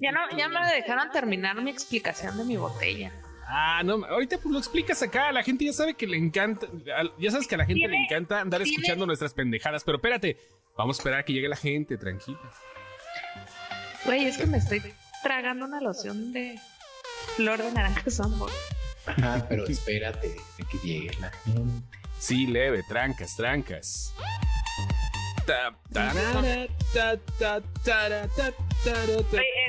Ya 0.00 0.12
no, 0.12 0.20
ya 0.36 0.48
me 0.48 0.60
dejaron 0.74 1.10
terminar 1.10 1.60
mi 1.62 1.70
explicación 1.70 2.36
de 2.38 2.44
mi 2.44 2.56
botella. 2.56 3.12
Ah, 3.46 3.82
no, 3.84 4.04
ahorita 4.06 4.38
pues 4.38 4.52
lo 4.52 4.58
explicas 4.58 5.02
acá, 5.02 5.30
la 5.30 5.42
gente 5.42 5.66
ya 5.66 5.72
sabe 5.74 5.94
que 5.94 6.06
le 6.06 6.16
encanta, 6.16 6.66
ya 7.18 7.30
sabes 7.30 7.46
que 7.46 7.56
a 7.56 7.58
la 7.58 7.66
gente 7.66 7.86
le 7.86 7.96
encanta 7.96 8.40
andar 8.40 8.62
tiene- 8.62 8.74
escuchando 8.76 9.04
nuestras 9.06 9.34
pendejadas, 9.34 9.84
pero 9.84 9.98
espérate, 9.98 10.38
vamos 10.78 10.96
a 10.96 11.00
esperar 11.00 11.20
a 11.20 11.24
que 11.24 11.34
llegue 11.34 11.48
la 11.48 11.56
gente, 11.56 11.98
tranquila. 11.98 12.38
Güey, 14.06 14.24
es 14.26 14.38
que 14.38 14.46
me 14.46 14.58
estoy 14.58 14.82
tragando 15.22 15.66
una 15.66 15.80
loción 15.80 16.32
de 16.32 16.58
flor 17.36 17.62
de 17.62 17.70
naranja 17.72 18.10
sambo. 18.10 18.48
Ajá, 19.06 19.44
pero 19.48 19.66
espérate 19.66 20.34
a 20.62 20.66
que 20.68 20.78
llegue 20.78 21.10
la 21.20 21.30
gente. 21.30 21.82
Sí, 22.18 22.46
leve, 22.46 22.82
trancas, 22.88 23.36
trancas. 23.36 24.14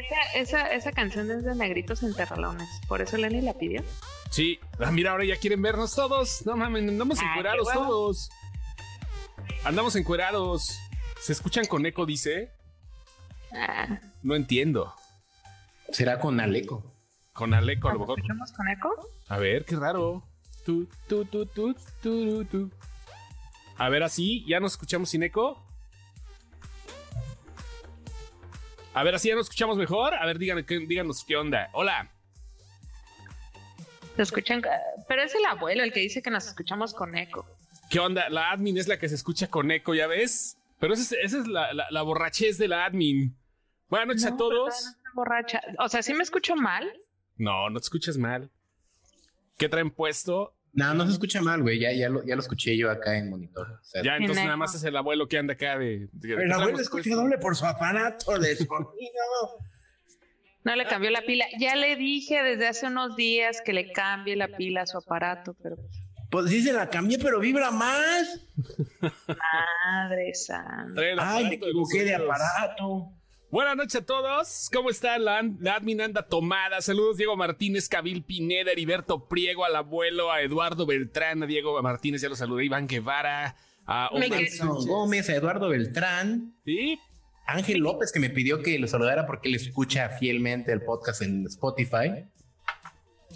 Esa, 0.08 0.22
esa, 0.36 0.74
esa 0.74 0.92
canción 0.92 1.30
es 1.32 1.44
de 1.44 1.56
Negritos 1.56 2.04
Enterralones. 2.04 2.68
Por 2.88 3.02
eso 3.02 3.18
Lenny 3.18 3.42
la 3.42 3.54
pidió. 3.54 3.84
Sí, 4.30 4.60
ah, 4.80 4.92
mira, 4.92 5.12
ahora 5.12 5.26
ya 5.26 5.38
quieren 5.38 5.62
vernos 5.62 5.96
todos. 5.96 6.46
No 6.46 6.56
mames, 6.58 6.88
andamos 6.88 7.20
Ah, 7.20 7.26
encuerados 7.30 7.68
todos. 7.74 8.30
Andamos 9.64 9.96
encuerados. 9.96 10.78
¿Se 11.22 11.32
escuchan 11.34 11.66
con 11.66 11.86
eco, 11.86 12.06
dice? 12.06 12.52
Ah, 13.54 14.00
No 14.24 14.36
entiendo. 14.36 14.94
Será 15.92 16.20
con 16.20 16.40
Aleco. 16.40 16.84
Con 17.34 17.54
Aleco, 17.54 17.90
a 17.90 17.94
lo 17.94 18.00
¿nos 18.00 18.08
mejor. 18.08 18.20
escuchamos 18.20 18.52
con 18.54 18.68
eco? 18.70 19.10
A 19.30 19.38
ver, 19.38 19.66
qué 19.66 19.76
raro. 19.76 20.24
A 23.78 23.90
ver, 23.90 24.04
así, 24.04 24.46
¿ya 24.48 24.60
nos 24.60 24.74
escuchamos 24.74 25.10
sin 25.10 25.24
eco? 25.24 25.65
A 28.96 29.04
ver, 29.04 29.14
así 29.16 29.28
ya 29.28 29.36
nos 29.36 29.46
escuchamos 29.46 29.78
mejor. 29.78 30.14
A 30.16 30.26
ver, 30.26 30.38
díganos, 30.40 30.64
qué- 30.66 30.80
díganos 30.80 31.24
qué 31.26 31.36
onda. 31.36 31.70
Hola. 31.74 32.10
¿Se 34.16 34.22
escuchan? 34.22 34.62
Pero 35.08 35.22
es 35.22 35.36
el 35.36 35.46
abuelo 35.46 35.84
el 35.84 35.92
que 35.92 36.00
dice 36.00 36.22
que 36.22 36.30
nos 36.32 36.48
escuchamos 36.48 36.94
con 36.94 37.18
eco. 37.18 37.46
¿Qué 37.90 38.00
onda? 38.00 38.30
La 38.30 38.52
admin 38.52 38.78
es 38.78 38.88
la 38.88 38.98
que 38.98 39.10
se 39.10 39.16
escucha 39.16 39.48
con 39.50 39.70
eco, 39.72 39.94
¿ya 39.94 40.08
ves? 40.08 40.58
Pero 40.80 40.94
esa 40.94 41.04
es, 41.04 41.12
esa 41.24 41.40
es 41.40 41.48
la, 41.48 41.74
la, 41.74 41.88
la 41.92 42.02
borrachez 42.02 42.58
de 42.58 42.68
la 42.70 42.86
admin. 42.86 43.36
Buenas 43.90 44.08
noches 44.08 44.26
a 44.26 44.30
No, 44.32 44.38
todos. 44.38 44.96
no 45.04 45.12
borracha. 45.14 45.62
O 45.80 45.90
sea, 45.90 46.02
¿sí 46.02 46.14
me 46.14 46.24
escucho 46.24 46.56
mal? 46.56 46.90
No, 47.38 47.70
no 47.70 47.80
te 47.80 47.84
escuchas 47.84 48.18
mal. 48.18 48.50
¿Qué 49.58 49.68
traen 49.70 49.92
puesto? 49.92 50.54
No, 50.76 50.94
no 50.94 51.06
se 51.06 51.14
escucha 51.14 51.42
mal, 51.42 51.62
güey. 51.62 51.80
Ya, 51.80 51.92
ya, 51.94 52.10
lo, 52.10 52.24
ya 52.26 52.36
lo 52.36 52.42
escuché 52.42 52.78
yo 52.78 52.92
acá 52.92 53.18
en 53.18 53.30
monitor. 53.30 53.80
O 53.82 53.84
sea, 53.84 54.04
Ya, 54.04 54.18
entonces 54.18 54.44
nada 54.44 54.58
más 54.58 54.76
es 54.76 54.84
el 54.84 54.96
abuelo 54.98 55.28
que 55.28 55.38
anda 55.38 55.54
acá 55.54 55.78
de... 55.80 56.10
de- 56.12 56.28
¿qué 56.28 56.34
El 56.44 56.52
abuelo 56.52 56.80
escucha 56.80 57.16
doble 57.16 57.38
por 57.38 57.56
su 57.56 57.66
aparato 57.66 58.38
de 58.38 58.56
sonido. 58.58 59.58
No 60.66 60.76
le 60.76 60.86
cambió 60.86 61.12
la 61.12 61.22
pila. 61.22 61.46
Ya 61.60 61.76
le 61.76 61.96
dije 61.96 62.44
desde 62.44 62.68
hace 62.68 62.88
unos 62.88 63.16
días 63.16 63.62
que 63.64 63.72
le 63.72 63.92
cambie 63.94 64.36
la 64.36 64.50
pila 64.50 64.82
a 64.82 64.86
su 64.86 64.98
aparato, 64.98 65.56
pero 65.64 65.78
Pues 66.30 66.50
sí 66.50 66.62
se 66.62 66.74
la 66.74 66.90
cambié, 66.90 67.20
pero 67.20 67.40
vibra 67.40 67.72
más. 67.72 68.42
madre 69.00 70.34
santa. 70.34 71.02
Ay, 71.20 71.50
me 71.50 71.56
equivoqué 71.56 72.04
de 72.04 72.16
aparato. 72.16 73.12
Buenas 73.56 73.78
noches 73.78 73.96
a 73.96 74.06
todos. 74.06 74.70
¿Cómo 74.74 74.90
están? 74.90 75.24
La, 75.24 75.42
la 75.62 75.76
admin 75.76 76.02
anda 76.02 76.28
tomada. 76.28 76.82
Saludos 76.82 77.16
Diego 77.16 77.38
Martínez, 77.38 77.88
Cabil 77.88 78.22
Pineda, 78.22 78.74
Heriberto 78.74 79.30
Priego, 79.30 79.64
al 79.64 79.78
abuelo, 79.78 80.30
a 80.30 80.42
Eduardo 80.42 80.86
Beltrán, 80.86 81.42
a 81.42 81.46
Diego 81.46 81.82
Martínez, 81.82 82.22
ya 82.22 82.28
lo 82.28 82.36
saludé, 82.36 82.66
Iván 82.66 82.86
Guevara, 82.86 83.56
a 83.86 84.10
Omar. 84.12 84.28
Gómez, 84.86 85.30
a 85.30 85.36
Eduardo 85.36 85.70
Beltrán, 85.70 86.54
Sí, 86.66 87.00
Ángel 87.48 87.80
López, 87.80 88.12
que 88.12 88.20
me 88.20 88.30
pidió 88.30 88.62
que 88.62 88.78
lo 88.78 88.90
saludara 88.90 89.26
porque 89.26 89.48
él 89.48 89.56
escucha 89.56 90.10
fielmente 90.10 90.74
el 90.74 90.82
podcast 90.82 91.22
en 91.22 91.46
Spotify. 91.46 92.26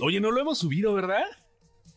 Oye, 0.01 0.19
no 0.19 0.31
lo 0.31 0.41
hemos 0.41 0.57
subido, 0.57 0.93
¿verdad? 0.93 1.23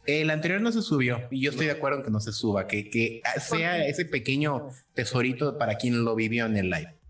El 0.06 0.30
anterior 0.30 0.60
no 0.60 0.70
se 0.70 0.82
subió 0.82 1.26
y 1.32 1.40
yo 1.40 1.50
estoy 1.50 1.66
de 1.66 1.72
acuerdo 1.72 1.98
en 1.98 2.04
que 2.04 2.12
no 2.12 2.20
se 2.20 2.32
suba, 2.32 2.68
que, 2.68 2.88
que 2.88 3.20
sea 3.40 3.84
ese 3.84 4.04
pequeño 4.04 4.68
tesorito 4.94 5.58
para 5.58 5.74
quien 5.74 6.04
lo 6.04 6.14
vivió 6.14 6.46
en 6.46 6.56
el 6.56 6.70
live. 6.70 7.01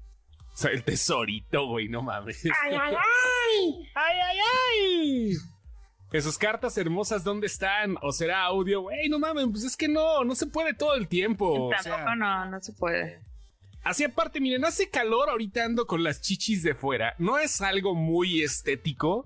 O 0.52 0.56
sea, 0.56 0.70
el 0.70 0.84
tesorito, 0.84 1.66
güey, 1.66 1.88
no 1.88 2.02
mames. 2.02 2.44
¡Ay, 2.44 2.74
ay, 2.78 2.94
ay! 2.94 3.88
¡Ay, 3.94 4.16
ay, 4.20 4.38
ay! 4.38 5.36
Esas 6.12 6.36
cartas 6.36 6.76
hermosas, 6.76 7.24
¿dónde 7.24 7.46
están? 7.46 7.96
¿O 8.02 8.12
será 8.12 8.42
audio? 8.44 8.82
Güey, 8.82 9.08
no 9.08 9.18
mames, 9.18 9.46
pues 9.50 9.64
es 9.64 9.76
que 9.76 9.88
no, 9.88 10.24
no 10.24 10.34
se 10.34 10.46
puede 10.46 10.74
todo 10.74 10.94
el 10.94 11.08
tiempo. 11.08 11.46
o 11.68 11.70
Tampoco 11.70 11.82
sea. 11.96 12.14
no, 12.16 12.44
no 12.50 12.60
se 12.60 12.72
puede. 12.74 13.20
Así 13.82 14.04
aparte, 14.04 14.38
miren, 14.40 14.64
hace 14.64 14.90
calor, 14.90 15.30
ahorita 15.30 15.64
ando 15.64 15.86
con 15.86 16.04
las 16.04 16.20
chichis 16.20 16.62
de 16.62 16.74
fuera. 16.74 17.14
No 17.18 17.38
es 17.38 17.60
algo 17.62 17.94
muy 17.94 18.42
estético, 18.42 19.24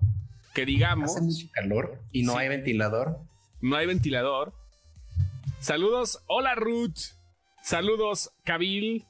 que 0.55 0.65
digamos. 0.65 1.11
Hace 1.11 1.21
mucho 1.21 1.47
calor 1.51 1.99
y 2.13 2.23
no 2.23 2.31
Sí. 2.33 2.37
hay 2.39 2.47
ventilador. 2.47 3.19
No 3.59 3.75
hay 3.75 3.85
ventilador. 3.85 4.53
Saludos, 5.59 6.23
hola 6.27 6.55
Ruth. 6.55 6.97
Saludos, 7.61 8.31
Kabil. 8.45 9.05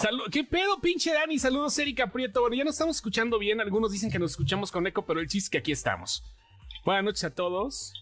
Salu- 0.00 0.30
¿Qué 0.30 0.44
pedo, 0.44 0.80
pinche 0.80 1.12
Dani? 1.12 1.38
Saludos, 1.38 1.78
Erika 1.78 2.06
Prieto. 2.10 2.40
Bueno, 2.40 2.56
ya 2.56 2.64
nos 2.64 2.74
estamos 2.74 2.96
escuchando 2.96 3.38
bien. 3.38 3.60
Algunos 3.60 3.92
dicen 3.92 4.10
que 4.10 4.18
nos 4.18 4.32
escuchamos 4.32 4.70
con 4.72 4.86
eco, 4.86 5.04
pero 5.04 5.20
el 5.20 5.26
chiste 5.28 5.46
es 5.46 5.50
que 5.50 5.58
aquí 5.58 5.72
estamos. 5.72 6.24
Buenas 6.84 7.04
noches 7.04 7.24
a 7.24 7.30
todos. 7.34 7.92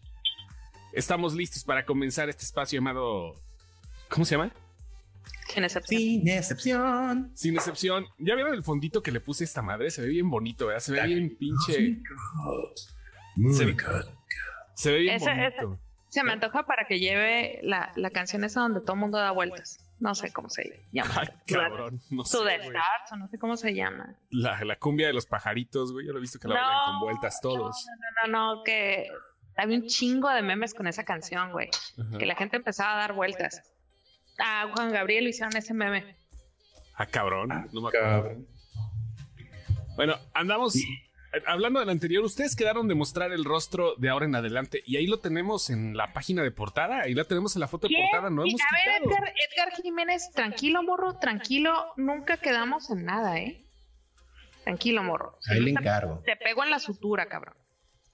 Estamos 0.92 1.34
listos 1.34 1.64
para 1.64 1.84
comenzar 1.84 2.28
este 2.28 2.44
espacio 2.44 2.78
llamado. 2.78 3.34
¿Cómo 4.08 4.24
se 4.24 4.36
llama? 4.36 4.52
Sin 5.48 5.64
excepción. 5.64 6.00
Sin 6.00 6.28
excepción. 6.28 7.32
Sin 7.34 7.54
excepción. 7.56 8.06
¿Ya 8.18 8.34
vieron 8.34 8.54
el 8.54 8.62
fondito 8.62 9.02
que 9.02 9.10
le 9.10 9.20
puse 9.20 9.44
a 9.44 9.46
esta 9.46 9.62
madre? 9.62 9.90
Se 9.90 10.02
ve 10.02 10.08
bien 10.08 10.30
bonito, 10.30 10.66
¿verdad? 10.66 10.80
Se 10.80 10.92
ve 10.92 11.06
bien 11.06 11.36
pinche. 11.36 11.98
Se 13.36 13.64
ve, 13.64 13.76
se 14.74 14.92
ve 14.92 14.98
bien 14.98 15.14
Esa- 15.16 15.34
bonito. 15.34 15.78
Se 16.10 16.22
me 16.24 16.32
antoja 16.32 16.64
para 16.64 16.86
que 16.86 16.98
lleve 17.00 17.60
la, 17.62 17.92
la 17.96 18.10
canción 18.10 18.42
esa 18.44 18.60
donde 18.60 18.80
todo 18.80 18.94
el 18.94 19.00
mundo 19.00 19.18
da 19.18 19.30
vueltas. 19.30 19.78
No 20.00 20.14
sé 20.14 20.32
cómo 20.32 20.48
se 20.48 20.84
llama. 20.92 21.12
Ay, 21.16 21.28
cabrón. 21.46 22.00
No 22.10 22.24
sé, 22.24 22.36
To 22.38 22.44
the 22.44 22.56
güey. 22.58 22.68
Stars, 22.68 23.12
o 23.12 23.16
no 23.16 23.28
sé 23.28 23.38
cómo 23.38 23.56
se 23.56 23.74
llama. 23.74 24.14
La, 24.30 24.62
la 24.64 24.76
cumbia 24.76 25.08
de 25.08 25.12
los 25.12 25.26
pajaritos, 25.26 25.92
güey. 25.92 26.06
Yo 26.06 26.12
lo 26.12 26.18
he 26.18 26.22
visto 26.22 26.38
que 26.38 26.46
la 26.48 26.54
bailan 26.54 26.84
con 26.92 27.00
vueltas 27.00 27.40
todos. 27.40 27.84
No, 28.24 28.28
no, 28.32 28.56
no, 28.56 28.62
que 28.64 29.08
había 29.56 29.76
un 29.78 29.86
chingo 29.86 30.28
de 30.30 30.42
memes 30.42 30.72
con 30.74 30.86
esa 30.86 31.04
canción, 31.04 31.50
güey. 31.50 31.68
Ajá. 32.00 32.18
Que 32.18 32.26
la 32.26 32.36
gente 32.36 32.56
empezaba 32.56 32.94
a 32.94 32.98
dar 32.98 33.12
vueltas. 33.14 33.60
A 34.38 34.68
Juan 34.72 34.92
Gabriel 34.92 35.24
le 35.24 35.30
hicieron 35.30 35.56
ese 35.56 35.74
meme. 35.74 36.16
Ah, 36.94 37.06
cabrón. 37.06 37.48
No 37.72 37.80
me 37.80 37.88
acuerdo. 37.88 38.36
Bueno, 39.96 40.14
andamos. 40.32 40.76
eh, 40.76 40.80
Hablando 41.46 41.80
del 41.80 41.90
anterior, 41.90 42.24
ustedes 42.24 42.56
quedaron 42.56 42.88
de 42.88 42.94
mostrar 42.94 43.32
el 43.32 43.44
rostro 43.44 43.94
de 43.96 44.08
ahora 44.08 44.24
en 44.24 44.34
adelante 44.34 44.82
y 44.86 44.96
ahí 44.96 45.06
lo 45.06 45.20
tenemos 45.20 45.68
en 45.68 45.96
la 45.96 46.12
página 46.14 46.42
de 46.42 46.50
portada. 46.50 47.00
Ahí 47.02 47.12
la 47.14 47.24
tenemos 47.24 47.54
en 47.54 47.60
la 47.60 47.68
foto 47.68 47.86
de 47.86 47.94
portada. 47.96 48.30
No 48.30 48.42
hemos 48.42 48.60
a 48.60 48.74
ver, 48.90 49.02
quitado. 49.02 49.10
Edgar, 49.26 49.34
Edgar 49.68 49.82
Jiménez, 49.82 50.30
tranquilo, 50.34 50.82
morro, 50.82 51.18
tranquilo. 51.18 51.92
Nunca 51.96 52.38
quedamos 52.38 52.90
en 52.90 53.04
nada, 53.04 53.38
¿eh? 53.38 53.62
Tranquilo, 54.64 55.02
morro. 55.02 55.38
Ahí 55.50 55.60
le 55.60 55.72
Te- 55.74 55.80
encargo. 55.80 56.22
Te 56.24 56.36
pego 56.36 56.64
en 56.64 56.70
la 56.70 56.78
sutura, 56.78 57.26
cabrón. 57.28 57.54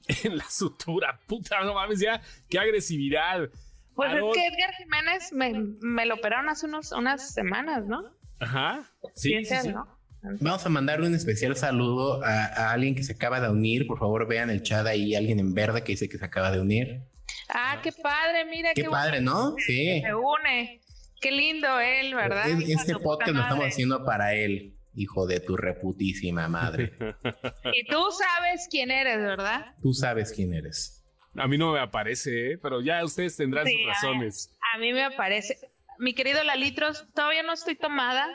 En 0.25 0.37
la 0.37 0.45
sutura, 0.51 1.19
puta, 1.27 1.63
no 1.65 1.75
mames, 1.75 2.01
ya. 2.01 2.21
Qué 2.51 2.59
agresividad. 2.59 3.49
Pues 3.95 4.11
Aaron- 4.11 4.31
es 4.31 4.35
que 4.35 4.47
Edgar 4.49 4.75
Jiménez 4.75 5.33
me, 5.33 5.53
me 5.81 6.05
lo 6.05 6.17
operaron 6.17 6.49
hace 6.49 6.67
unos, 6.67 6.91
unas 6.93 7.33
semanas, 7.33 7.87
¿no? 7.87 8.03
Ajá. 8.41 8.91
Sí, 9.15 9.45
sí, 9.45 9.55
sí. 9.63 9.69
¿no? 9.69 9.94
Vamos 10.41 10.65
a 10.65 10.69
mandarle 10.69 11.07
un 11.07 11.15
especial 11.15 11.55
saludo 11.57 12.25
a, 12.25 12.45
a 12.47 12.73
alguien 12.73 12.95
que 12.95 13.03
se 13.03 13.13
acaba 13.13 13.41
de 13.41 13.51
unir. 13.51 13.87
Por 13.87 13.99
favor, 13.99 14.27
vean 14.27 14.51
el 14.51 14.63
chat 14.63 14.87
ahí, 14.87 15.15
alguien 15.15 15.39
en 15.39 15.55
verde 15.55 15.83
que 15.85 15.93
dice 15.93 16.09
que 16.09 16.19
se 16.19 16.25
acaba 16.25 16.51
de 16.51 16.61
unir. 16.61 17.03
Ah, 17.49 17.79
qué 17.83 17.93
padre, 17.93 18.45
mira 18.47 18.71
Qué 18.75 18.85
padre, 18.85 19.21
¿no? 19.21 19.55
Sí. 19.59 20.01
Se 20.03 20.15
une. 20.15 20.81
Qué 21.21 21.31
lindo 21.31 21.79
él, 21.81 22.15
¿verdad? 22.15 22.49
Es- 22.49 22.69
este 22.69 22.97
podcast 22.97 23.33
lo 23.33 23.41
estamos 23.43 23.67
haciendo 23.67 24.05
para 24.05 24.35
él, 24.35 24.77
hijo 24.95 25.27
de 25.27 25.41
tu 25.41 25.57
reputísima 25.57 26.49
madre. 26.49 26.93
Y 27.75 27.85
tú 27.87 28.03
sabes 28.11 28.67
quién 28.71 28.91
eres, 28.91 29.19
¿verdad? 29.19 29.75
Tú 29.83 29.93
sabes 29.93 30.33
quién 30.33 30.55
eres. 30.55 31.03
A 31.37 31.49
mí 31.49 31.59
no 31.59 31.73
me 31.73 31.81
aparece, 31.81 32.53
¿eh? 32.53 32.59
pero 32.63 32.81
ya 32.81 33.03
ustedes 33.05 33.37
tendrán 33.37 33.67
Sí, 33.67 33.73
sus 33.79 33.87
a 33.87 33.89
razones. 33.89 34.57
A 34.75 34.79
mí 34.79 34.93
me 34.93 35.11
parece. 35.13 35.59
Mi 35.99 36.15
querido 36.15 36.43
Lalitros, 36.45 37.07
todavía 37.15 37.43
no 37.43 37.53
estoy 37.53 37.75
tomada. 37.77 38.27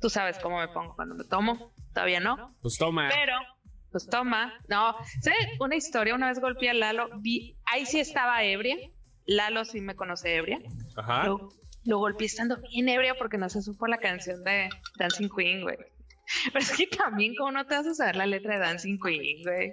Tú 0.00 0.10
sabes 0.10 0.38
cómo 0.38 0.58
me 0.58 0.68
pongo 0.68 0.94
cuando 0.94 1.14
me 1.14 1.24
tomo. 1.24 1.72
Todavía 1.92 2.20
no. 2.20 2.56
Pues 2.62 2.78
toma. 2.78 3.08
Pero, 3.08 3.34
pues 3.90 4.06
toma. 4.06 4.52
No, 4.68 4.94
¿sabes? 5.20 5.38
Una 5.60 5.76
historia, 5.76 6.14
una 6.14 6.28
vez 6.28 6.40
golpeé 6.40 6.70
a 6.70 6.74
Lalo. 6.74 7.08
Vi, 7.20 7.56
ahí 7.64 7.86
sí 7.86 8.00
estaba 8.00 8.42
ebria. 8.44 8.76
Lalo 9.26 9.64
sí 9.64 9.80
me 9.80 9.96
conoce 9.96 10.36
ebria. 10.36 10.60
Ajá. 10.96 11.24
Lo, 11.24 11.48
lo 11.84 11.98
golpeé 11.98 12.26
estando 12.26 12.58
bien 12.70 12.88
ebria 12.88 13.14
porque 13.18 13.38
no 13.38 13.48
se 13.48 13.62
supo 13.62 13.86
la 13.86 13.98
canción 13.98 14.44
de 14.44 14.68
Dancing 14.98 15.28
Queen, 15.34 15.62
güey. 15.62 15.78
Pero 16.52 16.58
es 16.58 16.76
que 16.76 16.86
también, 16.86 17.34
¿cómo 17.36 17.52
no 17.52 17.66
te 17.66 17.74
vas 17.74 17.86
a 17.86 17.94
saber 17.94 18.16
la 18.16 18.26
letra 18.26 18.54
de 18.54 18.60
Dancing 18.60 18.98
Queen, 19.00 19.42
güey? 19.42 19.72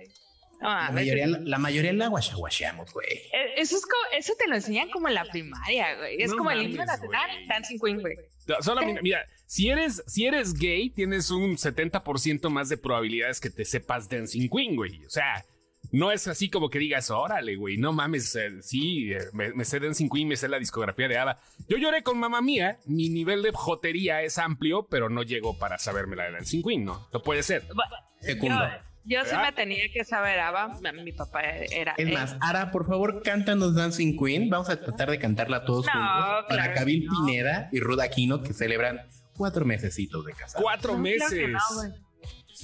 Ah, 0.61 0.85
La 0.87 0.91
mayoría, 0.93 1.27
la 1.27 1.57
mayoría 1.57 1.93
la 1.93 2.07
guachaguacheamos, 2.07 2.91
güey. 2.93 3.07
eh, 3.07 3.53
Eso, 3.57 3.75
es 3.77 3.83
como, 3.83 4.01
eso 4.17 4.33
te 4.37 4.47
lo 4.47 4.55
enseñan 4.55 4.89
como 4.89 5.07
en 5.07 5.13
la 5.15 5.25
primaria, 5.25 5.95
güey. 5.97 6.21
Es 6.21 6.31
No 6.31 6.37
como 6.37 6.51
el 6.51 6.63
himno 6.63 6.85
nacional. 6.85 7.29
Dancing 7.47 7.79
Queen, 7.79 8.01
güey. 8.01 8.15
Solamente, 8.61 9.01
mira, 9.01 9.25
si 9.47 9.69
eres, 9.69 10.03
si 10.07 10.25
eres 10.25 10.53
gay, 10.53 10.89
tienes 10.89 11.31
un 11.31 11.57
70% 11.57 12.49
más 12.49 12.69
de 12.69 12.77
probabilidades 12.77 13.39
que 13.39 13.49
te 13.49 13.65
sepas 13.65 14.07
Dancing 14.07 14.49
Queen, 14.49 14.75
güey. 14.75 15.03
O 15.05 15.09
sea, 15.09 15.43
no 15.91 16.11
es 16.11 16.27
así 16.27 16.49
como 16.49 16.69
que 16.69 16.77
digas, 16.79 17.09
órale, 17.11 17.55
güey, 17.55 17.77
no 17.77 17.91
mames, 17.93 18.35
eh, 18.35 18.61
sí, 18.61 19.11
eh, 19.13 19.19
me, 19.33 19.51
me 19.53 19.65
sé 19.65 19.79
Dancing 19.79 20.09
Queen, 20.09 20.27
me 20.27 20.35
sé 20.35 20.47
la 20.47 20.59
discografía 20.59 21.07
de 21.07 21.17
Ava. 21.17 21.39
Yo 21.67 21.77
lloré 21.77 22.03
con 22.03 22.19
mamá 22.19 22.41
mía, 22.41 22.79
mi 22.85 23.09
nivel 23.09 23.41
de 23.43 23.51
jotería 23.51 24.21
es 24.21 24.37
amplio, 24.37 24.87
pero 24.89 25.09
no 25.09 25.23
llego 25.23 25.57
para 25.57 25.77
saberme 25.77 26.15
la 26.15 26.25
de 26.25 26.31
Dancing 26.33 26.61
Queen, 26.63 26.85
¿no? 26.85 27.07
No 27.13 27.21
puede 27.21 27.41
ser. 27.43 27.63
Bueno, 27.73 27.95
Secundo. 28.19 28.59
Yo, 29.05 29.23
sí 29.23 29.35
me 29.35 29.51
tenía 29.51 29.83
que 29.93 30.03
saber 30.03 30.39
ABBA. 30.39 30.79
Mi 30.93 31.11
papá 31.11 31.41
era. 31.43 31.93
Es 31.97 32.11
más, 32.11 32.35
Ara, 32.41 32.71
por 32.71 32.87
favor, 32.87 33.21
cántanos 33.23 33.75
Dancing 33.75 34.17
Queen. 34.17 34.49
Vamos 34.49 34.69
a 34.69 34.81
tratar 34.81 35.11
de 35.11 35.19
cantarla 35.19 35.63
todos 35.63 35.85
No, 35.85 35.91
juntos. 35.91 36.45
Para 36.49 36.63
claro 36.63 36.73
Kabil 36.75 37.05
no. 37.05 37.11
Pineda 37.25 37.69
y 37.71 37.79
Ruda 37.79 38.05
Aquino, 38.05 38.41
que 38.41 38.53
celebran 38.53 39.01
cuatro 39.37 39.63
mesecitos 39.63 40.25
de 40.25 40.33
casado. 40.33 40.63
Cuatro 40.63 40.93
no, 40.93 40.99
meses. 40.99 41.51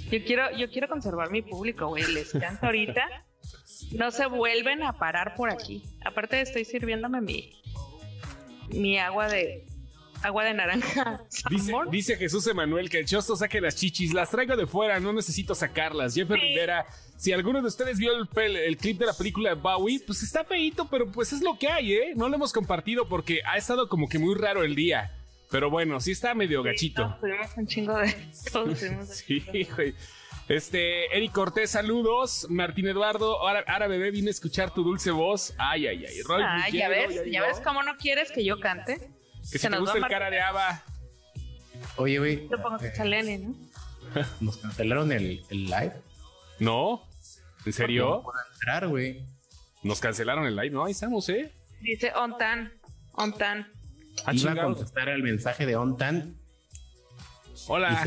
yo 0.09 0.25
quiero, 0.25 0.51
yo 0.57 0.69
quiero 0.71 0.87
conservar 0.87 1.29
mi 1.29 1.43
público, 1.43 1.87
güey. 1.87 2.11
Les 2.11 2.31
canto 2.31 2.65
ahorita. 2.65 3.05
No 3.91 4.09
se 4.09 4.25
vuelven 4.25 4.81
a 4.83 4.93
parar 4.93 5.35
por 5.35 5.51
aquí. 5.51 5.83
Aparte, 6.05 6.41
estoy 6.41 6.65
sirviéndome 6.65 7.21
mi, 7.21 7.51
mi 8.69 8.97
agua 8.97 9.27
de 9.27 9.65
agua 10.23 10.43
de 10.43 10.53
naranja. 10.53 11.21
Dice, 11.91 12.17
Jesús 12.17 12.47
Emanuel 12.47 12.89
que 12.89 12.99
el 12.99 13.05
chosto 13.05 13.35
saque 13.35 13.61
las 13.61 13.75
chichis, 13.75 14.13
las 14.13 14.29
traigo 14.29 14.55
de 14.55 14.65
fuera, 14.65 14.99
no 14.99 15.13
necesito 15.13 15.55
sacarlas. 15.55 16.13
Jeffer 16.13 16.39
Sí. 16.39 16.47
Rivera, 16.47 16.85
si 17.17 17.33
alguno 17.33 17.61
de 17.61 17.67
ustedes 17.67 17.97
vio 17.99 18.11
el, 18.15 18.77
clip 18.77 18.97
de 18.97 19.05
la 19.05 19.13
película 19.13 19.49
de 19.49 19.55
Bowie, 19.55 20.01
pues 20.05 20.23
está 20.23 20.43
feíto, 20.43 20.87
pero 20.89 21.11
pues 21.11 21.33
es 21.33 21.41
lo 21.41 21.57
que 21.57 21.67
hay, 21.67 21.93
¿eh? 21.93 22.13
No 22.15 22.29
lo 22.29 22.35
hemos 22.35 22.51
compartido 22.53 23.07
porque 23.07 23.41
ha 23.45 23.57
estado 23.57 23.87
como 23.89 24.09
que 24.09 24.17
muy 24.19 24.35
raro 24.35 24.63
el 24.63 24.75
día. 24.75 25.11
Pero 25.49 25.69
bueno, 25.69 25.99
sí 25.99 26.11
está 26.11 26.33
medio 26.33 26.63
gachito. 26.63 27.03
Todos 27.03 27.19
tuvimos 27.19 27.57
un 27.57 27.67
chingo 27.67 27.97
de. 27.97 28.13
Todos 28.51 28.79
tuvimos 28.79 29.07
un 29.09 29.15
Sí, 29.15 29.43
güey. 29.75 29.93
Este, 30.47 31.15
Eric 31.15 31.31
Cortés, 31.31 31.71
saludos. 31.71 32.47
Martín 32.49 32.87
Eduardo, 32.87 33.39
ahora, 33.41 33.63
ahora 33.67 33.87
bebé, 33.87 34.11
vine 34.11 34.29
a 34.29 34.31
escuchar 34.31 34.73
tu 34.73 34.83
dulce 34.83 35.11
voz. 35.11 35.53
Ay, 35.57 35.87
ay, 35.87 36.05
ay. 36.05 36.21
Roy 36.23 36.41
Ah, 36.45 36.67
ya 36.69 36.89
ves, 36.89 37.15
ya 37.15 37.23
llegó. 37.23 37.45
ves 37.45 37.59
cómo 37.61 37.83
no 37.83 37.97
quieres 37.97 38.31
que 38.31 38.43
yo 38.43 38.59
cante. 38.59 39.11
Que 39.51 39.57
si 39.57 39.59
se 39.59 39.67
te 39.67 39.71
nos 39.71 39.81
gusta 39.81 39.99
va 39.99 40.07
el 40.07 40.11
cara 40.11 40.29
de 40.29 40.39
Ava. 40.41 40.83
Oye, 41.97 42.19
güey, 42.19 42.47
Yo 42.49 42.61
pongo 42.61 42.77
que 42.77 42.91
Chalene, 42.93 43.37
¿no? 43.39 43.55
nos 44.41 44.57
cancelaron 44.57 45.11
el, 45.11 45.43
el 45.49 45.65
live. 45.65 45.93
¿No? 46.59 47.03
¿En 47.59 47.65
No 47.67 47.71
serio? 47.71 48.21
puedo 48.23 48.37
entrar, 48.55 48.87
güey. 48.87 49.25
Nos 49.83 49.99
cancelaron 49.99 50.45
el 50.45 50.55
live, 50.55 50.69
¿no? 50.71 50.85
Ahí 50.85 50.91
estamos, 50.91 51.27
¿eh? 51.29 51.51
Dice 51.81 52.11
Ontan, 52.13 52.71
Ontan. 53.13 53.67
Ah, 54.25 54.33
Iba 54.33 54.51
a 54.51 54.63
contestar 54.63 55.09
al 55.09 55.23
mensaje 55.23 55.65
de 55.65 55.75
Ontan 55.75 56.35
y 57.47 57.59
Hola. 57.67 58.03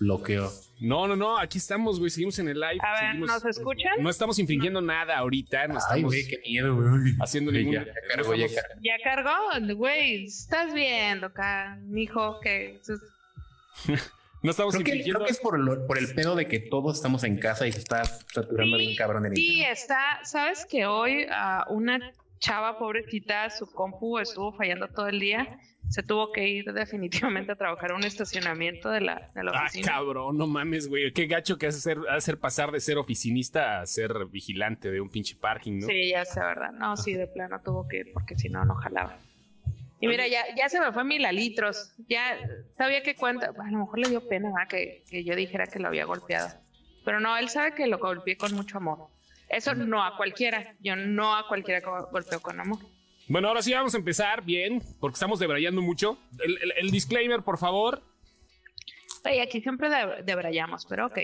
Bloqueó. 0.00 0.50
No, 0.80 1.06
no, 1.06 1.14
no, 1.14 1.38
aquí 1.38 1.58
estamos, 1.58 1.98
güey, 1.98 2.10
seguimos 2.10 2.38
en 2.38 2.48
el 2.48 2.58
live. 2.58 2.78
A 2.82 2.92
ver, 2.92 3.10
seguimos- 3.12 3.28
¿nos 3.28 3.44
escuchan? 3.44 3.92
No 4.02 4.08
estamos 4.10 4.38
infringiendo 4.38 4.80
nada 4.80 5.18
ahorita, 5.18 5.68
no 5.68 5.74
Ay, 5.74 5.78
estamos 5.78 6.04
güey, 6.06 6.26
qué 6.26 6.38
miedo, 6.44 6.74
güey. 6.74 7.14
haciendo 7.20 7.52
ningún... 7.52 7.74
Ya, 7.74 7.84
ya 7.84 7.92
cargó, 8.08 8.34
ya 8.34 8.46
estamos- 8.46 8.68
cargó. 8.68 8.80
Ya 8.82 8.98
cargó, 9.04 9.76
güey, 9.76 10.24
estás 10.24 10.72
viendo 10.74 11.26
acá, 11.26 11.78
mijo, 11.82 12.40
que 12.40 12.80
No 14.42 14.52
estamos 14.52 14.74
Creo 14.74 14.84
que, 14.84 14.90
infringiendo... 14.92 15.18
creo 15.18 15.26
que 15.26 15.32
es 15.32 15.38
por, 15.40 15.58
lo- 15.58 15.86
por 15.86 15.98
el 15.98 16.14
pedo 16.14 16.34
de 16.34 16.48
que 16.48 16.60
todos 16.60 16.96
estamos 16.96 17.24
en 17.24 17.36
casa 17.38 17.66
y 17.66 17.72
se 17.72 17.78
está 17.80 18.04
saturando 18.04 18.78
Sí, 18.78 18.86
bien 18.86 18.96
cabrón 18.96 19.26
el 19.26 19.34
sí 19.36 19.52
internet. 19.56 19.78
está, 19.78 20.20
sabes 20.24 20.64
que 20.64 20.86
hoy 20.86 21.26
a 21.30 21.66
una 21.68 22.00
chava 22.40 22.78
pobrecita, 22.78 23.48
su 23.50 23.70
compu 23.70 24.18
estuvo 24.18 24.52
fallando 24.52 24.88
todo 24.88 25.08
el 25.08 25.20
día, 25.20 25.58
se 25.88 26.02
tuvo 26.02 26.32
que 26.32 26.48
ir 26.48 26.72
definitivamente 26.72 27.52
a 27.52 27.56
trabajar 27.56 27.92
a 27.92 27.94
un 27.94 28.04
estacionamiento 28.04 28.90
de 28.90 29.00
la, 29.02 29.30
de 29.34 29.44
la 29.44 29.52
Ah, 29.54 29.64
oficina. 29.66 29.92
cabrón, 29.92 30.36
no 30.38 30.46
mames, 30.46 30.88
güey. 30.88 31.12
Qué 31.12 31.26
gacho 31.26 31.58
que 31.58 31.66
hace 31.66 31.80
ser, 31.80 31.98
hacer 32.10 32.38
pasar 32.38 32.72
de 32.72 32.80
ser 32.80 32.96
oficinista 32.98 33.80
a 33.80 33.86
ser 33.86 34.12
vigilante 34.26 34.90
de 34.90 35.00
un 35.00 35.10
pinche 35.10 35.36
parking, 35.36 35.78
¿no? 35.80 35.86
Sí, 35.86 36.10
ya 36.10 36.24
sé, 36.24 36.40
¿verdad? 36.40 36.72
No, 36.72 36.96
sí, 36.96 37.14
de 37.14 37.26
plano 37.26 37.60
tuvo 37.64 37.86
que 37.86 37.98
ir 37.98 38.12
porque 38.12 38.36
si 38.36 38.48
no, 38.48 38.64
no 38.64 38.74
jalaba. 38.74 39.18
Y 40.02 40.06
mira, 40.08 40.26
ya, 40.26 40.44
ya 40.56 40.68
se 40.70 40.80
me 40.80 40.92
fue 40.92 41.04
mil 41.04 41.22
litros. 41.32 41.92
Ya 42.08 42.38
sabía 42.78 43.02
que 43.02 43.14
cuenta. 43.14 43.48
A 43.58 43.70
lo 43.70 43.78
mejor 43.80 43.98
le 43.98 44.08
dio 44.08 44.26
pena 44.26 44.48
¿verdad? 44.50 44.66
que, 44.68 45.04
que 45.10 45.24
yo 45.24 45.36
dijera 45.36 45.66
que 45.66 45.78
lo 45.78 45.88
había 45.88 46.06
golpeado. 46.06 46.48
Pero 47.04 47.20
no, 47.20 47.36
él 47.36 47.50
sabe 47.50 47.74
que 47.74 47.86
lo 47.86 47.98
golpeé 47.98 48.38
con 48.38 48.54
mucho 48.54 48.78
amor. 48.78 49.08
Eso 49.50 49.74
no 49.74 50.02
a 50.02 50.16
cualquiera. 50.16 50.74
Yo 50.80 50.96
no 50.96 51.34
a 51.36 51.46
cualquiera 51.48 51.80
go- 51.80 52.08
golpeo 52.10 52.40
con 52.40 52.58
amor. 52.60 52.78
Bueno, 53.28 53.48
ahora 53.48 53.62
sí 53.62 53.72
vamos 53.74 53.94
a 53.94 53.98
empezar 53.98 54.42
bien, 54.44 54.82
porque 55.00 55.14
estamos 55.14 55.38
debrayando 55.38 55.82
mucho. 55.82 56.18
El, 56.42 56.56
el- 56.62 56.72
el 56.78 56.90
disclaimer, 56.90 57.42
por 57.42 57.58
favor. 57.58 58.02
Oye, 59.24 59.42
aquí 59.42 59.60
siempre 59.60 59.88
de- 59.90 60.22
debrayamos, 60.24 60.86
pero 60.86 61.06
ok. 61.06 61.18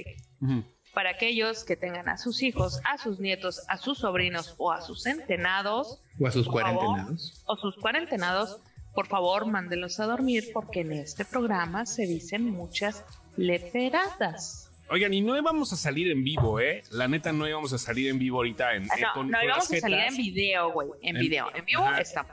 Para 0.92 1.10
aquellos 1.10 1.64
que 1.64 1.76
tengan 1.76 2.08
a 2.08 2.16
sus 2.18 2.42
hijos, 2.42 2.80
a 2.84 2.98
sus 2.98 3.18
nietos, 3.20 3.62
a 3.68 3.76
sus 3.76 3.98
sobrinos 3.98 4.54
o 4.58 4.72
a 4.72 4.80
sus 4.80 5.02
centenados, 5.02 6.00
O 6.20 6.26
a 6.26 6.30
sus 6.30 6.46
favor. 6.46 6.62
cuarentenados. 6.62 7.42
o 7.46 7.56
sus 7.56 7.76
cuarentenados, 7.76 8.60
por 8.94 9.06
favor, 9.06 9.46
mándenlos 9.46 10.00
a 10.00 10.06
dormir 10.06 10.50
porque 10.54 10.80
en 10.80 10.92
este 10.92 11.24
programa 11.24 11.84
se 11.86 12.06
dicen 12.06 12.44
muchas 12.50 13.04
leperadas. 13.36 14.65
Oigan, 14.88 15.12
y 15.12 15.20
no 15.20 15.36
íbamos 15.36 15.72
a 15.72 15.76
salir 15.76 16.10
en 16.10 16.22
vivo, 16.22 16.60
¿eh? 16.60 16.82
La 16.90 17.08
neta, 17.08 17.32
no 17.32 17.48
íbamos 17.48 17.72
a 17.72 17.78
salir 17.78 18.08
en 18.08 18.18
vivo 18.18 18.36
ahorita. 18.38 18.74
En, 18.74 18.84
eh, 18.84 18.88
No, 19.00 19.08
con- 19.14 19.30
no 19.30 19.38
con 19.38 19.44
íbamos 19.46 19.72
a 19.72 19.80
salir 19.80 19.98
en 19.98 20.16
video, 20.16 20.70
güey. 20.70 20.88
En 21.02 21.16
En- 21.16 21.22
video. 21.22 21.50
En 21.54 21.64
vivo 21.64 21.82
Ajá. 21.82 22.00
estamos. 22.00 22.32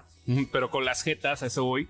Pero 0.51 0.69
con 0.69 0.85
las 0.85 1.01
jetas, 1.03 1.41
a 1.41 1.47
eso 1.47 1.63
voy. 1.65 1.87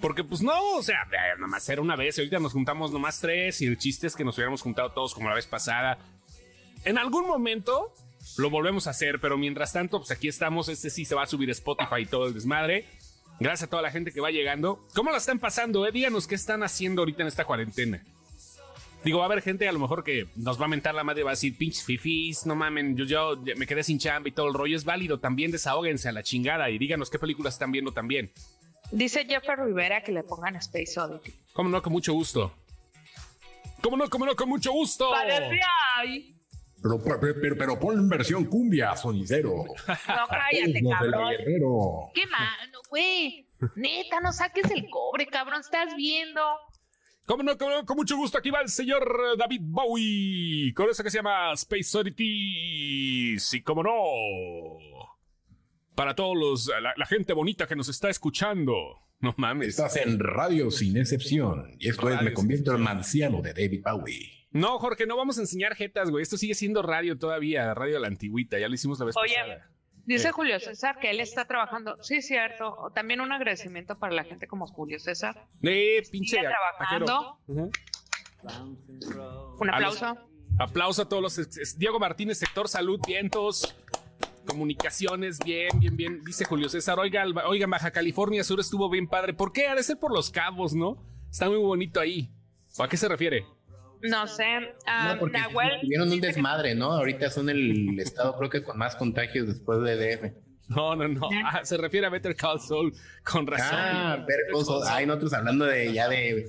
Porque, 0.00 0.22
pues 0.24 0.42
no, 0.42 0.52
o 0.76 0.82
sea, 0.82 1.02
eh, 1.12 1.34
nada 1.36 1.46
más 1.48 1.68
era 1.68 1.80
una 1.82 1.96
vez. 1.96 2.16
y 2.16 2.20
Ahorita 2.20 2.38
nos 2.38 2.52
juntamos 2.52 2.92
nomás 2.92 3.20
tres. 3.20 3.60
Y 3.60 3.66
el 3.66 3.76
chiste 3.78 4.06
es 4.06 4.14
que 4.16 4.24
nos 4.24 4.36
hubiéramos 4.36 4.62
juntado 4.62 4.92
todos 4.92 5.14
como 5.14 5.28
la 5.28 5.34
vez 5.34 5.46
pasada. 5.46 5.98
En 6.84 6.96
algún 6.98 7.26
momento 7.26 7.92
lo 8.38 8.50
volvemos 8.50 8.86
a 8.86 8.90
hacer, 8.90 9.20
pero 9.20 9.36
mientras 9.36 9.72
tanto, 9.72 9.98
pues 9.98 10.10
aquí 10.12 10.28
estamos. 10.28 10.68
Este 10.68 10.90
sí 10.90 11.04
se 11.04 11.14
va 11.14 11.24
a 11.24 11.26
subir 11.26 11.50
Spotify 11.50 12.02
y 12.02 12.06
todo 12.06 12.26
el 12.28 12.34
desmadre. 12.34 12.86
Gracias 13.40 13.64
a 13.66 13.70
toda 13.70 13.82
la 13.82 13.90
gente 13.90 14.12
que 14.12 14.20
va 14.20 14.30
llegando. 14.30 14.86
¿Cómo 14.94 15.10
la 15.10 15.16
están 15.18 15.38
pasando? 15.40 15.86
Eh? 15.86 15.92
Díganos 15.92 16.26
qué 16.28 16.36
están 16.36 16.62
haciendo 16.62 17.02
ahorita 17.02 17.22
en 17.22 17.28
esta 17.28 17.44
cuarentena. 17.44 18.02
Digo, 19.04 19.18
va 19.18 19.24
a 19.24 19.26
haber 19.26 19.42
gente 19.42 19.68
a 19.68 19.72
lo 19.72 19.80
mejor 19.80 20.04
que 20.04 20.28
nos 20.36 20.60
va 20.60 20.66
a 20.66 20.68
mentar 20.68 20.94
la 20.94 21.02
madre, 21.02 21.24
va 21.24 21.30
a 21.30 21.32
decir, 21.32 21.56
pinches 21.58 21.84
fifís, 21.84 22.46
no 22.46 22.54
mamen, 22.54 22.96
yo, 22.96 23.04
yo 23.04 23.42
me 23.56 23.66
quedé 23.66 23.82
sin 23.82 23.98
chamba 23.98 24.28
y 24.28 24.32
todo 24.32 24.46
el 24.46 24.54
rollo. 24.54 24.76
Es 24.76 24.84
válido, 24.84 25.18
también 25.18 25.50
desahóguense 25.50 26.08
a 26.08 26.12
la 26.12 26.22
chingada 26.22 26.70
y 26.70 26.78
díganos 26.78 27.10
qué 27.10 27.18
películas 27.18 27.54
están 27.54 27.72
viendo 27.72 27.92
también. 27.92 28.30
Dice 28.92 29.24
Jeffrey 29.24 29.56
Rivera 29.56 30.02
que 30.02 30.12
le 30.12 30.22
pongan 30.22 30.54
Space 30.56 31.00
Oddity. 31.00 31.32
¿Cómo 31.52 31.68
no? 31.70 31.82
Con 31.82 31.92
mucho 31.92 32.12
gusto. 32.12 32.52
¿Cómo 33.82 33.96
no? 33.96 34.08
¿Cómo 34.08 34.26
no? 34.26 34.36
Con 34.36 34.48
mucho 34.48 34.70
gusto. 34.70 35.10
Parece 35.10 35.60
ay. 35.96 36.36
Pero, 36.82 37.02
pero, 37.02 37.20
pero, 37.40 37.56
pero 37.56 37.80
ponle 37.80 38.00
en 38.00 38.08
versión 38.08 38.44
cumbia, 38.44 38.94
sonicero. 38.96 39.64
No, 39.88 40.26
cállate, 40.28 40.82
cabrón. 40.88 41.34
Qué 42.14 42.26
mano, 42.26 42.78
güey. 42.90 43.46
Neta, 43.76 44.20
no 44.20 44.32
saques 44.32 44.70
el 44.70 44.88
cobre, 44.90 45.26
cabrón. 45.26 45.60
Estás 45.60 45.94
viendo. 45.96 46.40
¿Cómo 47.32 47.44
no? 47.44 47.86
Con 47.86 47.96
mucho 47.96 48.14
gusto. 48.14 48.36
Aquí 48.36 48.50
va 48.50 48.60
el 48.60 48.68
señor 48.68 49.02
eh, 49.02 49.36
David 49.38 49.62
Bowie. 49.62 50.74
Con 50.74 50.90
eso 50.90 51.02
que 51.02 51.10
se 51.10 51.16
llama 51.16 51.54
Space 51.54 51.96
Oddity. 51.96 53.38
Sí, 53.38 53.62
cómo 53.62 53.82
no. 53.82 55.16
Para 55.94 56.14
todos 56.14 56.36
los, 56.36 56.66
la, 56.82 56.92
la 56.94 57.06
gente 57.06 57.32
bonita 57.32 57.66
que 57.66 57.74
nos 57.74 57.88
está 57.88 58.10
escuchando. 58.10 58.74
No 59.20 59.34
mames. 59.38 59.68
Estás 59.68 59.96
en 59.96 60.18
Radio 60.18 60.70
Sin 60.70 60.98
Excepción. 60.98 61.74
Y 61.78 61.88
esto 61.88 62.10
es 62.10 62.20
Me 62.20 62.34
convierto 62.34 62.74
en 62.74 62.82
marciano 62.82 63.40
de 63.40 63.54
David 63.54 63.82
Bowie. 63.82 64.48
No, 64.50 64.78
Jorge, 64.78 65.06
no 65.06 65.16
vamos 65.16 65.38
a 65.38 65.40
enseñar 65.40 65.74
jetas, 65.74 66.10
güey. 66.10 66.22
Esto 66.22 66.36
sigue 66.36 66.54
siendo 66.54 66.82
radio 66.82 67.16
todavía, 67.16 67.72
radio 67.72 67.94
de 67.94 68.00
la 68.00 68.08
antigüita. 68.08 68.58
Ya 68.58 68.68
lo 68.68 68.74
hicimos 68.74 68.98
la 68.98 69.06
vez 69.06 69.16
Oye, 69.16 69.34
pasada. 69.36 69.70
Dice 70.04 70.28
Eh. 70.28 70.32
Julio 70.32 70.58
César 70.60 70.98
que 70.98 71.10
él 71.10 71.20
está 71.20 71.44
trabajando. 71.44 71.96
Sí, 72.02 72.22
cierto. 72.22 72.74
O 72.76 72.90
También 72.90 73.20
un 73.20 73.30
agradecimiento 73.32 73.98
para 73.98 74.12
la 74.14 74.24
gente 74.24 74.46
como 74.46 74.66
Julio 74.66 74.98
César. 74.98 75.46
Eh, 75.62 76.02
pinche. 76.10 76.36
Sigue 76.38 76.48
trabajando. 76.48 77.38
Un 79.58 79.70
A 79.70 79.80
los- 79.80 80.02
aplauso. 80.02 80.28
Aplauso 80.58 81.02
a 81.02 81.08
todos 81.08 81.22
los. 81.22 81.78
Diego 81.78 81.98
Martínez, 81.98 82.38
sector 82.38 82.68
salud, 82.68 83.00
vientos. 83.06 83.74
Comunicaciones, 84.46 85.38
bien, 85.38 85.78
bien, 85.78 85.96
bien. 85.96 86.24
Dice 86.24 86.44
Julio 86.44 86.68
César, 86.68 86.98
oiga, 86.98 87.24
oiga, 87.46 87.66
Baja 87.68 87.92
California 87.92 88.42
Sur 88.42 88.58
estuvo 88.58 88.90
bien 88.90 89.06
padre. 89.06 89.34
¿Por 89.34 89.52
qué? 89.52 89.68
Ha 89.68 89.74
de 89.76 89.84
ser 89.84 89.98
por 89.98 90.12
los 90.12 90.30
cabos, 90.30 90.74
¿no? 90.74 90.96
Está 91.30 91.48
muy 91.48 91.58
bonito 91.58 92.00
ahí. 92.00 92.28
¿O 92.76 92.82
¿A 92.82 92.88
qué 92.88 92.96
se 92.96 93.06
refiere? 93.08 93.46
No 94.02 94.26
sé. 94.26 94.44
ah, 94.86 95.12
No, 95.14 95.20
porque 95.20 95.38
Nahuel 95.38 95.80
tuvieron 95.80 96.10
un 96.10 96.20
desmadre, 96.20 96.74
¿no? 96.74 96.92
Ahorita 96.92 97.30
son 97.30 97.48
el 97.48 97.98
estado, 97.98 98.36
creo 98.36 98.50
que 98.50 98.62
con 98.62 98.76
más 98.78 98.96
contagios 98.96 99.46
después 99.46 99.80
de 99.82 99.96
DF. 100.16 100.32
No, 100.68 100.96
no, 100.96 101.06
no. 101.08 101.28
Ah, 101.44 101.60
se 101.64 101.76
refiere 101.76 102.06
a 102.06 102.10
Better 102.10 102.34
Call 102.34 102.58
Saul. 102.60 102.94
Con 103.24 103.46
razón. 103.46 103.66
Ah, 103.78 104.16
Better 104.26 104.46
Call 104.52 104.64
Saul. 104.64 104.82
Ay, 104.88 105.06
nosotros 105.06 105.32
hablando 105.34 105.66
de 105.66 105.92
ya 105.92 106.08
de, 106.08 106.48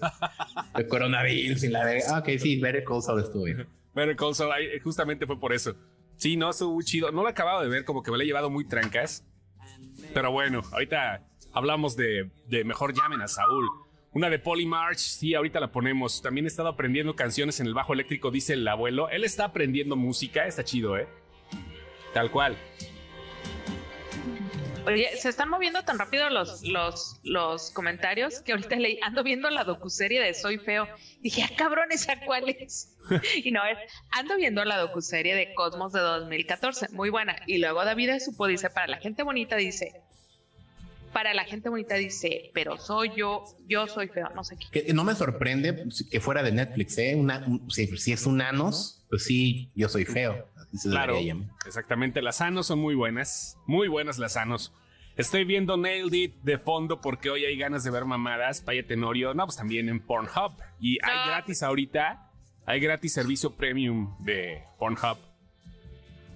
de 0.76 0.88
coronavirus 0.88 1.64
y 1.64 1.68
la 1.70 1.86
de. 1.86 2.04
Ah, 2.10 2.20
ok, 2.20 2.30
sí, 2.40 2.60
Better 2.60 2.84
Call 2.84 3.02
Saul 3.02 3.22
estuvo 3.22 3.44
bien. 3.44 3.68
Better 3.94 4.16
Call 4.16 4.34
Saul, 4.34 4.54
justamente 4.84 5.26
fue 5.28 5.40
por 5.40 5.52
eso. 5.54 5.76
Sí, 6.16 6.38
no, 6.38 6.52
estuvo 6.52 6.82
chido. 6.84 7.12
No 7.12 7.22
lo 7.24 7.28
he 7.28 7.32
acabado 7.32 7.62
de 7.64 7.70
ver, 7.70 7.84
como 7.86 8.02
que 8.02 8.12
me 8.12 8.18
lo 8.18 8.24
he 8.24 8.26
llevado 8.26 8.50
muy 8.50 8.66
trancas. 8.66 9.26
Pero 10.14 10.32
bueno, 10.32 10.62
ahorita 10.72 11.24
hablamos 11.52 11.96
de, 11.98 12.30
de 12.48 12.64
mejor 12.64 12.94
llamen 12.94 13.22
a 13.22 13.28
Saúl. 13.28 13.68
Una 14.14 14.30
de 14.30 14.38
Polly 14.38 14.68
March, 14.68 15.00
sí, 15.00 15.34
ahorita 15.34 15.60
la 15.60 15.72
ponemos. 15.72 16.22
También 16.22 16.46
he 16.46 16.48
estado 16.48 16.70
aprendiendo 16.70 17.16
canciones 17.16 17.60
en 17.60 17.66
el 17.66 17.74
bajo 17.74 17.94
eléctrico, 17.94 18.30
dice 18.30 18.54
el 18.54 18.68
abuelo. 18.68 19.10
Él 19.10 19.24
está 19.24 19.46
aprendiendo 19.46 19.96
música, 19.96 20.46
está 20.46 20.64
chido, 20.64 20.98
¿eh? 20.98 21.08
Tal 22.14 22.30
cual. 22.30 22.56
Oye, 24.86 25.16
se 25.16 25.30
están 25.30 25.50
moviendo 25.50 25.82
tan 25.84 25.98
rápido 25.98 26.30
los, 26.30 26.62
los, 26.64 27.20
los 27.24 27.72
comentarios 27.72 28.42
que 28.42 28.52
ahorita 28.52 28.76
leí, 28.76 29.00
ando 29.02 29.24
viendo 29.24 29.50
la 29.50 29.64
docuserie 29.64 30.22
de 30.22 30.34
Soy 30.34 30.58
Feo. 30.58 30.88
Dije, 31.22 31.44
ah, 31.44 31.56
cabrón, 31.58 31.88
¿esa 31.92 32.20
cuál 32.26 32.50
es? 32.50 32.96
y 33.44 33.52
no, 33.52 33.66
es, 33.66 33.78
ando 34.12 34.36
viendo 34.36 34.64
la 34.66 34.78
docuserie 34.78 35.36
de 35.36 35.54
Cosmos 35.54 35.94
de 35.94 36.02
2014, 36.02 36.90
muy 36.90 37.10
buena. 37.10 37.38
Y 37.48 37.60
luego 37.60 37.84
David 37.84 38.20
Supo 38.20 38.46
dice, 38.46 38.70
para 38.70 38.88
la 38.88 38.98
gente 38.98 39.24
bonita, 39.24 39.56
dice, 39.56 40.03
para 41.14 41.34
la 41.34 41.46
gente 41.46 41.70
bonita 41.70 41.96
dice, 41.96 42.52
pero 42.54 42.78
soy 42.78 43.12
yo, 43.16 43.44
yo 43.68 43.88
soy 43.88 44.08
feo, 44.08 44.30
no 44.36 44.44
sé 44.44 44.58
qué. 44.58 44.84
Que 44.84 44.94
no 44.94 45.04
me 45.04 45.16
sorprende 45.16 45.86
que 46.12 46.20
fuera 46.20 46.44
de 46.44 46.52
Netflix, 46.52 46.98
¿eh? 46.98 47.16
Una, 47.16 47.40
un- 47.48 47.70
si, 47.72 47.88
si 47.98 48.12
es 48.12 48.26
un 48.26 48.42
Anos, 48.42 49.06
pues 49.10 49.24
sí, 49.26 49.72
yo 49.76 49.88
soy 49.90 50.06
feo. 50.06 50.48
Así 50.74 50.90
Claro, 50.90 51.18
exactamente. 51.66 52.22
Las 52.22 52.42
Anos 52.42 52.68
son 52.68 52.80
muy 52.80 52.96
buenas. 52.96 53.58
Muy 53.68 53.88
buenas 53.88 54.18
las 54.18 54.36
Anos. 54.38 54.74
Estoy 55.16 55.46
viendo 55.46 55.78
Nailed 55.78 56.12
It 56.14 56.34
de 56.42 56.58
fondo 56.58 57.00
porque 57.00 57.30
hoy 57.30 57.46
hay 57.46 57.56
ganas 57.56 57.84
de 57.84 57.92
ver 57.92 58.06
mamadas. 58.06 58.62
Paya 58.62 58.86
Tenorio. 58.88 59.36
No, 59.36 59.46
pues 59.46 59.56
también 59.58 59.88
en 59.88 60.00
Pornhub. 60.00 60.54
Y 60.80 60.98
hay 61.06 61.16
No. 61.20 61.26
gratis 61.28 61.62
ahorita. 61.62 62.32
Hay 62.66 62.80
gratis 62.80 63.14
servicio 63.14 63.56
premium 63.56 64.16
de 64.24 64.64
Pornhub. 64.80 65.18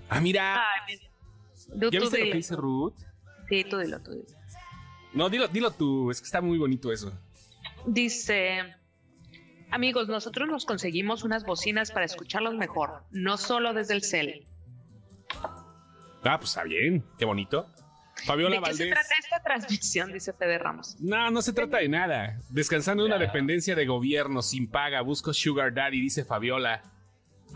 Ah, 0.09 0.21
mira. 0.21 0.61
Ay, 0.87 0.99
¿Ya 1.91 1.99
viste 1.99 2.19
lo 2.19 2.25
que 2.31 2.33
dice 2.37 2.55
Ruth? 2.55 2.93
Sí, 3.49 3.63
tú 3.63 3.77
dilo, 3.79 3.99
tú 4.01 4.11
dilo. 4.11 4.25
No, 5.17 5.29
dilo, 5.29 5.47
dilo 5.47 5.71
tú. 5.71 6.11
Es 6.11 6.21
que 6.21 6.25
está 6.25 6.41
muy 6.41 6.59
bonito 6.59 6.91
eso. 6.91 7.11
Dice, 7.87 8.75
amigos, 9.71 10.07
nosotros 10.07 10.47
nos 10.47 10.65
conseguimos 10.65 11.23
unas 11.23 11.43
bocinas 11.43 11.91
para 11.91 12.05
escucharlos 12.05 12.53
mejor, 12.53 13.03
no 13.09 13.37
solo 13.37 13.73
desde 13.73 13.95
el 13.95 14.03
cel. 14.03 14.45
Ah, 16.23 16.37
pues 16.37 16.51
está 16.51 16.63
bien. 16.63 17.03
Qué 17.17 17.25
bonito. 17.25 17.67
Fabiola 18.25 18.59
¿De 18.59 18.67
qué 18.67 18.73
se 18.73 18.87
trata 18.89 19.15
esta 19.19 19.43
transmisión? 19.43 20.11
Dice 20.11 20.33
Fede 20.33 20.59
Ramos. 20.59 20.97
No, 20.99 21.31
no 21.31 21.41
se 21.41 21.53
trata 21.53 21.77
de 21.77 21.89
nada. 21.89 22.39
Descansando 22.49 23.03
en 23.03 23.11
una 23.11 23.19
dependencia 23.19 23.75
de 23.75 23.85
gobierno 23.85 24.41
sin 24.43 24.69
paga, 24.69 25.01
busco 25.01 25.33
Sugar 25.33 25.73
Daddy, 25.73 25.99
dice 25.99 26.25
Fabiola. 26.25 26.83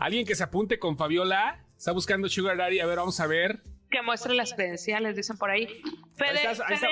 ¿Alguien 0.00 0.26
que 0.26 0.34
se 0.34 0.42
apunte 0.42 0.78
con 0.80 0.96
Fabiola? 0.96 1.64
Está 1.76 1.92
buscando 1.92 2.28
Sugar 2.28 2.56
Daddy. 2.56 2.80
A 2.80 2.86
ver, 2.86 2.98
vamos 2.98 3.20
a 3.20 3.26
ver. 3.26 3.62
Que 3.90 4.02
muestre 4.02 4.34
las 4.34 4.52
credenciales, 4.54 5.14
dicen 5.16 5.36
por 5.36 5.50
ahí. 5.50 5.66
Fede, 6.16 6.46
Ahí. 6.46 6.56
Fede, 6.56 6.88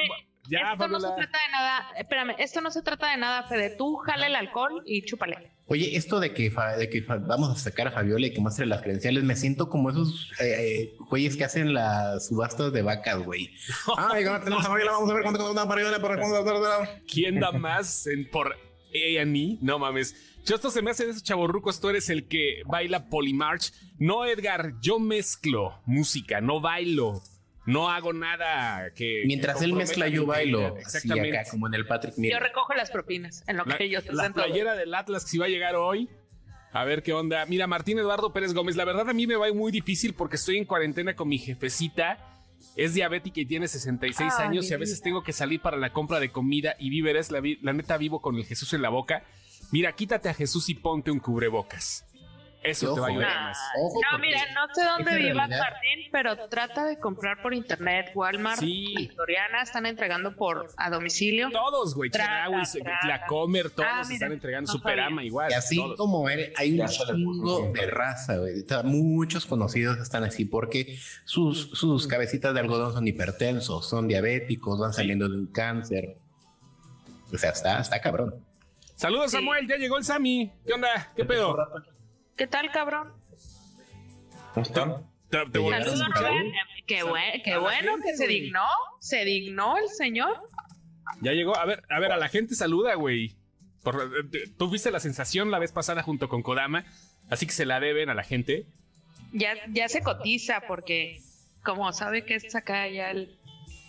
Ya, 0.50 0.72
esto 0.72 0.88
no 0.88 0.98
se 0.98 1.06
trata 1.06 1.38
de 1.38 1.52
nada, 1.52 1.90
espérame, 1.96 2.34
esto 2.38 2.60
no 2.60 2.70
se 2.72 2.82
trata 2.82 3.12
de 3.12 3.16
nada, 3.18 3.44
Fede. 3.44 3.70
Tú 3.70 3.96
jala 3.98 4.26
el 4.26 4.34
alcohol 4.34 4.82
y 4.84 5.04
chúpale. 5.04 5.52
Oye, 5.66 5.96
esto 5.96 6.18
de 6.18 6.34
que, 6.34 6.50
de 6.76 6.90
que 6.90 7.02
vamos 7.02 7.50
a 7.50 7.54
sacar 7.54 7.86
a 7.86 7.92
Fabiola 7.92 8.26
y 8.26 8.34
que 8.34 8.40
muestre 8.40 8.66
las 8.66 8.82
credenciales, 8.82 9.22
me 9.22 9.36
siento 9.36 9.68
como 9.68 9.90
esos 9.90 10.32
eh, 10.40 10.56
eh, 10.58 10.96
güeyes 11.08 11.36
que 11.36 11.44
hacen 11.44 11.72
las 11.72 12.26
subastas 12.26 12.72
de 12.72 12.82
vacas, 12.82 13.24
güey. 13.24 13.50
Ay, 13.96 14.24
ahora 14.24 14.42
tenemos 14.42 14.64
a 14.64 14.68
Fabiola, 14.68 14.90
vamos 14.90 15.10
a 15.10 15.14
ver 15.14 15.22
cuánto 15.22 15.44
cuesta 15.44 15.66
Fabiola 15.66 16.00
para. 16.00 17.00
¿Quién 17.06 17.38
da 17.38 17.52
más 17.52 18.08
en, 18.08 18.28
por 18.28 18.52
A&E? 18.52 19.58
No 19.60 19.78
mames. 19.78 20.16
Yo 20.44 20.56
esto 20.56 20.70
se 20.70 20.82
me 20.82 20.90
hace 20.90 21.04
de 21.04 21.10
esos 21.10 21.22
chavorrucos. 21.22 21.80
Tú 21.80 21.90
eres 21.90 22.10
el 22.10 22.26
que 22.26 22.62
baila 22.66 23.08
Polymarch. 23.08 23.72
No, 23.98 24.24
Edgar, 24.24 24.72
yo 24.80 24.98
mezclo 24.98 25.80
música, 25.86 26.40
no 26.40 26.60
bailo. 26.60 27.22
No 27.70 27.88
hago 27.90 28.12
nada 28.12 28.92
que. 28.94 29.22
Mientras 29.26 29.58
que 29.58 29.64
él 29.64 29.72
mezcla, 29.74 30.08
yo 30.08 30.26
bailo. 30.26 30.66
Así 30.76 30.80
Exactamente. 30.98 31.38
acá, 31.38 31.50
como 31.50 31.66
en 31.66 31.74
el 31.74 31.86
Patrick 31.86 32.14
Yo 32.16 32.20
Miller. 32.22 32.42
recojo 32.42 32.74
las 32.74 32.90
propinas 32.90 33.44
en 33.46 33.56
lo 33.56 33.64
La, 33.64 33.76
que 33.76 33.84
ellos 33.84 34.04
la 34.06 34.22
hacen 34.22 34.32
todo. 34.34 34.44
playera 34.44 34.74
del 34.74 34.94
Atlas 34.94 35.24
que 35.24 35.30
si 35.30 35.38
va 35.38 35.46
a 35.46 35.48
llegar 35.48 35.76
hoy. 35.76 36.08
A 36.72 36.84
ver 36.84 37.02
qué 37.02 37.12
onda. 37.12 37.44
Mira, 37.46 37.66
Martín 37.66 37.98
Eduardo 37.98 38.32
Pérez 38.32 38.54
Gómez. 38.54 38.76
La 38.76 38.84
verdad 38.84 39.08
a 39.08 39.12
mí 39.12 39.26
me 39.26 39.34
va 39.36 39.52
muy 39.52 39.72
difícil 39.72 40.14
porque 40.14 40.36
estoy 40.36 40.56
en 40.56 40.64
cuarentena 40.64 41.14
con 41.16 41.28
mi 41.28 41.38
jefecita. 41.38 42.26
Es 42.76 42.94
diabética 42.94 43.40
y 43.40 43.46
tiene 43.46 43.66
66 43.66 44.34
Ay, 44.38 44.46
años 44.46 44.70
y 44.70 44.74
a 44.74 44.76
veces 44.76 44.98
vida. 44.98 45.04
tengo 45.04 45.22
que 45.24 45.32
salir 45.32 45.60
para 45.60 45.76
la 45.78 45.92
compra 45.92 46.20
de 46.20 46.30
comida 46.30 46.76
y 46.78 46.90
víveres. 46.90 47.30
La, 47.32 47.40
vi- 47.40 47.58
la 47.62 47.72
neta 47.72 47.96
vivo 47.96 48.20
con 48.20 48.36
el 48.36 48.44
Jesús 48.44 48.72
en 48.74 48.82
la 48.82 48.88
boca. 48.90 49.24
Mira, 49.72 49.92
quítate 49.92 50.28
a 50.28 50.34
Jesús 50.34 50.68
y 50.68 50.74
ponte 50.74 51.10
un 51.10 51.18
cubrebocas. 51.20 52.04
Eso 52.62 52.94
te 52.94 53.00
va 53.00 53.06
a 53.06 53.10
Ojo, 53.10 53.18
ayudar 53.18 53.42
más. 53.42 53.58
Ojo, 53.78 53.94
no, 54.02 54.08
porque 54.10 54.26
mira, 54.26 54.40
no 54.54 54.74
sé 54.74 54.84
dónde 54.84 55.10
realidad- 55.12 55.48
Martín, 55.48 56.08
pero 56.12 56.48
trata 56.48 56.84
de 56.84 56.98
comprar 56.98 57.40
por 57.40 57.54
internet. 57.54 58.10
Walmart 58.14 58.60
Sí. 58.60 58.94
y 58.98 59.10
están 59.62 59.86
entregando 59.86 60.36
por 60.36 60.68
a 60.76 60.90
domicilio. 60.90 61.48
Todos, 61.50 61.94
güey. 61.94 62.10
Trata, 62.10 62.44
Chedraui, 62.44 62.82
trata. 62.82 63.06
la 63.08 63.26
Comer, 63.26 63.70
todos 63.70 63.88
Ah, 63.90 64.02
mira, 64.04 64.14
están 64.14 64.32
entregando. 64.32 64.70
no 64.72 64.78
Superama 64.78 65.24
igual. 65.24 65.50
Y 65.50 65.54
así 65.54 65.76
todos. 65.76 65.96
como 65.96 66.26
hay 66.28 66.78
un 66.78 66.86
chingo 66.88 67.72
de 67.72 67.86
raza, 67.86 68.36
güey. 68.36 68.64
Muchos 68.84 69.46
conocidos 69.46 69.98
están 69.98 70.24
así 70.24 70.44
porque 70.44 70.98
sus, 71.24 71.70
sus 71.70 72.06
cabecitas 72.06 72.52
de 72.52 72.60
algodón 72.60 72.92
son 72.92 73.08
hipertensos, 73.08 73.88
son 73.88 74.06
diabéticos, 74.06 74.78
van 74.78 74.92
saliendo 74.92 75.28
de 75.28 75.36
un 75.36 75.46
cáncer. 75.46 76.16
O 77.32 77.38
sea, 77.38 77.50
está, 77.50 77.80
está 77.80 78.00
cabrón. 78.00 78.34
Saludos, 78.96 79.30
Sí. 79.30 79.38
Samuel. 79.38 79.66
Ya 79.66 79.76
llegó 79.76 79.96
el 79.96 80.04
Sammy. 80.04 80.52
¿Qué 80.66 80.72
onda? 80.74 81.10
¿Qué 81.16 81.24
pedo? 81.24 81.56
¿Qué 82.36 82.46
tal, 82.46 82.70
cabrón? 82.70 83.12
¿Cómo 84.54 84.66
están? 84.66 85.06
¿Te, 85.28 85.38
te 85.50 85.58
volviste 85.58 85.90
a 85.90 85.96
Saludos, 85.96 86.08
escuchar? 86.08 86.32
Rubén. 86.32 86.52
Qué, 86.86 87.04
bue- 87.04 87.42
qué 87.44 87.56
bueno 87.58 87.92
que 88.02 88.16
se 88.16 88.26
dignó. 88.26 88.66
Se 89.00 89.24
dignó 89.24 89.76
el 89.76 89.88
señor. 89.88 90.40
Ya 91.20 91.32
llegó. 91.32 91.56
A 91.56 91.64
ver, 91.66 91.82
a 91.88 92.00
ver, 92.00 92.12
a 92.12 92.16
la 92.16 92.28
gente 92.28 92.54
saluda, 92.54 92.94
güey. 92.94 93.36
Eh, 93.84 94.50
Tú 94.58 94.68
viste 94.70 94.90
la 94.90 95.00
sensación 95.00 95.50
la 95.50 95.58
vez 95.58 95.72
pasada 95.72 96.02
junto 96.02 96.28
con 96.28 96.42
Kodama, 96.42 96.84
así 97.30 97.46
que 97.46 97.52
se 97.52 97.64
la 97.66 97.78
deben 97.80 98.10
a 98.10 98.14
la 98.14 98.22
gente. 98.24 98.66
Ya, 99.32 99.54
ya 99.68 99.88
se 99.88 100.02
cotiza 100.02 100.62
porque, 100.66 101.20
como 101.64 101.92
sabe 101.92 102.24
que 102.24 102.34
es 102.34 102.54
acá 102.56 102.88
ya 102.88 103.10
el, 103.12 103.38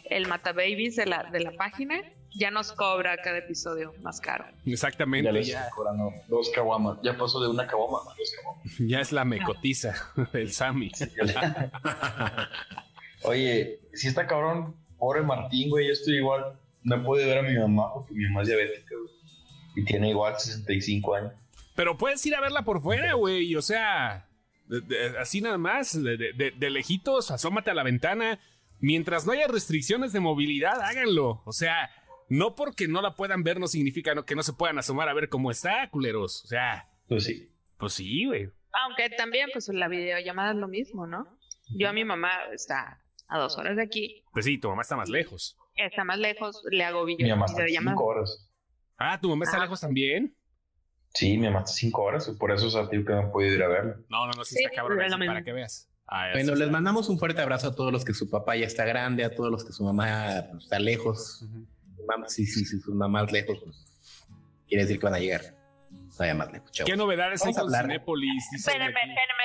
el 0.06 0.28
matababies 0.28 0.96
de 0.96 1.08
la, 1.08 1.24
de 1.24 1.40
la 1.40 1.52
página, 1.54 2.02
ya 2.34 2.52
nos 2.52 2.72
cobra 2.74 3.18
cada 3.18 3.38
episodio 3.40 3.94
más 4.02 4.20
caro. 4.22 4.46
Ya 4.66 4.74
Exactamente. 4.74 5.32
les 5.32 5.48
Ya, 5.48 5.60
estoy 5.62 5.72
cobrando 5.76 6.14
dos 6.28 6.50
caguamas. 6.54 6.98
Ya 7.04 7.18
pasó 7.18 7.40
de 7.42 7.50
una 7.50 7.68
caguama 7.68 8.00
a 8.12 8.16
dos 8.18 8.32
caguamas. 8.36 8.74
ya 8.80 9.00
es 9.02 9.12
la 9.12 9.26
mecotiza 9.26 9.94
del 10.34 10.52
Sammy. 10.52 10.92
Oye, 13.24 13.80
si 13.94 14.08
está 14.08 14.28
cabrón, 14.28 14.76
pobre 14.98 15.22
Martín, 15.22 15.70
güey, 15.70 15.88
yo 15.88 15.94
estoy 15.94 16.18
igual. 16.18 16.58
No 16.84 17.04
puede 17.04 17.26
ver 17.26 17.40
a 17.40 17.42
mi 17.44 17.58
mamá 17.58 17.94
porque 17.94 18.14
mi 18.16 18.24
mamá 18.26 18.42
es 18.42 18.48
diabética, 18.48 18.96
güey. 18.96 19.12
Y 19.76 19.86
tiene 19.86 20.10
igual 20.10 20.34
65 20.38 21.16
años. 21.16 21.34
Pero 21.76 21.98
puedes 21.98 22.26
ir 22.26 22.36
a 22.36 22.42
verla 22.42 22.64
por 22.64 22.82
fuera, 22.82 23.14
güey. 23.14 23.56
O 23.56 23.62
sea, 23.62 24.28
de- 24.68 24.82
de- 24.82 25.20
así 25.20 25.42
nada 25.42 25.58
más, 25.58 26.02
de- 26.02 26.52
de 26.58 26.70
lejitos, 26.70 27.32
asómate 27.32 27.72
a 27.72 27.76
la 27.76 27.84
ventana. 27.84 28.40
Mientras 28.80 29.28
no 29.28 29.32
haya 29.34 29.48
restricciones 29.48 30.12
de 30.12 30.20
movilidad, 30.20 30.82
háganlo. 30.82 31.44
O 31.46 31.52
sea, 31.54 31.92
no 32.32 32.56
porque 32.56 32.88
no 32.88 33.02
la 33.02 33.16
puedan 33.16 33.44
ver 33.44 33.60
no 33.60 33.68
significa 33.68 34.16
no- 34.16 34.26
que 34.26 34.36
no 34.36 34.44
se 34.44 34.54
puedan 34.54 34.78
asomar 34.80 35.10
a 35.10 35.14
ver 35.14 35.28
cómo 35.30 35.52
está, 35.52 35.90
culeros. 35.90 36.44
O 36.46 36.48
sea, 36.48 36.90
Pues 37.08 37.26
sí. 37.26 37.52
pues 37.78 37.94
sí, 37.94 38.26
güey. 38.26 38.50
Aunque 38.86 39.10
también, 39.18 39.50
pues 39.52 39.68
la 39.68 39.88
videollamada 39.90 40.52
es 40.52 40.58
lo 40.58 40.68
mismo, 40.70 41.06
¿no? 41.08 41.38
Yo 41.76 41.90
a 41.90 41.94
mi 41.94 42.06
mamá 42.06 42.32
está 42.54 43.02
a 43.28 43.38
dos 43.38 43.58
horas 43.58 43.76
de 43.76 43.84
aquí, 43.84 44.24
Pues 44.32 44.46
sí, 44.46 44.58
tu 44.58 44.70
mamá 44.70 44.82
está 44.82 44.96
más 44.96 45.10
lejos. 45.10 45.58
está 45.76 46.04
más 46.06 46.20
lejos, 46.20 46.62
le 46.72 46.84
hago 46.86 47.04
Mi 47.06 47.16
video- 47.18 47.36
mamá 47.36 47.48
está 47.48 47.64
videollamada. 47.64 47.96
5 47.98 48.06
horas. 48.06 48.50
Ah, 48.98 49.20
tu 49.20 49.28
mamá 49.30 49.44
está 49.46 49.58
Ah. 49.58 49.62
lejos 49.62 49.82
también. 49.82 50.36
Sí, 51.14 51.38
mi 51.38 51.48
mamá 51.48 51.60
está 51.60 51.72
5 51.74 52.02
horas. 52.04 52.30
y 52.30 52.38
Por 52.38 52.52
eso 52.52 52.68
o 52.68 52.70
sea, 52.70 52.88
que 52.90 52.98
no 52.98 53.20
he 53.20 53.28
podido 53.28 53.56
ir 53.56 53.64
a 53.64 53.68
verla. 53.68 53.96
No, 54.10 54.26
no, 54.28 54.32
no, 54.34 54.46
sí 54.46 54.56
Sí, 54.56 54.64
está 54.64 54.76
cabrón. 54.78 55.02
es 55.02 55.14
para 55.14 55.44
que 55.44 55.52
veas. 55.52 55.90
Ah, 56.08 56.30
Bueno, 56.34 56.56
les 56.56 56.70
mandamos 56.72 57.10
un 57.10 57.20
fuerte 57.20 57.42
abrazo 57.42 57.68
a 57.70 57.76
todos 57.76 57.92
los 57.92 58.04
que 58.06 58.14
su 58.14 58.30
papá 58.30 58.56
ya 58.58 58.66
está 58.68 58.86
grande, 58.86 59.24
a 59.26 59.34
todos 59.36 59.50
los 59.52 59.66
que 59.66 59.72
su 59.74 59.84
mamá 59.84 60.40
está 60.58 60.80
lejos. 60.80 61.42
Ujú. 61.44 61.68
Mam- 62.08 62.28
Sí, 62.28 62.46
sí, 62.46 62.66
sí, 62.66 62.80
su 62.80 62.94
mamá 62.94 63.24
es 63.24 63.32
lejos, 63.32 63.60
pues 63.64 63.86
quiere 64.68 64.84
decir 64.84 65.00
que 65.00 65.06
van 65.06 65.16
a 65.16 65.20
llegar. 65.20 65.42
Vaya 66.18 66.34
más 66.36 66.52
lejos, 66.52 66.72
chavos. 66.72 66.90
¿Qué 66.90 66.96
novedades 66.98 67.46
hay 67.46 67.54
con. 67.54 67.70
Cinépolis? 67.72 68.46
Aquí. 68.48 68.56
espérenme, 68.58 69.00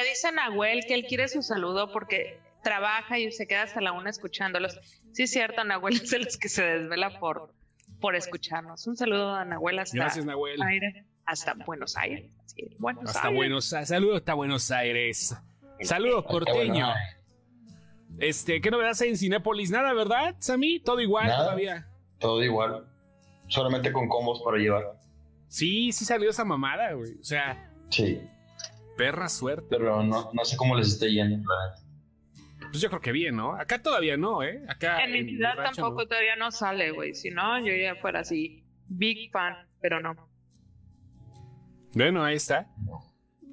dice 0.09 0.33
Nahuel 0.33 0.85
que 0.87 0.95
él 0.95 1.07
quiere 1.09 1.27
su 1.29 1.43
saludo 1.43 1.91
porque 1.93 2.39
trabaja 2.63 3.19
y 3.19 3.31
se 3.33 3.47
queda 3.47 3.63
hasta 3.63 3.81
la 3.81 3.93
una 3.93 4.11
escuchándolos. 4.11 4.79
Sí, 5.13 5.25
es 5.25 5.31
cierto, 5.31 5.65
Nahuel 5.65 5.97
es 5.97 6.11
de 6.11 6.19
los 6.21 6.37
que 6.37 6.49
se 6.49 6.63
desvela 6.65 7.19
por, 7.19 7.53
por 8.01 8.15
escucharnos. 8.17 8.87
Un 8.87 8.97
saludo 8.97 9.35
a 9.35 9.45
Nahuel 9.45 9.79
hasta, 9.79 9.97
Gracias, 9.97 10.25
Nahuel. 10.25 10.61
Aires, 10.63 11.05
hasta 11.25 11.55
Buenos 11.55 11.97
Aires. 11.97 12.31
Sí, 12.47 12.77
Buenos 12.79 13.05
Hasta 13.07 13.29
Aires. 13.29 13.37
Buenos 13.37 13.73
Aires. 13.73 13.89
Saludos 13.89 14.17
hasta 14.19 14.35
Buenos 14.35 14.71
Aires. 14.71 15.37
Saludos, 15.81 16.25
porteño. 16.25 16.89
Este, 18.19 18.61
¿qué 18.61 18.71
novedades 18.71 19.01
hay 19.03 19.11
en 19.11 19.19
Cinépolis? 19.19 19.71
Nada, 19.71 19.93
¿verdad, 19.93 20.35
Sammy? 20.39 20.81
Todo 20.81 21.01
igual 21.01 21.27
Nada. 21.27 21.39
todavía. 21.45 21.87
Todo 22.19 22.43
igual. 22.43 22.87
Solamente 23.49 23.93
con 23.93 24.09
combos 24.09 24.43
para 24.45 24.59
llevar. 24.59 24.85
Sí, 25.49 25.93
sí 25.93 26.05
salió 26.05 26.31
esa 26.31 26.45
mamada, 26.45 26.93
güey. 26.93 27.13
O 27.21 27.25
sea, 27.25 27.73
Sí. 27.91 28.21
perra 28.97 29.29
suerte. 29.29 29.67
Pero 29.71 30.03
no, 30.03 30.31
no 30.33 30.45
sé 30.45 30.57
cómo 30.57 30.75
les 30.77 30.89
esté 30.89 31.13
yendo. 31.13 31.49
Pues 32.71 32.81
yo 32.81 32.89
creo 32.89 33.01
que 33.01 33.13
bien, 33.13 33.37
¿no? 33.37 33.55
Acá 33.55 33.81
todavía 33.81 34.17
no, 34.17 34.43
¿eh? 34.43 34.63
Acá 34.69 35.05
En 35.05 35.13
mi 35.13 35.23
mi 35.23 35.31
ciudad 35.31 35.55
tampoco 35.57 36.01
no. 36.03 36.07
todavía 36.09 36.35
no 36.37 36.51
sale, 36.51 36.91
güey. 36.91 37.15
Si 37.15 37.31
no, 37.31 37.59
yo 37.61 37.73
ya 37.75 37.95
fuera 37.97 38.21
así, 38.21 38.65
big 38.89 39.31
fan, 39.31 39.55
pero 39.81 40.01
no. 40.01 40.17
Bueno, 41.95 42.25
ahí 42.25 42.37
está. 42.37 42.69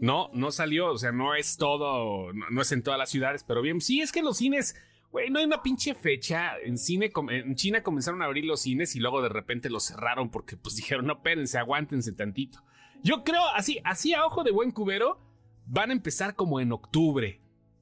No, 0.02 0.30
no 0.34 0.52
salió, 0.52 0.92
o 0.92 0.98
sea, 0.98 1.12
no 1.12 1.36
es 1.36 1.56
todo, 1.58 2.34
no, 2.34 2.50
no 2.50 2.62
es 2.62 2.72
en 2.72 2.84
todas 2.84 2.98
las 3.00 3.10
ciudades, 3.10 3.44
pero 3.48 3.62
bien. 3.62 3.80
Sí, 3.80 4.02
es 4.02 4.12
que 4.12 4.22
los 4.22 4.38
cines, 4.38 4.76
güey, 5.14 5.30
no 5.30 5.40
hay 5.40 5.46
una 5.46 5.62
pinche 5.62 5.94
fecha. 5.94 6.58
En 6.62 6.78
cine, 6.78 7.12
en 7.30 7.56
China 7.56 7.84
comenzaron 7.84 8.22
a 8.24 8.26
abrir 8.26 8.46
los 8.46 8.62
cines 8.62 8.96
y 8.96 9.00
luego 9.00 9.22
de 9.22 9.30
repente 9.30 9.70
los 9.70 9.86
cerraron 9.86 10.30
porque 10.30 10.58
pues 10.58 10.76
dijeron, 10.76 11.06
no, 11.06 11.14
espérense, 11.14 11.58
aguántense 11.58 12.12
tantito. 12.12 12.62
Yo 13.04 13.24
creo, 13.24 13.42
así, 13.56 13.80
así 13.86 14.14
a 14.14 14.26
ojo 14.26 14.44
de 14.44 14.52
buen 14.52 14.72
cubero, 14.72 15.20
van 15.66 15.92
a 15.92 15.94
empezar 15.94 16.36
como 16.36 16.60
en 16.60 16.72
octubre. 16.72 17.40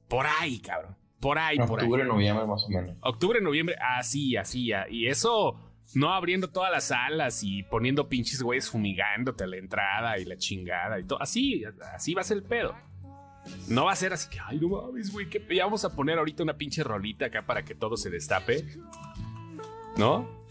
Por 0.08 0.26
ahí, 0.26 0.60
cabrón. 0.60 0.96
Por 1.20 1.38
ahí, 1.38 1.56
por 1.56 1.80
ahí. 1.80 1.86
Octubre, 1.86 2.04
noviembre, 2.04 2.46
más 2.46 2.64
o 2.64 2.68
menos. 2.68 2.96
Octubre, 3.00 3.40
noviembre, 3.40 3.76
así, 3.80 4.36
así. 4.36 4.70
Y 4.90 5.06
eso 5.06 5.58
no 5.94 6.12
abriendo 6.12 6.50
todas 6.50 6.70
las 6.70 6.88
salas 6.88 7.42
y 7.44 7.62
poniendo 7.62 8.08
pinches 8.08 8.42
güeyes 8.42 8.68
fumigándote 8.68 9.44
a 9.44 9.46
la 9.46 9.56
entrada 9.56 10.18
y 10.18 10.24
la 10.24 10.36
chingada 10.36 10.98
y 10.98 11.04
todo. 11.04 11.22
Así, 11.22 11.64
así 11.94 12.12
va 12.12 12.20
a 12.20 12.24
ser 12.24 12.38
el 12.38 12.42
pedo. 12.42 12.74
No 13.68 13.86
va 13.86 13.92
a 13.92 13.96
ser 13.96 14.12
así 14.12 14.28
que, 14.30 14.38
ay, 14.44 14.58
no 14.60 14.68
mames, 14.68 15.12
güey, 15.12 15.28
que 15.28 15.44
ya 15.54 15.64
vamos 15.64 15.84
a 15.84 15.94
poner 15.94 16.18
ahorita 16.18 16.42
una 16.42 16.56
pinche 16.56 16.82
rolita 16.84 17.26
acá 17.26 17.44
para 17.46 17.64
que 17.64 17.74
todo 17.74 17.96
se 17.96 18.10
destape. 18.10 18.64
¿No? 19.96 20.42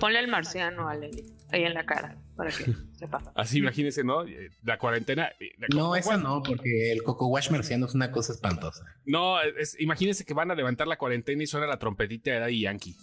Ponle 0.00 0.18
el 0.18 0.28
marciano 0.28 0.88
a 0.88 0.94
Leli 0.94 1.24
ahí 1.50 1.62
en 1.64 1.74
la 1.74 1.86
cara 1.86 2.16
para 2.36 2.50
que 2.50 2.74
sepa. 2.98 3.22
Así, 3.34 3.58
imagínense, 3.58 4.02
¿no? 4.04 4.24
Eh, 4.26 4.50
La 4.62 4.78
cuarentena. 4.78 5.28
eh, 5.40 5.52
la- 5.58 5.68
No, 5.74 5.94
esa 5.96 6.16
no, 6.16 6.42
porque 6.42 6.92
el 6.92 7.02
Coco 7.02 7.26
Wash 7.28 7.50
marciano 7.50 7.86
es 7.86 7.94
una 7.94 8.10
cosa 8.10 8.32
espantosa. 8.32 8.84
No, 9.06 9.40
es- 9.40 9.78
imagínense 9.80 10.24
que 10.24 10.34
van 10.34 10.50
a 10.50 10.54
levantar 10.54 10.86
la 10.86 10.98
cuarentena 10.98 11.42
y 11.42 11.46
suena 11.46 11.66
la 11.66 11.78
trompetita 11.78 12.30
de 12.32 12.40
Daddy 12.40 12.60
Yankee. 12.62 12.96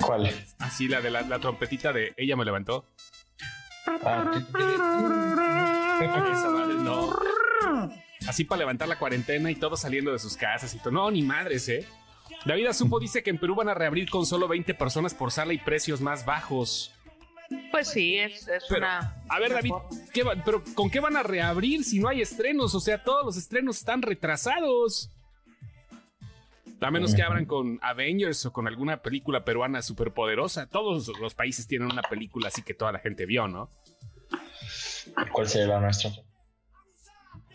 ¿Cuál? 0.00 0.30
Así, 0.58 0.88
la 0.88 1.00
de 1.00 1.10
la, 1.10 1.22
la 1.22 1.38
trompetita 1.38 1.92
de 1.92 2.12
Ella 2.16 2.34
me 2.36 2.44
levantó. 2.44 2.86
Ah, 3.86 4.42
Esa 6.32 6.50
madre, 6.50 6.74
no. 6.74 7.12
Así 8.28 8.44
para 8.44 8.60
levantar 8.60 8.88
la 8.88 8.98
cuarentena 8.98 9.50
y 9.50 9.54
todos 9.56 9.80
saliendo 9.80 10.12
de 10.12 10.18
sus 10.18 10.36
casas 10.36 10.74
y 10.74 10.78
todo. 10.78 10.90
No, 10.92 11.10
ni 11.10 11.22
madres, 11.22 11.68
¿eh? 11.68 11.86
David 12.44 12.72
Supo 12.72 12.98
dice 12.98 13.22
que 13.22 13.30
en 13.30 13.38
Perú 13.38 13.54
van 13.54 13.68
a 13.68 13.74
reabrir 13.74 14.08
con 14.10 14.26
solo 14.26 14.48
20 14.48 14.74
personas 14.74 15.14
por 15.14 15.30
sala 15.30 15.52
y 15.52 15.58
precios 15.58 16.00
más 16.00 16.24
bajos. 16.24 16.92
Pues 17.70 17.88
sí, 17.88 18.16
es, 18.16 18.48
es 18.48 18.64
Pero, 18.68 18.86
una. 18.86 19.22
a 19.28 19.38
ver, 19.38 19.52
David, 19.52 19.70
forma. 19.70 19.88
¿qué 20.12 20.22
va- 20.22 20.34
pero 20.44 20.62
¿con 20.74 20.88
qué 20.90 21.00
van 21.00 21.16
a 21.16 21.22
reabrir 21.22 21.84
si 21.84 21.98
no 21.98 22.08
hay 22.08 22.22
estrenos? 22.22 22.74
O 22.74 22.80
sea, 22.80 23.02
todos 23.04 23.24
los 23.26 23.36
estrenos 23.36 23.76
están 23.78 24.00
retrasados. 24.02 25.10
A 26.80 26.90
menos 26.90 27.14
que 27.14 27.22
abran 27.22 27.44
con 27.44 27.78
Avengers 27.82 28.44
o 28.46 28.52
con 28.52 28.66
alguna 28.66 29.02
película 29.02 29.44
peruana 29.44 29.82
superpoderosa. 29.82 30.66
Todos 30.66 31.06
los 31.20 31.34
países 31.34 31.68
tienen 31.68 31.92
una 31.92 32.02
película 32.02 32.48
así 32.48 32.62
que 32.62 32.74
toda 32.74 32.90
la 32.90 32.98
gente 32.98 33.24
vio, 33.24 33.46
¿no? 33.46 33.68
¿Cuál 35.32 35.48
sería 35.48 35.68
la 35.74 35.80
nuestra? 35.80 36.10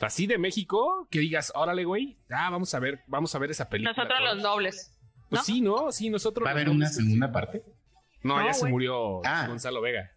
Así 0.02 0.28
de 0.28 0.38
México, 0.38 1.08
que 1.10 1.20
digas, 1.20 1.52
órale, 1.56 1.86
güey, 1.86 2.18
ah, 2.30 2.50
vamos 2.50 2.74
a 2.74 2.80
ver, 2.80 3.02
vamos 3.08 3.34
a 3.34 3.40
ver 3.40 3.52
esa 3.52 3.70
película. 3.70 3.94
Nosotros 3.96 4.20
todos. 4.20 4.36
los 4.36 4.44
nobles. 4.44 4.94
Pues 5.30 5.42
¿no? 5.42 5.46
sí, 5.46 5.62
¿no? 5.62 5.92
Sí, 5.92 6.10
nosotros. 6.10 6.46
¿Va 6.46 6.52
a 6.52 6.54
haber 6.54 6.70
una 6.70 6.86
nobles. 6.86 6.96
segunda 6.96 7.32
parte? 7.32 7.64
No, 8.24 8.38
No, 8.40 8.46
ya 8.46 8.54
se 8.54 8.68
murió 8.68 9.22
Ah. 9.26 9.46
Gonzalo 9.48 9.82
Vega. 9.82 10.12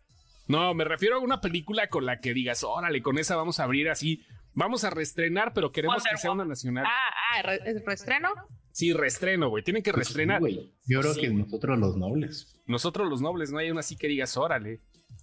No, 0.47 0.75
me 0.75 0.85
refiero 0.85 1.17
a 1.17 1.19
una 1.21 1.41
película 1.41 1.89
con 1.89 2.07
la 2.07 2.21
que 2.21 2.35
digas, 2.35 2.65
órale, 2.65 3.03
con 3.03 3.19
esa 3.19 3.37
vamos 3.37 3.61
a 3.61 3.65
abrir 3.65 3.89
así. 3.89 4.25
Vamos 4.53 4.83
a 4.85 4.91
reestrenar, 4.91 5.53
pero 5.55 5.71
queremos 5.71 5.97
Wonder 5.99 6.13
que 6.13 6.19
sea 6.21 6.33
una 6.33 6.45
nacional. 6.45 6.85
Ah, 6.87 7.11
ah, 7.37 7.43
re- 7.43 7.61
¿es 7.65 7.85
reestreno? 7.85 8.31
Sí, 8.73 8.93
reestreno, 8.93 9.49
güey. 9.49 9.63
Tienen 9.63 9.83
que 9.83 9.93
reestrenar. 9.93 10.39
Sí, 10.39 10.43
güey. 10.43 10.75
Yo 10.87 11.01
creo 11.01 11.15
Sí. 11.15 11.21
que 11.21 11.29
nosotros 11.31 11.79
los 11.79 11.97
nobles. 11.97 12.61
Nosotros 12.67 13.09
los 13.09 13.21
nobles, 13.21 13.53
no 13.53 13.59
hay 13.59 13.71
una 13.71 13.81
así 13.81 13.97
que 13.97 14.09
digas, 14.09 14.37
órale. 14.37 14.81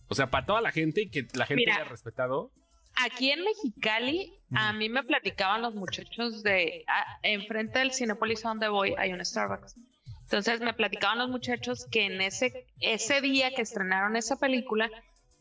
O 0.08 0.16
sea, 0.16 0.30
para 0.30 0.46
toda 0.46 0.62
la 0.62 0.72
gente 0.72 1.02
y 1.02 1.10
que 1.10 1.28
la 1.34 1.46
gente 1.46 1.62
Mira. 1.66 1.76
haya 1.76 1.84
respetado. 1.86 2.52
Aquí 3.00 3.30
en 3.32 3.44
Mexicali, 3.44 4.34
a 4.56 4.74
mí 4.74 4.90
me 4.90 5.04
platicaban 5.04 5.62
los 5.62 5.76
muchachos 5.76 6.42
de 6.42 6.84
ah, 6.88 7.20
enfrente 7.22 7.78
del 7.80 7.94
Cinepolis 7.94 8.44
a 8.44 8.50
donde 8.50 8.70
voy 8.70 8.96
hay 8.98 9.14
un 9.14 9.24
Starbucks. 9.24 9.76
Entonces 10.24 10.62
me 10.62 10.74
platicaban 10.74 11.20
los 11.20 11.30
muchachos 11.30 11.86
que 11.92 12.06
en 12.06 12.22
ese 12.22 12.66
ese 12.80 13.22
día 13.22 13.52
que 13.52 13.62
estrenaron 13.62 14.16
esa 14.16 14.38
película 14.38 14.90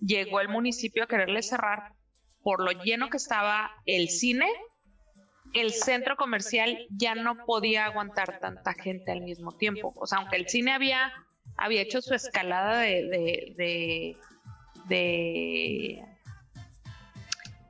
llegó 0.00 0.40
el 0.40 0.48
municipio 0.48 1.04
a 1.04 1.06
quererle 1.06 1.42
cerrar 1.42 1.94
por 2.42 2.62
lo 2.62 2.72
lleno 2.82 3.08
que 3.08 3.16
estaba 3.16 3.70
el 3.86 4.10
cine. 4.10 4.46
El 5.54 5.72
centro 5.72 6.16
comercial 6.16 6.86
ya 6.90 7.14
no 7.14 7.46
podía 7.46 7.86
aguantar 7.86 8.38
tanta 8.38 8.74
gente 8.74 9.12
al 9.12 9.22
mismo 9.22 9.52
tiempo. 9.52 9.94
O 9.96 10.06
sea, 10.06 10.18
aunque 10.18 10.36
el 10.36 10.48
cine 10.48 10.72
había 10.72 11.10
había 11.56 11.80
hecho 11.80 12.02
su 12.02 12.12
escalada 12.12 12.80
de, 12.80 13.54
de, 13.56 14.16
de 14.88 16.15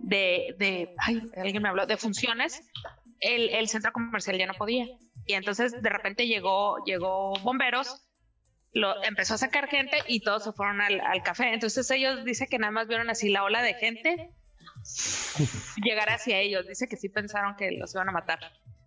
de, 0.07 0.55
de 0.59 0.95
ay, 0.99 1.21
alguien 1.37 1.63
me 1.63 1.69
habló, 1.69 1.85
de 1.87 1.97
funciones, 1.97 2.63
el, 3.19 3.51
el 3.51 3.69
centro 3.69 3.93
comercial 3.93 4.39
ya 4.39 4.47
no 4.47 4.55
podía. 4.55 4.87
Y 5.27 5.33
entonces 5.33 5.83
de 5.83 5.91
repente 5.91 6.29
llegó, 6.29 6.77
llegó 6.85 7.33
bomberos, 7.41 8.07
lo, 8.73 9.03
empezó 9.03 9.35
a 9.35 9.39
sacar 9.39 9.69
gente 9.69 9.97
y 10.07 10.21
todos 10.21 10.45
se 10.45 10.53
fueron 10.53 10.81
al, 10.81 11.01
al 11.01 11.23
café. 11.25 11.53
Entonces 11.53 11.91
ellos 11.91 12.25
dicen 12.25 12.47
que 12.49 12.59
nada 12.59 12.71
más 12.71 12.87
vieron 12.87 13.11
así 13.11 13.29
la 13.29 13.43
ola 13.43 13.63
de 13.63 13.75
gente 13.75 14.31
llegar 15.83 16.09
hacia 16.11 16.39
ellos. 16.39 16.67
Dice 16.69 16.87
que 16.89 16.97
sí 16.97 17.09
pensaron 17.09 17.57
que 17.57 17.73
los 17.73 17.93
iban 17.95 18.09
a 18.09 18.13
matar. 18.13 18.39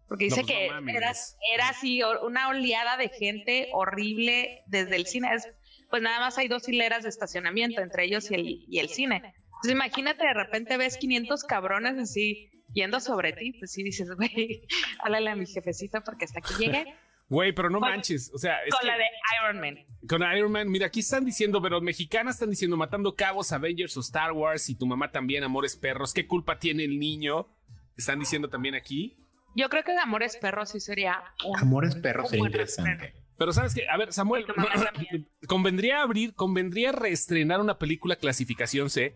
Porque 0.08 0.26
dice 0.26 0.42
No, 0.42 0.48
pues, 0.48 0.58
que 0.58 0.70
no 0.82 0.90
era, 0.90 1.12
era 1.54 1.70
así 1.70 2.02
una 2.24 2.48
oleada 2.48 2.96
de 2.96 3.10
gente 3.10 3.70
horrible 3.74 4.64
desde 4.68 4.96
el 4.96 5.06
cine. 5.06 5.34
Es- 5.34 5.50
pues 5.90 6.04
nada 6.04 6.20
más 6.20 6.38
hay 6.38 6.48
dos 6.48 6.70
hileras 6.70 7.02
de 7.02 7.10
estacionamiento 7.10 7.82
entre 7.82 8.06
ellos 8.06 8.30
y 8.30 8.36
el, 8.36 8.66
y 8.70 8.78
el 8.80 8.90
cine. 8.90 9.34
Entonces 9.60 9.72
imagínate, 9.72 10.26
de 10.26 10.34
repente 10.34 10.78
ves 10.78 10.98
500 10.98 11.44
cabrones 11.44 11.98
así 11.98 12.50
yendo 12.74 13.00
sobre 13.00 13.34
ti, 13.34 13.54
pues 13.60 13.72
sí 13.72 13.84
dices, 13.84 14.10
güey, 14.16 14.66
háblale 15.00 15.30
a 15.30 15.36
mi 15.36 15.46
jefecita 15.46 16.02
porque 16.02 16.26
hasta 16.26 16.40
aquí 16.40 16.54
llegué 16.58 16.86
Güey, 17.30 17.54
pero 17.54 17.70
no 17.70 17.80
manches. 17.80 18.32
O 18.34 18.40
sea, 18.40 18.64
es 18.64 18.72
con 18.72 18.82
que 18.82 18.88
la 18.88 18.98
de 18.98 19.04
Iron 19.40 19.62
Man. 19.62 19.86
con 20.08 20.36
Iron 20.36 20.52
Man, 20.52 20.68
mira, 20.70 20.88
aquí 20.88 21.02
están 21.02 21.24
diciendo, 21.24 21.62
pero 21.62 21.80
mexicanas 21.80 22.36
están 22.36 22.50
diciendo 22.50 22.76
matando 22.76 23.16
cabos, 23.16 23.52
Avengers 23.52 23.96
o 23.98 24.00
Star 24.00 24.32
Wars 24.32 24.68
y 24.70 24.76
tu 24.76 24.88
mamá 24.88 25.12
también, 25.12 25.44
Amores 25.44 25.76
Perros. 25.76 26.14
¿Qué 26.14 26.26
culpa 26.26 26.58
tiene 26.58 26.84
el 26.86 26.98
niño? 26.98 27.48
Están 27.96 28.20
diciendo 28.20 28.50
también 28.50 28.74
aquí. 28.74 29.16
Yo 29.56 29.70
creo 29.70 29.84
que 29.84 29.96
Amores 29.96 30.38
Perros 30.38 30.72
sí 30.72 30.80
sería 30.80 31.22
un... 31.46 31.60
Amores 31.60 31.96
perros 31.96 32.30
sería 32.30 32.46
interesante. 32.46 33.14
Pero 33.38 33.54
sabes 33.54 33.74
que, 33.74 33.88
a 33.88 33.96
ver, 33.98 34.12
Samuel, 34.12 34.46
convendría 35.48 36.02
abrir, 36.02 36.34
convendría 36.34 36.92
reestrenar 36.92 37.62
una 37.62 37.78
película 37.78 38.16
clasificación 38.16 38.90
C. 38.90 39.16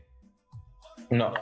No. 1.09 1.33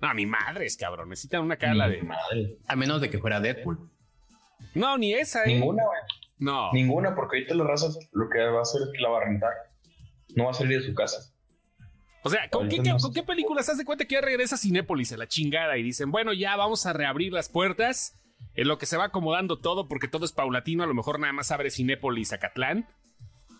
No, 0.00 0.14
ni 0.14 0.26
madres, 0.26 0.76
cabrón. 0.76 1.08
Necesitan 1.10 1.42
una 1.42 1.56
cala 1.56 1.88
de. 1.88 2.02
Madre. 2.02 2.56
A 2.66 2.76
menos 2.76 3.00
de 3.00 3.10
que 3.10 3.18
fuera 3.18 3.40
Deadpool. 3.40 3.90
No, 4.74 4.96
ni 4.98 5.12
esa, 5.14 5.44
¿eh? 5.44 5.48
Ninguna, 5.54 5.84
güey. 5.84 6.00
No. 6.38 6.72
Ninguna, 6.72 7.14
porque 7.14 7.38
ahorita 7.38 7.54
la 7.54 7.64
raza 7.64 7.88
lo 8.12 8.28
que 8.30 8.38
va 8.42 8.58
a 8.60 8.62
hacer 8.62 8.80
es 8.82 8.88
que 8.94 9.02
la 9.02 9.10
va 9.10 9.18
a 9.18 9.24
rentar. 9.24 9.50
No 10.36 10.44
va 10.44 10.50
a 10.50 10.54
salir 10.54 10.80
de 10.80 10.86
su 10.86 10.94
casa. 10.94 11.18
O 12.22 12.30
sea, 12.30 12.48
¿con 12.50 12.68
qué, 12.68 12.76
Ahorita 12.76 12.82
qué- 12.82 12.88
no 12.90 12.98
sé. 12.98 13.02
con 13.04 13.14
qué 13.14 13.22
películas 13.22 13.68
haz 13.68 13.78
de 13.78 13.84
cuenta 13.84 14.04
que 14.06 14.14
ya 14.14 14.20
regresa 14.20 14.56
Cinépolis 14.56 15.12
a 15.12 15.16
la 15.16 15.26
chingada 15.26 15.76
y 15.76 15.82
dicen, 15.82 16.10
bueno, 16.10 16.32
ya 16.32 16.56
vamos 16.56 16.86
a 16.86 16.92
reabrir 16.92 17.32
las 17.32 17.48
puertas 17.48 18.18
en 18.54 18.68
lo 18.68 18.78
que 18.78 18.86
se 18.86 18.96
va 18.96 19.04
acomodando 19.04 19.58
todo 19.58 19.88
porque 19.88 20.08
todo 20.08 20.24
es 20.24 20.32
paulatino, 20.32 20.82
a 20.82 20.86
lo 20.86 20.94
mejor 20.94 21.18
nada 21.18 21.32
más 21.32 21.50
abre 21.50 21.70
Cinépolis 21.70 22.32
Acatlán, 22.32 22.86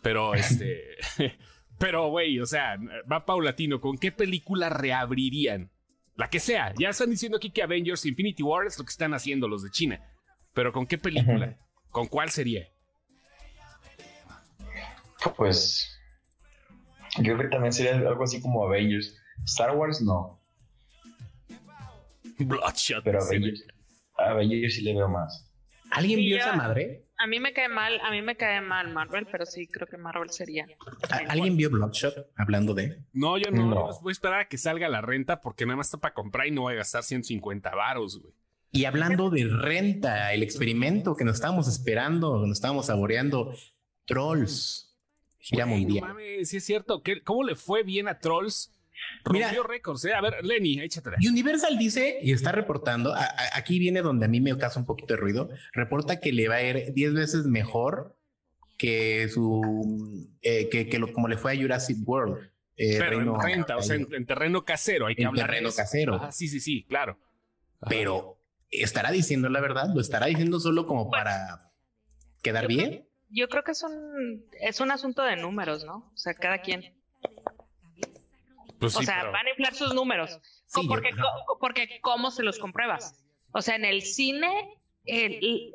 pero 0.03 0.35
este, 0.35 0.97
pero 1.81 2.11
güey, 2.11 2.39
o 2.41 2.45
sea, 2.47 2.79
va 3.11 3.25
paulatino, 3.25 3.81
¿con 3.81 3.97
qué 3.97 4.13
película 4.13 4.69
reabrirían? 4.69 5.71
La 6.15 6.29
que 6.29 6.39
sea, 6.39 6.75
ya 6.79 6.91
están 6.91 7.09
diciendo 7.09 7.39
aquí 7.39 7.51
que 7.51 7.63
Avengers 7.63 8.05
Infinity 8.05 8.43
War 8.43 8.67
es 8.67 8.79
lo 8.79 8.85
que 8.85 8.91
están 8.91 9.15
haciendo 9.15 9.49
los 9.49 9.63
de 9.63 9.71
China, 9.71 9.99
pero 10.53 10.75
¿con 10.75 10.87
qué 10.87 10.99
película? 10.99 11.57
¿Con 11.91 12.07
cuál 12.07 12.29
sería? 12.29 12.69
Pues. 15.39 15.99
Yo 17.17 17.35
creo 17.35 17.49
que 17.49 17.55
también 17.55 17.73
sería 17.73 17.97
algo 17.97 18.25
así 18.25 18.43
como 18.43 18.67
Avengers. 18.67 19.17
Star 19.47 19.75
Wars 19.75 20.03
no, 20.03 20.39
Bloodshot. 22.39 23.03
pero 23.03 23.23
Avengers. 23.23 23.65
A 24.19 24.33
Avengers 24.33 24.75
sí 24.75 24.83
le 24.83 24.93
veo 24.93 25.09
más. 25.09 25.51
¿Alguien 25.91 26.19
vio 26.21 26.37
esa 26.37 26.53
madre? 26.53 27.07
A 27.23 27.27
mí 27.27 27.39
me 27.39 27.53
cae 27.53 27.69
mal, 27.69 28.01
a 28.03 28.11
mí 28.11 28.23
me 28.23 28.37
cae 28.37 28.61
mal 28.63 28.93
Marvel, 28.93 29.27
pero 29.31 29.45
sí 29.45 29.67
creo 29.67 29.87
que 29.87 29.97
Marvel 29.99 30.31
sería. 30.31 30.67
¿A- 31.11 31.17
¿Alguien 31.33 31.57
vio 31.57 31.69
Bloodshot? 31.71 32.31
Hablando 32.37 32.73
de. 32.73 33.03
No, 33.13 33.37
yo 33.37 33.51
no, 33.51 33.67
No. 33.67 34.01
voy 34.01 34.11
a 34.11 34.13
esperar 34.13 34.41
a 34.41 34.49
que 34.49 34.57
salga 34.57 34.89
la 34.89 35.01
renta 35.03 35.41
porque 35.41 35.67
nada 35.67 35.77
más 35.77 35.89
está 35.89 35.99
para 35.99 36.15
comprar 36.15 36.47
y 36.47 36.51
no 36.51 36.63
voy 36.63 36.73
a 36.75 36.77
gastar 36.77 37.03
150 37.03 37.75
varos, 37.75 38.21
güey. 38.23 38.33
Y 38.73 38.85
hablando 38.85 39.31
de 39.31 39.45
renta, 39.47 40.33
el 40.33 40.43
experimento 40.43 41.15
que 41.17 41.25
nos 41.25 41.35
estábamos 41.35 41.67
esperando, 41.69 42.41
que 42.41 42.47
nos 42.49 42.57
estábamos 42.57 42.87
saboreando, 42.87 43.53
Trolls. 44.07 44.87
Gira 45.39 45.65
no 45.67 45.73
mundial. 45.73 46.09
mames, 46.09 46.49
sí 46.51 46.59
es 46.59 46.65
cierto. 46.65 47.03
¿Qué- 47.03 47.23
¿Cómo 47.23 47.45
le 47.45 47.55
fue 47.55 47.83
bien 47.83 48.09
a 48.09 48.19
Trolls. 48.19 48.73
Rompió 49.25 49.63
récords, 49.63 50.05
¿eh? 50.05 50.15
A 50.15 50.21
ver, 50.21 50.45
Lenny, 50.45 50.81
échatela. 50.81 51.17
Universal 51.27 51.79
dice 51.79 52.19
y 52.23 52.33
está 52.33 52.53
reportando, 52.53 53.13
a- 53.15 53.25
a- 53.25 53.57
aquí 53.59 53.79
viene 53.79 54.03
donde 54.03 54.27
a 54.27 54.29
mí 54.29 54.41
me 54.41 54.57
causa 54.57 54.81
un 54.81 54.87
poquito 54.87 55.15
de 55.15 55.21
ruido, 55.21 55.51
reporta 55.73 56.21
que 56.21 56.33
le 56.33 56.49
va 56.49 56.57
a 56.57 56.63
ir 56.63 56.93
10 56.95 57.13
veces 57.15 57.45
mejor 57.47 58.17
que 58.79 59.29
su, 59.29 60.27
eh, 60.43 60.69
que, 60.71 60.89
que 60.89 60.99
lo, 60.99 61.13
como 61.13 61.29
le 61.29 61.37
fue 61.37 61.53
a 61.53 61.57
Jurassic 61.61 61.99
World. 62.07 62.51
eh, 62.77 62.97
Pero 62.99 63.19
Reino- 63.19 63.35
en 63.35 63.41
renta, 63.43 63.77
o 63.77 63.83
sea, 63.83 63.97
en, 63.97 64.09
en 64.15 64.25
terreno 64.25 64.65
casero, 64.65 65.07
hay 65.07 65.15
que 65.15 65.23
En 65.23 65.29
hablar 65.29 65.47
de 65.47 65.53
terreno 65.53 65.69
eso. 65.69 65.77
casero. 65.77 66.15
Ah, 66.23 66.33
sí, 66.33 66.49
sí, 66.49 66.61
sí, 66.61 66.85
claro. 66.89 67.19
Ajá. 67.83 67.89
pero 67.91 68.39
estará 68.71 69.11
diciendo 69.11 69.49
la 69.49 69.61
verdad, 69.61 69.89
lo 69.95 70.01
estará 70.01 70.27
diciendo 70.27 70.61
solo 70.61 70.87
como 70.87 71.11
para 71.11 71.73
quedar 72.43 72.63
Yo 72.65 72.69
creo 72.69 72.89
bien. 72.91 73.07
Yo 73.31 73.49
creo 73.49 73.65
que 73.65 73.73
es 73.73 73.83
un, 73.83 74.45
es 74.61 74.81
un 74.81 74.91
asunto 74.91 75.23
de 75.23 75.37
números, 75.37 75.85
¿no? 75.85 76.11
O 76.15 76.17
sea, 76.17 76.35
cada 76.35 76.63
quien. 76.63 76.95
Pues 78.81 78.97
o 78.97 79.01
sí, 79.01 79.07
sea, 79.07 79.21
pero- 79.21 79.33
van 79.33 79.47
a 79.47 79.51
inflar 79.51 79.75
sus 79.75 79.95
números. 79.95 80.41
Sí, 80.67 80.83
yo- 80.83 80.89
porque, 80.89 81.11
porque 81.61 82.01
¿cómo 82.01 82.31
se 82.31 82.43
los 82.43 82.59
compruebas? 82.59 83.23
O 83.53 83.61
sea, 83.63 83.77
en 83.77 83.85
el 83.85 84.03
cine 84.03 84.79
el- 85.05 85.35
el- 85.35 85.75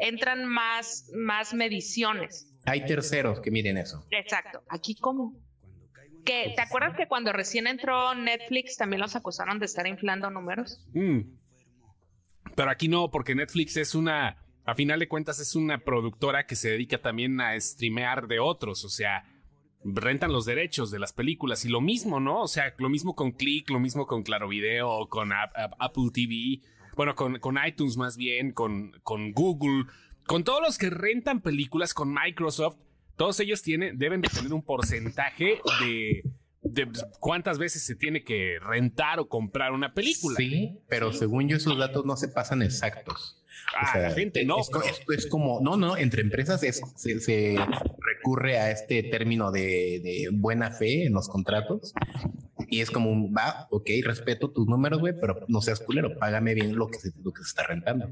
entran 0.00 0.44
más, 0.46 1.10
más 1.14 1.52
mediciones. 1.54 2.50
Hay 2.66 2.84
terceros 2.86 3.40
que 3.40 3.50
miren 3.50 3.76
eso. 3.76 4.06
Exacto. 4.10 4.62
¿Aquí 4.68 4.94
cómo? 4.96 5.34
Que, 6.24 6.52
¿Te 6.56 6.62
acuerdas 6.62 6.96
que 6.96 7.06
cuando 7.06 7.32
recién 7.32 7.66
entró 7.66 8.14
Netflix 8.14 8.76
también 8.78 9.00
los 9.02 9.14
acusaron 9.14 9.58
de 9.58 9.66
estar 9.66 9.86
inflando 9.86 10.30
números? 10.30 10.82
Mm. 10.94 11.20
Pero 12.54 12.70
aquí 12.70 12.88
no, 12.88 13.10
porque 13.10 13.34
Netflix 13.34 13.76
es 13.76 13.94
una, 13.94 14.38
a 14.64 14.74
final 14.74 14.98
de 15.00 15.08
cuentas, 15.08 15.38
es 15.40 15.54
una 15.54 15.78
productora 15.84 16.46
que 16.46 16.56
se 16.56 16.70
dedica 16.70 16.98
también 17.02 17.40
a 17.40 17.58
streamear 17.60 18.26
de 18.26 18.38
otros, 18.40 18.84
o 18.84 18.88
sea, 18.88 19.24
rentan 19.84 20.32
los 20.32 20.46
derechos 20.46 20.90
de 20.90 20.98
las 20.98 21.12
películas 21.12 21.64
y 21.64 21.68
lo 21.68 21.80
mismo, 21.80 22.18
¿no? 22.20 22.42
O 22.42 22.48
sea, 22.48 22.74
lo 22.78 22.88
mismo 22.88 23.14
con 23.14 23.32
Click, 23.32 23.68
lo 23.70 23.78
mismo 23.80 24.06
con 24.06 24.22
Claro 24.22 24.48
Video, 24.48 25.08
con 25.08 25.32
Ap- 25.32 25.52
Ap- 25.56 25.74
Apple 25.78 26.10
TV, 26.12 26.60
bueno, 26.96 27.14
con, 27.14 27.38
con 27.38 27.58
iTunes 27.66 27.96
más 27.96 28.16
bien, 28.16 28.52
con, 28.52 28.92
con 29.02 29.32
Google, 29.32 29.84
con 30.26 30.42
todos 30.44 30.62
los 30.62 30.78
que 30.78 30.90
rentan 30.90 31.40
películas, 31.42 31.92
con 31.92 32.12
Microsoft, 32.14 32.76
todos 33.16 33.38
ellos 33.40 33.62
tienen, 33.62 33.98
deben 33.98 34.20
de 34.22 34.28
tener 34.28 34.52
un 34.52 34.62
porcentaje 34.62 35.60
de, 35.80 36.22
de 36.62 36.88
cuántas 37.20 37.58
veces 37.58 37.84
se 37.84 37.94
tiene 37.94 38.24
que 38.24 38.58
rentar 38.60 39.20
o 39.20 39.28
comprar 39.28 39.72
una 39.72 39.92
película. 39.92 40.36
Sí, 40.36 40.78
pero 40.88 41.12
según 41.12 41.48
yo 41.48 41.56
esos 41.58 41.76
datos 41.78 42.04
no 42.06 42.16
se 42.16 42.28
pasan 42.28 42.62
exactos. 42.62 43.40
Ah, 43.76 43.86
O 43.88 43.92
sea, 43.92 44.02
la 44.08 44.10
gente 44.14 44.44
no. 44.44 44.58
Es, 44.58 44.68
es- 44.84 45.04
es 45.18 45.26
como, 45.26 45.60
no, 45.60 45.76
no, 45.76 45.96
entre 45.96 46.22
empresas 46.22 46.62
es- 46.64 46.80
se, 46.96 47.20
se 47.20 47.56
recurre 48.24 48.58
a 48.58 48.70
este 48.70 49.02
término 49.02 49.50
de, 49.52 50.00
de 50.02 50.28
buena 50.32 50.70
fe 50.70 51.04
en 51.06 51.12
los 51.12 51.28
contratos 51.28 51.92
y 52.68 52.80
es 52.80 52.90
como 52.90 53.10
un, 53.10 53.34
va, 53.36 53.66
ok, 53.70 53.88
respeto 54.02 54.50
tus 54.50 54.66
números, 54.66 54.98
güey, 55.00 55.12
pero 55.20 55.44
no 55.48 55.60
seas 55.60 55.80
culero, 55.80 56.18
págame 56.18 56.54
bien 56.54 56.74
lo 56.74 56.88
que 56.88 56.98
se, 56.98 57.12
lo 57.22 57.32
que 57.32 57.42
se 57.42 57.48
está 57.48 57.66
rentando. 57.66 58.10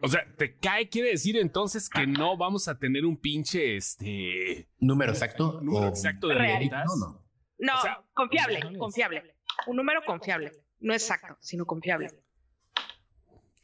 O 0.00 0.06
sea, 0.08 0.20
te 0.36 0.54
cae, 0.56 0.88
quiere 0.88 1.10
decir 1.10 1.36
entonces 1.38 1.88
que 1.88 2.06
no 2.06 2.36
vamos 2.36 2.68
a 2.68 2.78
tener 2.78 3.04
un 3.04 3.16
pinche, 3.16 3.76
este, 3.76 4.68
Número 4.78 5.12
exacto. 5.12 5.60
número 5.62 5.86
o- 5.86 5.88
exacto 5.88 6.28
de. 6.28 6.34
No, 6.70 6.96
no. 6.96 7.24
No, 7.58 7.74
O 7.74 7.82
sea, 7.82 8.00
confiable, 8.14 8.60
confiable. 8.78 9.34
Un 9.66 9.76
número 9.76 10.00
confiable. 10.06 10.52
No 10.78 10.92
exacto, 10.92 11.36
sino 11.40 11.64
confiable. 11.66 12.10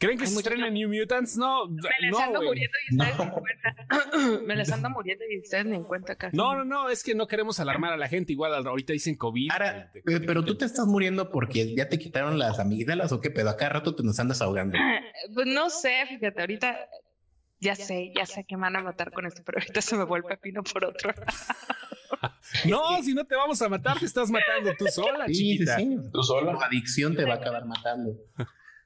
¿Creen 0.05 0.19
que 0.19 0.25
Hay 0.25 0.31
se 0.31 0.37
estrena 0.38 0.69
New 0.71 0.88
Mutants? 0.88 1.37
No, 1.37 1.67
Me 1.69 1.81
les 2.01 2.11
no, 2.12 2.19
ando 2.19 2.43
muriendo 2.43 2.77
y 2.90 2.95
ustedes 2.95 3.17
ni 3.19 3.25
en 3.25 3.31
cuenta. 3.31 3.77
Me 4.47 4.57
les 4.57 4.73
ando 4.73 4.90
muriendo 4.90 5.25
y 5.31 5.38
ustedes 5.38 5.64
ni 5.67 5.77
en 5.77 5.85
cuenta 5.85 6.14
casi. 6.17 6.37
No, 6.37 6.55
no, 6.55 6.64
no, 6.64 6.90
es 6.90 7.03
que 7.03 7.14
no 7.14 7.27
queremos 7.27 7.59
alarmar 7.61 7.93
a 7.93 7.97
la 7.97 8.09
gente. 8.09 8.33
Igual 8.33 8.55
ahorita 8.67 8.93
dicen 8.93 9.17
COVID. 9.17 9.51
Ahora, 9.51 9.90
pero 10.05 10.45
tú 10.45 10.57
te 10.57 10.67
estás 10.67 10.87
muriendo 10.87 11.31
porque 11.31 11.75
ya 11.75 11.88
te 11.88 11.99
quitaron 11.99 12.38
las 12.38 12.59
amígdalas 12.59 13.12
o 13.12 13.21
qué 13.21 13.31
pedo, 13.31 13.49
acá 13.51 13.69
rato 13.71 13.95
te 13.95 14.03
nos 14.03 14.19
andas 14.21 14.43
ahogando. 14.43 14.77
Pues 15.35 15.47
no 15.47 15.71
sé, 15.71 16.05
fíjate, 16.07 16.40
ahorita 16.40 16.77
ya 17.61 17.75
sé, 17.75 18.12
ya 18.14 18.27
sé 18.27 18.45
que 18.45 18.57
me 18.57 18.62
van 18.62 18.77
a 18.77 18.83
matar 18.83 19.11
con 19.11 19.25
esto, 19.27 19.43
pero 19.45 19.59
ahorita 19.59 19.81
se 19.81 19.97
me 19.97 20.05
vuelve 20.05 20.29
pepino 20.29 20.62
por 20.62 20.85
otro. 20.85 21.12
No, 22.67 23.03
si 23.03 23.12
no 23.12 23.25
te 23.25 23.35
vamos 23.35 23.61
a 23.61 23.69
matar, 23.69 23.99
te 23.99 24.07
estás 24.07 24.31
matando 24.31 24.73
tú 24.79 24.87
sola, 24.87 25.27
Sí, 25.27 25.35
sí, 25.35 25.53
chiquita. 25.53 25.77
sí. 25.77 25.97
¿Tú 26.12 26.23
sola? 26.23 26.53
Tu 26.53 26.61
adicción 26.62 27.17
te 27.17 27.25
va 27.25 27.35
a 27.35 27.37
acabar 27.37 27.67
matando. 27.67 28.12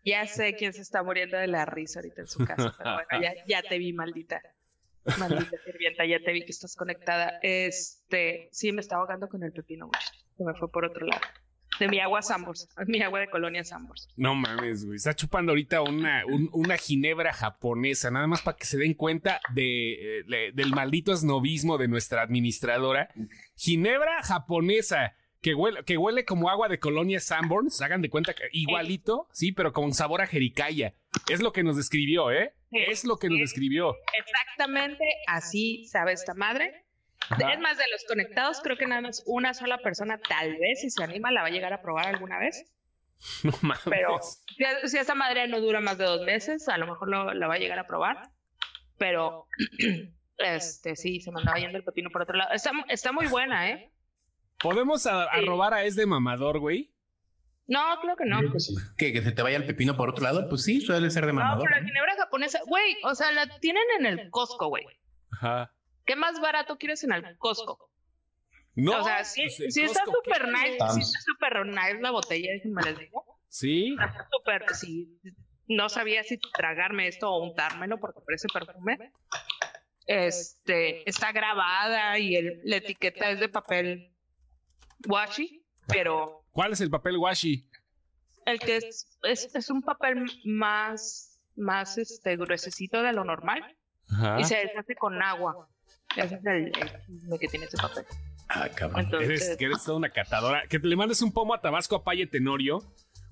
Ya 0.08 0.26
sé 0.26 0.54
quién 0.54 0.72
se 0.72 0.82
está 0.82 1.02
muriendo 1.02 1.36
de 1.36 1.46
la 1.46 1.64
risa 1.66 2.00
ahorita 2.00 2.22
en 2.22 2.26
su 2.26 2.44
casa, 2.44 2.74
pero 2.78 2.94
bueno, 2.94 3.22
ya, 3.22 3.32
ya 3.48 3.62
te 3.68 3.78
vi, 3.78 3.92
maldita. 3.92 4.40
Maldita 5.18 5.56
sirvienta, 5.64 6.04
ya 6.04 6.18
te 6.20 6.32
vi 6.32 6.44
que 6.44 6.50
estás 6.52 6.76
conectada. 6.76 7.38
Este, 7.42 8.48
sí, 8.52 8.72
me 8.72 8.80
estaba 8.80 9.02
ahogando 9.02 9.28
con 9.28 9.42
el 9.42 9.52
pepino, 9.52 9.86
mucho. 9.86 9.98
Se 10.36 10.44
me 10.44 10.54
fue 10.54 10.70
por 10.70 10.84
otro 10.84 11.06
lado. 11.06 11.22
De 11.80 11.86
mi 11.88 12.00
agua 12.00 12.22
Sambors, 12.22 12.68
mi 12.86 13.00
agua 13.02 13.20
de 13.20 13.30
colonia 13.30 13.62
Sambors. 13.64 14.08
No 14.16 14.34
mames, 14.34 14.84
güey. 14.84 14.96
Está 14.96 15.14
chupando 15.14 15.52
ahorita 15.52 15.80
una, 15.82 16.26
un- 16.26 16.50
una 16.52 16.76
ginebra 16.76 17.32
japonesa, 17.32 18.10
nada 18.10 18.26
más 18.26 18.42
para 18.42 18.56
que 18.56 18.64
se 18.66 18.76
den 18.78 18.94
cuenta 18.94 19.40
de, 19.54 20.20
eh, 20.20 20.52
del 20.54 20.70
maldito 20.70 21.12
esnovismo 21.12 21.78
de 21.78 21.86
nuestra 21.88 22.22
administradora. 22.22 23.08
Ginebra 23.56 24.22
japonesa, 24.22 25.14
que 25.40 25.54
huele, 25.54 25.84
que 25.84 25.96
huele 25.96 26.24
como 26.24 26.50
agua 26.50 26.68
de 26.68 26.78
colonia 26.78 27.20
Sanborns. 27.20 27.80
Hagan 27.82 28.02
de 28.02 28.10
cuenta 28.10 28.34
que 28.34 28.44
igualito, 28.52 29.28
sí, 29.32 29.52
pero 29.52 29.72
con 29.72 29.92
sabor 29.94 30.20
a 30.20 30.26
jericaya. 30.26 30.94
Es 31.30 31.40
lo 31.42 31.52
que 31.52 31.62
nos 31.62 31.76
describió, 31.76 32.30
¿eh? 32.30 32.54
Sí. 32.70 32.78
Es 32.88 33.04
lo 33.04 33.18
que 33.18 33.28
nos 33.28 33.38
describió. 33.38 33.94
Exactamente 34.18 35.04
así 35.26 35.86
sabe 35.86 36.12
esta 36.12 36.34
madre. 36.34 36.84
Ajá. 37.30 37.52
Es 37.52 37.60
más, 37.60 37.76
de 37.76 37.84
los 37.90 38.04
conectados, 38.06 38.60
creo 38.62 38.76
que 38.76 38.86
nada 38.86 39.00
más 39.02 39.22
una 39.26 39.52
sola 39.52 39.78
persona, 39.78 40.18
tal 40.28 40.56
vez, 40.58 40.80
si 40.80 40.90
se 40.90 41.02
anima, 41.02 41.30
la 41.30 41.42
va 41.42 41.48
a 41.48 41.50
llegar 41.50 41.72
a 41.72 41.82
probar 41.82 42.06
alguna 42.06 42.38
vez. 42.38 42.64
No 43.42 43.52
mames. 43.62 43.82
Pero 43.84 44.20
si, 44.22 44.88
si 44.88 44.96
esa 44.98 45.14
madre 45.16 45.48
no 45.48 45.60
dura 45.60 45.80
más 45.80 45.98
de 45.98 46.04
dos 46.04 46.22
meses, 46.24 46.68
a 46.68 46.78
lo 46.78 46.86
mejor 46.86 47.08
lo- 47.10 47.34
la 47.34 47.48
va 47.48 47.54
a 47.54 47.58
llegar 47.58 47.78
a 47.80 47.86
probar. 47.88 48.30
Pero, 48.96 49.46
este, 50.38 50.94
sí, 50.96 51.20
se 51.20 51.32
me 51.32 51.40
andaba 51.40 51.58
yendo 51.58 51.78
el 51.78 51.84
pepino 51.84 52.10
por 52.10 52.22
otro 52.22 52.36
lado. 52.36 52.52
Está, 52.52 52.70
está 52.88 53.10
muy 53.12 53.26
buena, 53.26 53.70
¿eh? 53.70 53.90
¿Podemos 54.60 55.06
a, 55.06 55.24
a 55.24 55.26
a 55.72 55.84
es 55.84 55.96
de 55.96 56.06
mamador, 56.06 56.58
güey? 56.58 56.92
No, 57.66 57.80
creo 58.00 58.16
que 58.16 58.24
no. 58.24 58.38
Creo 58.38 58.52
que 58.52 58.60
sí. 58.60 58.74
¿Que, 58.96 59.12
que 59.12 59.22
se 59.22 59.32
te 59.32 59.42
vaya 59.42 59.56
el 59.58 59.66
pepino 59.66 59.96
por 59.96 60.08
otro 60.10 60.24
lado, 60.24 60.48
pues 60.48 60.64
sí, 60.64 60.80
suele 60.80 61.10
ser 61.10 61.26
de 61.26 61.32
No, 61.32 61.40
mamador. 61.40 61.64
pero 61.64 61.74
la 61.76 61.80
¿no? 61.82 61.86
ginebra 61.86 62.16
japonesa, 62.16 62.60
güey, 62.66 62.96
o 63.04 63.14
sea, 63.14 63.30
la 63.32 63.46
tienen 63.60 63.82
en 63.98 64.06
el 64.06 64.30
Costco, 64.30 64.68
güey. 64.68 64.84
Ajá. 65.32 65.74
¿Qué 66.06 66.16
más 66.16 66.40
barato 66.40 66.78
quieres 66.78 67.04
en 67.04 67.12
el 67.12 67.36
Costco? 67.36 67.90
No, 68.74 69.00
o 69.00 69.04
sea, 69.04 69.24
sí, 69.24 69.42
pues, 69.58 69.76
está 69.76 70.04
súper 70.04 70.48
nice, 70.48 70.78
sí 70.94 71.00
está 71.00 71.18
súper 71.26 71.66
nice 71.66 72.00
la 72.00 72.10
botella, 72.12 72.52
déjenme 72.52 72.82
les 72.82 72.98
digo. 72.98 73.24
Sí. 73.48 73.90
Está 74.00 74.28
súper, 74.30 74.64
sí, 74.74 75.20
no 75.66 75.88
sabía 75.90 76.22
si 76.22 76.38
tragarme 76.38 77.08
esto 77.08 77.28
o 77.30 77.42
untármelo 77.44 77.98
porque 77.98 78.20
parece 78.24 78.46
perfume. 78.52 79.12
Este, 80.06 81.08
está 81.08 81.32
grabada 81.32 82.18
y 82.18 82.34
el- 82.36 82.60
la 82.64 82.76
etiqueta 82.76 83.30
es 83.30 83.40
de 83.40 83.48
papel 83.48 84.14
washi, 85.06 85.62
pero 85.86 86.44
¿Cuál 86.52 86.72
es 86.72 86.80
el 86.80 86.90
papel 86.90 87.16
washi? 87.16 87.68
el 88.46 88.58
que 88.58 88.78
es, 88.78 89.06
es, 89.22 89.54
es 89.54 89.70
un 89.70 89.82
papel 89.82 90.24
más, 90.44 91.38
más 91.56 91.98
este, 91.98 92.36
gruesecito 92.36 93.02
de 93.02 93.12
lo 93.12 93.24
normal 93.24 93.62
Ajá. 94.10 94.40
y 94.40 94.44
se 94.44 94.56
deshace 94.56 94.94
con 94.94 95.22
agua. 95.22 95.68
Ese 96.16 96.36
es 96.36 96.46
el, 96.46 96.72
que 97.38 97.48
tiene 97.48 97.66
ese 97.66 97.76
papel. 97.76 98.04
Ah, 98.48 98.68
cabrón. 98.74 99.04
Entonces, 99.04 99.42
Eres, 99.42 99.56
que 99.58 99.64
eres 99.66 99.84
toda 99.84 99.98
una 99.98 100.08
catadora. 100.08 100.66
Que 100.66 100.78
le 100.78 100.96
mandes 100.96 101.20
un 101.20 101.32
pomo 101.32 101.52
a 101.52 101.60
Tabasco 101.60 101.96
a 101.96 102.04
Paye 102.04 102.26
Tenorio. 102.26 102.82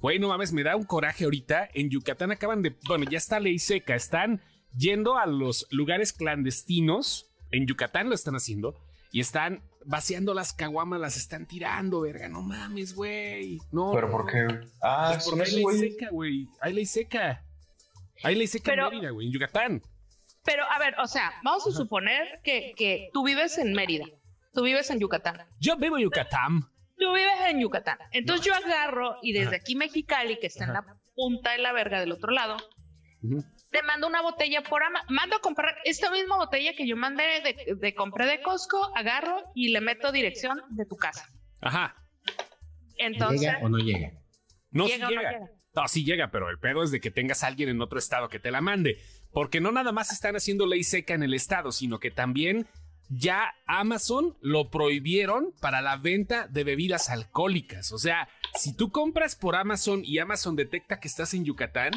Güey, 0.01 0.19
no 0.19 0.29
mames, 0.29 0.53
me 0.53 0.63
da 0.63 0.77
un 0.77 0.85
coraje 0.85 1.25
ahorita. 1.25 1.71
En 1.73 1.89
Yucatán 1.89 2.31
acaban 2.33 2.63
de. 2.63 2.77
Bueno, 2.87 3.07
ya 3.11 3.17
está 3.17 3.41
ley 3.41 3.59
seca. 3.59 3.95
Están 3.95 4.43
yendo 4.77 5.17
a 5.17 5.25
los 5.27 5.67
lugares 5.71 6.13
clandestinos. 6.13 7.31
En 7.51 7.67
Yucatán 7.67 8.11
lo 8.11 8.15
están 8.15 8.37
haciendo. 8.37 8.77
Y 9.11 9.21
están 9.21 9.63
vaciando 9.87 10.35
las 10.35 10.53
caguamas, 10.53 11.01
las 11.01 11.17
están 11.17 11.47
tirando, 11.47 12.01
verga. 12.01 12.29
No 12.29 12.43
mames, 12.43 12.95
güey. 12.95 13.59
No. 13.73 13.93
¿Pero 13.93 14.11
por 14.11 14.31
qué? 14.31 14.47
Ah, 14.83 15.13
Pues 15.15 15.25
porque 15.29 15.43
hay 15.45 15.53
ley 15.65 15.79
seca, 15.91 16.09
güey. 16.11 16.49
Hay 16.61 16.73
ley 16.73 16.87
seca. 16.87 17.45
Hay 18.23 18.35
ley 18.35 18.47
seca 18.47 18.65
Pero- 18.73 18.87
en 18.89 18.95
Mérida, 18.95 19.11
güey. 19.11 19.27
En 19.29 19.33
Yucatán. 19.33 19.83
Pero, 20.45 20.65
a 20.71 20.79
ver, 20.79 20.95
o 21.01 21.07
sea, 21.09 21.33
vamos 21.43 21.67
a 21.67 21.73
suponer 21.73 22.41
que, 22.45 22.73
que 22.77 23.09
tú 23.13 23.25
vives 23.25 23.59
en 23.59 23.73
Mérida, 23.73 24.05
tú 24.53 24.63
vives 24.63 24.89
en 24.91 25.01
Yucatán, 25.01 25.39
Yo 25.59 25.77
vivo 25.77 25.97
en 25.99 26.05
Yucatán. 26.05 26.61
tú 26.97 27.13
vives 27.13 27.33
en 27.49 27.59
Yucatán. 27.61 27.99
Entonces 28.13 28.47
yo 28.47 28.55
agarro 28.55 29.17
y 29.23 29.33
desde 29.33 29.57
aquí 29.57 29.75
Mexicali, 29.75 30.39
que 30.39 30.47
está 30.47 30.65
en 30.65 30.73
la 30.75 30.85
punta 31.17 31.51
de 31.51 31.59
la 31.59 31.73
verga 31.73 31.99
del 31.99 32.13
otro 32.13 32.31
lado, 32.31 32.57
Te 33.71 33.83
mando 33.83 34.07
una 34.07 34.23
botella 34.23 34.63
por 34.63 34.83
ama 34.83 35.03
mando 35.09 35.37
a 35.37 35.41
comprar 35.41 35.75
esta 35.85 36.11
misma 36.11 36.37
botella 36.37 36.73
que 36.75 36.87
yo 36.87 36.97
mandé 36.97 37.25
de, 37.43 37.75
de 37.75 37.95
compré 37.95 38.27
de 38.27 38.41
Costco, 38.41 38.97
agarro 38.97 39.43
y 39.55 39.69
le 39.69 39.81
meto 39.81 40.13
dirección 40.13 40.63
de 40.71 40.87
tu 40.87 40.97
casa. 40.97 41.29
Ajá. 41.61 41.97
Entonces, 42.97 43.41
¿Llega 43.41 43.59
o 43.63 43.69
no 43.69 43.79
llega? 43.79 44.13
No, 44.71 44.87
sí 44.87 44.93
¿Llega 44.93 45.07
o 45.07 45.11
no 45.11 45.17
llega. 45.17 45.33
llega? 45.33 45.47
No, 45.75 45.89
sí 45.89 46.05
llega, 46.05 46.31
pero 46.31 46.49
el 46.49 46.59
pedo 46.59 46.83
es 46.83 46.91
de 46.91 47.01
que 47.01 47.11
tengas 47.11 47.45
a 47.45 47.49
alguien 47.49 47.69
en 47.69 47.83
otro 47.83 47.99
estado 47.99 48.29
que 48.29 48.39
te 48.39 48.51
la 48.51 48.61
mande. 48.61 48.99
Porque 49.31 49.61
no 49.61 49.73
nada 49.73 49.93
más 49.93 50.11
están 50.13 50.35
haciendo 50.37 50.67
ley 50.67 50.83
seca 50.85 51.13
en 51.13 51.23
el 51.23 51.35
estado, 51.35 51.71
sino 51.73 51.99
que 51.99 52.11
también 52.11 52.67
ya 53.09 53.55
Amazon 53.67 54.37
lo 54.41 54.71
prohibieron 54.71 55.53
para 55.61 55.83
la 55.83 55.97
venta 55.97 56.49
de 56.49 56.65
bebidas 56.65 57.11
alcohólicas. 57.11 57.93
O 57.93 57.99
sea, 57.99 58.29
si 58.55 58.75
tú 58.75 58.91
compras 58.91 59.37
por 59.37 59.55
Amazon 59.55 60.03
y 60.05 60.19
Amazon 60.19 60.57
detecta 60.57 60.99
que 60.99 61.09
estás 61.09 61.35
en 61.35 61.45
Yucatán, 61.45 61.93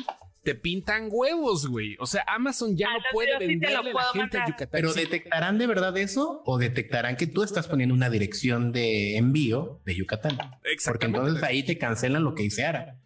te 0.54 0.56
pintan 0.56 1.10
huevos, 1.12 1.68
güey. 1.68 1.96
O 2.00 2.06
sea, 2.06 2.24
Amazon 2.28 2.76
ya 2.76 2.88
Ah, 2.90 2.94
no 2.98 3.04
puede 3.12 3.38
sí 3.40 3.46
venderle 3.48 3.76
a 3.78 3.82
la 3.84 4.04
gente 4.14 4.38
a 4.38 4.40
mandar. 4.42 4.48
Yucatán. 4.48 4.70
Pero 4.72 4.90
Sí. 4.94 5.00
detectarán 5.02 5.58
de 5.58 5.68
verdad 5.68 5.98
eso 5.98 6.42
o 6.46 6.58
detectarán 6.58 7.16
que 7.18 7.28
tú 7.28 7.44
estás 7.44 7.68
poniendo 7.68 7.94
una 7.96 8.10
dirección 8.10 8.72
de 8.72 9.18
envío 9.18 9.82
de 9.86 9.96
Yucatán. 9.96 10.38
Porque 10.38 10.74
Exactamente. 10.74 11.20
entonces 11.20 11.44
ahí 11.44 11.64
te 11.64 11.78
cancelan 11.78 12.24
lo 12.24 12.34
que 12.36 12.44
hice 12.44 12.66
Ara. 12.66 13.00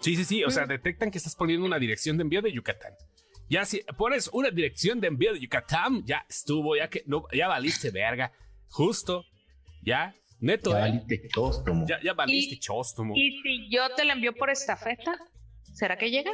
Sí, 0.00 0.16
sí, 0.16 0.24
sí. 0.24 0.44
O 0.44 0.50
sea, 0.50 0.66
detectan 0.66 1.10
que 1.10 1.18
estás 1.18 1.34
poniendo 1.36 1.64
una 1.66 1.78
dirección 1.78 2.16
de 2.16 2.22
envío 2.22 2.42
de 2.42 2.52
Yucatán. 2.52 2.92
Ya 3.48 3.64
si 3.64 3.80
pones 3.96 4.28
una 4.32 4.50
dirección 4.50 5.00
de 5.00 5.06
envío 5.08 5.32
de 5.32 5.40
Yucatán, 5.40 6.02
ya 6.04 6.26
estuvo, 6.28 6.76
ya 6.76 6.88
que 6.88 7.02
no, 7.06 7.24
ya 7.32 7.48
valiste 7.48 7.90
verga. 7.90 8.32
Justo. 8.68 9.24
Ya. 9.82 10.14
Neto, 10.40 10.72
Ya 10.72 10.76
¿eh? 10.78 10.80
valiste 10.80 11.28
chóstomo. 11.32 11.86
Ya, 11.88 11.98
ya 12.02 12.12
valiste 12.12 12.56
Y- 12.56 12.58
chóstomo. 12.58 13.14
Y 13.16 13.40
si 13.42 13.70
yo 13.70 13.88
te 13.96 14.04
la 14.04 14.12
envío 14.12 14.34
por 14.34 14.50
estafeta, 14.50 15.16
¿será 15.72 15.96
que 15.96 16.10
llega? 16.10 16.32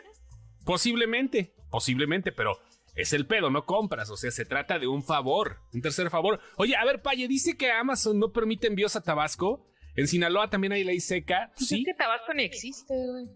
Posiblemente, 0.64 1.54
posiblemente, 1.70 2.32
pero 2.32 2.58
es 2.94 3.12
el 3.12 3.26
pedo, 3.26 3.50
no 3.50 3.64
compras. 3.64 4.10
O 4.10 4.16
sea, 4.16 4.30
se 4.30 4.44
trata 4.44 4.78
de 4.78 4.86
un 4.86 5.02
favor, 5.02 5.58
un 5.72 5.80
tercer 5.80 6.10
favor. 6.10 6.40
Oye, 6.56 6.76
a 6.76 6.84
ver, 6.84 7.02
Paye, 7.02 7.28
dice 7.28 7.56
que 7.56 7.70
Amazon 7.70 8.18
no 8.18 8.32
permite 8.32 8.66
envíos 8.66 8.96
a 8.96 9.02
Tabasco. 9.02 9.66
En 9.94 10.08
Sinaloa 10.08 10.48
también 10.50 10.72
hay 10.72 10.84
ley 10.84 11.00
seca. 11.00 11.52
Pues 11.56 11.68
Sí. 11.68 11.80
Es 11.80 11.84
que 11.86 11.94
Tabasco 11.94 12.32
ni 12.34 12.44
existe, 12.44 12.94
güey. 12.94 13.26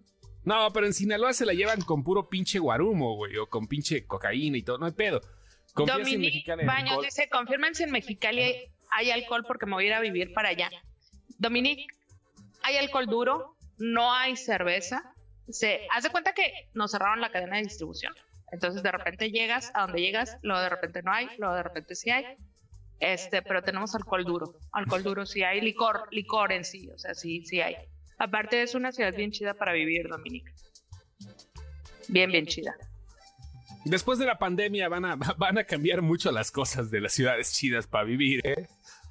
No, 0.45 0.73
pero 0.73 0.87
en 0.87 0.95
Sinaloa 0.95 1.33
se 1.33 1.45
la 1.45 1.55
llevan 1.55 1.81
con 1.81 2.05
puro 2.05 2.29
pinche 2.29 2.61
guarumo, 2.61 3.17
güey, 3.17 3.37
o 3.37 3.49
con 3.49 3.67
pinche 3.67 4.07
cocaína 4.07 4.57
y 4.57 4.63
todo. 4.63 4.79
No 4.79 4.87
hay 4.87 4.93
pedo. 4.93 5.21
Confías 5.75 5.99
Dominique 5.99 6.51
en 6.51 6.67
Baños 6.67 7.03
dice, 7.03 7.29
confirmen 7.29 7.75
si 7.75 7.83
en 7.83 7.91
Mexicali 7.91 8.41
hay, 8.41 8.55
hay 8.91 9.11
alcohol 9.11 9.45
porque 9.47 9.67
me 9.67 9.73
voy 9.73 9.85
a 9.85 9.87
ir 9.89 9.95
a 9.95 10.01
vivir 10.01 10.33
para 10.33 10.51
allá. 10.51 10.71
Dominique, 11.39 11.85
hay 12.63 12.77
alcohol 12.77 13.07
duro, 13.07 13.57
no 13.79 14.15
hay 14.15 14.37
cerveza. 14.37 15.03
Se 15.49 15.87
hace 15.93 16.11
cuenta 16.11 16.33
que 16.33 16.69
nos 16.75 16.91
cerraron 16.91 17.21
la 17.21 17.31
cadena 17.31 17.57
de 17.57 17.63
distribución. 17.63 18.15
Entonces 18.53 18.83
de 18.83 18.93
repente 18.93 19.31
llegas 19.31 19.71
a 19.75 19.83
donde 19.83 20.01
llegas, 20.01 20.39
luego 20.43 20.61
de 20.61 20.69
repente 20.69 21.03
no 21.03 21.13
hay, 21.13 21.29
luego 21.39 21.55
de 21.55 21.63
repente 21.63 21.95
sí 21.95 22.11
hay. 22.11 22.25
Este, 22.99 23.43
pero 23.43 23.63
tenemos 23.63 23.95
alcohol 23.95 24.25
duro. 24.25 24.55
Alcohol 24.73 25.03
duro 25.03 25.27
sí 25.27 25.43
hay, 25.43 25.61
licor, 25.61 26.09
licor 26.11 26.53
en 26.53 26.65
sí, 26.65 26.89
o 26.89 26.99
sea, 26.99 27.15
sí, 27.15 27.45
sí 27.45 27.61
hay. 27.61 27.77
Aparte 28.19 28.63
es 28.63 28.75
una 28.75 28.93
ciudad 28.93 29.15
bien 29.15 29.31
chida 29.31 29.55
para 29.55 29.73
vivir, 29.73 30.09
Dominique. 30.09 30.51
Bien, 32.09 32.31
bien 32.31 32.47
chida. 32.47 32.75
Después 33.85 34.19
de 34.19 34.27
la 34.27 34.39
pandemia 34.39 34.89
van 34.89 35.05
a, 35.05 35.17
van 35.39 35.59
a 35.59 35.65
cambiar 35.65 36.03
mucho 36.03 36.33
las 36.33 36.51
cosas 36.51 36.91
de 36.91 37.01
las 37.01 37.13
ciudades 37.13 37.53
chidas 37.53 37.87
para 37.87 38.05
vivir, 38.05 38.41
¿eh? 38.45 38.67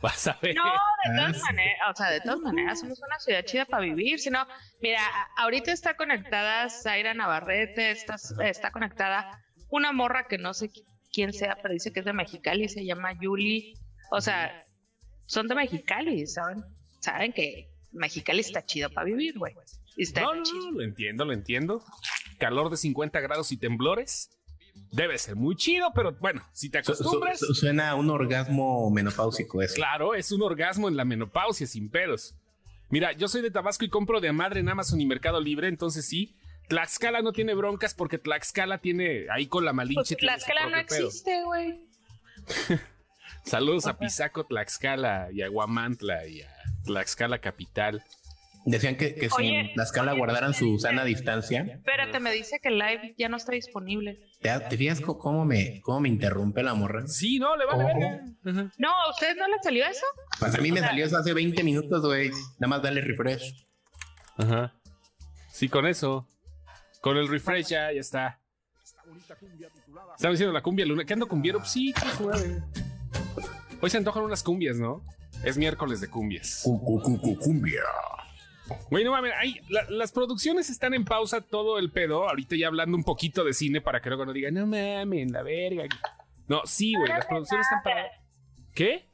Vas 0.05 0.27
a 0.27 0.37
ver. 0.41 0.55
No, 0.55 0.63
de 0.63 0.69
Ah, 0.69 1.15
todas 1.15 1.37
sí. 1.37 1.41
maneras, 1.43 1.79
o 1.91 1.95
sea, 1.95 2.09
de 2.11 2.21
todas 2.21 2.39
maneras, 2.39 2.79
somos 2.79 2.99
una 3.01 3.19
ciudad 3.19 3.43
chida 3.43 3.65
para 3.65 3.83
vivir. 3.83 4.19
Si 4.19 4.29
no, 4.29 4.45
mira, 4.81 5.01
ahorita 5.37 5.71
está 5.71 5.95
conectada 5.95 6.69
Zaira 6.69 7.13
Navarrete, 7.13 7.89
está, 7.91 8.15
está 8.43 8.71
conectada 8.71 9.41
una 9.69 9.91
morra 9.91 10.27
que 10.27 10.37
no 10.37 10.53
sé 10.53 10.69
qui- 10.69 10.83
quién 11.11 11.33
sea, 11.33 11.57
pero 11.61 11.73
dice 11.73 11.91
que 11.91 12.01
es 12.01 12.05
de 12.05 12.13
Mexicali, 12.13 12.69
se 12.69 12.85
llama 12.85 13.13
Yuli. 13.19 13.73
O 14.11 14.21
sea, 14.21 14.63
son 15.25 15.47
de 15.47 15.55
Mexicali, 15.55 16.27
¿saben? 16.27 16.63
Saben 16.99 17.33
que 17.33 17.69
Mexicali 17.91 18.41
está 18.41 18.61
chido 18.63 18.89
para 18.91 19.05
vivir, 19.05 19.37
güey. 19.39 19.53
Está 19.97 20.21
No, 20.21 20.35
no, 20.35 20.43
chido. 20.43 20.65
no, 20.71 20.71
lo 20.79 20.83
entiendo, 20.83 21.25
lo 21.25 21.33
entiendo. 21.33 21.83
Calor 22.37 22.69
de 22.69 22.77
50 22.77 23.19
grados 23.21 23.51
y 23.51 23.57
temblores. 23.57 24.29
Debe 24.91 25.17
ser 25.17 25.35
muy 25.35 25.55
chido, 25.55 25.91
pero 25.93 26.13
bueno, 26.19 26.41
si 26.53 26.69
te 26.69 26.83
Su- 26.83 26.93
su- 26.95 27.03
acostumbras, 27.03 27.39
su- 27.39 27.53
suena 27.53 27.89
a 27.89 27.95
un 27.95 28.09
orgasmo 28.09 28.89
menopáusico 28.91 29.61
eso. 29.61 29.75
claro, 29.75 30.15
es 30.15 30.31
un 30.31 30.41
orgasmo 30.41 30.87
en 30.87 30.95
la 30.97 31.03
menopausia 31.05 31.67
sin 31.67 31.89
pedos. 31.89 32.35
Mira, 32.89 33.11
yo 33.13 33.27
soy 33.27 33.41
de 33.41 33.51
Tabasco 33.51 33.83
y 33.83 33.89
compro 33.89 34.21
de 34.21 34.31
madre 34.31 34.59
en 34.59 34.69
Amazon 34.69 35.01
y 35.01 35.05
Mercado 35.05 35.41
Libre, 35.41 35.67
entonces 35.67 36.05
sí. 36.05 36.35
Tlaxcala 36.67 37.21
no 37.21 37.31
tiene 37.33 37.53
broncas 37.53 37.93
porque 37.93 38.17
Tlaxcala 38.17 38.77
tiene 38.79 39.25
ahí 39.31 39.47
con 39.47 39.65
la 39.65 39.73
malinche. 39.73 40.15
Pues 40.15 40.17
Tlaxcala 40.17 40.65
no 40.67 40.85
pedo. 40.87 41.07
existe, 41.07 41.43
güey. 41.43 41.79
Saludos 43.43 43.85
a 43.85 43.97
Pisaco, 43.97 44.45
Tlaxcala 44.45 45.29
y 45.31 45.41
a 45.41 45.47
Guamantla 45.49 46.25
y 46.27 46.41
a 46.41 46.49
Tlaxcala 46.85 47.39
Capital. 47.39 48.03
Decían 48.67 48.95
que, 48.97 49.13
que 49.13 49.29
si 49.29 49.35
Oye, 49.35 49.59
en 49.59 49.73
Tlaxcala 49.73 50.11
oye, 50.13 50.19
guardaran 50.19 50.53
su 50.55 50.79
sana 50.79 51.03
distancia. 51.05 51.61
Espérate, 51.71 52.19
me 52.19 52.31
dice 52.31 52.59
que 52.59 52.69
el 52.69 52.79
live 52.79 53.13
ya 53.17 53.29
no 53.29 53.37
está 53.37 53.51
disponible. 53.51 54.19
¿Te, 54.41 54.59
te 54.59 54.75
fijas 54.77 55.01
cómo 55.01 55.45
me, 55.45 55.81
cómo 55.81 55.99
me 55.99 56.09
interrumpe 56.09 56.63
la 56.63 56.73
morra? 56.73 57.05
Sí, 57.07 57.37
no, 57.37 57.55
le 57.55 57.65
vale 57.65 57.83
Ojo. 57.83 57.93
verga. 57.99 58.71
No, 58.79 58.89
¿a 58.89 59.11
ustedes 59.11 59.37
no 59.37 59.47
les 59.47 59.57
salió 59.63 59.85
eso? 59.85 60.05
Pues 60.39 60.55
a 60.55 60.57
mí 60.57 60.71
me 60.71 60.79
sea- 60.79 60.89
salió 60.89 61.05
eso 61.05 61.15
hace 61.17 61.33
20 61.33 61.63
minutos, 61.63 62.01
güey. 62.03 62.31
Nada 62.57 62.67
más 62.67 62.81
dale 62.81 63.01
refresh. 63.01 63.67
Ajá. 64.37 64.73
Sí, 65.51 65.69
con 65.69 65.85
eso. 65.85 66.27
Con 67.01 67.17
el 67.17 67.27
refresh 67.27 67.67
ya, 67.67 67.91
ya 67.93 67.99
está. 67.99 68.39
Estaba 70.15 70.31
diciendo 70.31 70.53
la 70.53 70.63
cumbia 70.63 70.85
luna. 70.87 71.05
¿Qué 71.05 71.13
ando 71.13 71.27
cumbiero? 71.27 71.59
Pues 71.59 71.71
sí, 71.71 71.93
qué 71.93 72.09
suave. 72.17 72.63
Hoy 73.81 73.89
se 73.91 73.97
antojan 73.97 74.23
unas 74.23 74.41
cumbias, 74.41 74.77
¿no? 74.77 75.03
Es 75.43 75.55
miércoles 75.57 76.01
de 76.01 76.07
cumbias. 76.09 76.61
Cu- 76.63 76.81
cu- 76.83 77.01
cu- 77.01 77.21
cu- 77.21 77.37
Cumbia. 77.37 77.81
Güey, 78.89 79.03
no 79.03 79.11
mames, 79.11 79.31
la- 79.69 79.85
las 79.89 80.11
producciones 80.11 80.69
están 80.69 80.93
en 80.93 81.05
pausa 81.05 81.41
todo 81.41 81.77
el 81.79 81.91
pedo. 81.91 82.27
Ahorita 82.27 82.55
ya 82.55 82.67
hablando 82.67 82.97
un 82.97 83.03
poquito 83.03 83.43
de 83.43 83.53
cine 83.53 83.81
para 83.81 84.01
que 84.01 84.09
luego 84.09 84.25
no 84.25 84.33
digan, 84.33 84.53
no 84.55 84.65
mames, 84.65 85.31
la 85.31 85.43
verga. 85.43 85.83
No, 86.47 86.61
sí, 86.65 86.93
güey, 86.95 87.09
las 87.09 87.25
producciones 87.25 87.65
están 87.67 87.83
para. 87.83 88.07
¿Qué? 88.73 89.05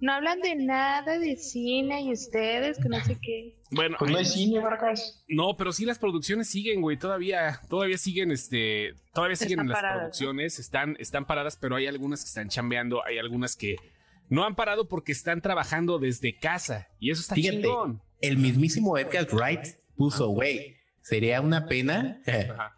No 0.00 0.12
hablan 0.12 0.40
de 0.40 0.54
nada 0.54 1.18
de 1.18 1.36
cine 1.36 2.02
y 2.02 2.12
ustedes, 2.12 2.78
que 2.78 2.88
no 2.88 3.00
sé 3.04 3.18
qué. 3.20 3.56
Bueno, 3.72 3.96
Pues 3.98 4.10
no 4.10 4.18
hay 4.18 4.24
cine, 4.24 4.60
Vargas. 4.60 5.24
No, 5.28 5.56
pero 5.56 5.72
sí 5.72 5.84
las 5.84 5.98
producciones 5.98 6.48
siguen, 6.48 6.80
güey. 6.80 6.96
Todavía, 6.96 7.60
todavía 7.68 7.98
siguen, 7.98 8.30
este, 8.30 8.94
todavía 9.12 9.36
siguen 9.36 9.66
las 9.68 9.76
paradas, 9.76 9.96
¿no? 9.96 10.00
producciones, 10.02 10.58
están, 10.60 10.96
están 11.00 11.26
paradas, 11.26 11.56
pero 11.60 11.74
hay 11.76 11.86
algunas 11.88 12.22
que 12.22 12.28
están 12.28 12.48
chambeando, 12.48 13.04
hay 13.04 13.18
algunas 13.18 13.56
que 13.56 13.76
no 14.28 14.44
han 14.44 14.54
parado 14.54 14.86
porque 14.88 15.10
están 15.12 15.40
trabajando 15.42 15.98
desde 15.98 16.38
casa. 16.38 16.88
Y 17.00 17.10
eso 17.10 17.20
está 17.20 17.34
Fíjate. 17.34 17.62
chingón. 17.62 18.00
El 18.20 18.38
mismísimo 18.38 18.98
Edgar 18.98 19.26
Wright 19.32 19.76
puso, 19.96 20.28
güey, 20.28 20.76
sería 21.00 21.40
una 21.40 21.66
pena 21.66 22.20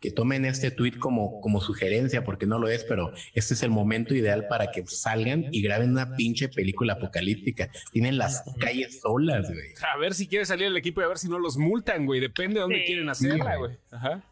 que 0.01 0.11
tomen 0.13 0.45
este 0.45 0.71
tweet 0.71 0.99
como, 0.99 1.41
como 1.41 1.61
sugerencia, 1.61 2.23
porque 2.25 2.47
no 2.47 2.59
lo 2.59 2.69
es, 2.69 2.85
pero 2.85 3.13
este 3.35 3.55
es 3.55 3.63
el 3.63 3.71
momento 3.71 4.15
ideal 4.15 4.47
para 4.49 4.71
que 4.71 4.85
salgan 4.87 5.47
y 5.51 5.63
graben 5.63 5.91
una 5.91 6.15
pinche 6.15 6.49
película 6.49 6.93
apocalíptica. 6.95 7.71
Tienen 7.93 8.19
las 8.19 8.45
calles 8.61 9.01
solas, 9.01 9.49
güey. 9.51 9.73
A 9.93 9.97
ver 9.99 10.15
si 10.15 10.29
quiere 10.29 10.45
salir 10.45 10.67
el 10.67 10.77
equipo 10.77 11.01
y 11.01 11.05
a 11.05 11.09
ver 11.09 11.19
si 11.19 11.29
no 11.29 11.39
los 11.39 11.57
multan, 11.57 12.07
güey. 12.07 12.21
Depende 12.21 12.55
de 12.55 12.61
dónde 12.61 12.79
Sí. 12.81 12.85
quieren 12.87 13.09
hacerla, 13.09 13.57
güey. 13.57 13.77
Ajá. 13.91 14.23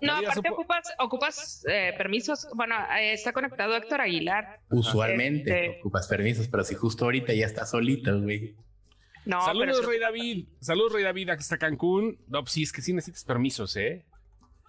No, 0.00 0.16
aparte 0.16 0.50
ocupas, 0.50 0.84
ocupas 0.98 1.64
eh, 1.68 1.92
permisos. 1.96 2.46
Bueno, 2.54 2.74
eh, 2.98 3.12
está 3.14 3.32
conectado 3.32 3.74
Héctor 3.76 4.00
Aguilar. 4.02 4.60
Usualmente 4.70 5.66
Este- 5.66 5.78
ocupas 5.80 6.08
permisos, 6.08 6.48
pero 6.48 6.62
si 6.64 6.74
justo 6.74 7.04
ahorita 7.04 7.32
ya 7.32 7.46
está 7.46 7.64
solito, 7.64 8.20
güey. 8.20 8.54
No, 9.26 9.44
Saludos, 9.44 9.76
pero 9.80 9.90
Rey 9.90 10.00
David. 10.00 10.46
Saludos, 10.60 10.92
Rey 10.92 11.02
David, 11.04 11.30
aquí 11.30 11.40
está 11.42 11.56
Cancún. 11.58 12.18
No, 12.28 12.40
pues 12.42 12.52
sí, 12.52 12.62
es 12.62 12.72
que 12.72 12.82
sí 12.82 12.92
necesitas 12.92 13.24
permisos, 13.24 13.74
¿eh? 13.76 14.04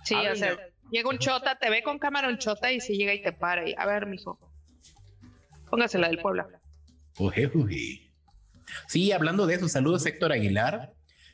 sí, 0.04 0.16
o 0.16 0.18
Háblenle. 0.20 0.38
sea, 0.38 0.58
llega 0.92 1.10
un 1.10 1.18
chota, 1.18 1.58
te 1.60 1.70
ve 1.70 1.84
con 1.84 2.00
cámara 2.00 2.30
un 2.30 2.38
chota 2.38 2.72
y 2.72 2.80
se 2.80 2.96
llega 2.96 3.14
y 3.14 3.22
te 3.22 3.34
para. 3.34 3.68
Y, 3.68 3.76
a 3.78 3.86
ver, 3.86 4.06
mijo, 4.06 4.40
póngase 5.70 5.98
la 5.98 6.08
del 6.08 6.20
Puebla. 6.20 6.48
Ujú, 7.20 7.42
ujú. 7.54 7.70
Sí, 8.88 9.12
hablando 9.12 9.46
de 9.48 9.56
eso, 9.56 9.68
saludos 9.68 10.06
Héctor 10.06 10.32
Aguilar. 10.32 10.94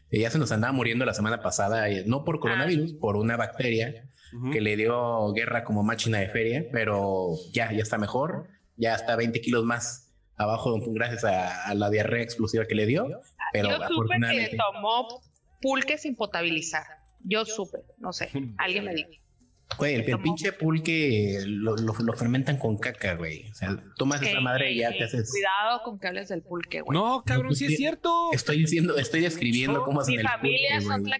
Eh, 0.09 0.19
ya 0.19 0.29
se 0.29 0.37
nos 0.39 0.51
andaba 0.51 0.73
muriendo 0.73 1.05
la 1.05 1.13
semana 1.13 1.41
pasada, 1.41 1.89
eh, 1.89 2.03
no 2.05 2.23
por 2.25 2.39
coronavirus, 2.39 2.93
por 2.93 3.15
una 3.15 3.37
bacteria 3.37 4.07
que 4.53 4.61
le 4.61 4.77
dio 4.77 5.33
guerra 5.33 5.63
como 5.65 5.83
máquina 5.83 6.19
de 6.19 6.29
feria, 6.29 6.65
pero 6.71 7.31
ya, 7.51 7.71
ya 7.73 7.81
está 7.81 7.97
mejor, 7.97 8.47
ya 8.77 8.95
está 8.95 9.17
20 9.17 9.41
kilos 9.41 9.65
más 9.65 10.10
abajo 10.43 10.77
gracias 10.87 11.23
a, 11.23 11.65
a 11.67 11.73
la 11.73 11.89
diarrea 11.89 12.21
explosiva 12.23 12.65
que 12.65 12.75
le 12.75 12.85
dio, 12.85 13.07
pero 13.53 13.69
Yo 13.69 13.75
supe 13.75 13.79
que 13.87 13.93
afortunadamente... 13.93 14.57
tomó 14.57 15.21
pulque 15.61 15.97
sin 15.97 16.15
potabilizar. 16.15 16.83
Yo 17.23 17.45
supe, 17.45 17.79
no 17.99 18.13
sé, 18.13 18.29
alguien 18.57 18.85
me 18.85 18.95
dijo. 18.95 19.09
Güey, 19.77 19.95
el, 19.95 20.01
el 20.01 20.19
pinche 20.19 20.51
pulque 20.51 21.43
lo, 21.45 21.77
lo- 21.77 21.93
lo 21.93 22.13
fermentan 22.13 22.57
con 22.57 22.77
caca, 22.77 23.13
güey. 23.13 23.49
O 23.51 23.53
sea, 23.53 23.81
tomas 23.95 24.21
esa 24.21 24.41
madre 24.41 24.73
y 24.73 24.79
ya 24.79 24.91
te 24.91 25.05
haces... 25.05 25.31
Cuidado 25.31 25.81
con 25.83 25.97
que 25.97 26.07
hables 26.07 26.27
del 26.27 26.41
pulque, 26.41 26.81
güey. 26.81 26.93
No, 26.97 27.23
cabrón, 27.25 27.55
sí 27.55 27.67
es 27.67 27.77
cierto. 27.77 28.31
Estoy 28.33 28.57
diciendo, 28.59 28.97
estoy 28.97 29.21
describiendo 29.21 29.79
No, 29.79 29.85
cómo 29.85 30.01
hacen 30.01 30.15
Mi 30.15 30.21
el 30.21 30.27
familia 30.27 30.69
pulque, 30.71 30.85
son 30.87 31.01
güey. 31.03 31.11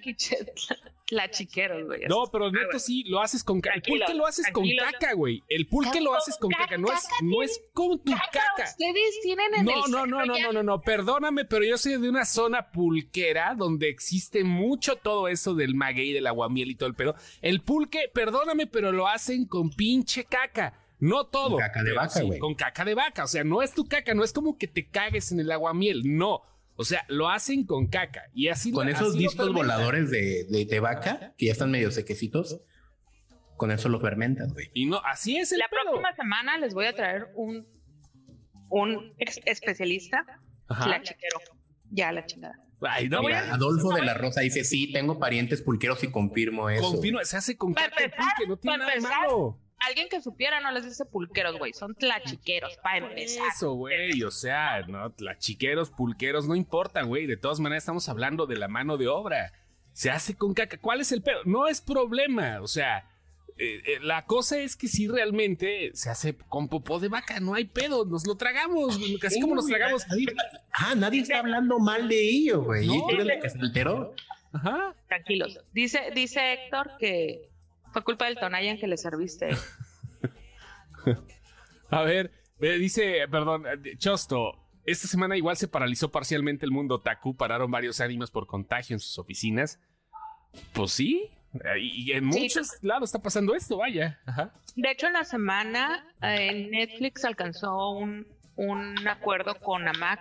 Tlaquiche- 1.12 1.48
tlachiqueros, 1.48 1.86
güey. 1.86 2.02
No, 2.08 2.24
pero 2.32 2.46
Ah, 2.46 2.52
neto 2.52 2.68
güey. 2.72 2.80
sí, 2.80 3.04
lo 3.08 3.20
haces 3.22 3.44
con 3.44 3.62
caca. 3.62 3.76
El 3.76 3.82
pulque 3.84 4.14
lo 4.14 4.26
haces 4.26 4.48
con 4.52 4.66
caca, 4.78 5.14
güey. 5.14 5.44
El 5.48 5.68
pulque 5.68 6.02
lo 6.02 6.16
haces 6.16 6.38
con 6.38 6.50
caca, 6.52 6.78
no 6.78 6.92
es, 6.92 7.08
no 7.22 7.44
es 7.44 7.62
con 7.74 8.00
tu 8.04 8.12
caca. 8.14 8.64
Ustedes 8.70 9.20
tienen 9.22 9.54
en 9.56 9.66
No, 9.66 9.86
el 9.86 9.92
no, 9.92 10.06
no, 10.06 10.26
no, 10.26 10.38
no, 10.38 10.52
no, 10.54 10.64
no, 10.64 10.82
perdóname, 10.82 11.46
pero 11.46 11.64
yo 11.66 11.78
soy 11.78 11.98
de 12.00 12.10
una 12.10 12.26
zona 12.26 12.72
pulquera 12.72 13.54
donde 13.56 13.90
existe 13.90 14.44
mucho 14.44 14.96
todo 14.96 15.28
eso 15.28 15.54
del 15.54 15.76
maguey, 15.76 16.14
del 16.14 16.28
aguamiel 16.28 16.72
y 16.72 16.76
todo 16.76 16.88
el 16.90 16.96
pedo. 16.96 17.16
El 17.42 17.62
pulque, 17.62 18.10
perdóname, 18.14 18.68
pero 18.68 18.92
lo 18.92 19.08
hacen 19.08 19.46
con 19.46 19.70
pinche 19.70 20.26
caca. 20.26 20.78
No 21.00 21.26
todo. 21.26 21.52
Con 21.52 21.60
caca 21.60 21.84
de 21.84 21.94
vaca, 21.94 22.10
sí, 22.10 22.24
güey. 22.24 22.40
Con 22.40 22.54
caca 22.54 22.86
de 22.86 22.94
vaca. 22.94 23.24
O 23.24 23.28
sea, 23.28 23.44
no 23.44 23.64
es 23.64 23.74
tu 23.74 23.88
caca, 23.88 24.14
no 24.14 24.24
es 24.24 24.32
como 24.34 24.58
que 24.58 24.68
te 24.68 24.88
cagues 24.88 25.32
en 25.32 25.40
el 25.40 25.52
aguamiel. 25.52 26.04
No. 26.06 26.44
O 26.76 26.84
sea, 26.84 27.06
lo 27.10 27.30
hacen 27.30 27.66
con 27.66 27.88
caca. 27.88 28.24
Y 28.34 28.48
así 28.48 28.72
Con 28.72 28.88
lo- 28.88 28.94
esos 28.94 29.10
así 29.10 29.20
discos 29.20 29.36
fermentan. 29.48 29.56
voladores 29.56 30.10
de, 30.10 30.46
de, 30.50 30.66
de 30.66 30.80
vaca, 30.80 31.34
que 31.38 31.48
ya 31.48 31.52
están 31.52 31.70
medio 31.72 31.92
sequecitos, 31.92 32.62
con 33.58 33.70
eso 33.72 33.90
lo 33.90 34.00
fermentas, 34.00 34.52
güey. 34.54 34.72
Y 34.74 34.86
no, 34.88 35.00
así 35.06 35.38
es 35.38 35.52
el 35.52 35.60
La 35.60 35.68
pedo. 35.70 35.82
próxima 35.84 36.16
semana 36.16 36.58
les 36.58 36.74
voy 36.74 36.86
a 36.88 36.94
traer 36.96 37.28
un, 37.36 37.68
un 38.70 39.14
ex- 39.20 39.40
especialista, 39.46 40.26
Ajá. 40.68 40.88
la 40.88 41.02
chiquero. 41.02 41.40
Ya, 41.92 42.12
la 42.12 42.26
chingada. 42.26 42.56
Ay, 42.82 43.10
no, 43.10 43.18
No 43.18 43.24
voy 43.24 43.34
güey. 43.34 43.44
a- 43.44 43.54
Adolfo 43.54 43.94
de 43.94 44.02
la 44.04 44.16
Rosa 44.16 44.42
dice, 44.42 44.64
sí, 44.64 44.92
tengo 44.92 45.20
parientes 45.20 45.62
pulqueros 45.62 46.04
y 46.04 46.08
confirmo 46.10 46.70
eso. 46.70 46.82
Confirmo, 46.94 47.20
se 47.24 47.38
hace 47.38 47.56
con 47.56 47.74
caca 47.76 48.02
de 48.02 48.10
pulque, 48.10 48.48
no 48.48 48.58
tiene 48.58 48.78
nada 48.80 48.92
malo. 49.02 49.60
Alguien 49.88 50.10
que 50.10 50.22
supiera 50.22 50.62
no 50.62 50.72
les 50.72 50.86
dice 50.86 51.06
pulqueros, 51.06 51.58
güey. 51.58 51.74
Son 51.74 51.96
tlachiqueros, 51.96 52.78
para 52.84 53.08
empezar. 53.08 53.48
Eso, 53.48 53.74
güey, 53.74 54.24
o 54.24 54.32
sea, 54.32 54.82
no, 54.88 55.14
la 55.20 55.38
chiqueros, 55.38 55.90
pulqueros, 55.90 56.48
no 56.48 56.56
importa, 56.56 57.02
güey. 57.02 57.26
De 57.26 57.38
todas 57.38 57.60
maneras, 57.60 57.84
estamos 57.84 58.08
hablando 58.10 58.46
de 58.46 58.58
la 58.58 58.68
mano 58.68 58.98
de 58.98 59.08
obra. 59.08 59.54
Se 59.94 60.10
hace 60.10 60.36
con 60.36 60.54
caca. 60.54 60.78
¿Cuál 60.78 61.02
es 61.02 61.12
el 61.12 61.22
pedo? 61.22 61.40
No 61.46 61.68
es 61.68 61.82
problema, 61.82 62.62
o 62.62 62.68
sea, 62.68 63.10
eh, 63.58 63.82
eh, 63.86 64.00
la 64.02 64.26
cosa 64.26 64.60
es 64.60 64.76
que 64.76 64.88
si 64.88 65.08
realmente 65.08 65.92
se 65.94 66.10
hace 66.10 66.36
con 66.36 66.68
popó 66.68 67.00
de 67.00 67.10
vaca, 67.10 67.40
no 67.40 67.54
hay 67.54 67.66
pedo, 67.66 68.06
nos 68.06 68.26
lo 68.26 68.36
tragamos, 68.36 68.98
güey, 68.98 69.20
así 69.24 69.40
como 69.40 69.54
nos 69.54 69.68
tragamos. 69.68 70.04
Ah, 70.74 70.96
nadie 70.96 71.22
está 71.22 71.40
hablando 71.40 71.78
mal 71.78 72.08
de 72.08 72.28
ello, 72.28 72.64
güey. 72.64 72.88
No. 72.88 72.96
¿Y 72.96 73.00
tú 73.02 73.10
eres 73.12 73.26
la 73.28 73.40
que 73.40 73.50
se 73.50 73.60
alteró? 73.60 74.16
Ajá. 74.54 74.96
Tranquilos. 75.08 75.60
Dice, 75.74 76.12
dice 76.16 76.54
Héctor 76.54 76.94
que 77.00 77.51
fue 77.92 78.04
culpa 78.04 78.26
del 78.26 78.38
Tonayan 78.38 78.78
que 78.78 78.88
le 78.88 78.98
serviste. 78.98 79.50
A 81.90 82.04
ver, 82.04 82.32
dice, 82.60 83.28
perdón, 83.30 83.66
eh, 83.68 83.98
Chosto. 83.98 84.58
Esta 84.84 85.08
semana 85.08 85.38
igual 85.38 85.58
se 85.58 85.68
paralizó 85.68 86.12
parcialmente 86.12 86.66
el 86.66 86.72
mundo 86.72 86.96
otaku, 86.96 87.36
pararon 87.36 87.70
varios 87.70 88.02
animes 88.02 88.32
por 88.32 88.48
contagio 88.48 88.96
en 88.96 89.00
sus 89.00 89.20
oficinas. 89.20 89.80
Pues 90.74 90.92
sí, 90.92 91.30
eh, 91.54 91.80
y 91.80 92.12
en 92.14 92.32
Sí. 92.34 92.40
muchos 92.42 92.70
lados 92.82 93.10
está 93.10 93.22
pasando 93.22 93.54
esto, 93.54 93.78
vaya. 93.78 94.20
Ajá. 94.26 94.54
De 94.76 94.90
hecho, 94.90 95.06
en 95.08 95.14
la 95.14 95.24
semana 95.24 96.04
eh, 96.24 96.68
Netflix 96.72 97.24
alcanzó 97.26 97.92
un, 97.92 98.28
un 98.56 99.08
acuerdo 99.08 99.60
con 99.60 99.88
AMAC 99.88 100.20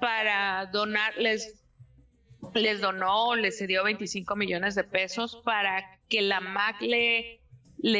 para 0.00 0.66
donar, 0.66 1.16
les, 1.16 1.62
les 2.54 2.80
donó, 2.80 3.36
les 3.36 3.58
cedió 3.58 3.84
25 3.84 4.34
millones 4.34 4.74
de 4.74 4.82
pesos 4.82 5.40
para 5.44 5.84
que 6.12 6.20
la 6.20 6.36
AMAC 6.36 6.82
le, 6.82 7.40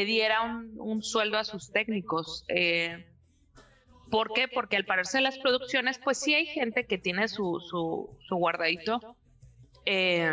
diera 0.05 0.43
un, 0.43 1.01
sueldo 1.01 1.39
a 1.39 1.43
sus 1.43 1.71
técnicos. 1.71 2.45
Eh, 2.47 3.11
¿Por 4.11 4.33
qué? 4.33 4.47
Porque 4.47 4.75
al 4.75 4.85
parecer 4.85 5.23
las 5.23 5.39
producciones, 5.39 5.97
pues 5.97 6.19
sí 6.19 6.35
hay 6.35 6.45
gente 6.45 6.85
que 6.85 6.99
tiene 6.99 7.27
su, 7.27 7.59
su, 7.59 8.15
su 8.27 8.35
guardadito. 8.35 9.17
Eh, 9.87 10.31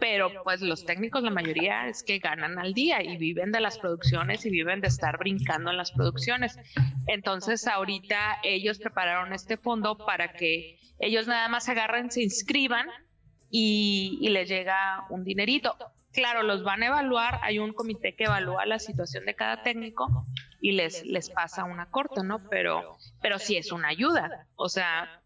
pero 0.00 0.42
pues 0.42 0.62
los 0.62 0.84
técnicos 0.84 1.22
la 1.22 1.30
mayoría 1.30 1.86
es 1.86 2.02
que 2.02 2.18
ganan 2.18 2.58
al 2.58 2.74
día 2.74 3.00
y 3.00 3.16
viven 3.16 3.52
de 3.52 3.60
las 3.60 3.78
producciones 3.78 4.44
y 4.44 4.50
viven 4.50 4.80
de 4.80 4.88
estar 4.88 5.16
brincando 5.16 5.70
en 5.70 5.76
las 5.76 5.92
producciones. 5.92 6.58
Entonces 7.06 7.68
ahorita 7.68 8.38
ellos 8.42 8.80
prepararon 8.80 9.32
este 9.32 9.56
fondo 9.56 9.96
para 9.96 10.32
que 10.32 10.80
ellos 10.98 11.28
nada 11.28 11.48
más 11.48 11.68
agarren, 11.68 12.10
se 12.10 12.24
inscriban 12.24 12.88
y, 13.56 14.18
y 14.20 14.30
les 14.30 14.48
llega 14.48 15.06
un 15.10 15.22
dinerito. 15.22 15.76
Claro, 16.12 16.42
los 16.42 16.64
van 16.64 16.82
a 16.82 16.86
evaluar, 16.86 17.38
hay 17.40 17.60
un 17.60 17.72
comité 17.72 18.16
que 18.16 18.24
evalúa 18.24 18.66
la 18.66 18.80
situación 18.80 19.26
de 19.26 19.36
cada 19.36 19.62
técnico 19.62 20.26
y 20.60 20.72
les, 20.72 21.06
les 21.06 21.30
pasa 21.30 21.62
una 21.62 21.88
corte, 21.88 22.24
¿no? 22.24 22.40
Pero, 22.50 22.98
pero 23.22 23.38
sí 23.38 23.56
es 23.56 23.70
una 23.70 23.88
ayuda. 23.88 24.48
O 24.56 24.68
sea, 24.68 25.22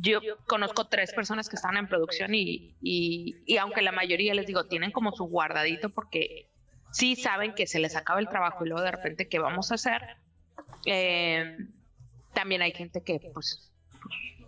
yo 0.00 0.20
conozco 0.46 0.86
tres 0.86 1.12
personas 1.12 1.50
que 1.50 1.56
están 1.56 1.76
en 1.76 1.88
producción 1.88 2.34
y, 2.34 2.74
y, 2.80 3.36
y 3.44 3.58
aunque 3.58 3.82
la 3.82 3.92
mayoría 3.92 4.32
les 4.32 4.46
digo, 4.46 4.64
tienen 4.64 4.90
como 4.90 5.12
su 5.12 5.24
guardadito 5.24 5.90
porque 5.90 6.48
sí 6.90 7.16
saben 7.16 7.54
que 7.54 7.66
se 7.66 7.80
les 7.80 7.96
acaba 7.96 8.18
el 8.18 8.30
trabajo 8.30 8.64
y 8.64 8.70
luego 8.70 8.82
de 8.82 8.92
repente, 8.92 9.28
¿qué 9.28 9.38
vamos 9.38 9.72
a 9.72 9.74
hacer? 9.74 10.00
Eh, 10.86 11.58
también 12.32 12.62
hay 12.62 12.72
gente 12.72 13.02
que 13.02 13.20
pues, 13.34 13.73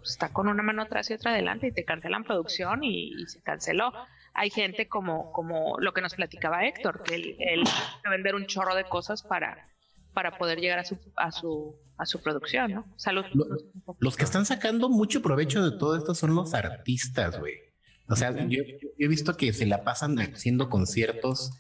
pues, 0.07 0.13
está 0.13 0.33
con 0.33 0.47
una 0.49 0.63
mano 0.63 0.83
atrás 0.83 1.11
y 1.11 1.15
otra 1.15 1.33
adelante 1.33 1.67
y 1.67 1.73
te 1.73 1.85
cancelan 1.85 2.23
producción 2.25 2.85
y, 2.85 3.13
y 3.21 3.27
se 3.27 3.43
canceló. 3.43 3.93
Hay 4.35 4.51
gente 4.51 4.87
como, 4.87 5.33
como 5.33 5.79
lo 5.81 5.93
que 5.93 6.01
nos 6.01 6.15
platicaba 6.15 6.65
Héctor, 6.67 7.03
que 7.03 7.15
él, 7.17 7.37
él 7.41 7.65
vender 8.09 8.35
un 8.35 8.47
chorro 8.47 8.75
de 8.75 8.85
cosas 8.85 9.23
para, 9.23 9.69
para 10.15 10.39
poder 10.39 10.61
llegar 10.61 10.79
a 10.79 10.85
su, 10.85 10.99
a 11.17 11.33
su, 11.33 11.75
a 11.99 12.07
su 12.07 12.23
producción, 12.23 12.71
¿no? 12.73 12.85
Salud. 12.97 13.25
Lo- 13.33 13.47
Los 13.99 14.17
que 14.17 14.25
están 14.25 14.45
sacando 14.47 14.89
mucho 14.89 15.23
provecho 15.23 15.69
de 15.69 15.77
todo 15.79 15.97
esto 15.97 16.15
son 16.15 16.35
los 16.35 16.55
artistas, 16.55 17.39
güey. 17.41 17.55
O 18.09 18.15
sea, 18.15 18.31
yo, 18.33 18.63
yo 18.63 18.89
he 18.99 19.09
visto 19.09 19.37
que 19.37 19.53
se 19.53 19.67
la 19.67 19.83
pasan 19.83 20.17
haciendo 20.21 20.69
conciertos 20.69 21.51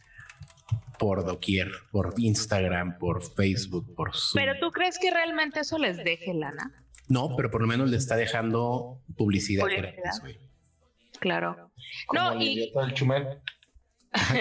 por 0.99 1.25
doquier, 1.25 1.69
por 1.91 2.15
Instagram, 2.17 2.99
por 2.99 3.23
Facebook, 3.23 3.95
por 3.95 4.15
Zoom. 4.15 4.35
Pero 4.45 4.59
tú 4.61 4.71
crees 4.71 4.99
que 4.99 5.11
realmente 5.11 5.61
eso 5.61 5.79
les 5.79 5.97
deje 5.99 6.33
lana? 6.35 6.73
No, 7.09 7.35
pero 7.37 7.51
por 7.51 7.61
lo 7.61 7.67
menos 7.67 7.91
le 7.91 7.97
está 7.97 8.17
dejando 8.17 9.01
publicidad, 9.17 9.63
Publicidad. 9.65 9.93
gratis, 9.97 10.21
güey. 10.21 10.39
Claro. 11.21 11.71
Como 12.07 12.21
No, 12.21 12.33
el 12.33 12.43
y, 12.43 12.53
idiota 12.53 12.81
del 12.83 12.95
Chumel. 12.95 13.27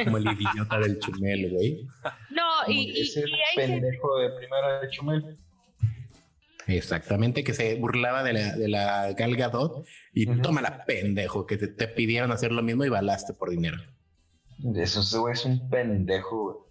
Como 0.06 0.18
el 0.18 0.24
idiota 0.26 0.80
del 0.80 1.00
chumel, 1.00 1.52
güey. 1.52 1.86
no, 2.32 2.44
Como 2.66 2.72
y, 2.80 2.92
y- 2.92 3.02
ese 3.02 3.22
y 3.22 3.34
hay 3.34 3.40
gente- 3.56 3.82
pendejo 3.82 4.18
de 4.20 4.30
primera 4.38 4.80
de 4.82 4.90
Chumel. 4.90 5.38
Exactamente, 6.68 7.44
que 7.44 7.54
se 7.54 7.76
burlaba 7.76 8.24
de 8.24 8.34
la, 8.34 8.56
de 8.56 8.68
la 8.68 9.14
Gal 9.14 9.36
Gadot 9.36 9.86
y 10.14 10.28
Ujú. 10.30 10.42
toma 10.42 10.62
la 10.62 10.84
pendejo, 10.86 11.46
que 11.46 11.58
te, 11.58 11.68
te 11.68 11.88
pidieron 11.88 12.32
hacer 12.32 12.52
lo 12.52 12.64
mismo 12.64 12.86
y 12.86 12.90
balaste 12.90 13.34
por 13.34 13.50
dinero. 13.52 13.78
Eso 14.76 15.30
es 15.30 15.46
un 15.46 15.70
pendejo, 15.70 16.44
güey. 16.44 16.65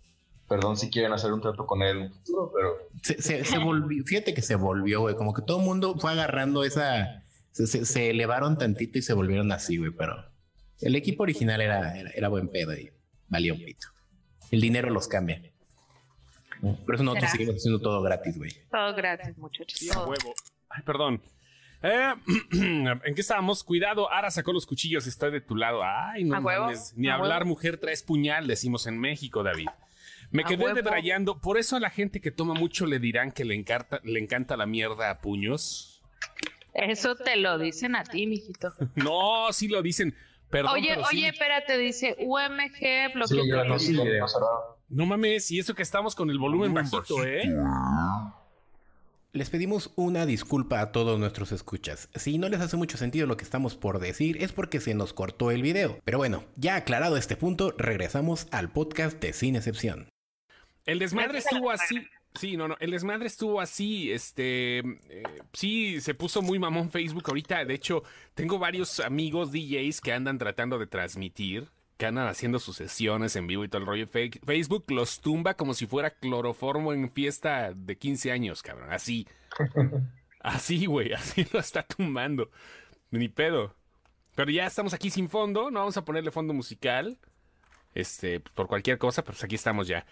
Perdón 0.48 0.76
si 0.76 0.90
quieren 0.90 1.12
hacer 1.12 1.32
un 1.32 1.40
trato 1.40 1.66
con 1.66 1.82
él 1.82 1.96
en 1.96 2.02
un 2.04 2.12
futuro, 2.12 2.52
pero 2.54 2.68
Se, 3.02 3.20
se, 3.22 3.44
se 3.44 3.58
volvió, 3.58 4.04
fíjate 4.04 4.34
que 4.34 4.42
se 4.42 4.56
volvió, 4.56 5.00
güey, 5.00 5.14
como 5.16 5.32
que 5.32 5.42
todo 5.42 5.58
el 5.60 5.64
mundo 5.64 5.94
fue 5.98 6.12
agarrando 6.12 6.64
esa, 6.64 7.22
se, 7.52 7.66
se- 7.66 7.84
se 7.86 8.10
elevaron 8.10 8.58
tantito 8.58 8.98
y 8.98 9.02
se 9.02 9.14
volvieron 9.14 9.50
así, 9.52 9.78
güey, 9.78 9.90
pero 9.90 10.16
el 10.80 10.96
equipo 10.96 11.22
original 11.22 11.60
era, 11.62 11.98
era, 11.98 12.10
era 12.10 12.28
buen 12.28 12.48
pedo 12.48 12.74
y 12.74 12.90
valía 13.28 13.54
un 13.54 13.64
pito. 13.64 13.88
El 14.50 14.60
dinero 14.60 14.90
los 14.90 15.08
cambia. 15.08 15.40
Por 16.60 16.94
eso 16.94 17.04
nosotros 17.04 17.30
¿Será? 17.30 17.30
seguimos 17.32 17.56
haciendo 17.56 17.80
todo 17.80 18.00
gratis, 18.02 18.36
güey. 18.38 18.50
todo 18.70 18.94
gratis, 18.94 19.36
muchachos. 19.38 19.78
Sí, 19.78 19.88
huevo. 19.90 20.34
Ay, 20.68 20.82
perdón. 20.84 21.22
Eh, 21.82 22.14
¿En 22.52 23.14
qué 23.14 23.20
estábamos? 23.20 23.62
Cuidado, 23.64 24.10
Ara 24.10 24.30
sacó 24.30 24.52
los 24.52 24.64
cuchillos, 24.66 25.06
está 25.06 25.30
de 25.30 25.40
tu 25.40 25.56
lado. 25.56 25.82
Ay, 25.82 26.24
no 26.24 26.40
mames. 26.40 26.94
Ni 26.96 27.08
hablar, 27.08 27.40
huevo. 27.42 27.50
mujer, 27.50 27.78
traes 27.78 28.02
puñal, 28.02 28.46
decimos 28.46 28.86
en 28.86 28.98
México, 28.98 29.42
David. 29.42 29.68
Me 30.34 30.42
quedé 30.42 30.64
huevo. 30.64 30.74
debrayando. 30.74 31.38
Por 31.40 31.58
eso 31.58 31.76
a 31.76 31.80
la 31.80 31.90
gente 31.90 32.20
que 32.20 32.32
toma 32.32 32.54
mucho 32.54 32.86
le 32.86 32.98
dirán 32.98 33.30
que 33.30 33.44
le 33.44 33.54
encanta, 33.54 34.00
le 34.02 34.18
encanta 34.18 34.56
la 34.56 34.66
mierda 34.66 35.10
a 35.10 35.20
puños. 35.20 36.02
Eso 36.72 37.14
te 37.14 37.36
lo 37.36 37.56
dicen 37.56 37.94
a 37.94 38.02
ti, 38.02 38.26
mijito. 38.26 38.72
No, 38.96 39.52
sí 39.52 39.68
lo 39.68 39.80
dicen. 39.80 40.14
Perdón, 40.50 40.72
oye, 40.74 40.88
pero 40.88 41.04
sí. 41.06 41.16
oye, 41.16 41.28
espérate, 41.28 41.78
dice 41.78 42.16
UMG 42.18 42.76
sí, 42.76 43.12
no 43.14 43.26
tu 43.26 43.78
sí, 43.78 43.98
no 44.88 45.06
mames, 45.06 45.50
y 45.50 45.58
eso 45.58 45.74
que 45.74 45.82
estamos 45.82 46.14
con 46.14 46.30
el 46.30 46.38
volumen 46.38 46.74
bajito, 46.74 47.24
¿eh? 47.24 47.52
Les 49.32 49.50
pedimos 49.50 49.92
una 49.96 50.26
disculpa 50.26 50.80
a 50.80 50.92
todos 50.92 51.18
nuestros 51.18 51.50
escuchas. 51.50 52.08
Si 52.14 52.38
no 52.38 52.48
les 52.48 52.60
hace 52.60 52.76
mucho 52.76 52.96
sentido 52.98 53.26
lo 53.26 53.36
que 53.36 53.42
estamos 53.42 53.74
por 53.74 53.98
decir 53.98 54.40
es 54.42 54.52
porque 54.52 54.80
se 54.80 54.94
nos 54.94 55.12
cortó 55.12 55.50
el 55.50 55.62
video. 55.62 55.98
Pero 56.04 56.18
bueno, 56.18 56.44
ya 56.56 56.76
aclarado 56.76 57.16
este 57.16 57.36
punto, 57.36 57.74
regresamos 57.76 58.46
al 58.52 58.70
podcast 58.70 59.20
de 59.20 59.32
Sin 59.32 59.56
Excepción. 59.56 60.13
El 60.86 60.98
desmadre 60.98 61.38
estuvo 61.38 61.70
así. 61.70 62.06
Sí, 62.34 62.56
no, 62.56 62.66
no. 62.68 62.76
El 62.80 62.90
desmadre 62.90 63.26
estuvo 63.26 63.60
así. 63.60 64.12
Este. 64.12 64.78
eh, 64.78 65.22
sí, 65.52 66.00
se 66.00 66.14
puso 66.14 66.42
muy 66.42 66.58
mamón 66.58 66.90
Facebook 66.90 67.24
ahorita. 67.26 67.64
De 67.64 67.74
hecho, 67.74 68.02
tengo 68.34 68.58
varios 68.58 69.00
amigos 69.00 69.52
DJs 69.52 70.00
que 70.00 70.12
andan 70.12 70.38
tratando 70.38 70.78
de 70.78 70.86
transmitir. 70.86 71.68
Que 71.96 72.06
andan 72.06 72.26
haciendo 72.26 72.58
sus 72.58 72.76
sesiones 72.76 73.36
en 73.36 73.46
vivo 73.46 73.64
y 73.64 73.68
todo 73.68 73.80
el 73.82 73.86
rollo. 73.86 74.08
Facebook 74.08 74.90
los 74.90 75.20
tumba 75.20 75.54
como 75.54 75.74
si 75.74 75.86
fuera 75.86 76.10
cloroformo 76.10 76.92
en 76.92 77.10
fiesta 77.12 77.72
de 77.72 77.96
15 77.96 78.32
años, 78.32 78.62
cabrón. 78.62 78.92
Así. 78.92 79.28
Así, 80.40 80.86
güey. 80.86 81.12
Así 81.12 81.46
lo 81.52 81.60
está 81.60 81.84
tumbando. 81.84 82.50
Ni 83.10 83.28
pedo. 83.28 83.76
Pero 84.34 84.50
ya 84.50 84.66
estamos 84.66 84.92
aquí 84.92 85.08
sin 85.08 85.28
fondo. 85.28 85.70
No 85.70 85.80
vamos 85.80 85.96
a 85.96 86.04
ponerle 86.04 86.32
fondo 86.32 86.52
musical. 86.52 87.16
Este, 87.94 88.40
por 88.40 88.66
cualquier 88.66 88.98
cosa, 88.98 89.22
pero 89.22 89.34
pues 89.34 89.44
aquí 89.44 89.54
estamos 89.54 89.86
ya. 89.86 90.04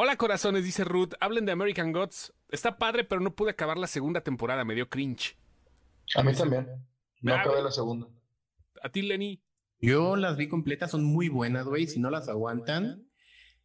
Hola 0.00 0.16
corazones, 0.16 0.62
dice 0.62 0.84
Ruth. 0.84 1.14
Hablen 1.18 1.44
de 1.44 1.50
American 1.50 1.90
Gods. 1.92 2.32
Está 2.50 2.78
padre, 2.78 3.02
pero 3.02 3.20
no 3.20 3.34
pude 3.34 3.50
acabar 3.50 3.76
la 3.76 3.88
segunda 3.88 4.20
temporada. 4.20 4.64
Me 4.64 4.76
dio 4.76 4.88
cringe. 4.88 5.36
A 6.14 6.22
mí 6.22 6.32
también. 6.34 6.68
No 7.20 7.34
Ah, 7.34 7.40
acabé 7.40 7.60
la 7.62 7.72
segunda. 7.72 8.06
A 8.80 8.90
ti, 8.90 9.02
Lenny. 9.02 9.42
Yo 9.80 10.14
las 10.14 10.36
vi 10.36 10.46
completas, 10.46 10.92
son 10.92 11.02
muy 11.02 11.28
buenas, 11.28 11.66
güey. 11.66 11.88
Si 11.88 11.98
no 11.98 12.10
las 12.10 12.28
aguantan, 12.28 13.08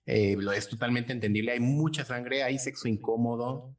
Eh, 0.07 0.35
lo 0.39 0.51
es 0.53 0.67
totalmente 0.67 1.13
entendible. 1.13 1.51
Hay 1.51 1.59
mucha 1.59 2.03
sangre, 2.03 2.41
hay 2.41 2.57
sexo 2.57 2.87
incómodo, 2.87 3.77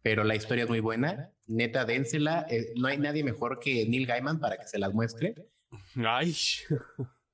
pero 0.00 0.22
la 0.22 0.36
historia 0.36 0.62
es 0.64 0.70
muy 0.70 0.78
buena. 0.78 1.32
Neta, 1.48 1.84
dénsela. 1.84 2.46
Eh, 2.48 2.74
no 2.76 2.86
hay 2.86 2.98
nadie 2.98 3.24
mejor 3.24 3.58
que 3.58 3.84
Neil 3.88 4.06
Gaiman 4.06 4.38
para 4.38 4.56
que 4.56 4.68
se 4.68 4.78
las 4.78 4.94
muestre. 4.94 5.34
Ay. 5.96 6.32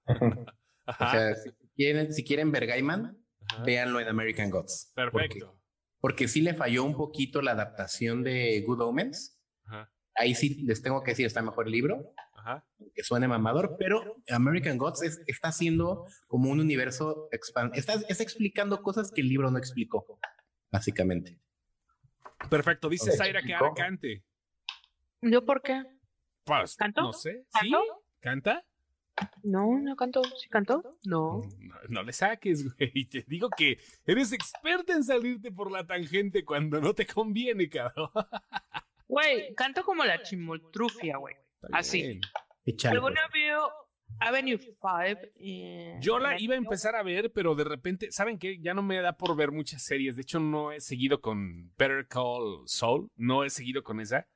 O 0.87 0.91
Ajá, 0.91 1.11
sea, 1.11 1.35
si 1.35 1.51
quieren, 1.77 2.13
si 2.15 2.25
quieren 2.25 2.51
ver 2.51 2.67
Gaiman, 2.67 3.17
ajá. 3.53 3.63
véanlo 3.65 4.01
en 4.01 4.09
American 4.09 4.51
Gods. 4.51 4.93
Porque, 4.95 5.11
Perfecto. 5.11 5.61
porque 6.01 6.29
sí 6.29 6.41
le 6.43 6.55
falló 6.55 6.85
un 6.85 6.97
poquito 6.97 7.43
la 7.43 7.53
adaptación 7.53 8.23
de 8.23 8.63
Good 8.67 8.81
Omens. 8.83 9.41
Ajá, 9.67 9.91
Ahí 10.17 10.35
sí 10.37 10.63
les 10.65 10.81
tengo 10.81 11.03
que 11.03 11.11
decir, 11.11 11.27
está 11.27 11.43
mejor 11.43 11.67
el 11.67 11.73
libro, 11.73 12.13
ajá. 12.35 12.65
que 12.95 13.03
suene 13.03 13.27
mamador, 13.27 13.75
pero 13.79 14.17
American 14.29 14.79
Gods 14.79 15.03
es- 15.03 15.21
está 15.27 15.49
haciendo 15.49 16.07
como 16.29 16.51
un 16.51 16.61
universo 16.61 17.29
expan 17.33 17.73
está, 17.75 17.95
está 18.09 18.23
explicando 18.23 18.81
cosas 18.83 19.11
que 19.11 19.23
el 19.23 19.29
libro 19.29 19.51
no 19.51 19.59
explicó, 19.59 20.07
básicamente. 20.71 21.41
Perfecto. 22.49 22.89
Dice 22.89 23.11
Zaira 23.17 23.43
que 23.43 23.55
ahora 23.55 23.73
cante. 23.75 24.25
¿Yo 25.23 25.45
por 25.45 25.63
qué? 25.63 25.83
Pues, 26.45 26.77
¿Canto? 26.77 27.01
No 27.03 27.13
sé. 27.13 27.45
¿Sí? 27.61 27.71
¿Canto? 27.71 28.05
¿Canta? 28.21 28.65
No, 29.43 29.79
no 29.79 29.95
canto. 29.97 30.23
¿Sí 30.41 30.49
canto? 30.49 30.99
No. 31.05 31.43
No, 31.61 31.75
no 31.89 32.03
le 32.03 32.13
saques, 32.13 32.65
güey. 32.77 33.05
Te 33.07 33.25
digo 33.29 33.49
que 33.57 33.79
eres 34.07 34.33
experta 34.33 34.93
en 34.93 35.05
salirte 35.05 35.53
por 35.53 35.71
la 35.71 35.87
tangente 35.87 36.45
cuando 36.45 36.81
no 36.81 36.95
te 36.95 37.07
conviene, 37.07 37.69
cabrón. 37.69 38.11
Güey, 39.07 39.55
canto 39.55 39.85
como 39.85 40.05
la 40.05 40.23
chimoltrufia, 40.23 41.19
güey. 41.19 41.37
Así. 41.73 42.03
bien. 42.03 42.21
Échale, 42.65 42.95
¿Alguna 42.97 43.21
pues. 43.31 43.43
vio 43.43 43.69
Avenue 44.21 44.59
5? 44.59 44.79
eh, 45.37 45.99
Yo 46.01 46.19
la 46.19 46.41
iba 46.41 46.55
a 46.55 46.59
empezar 46.59 46.97
a 46.97 47.03
ver, 47.03 47.31
pero 47.33 47.55
de 47.55 47.65
repente, 47.65 48.11
¿saben 48.11 48.39
qué? 48.39 48.59
Ya 48.61 48.73
no 48.75 48.83
me 48.83 49.01
da 49.01 49.17
por 49.17 49.37
ver 49.37 49.53
muchas 49.53 49.83
series. 49.83 50.17
De 50.17 50.23
hecho, 50.23 50.41
no 50.41 50.73
he 50.73 50.81
seguido 50.81 51.21
con 51.21 51.73
Better 51.77 52.07
Call 52.09 52.63
Saul. 52.67 53.11
No 53.17 53.45
he 53.45 53.51
seguido 53.51 53.83
con 53.85 54.01
esa. 54.01 54.27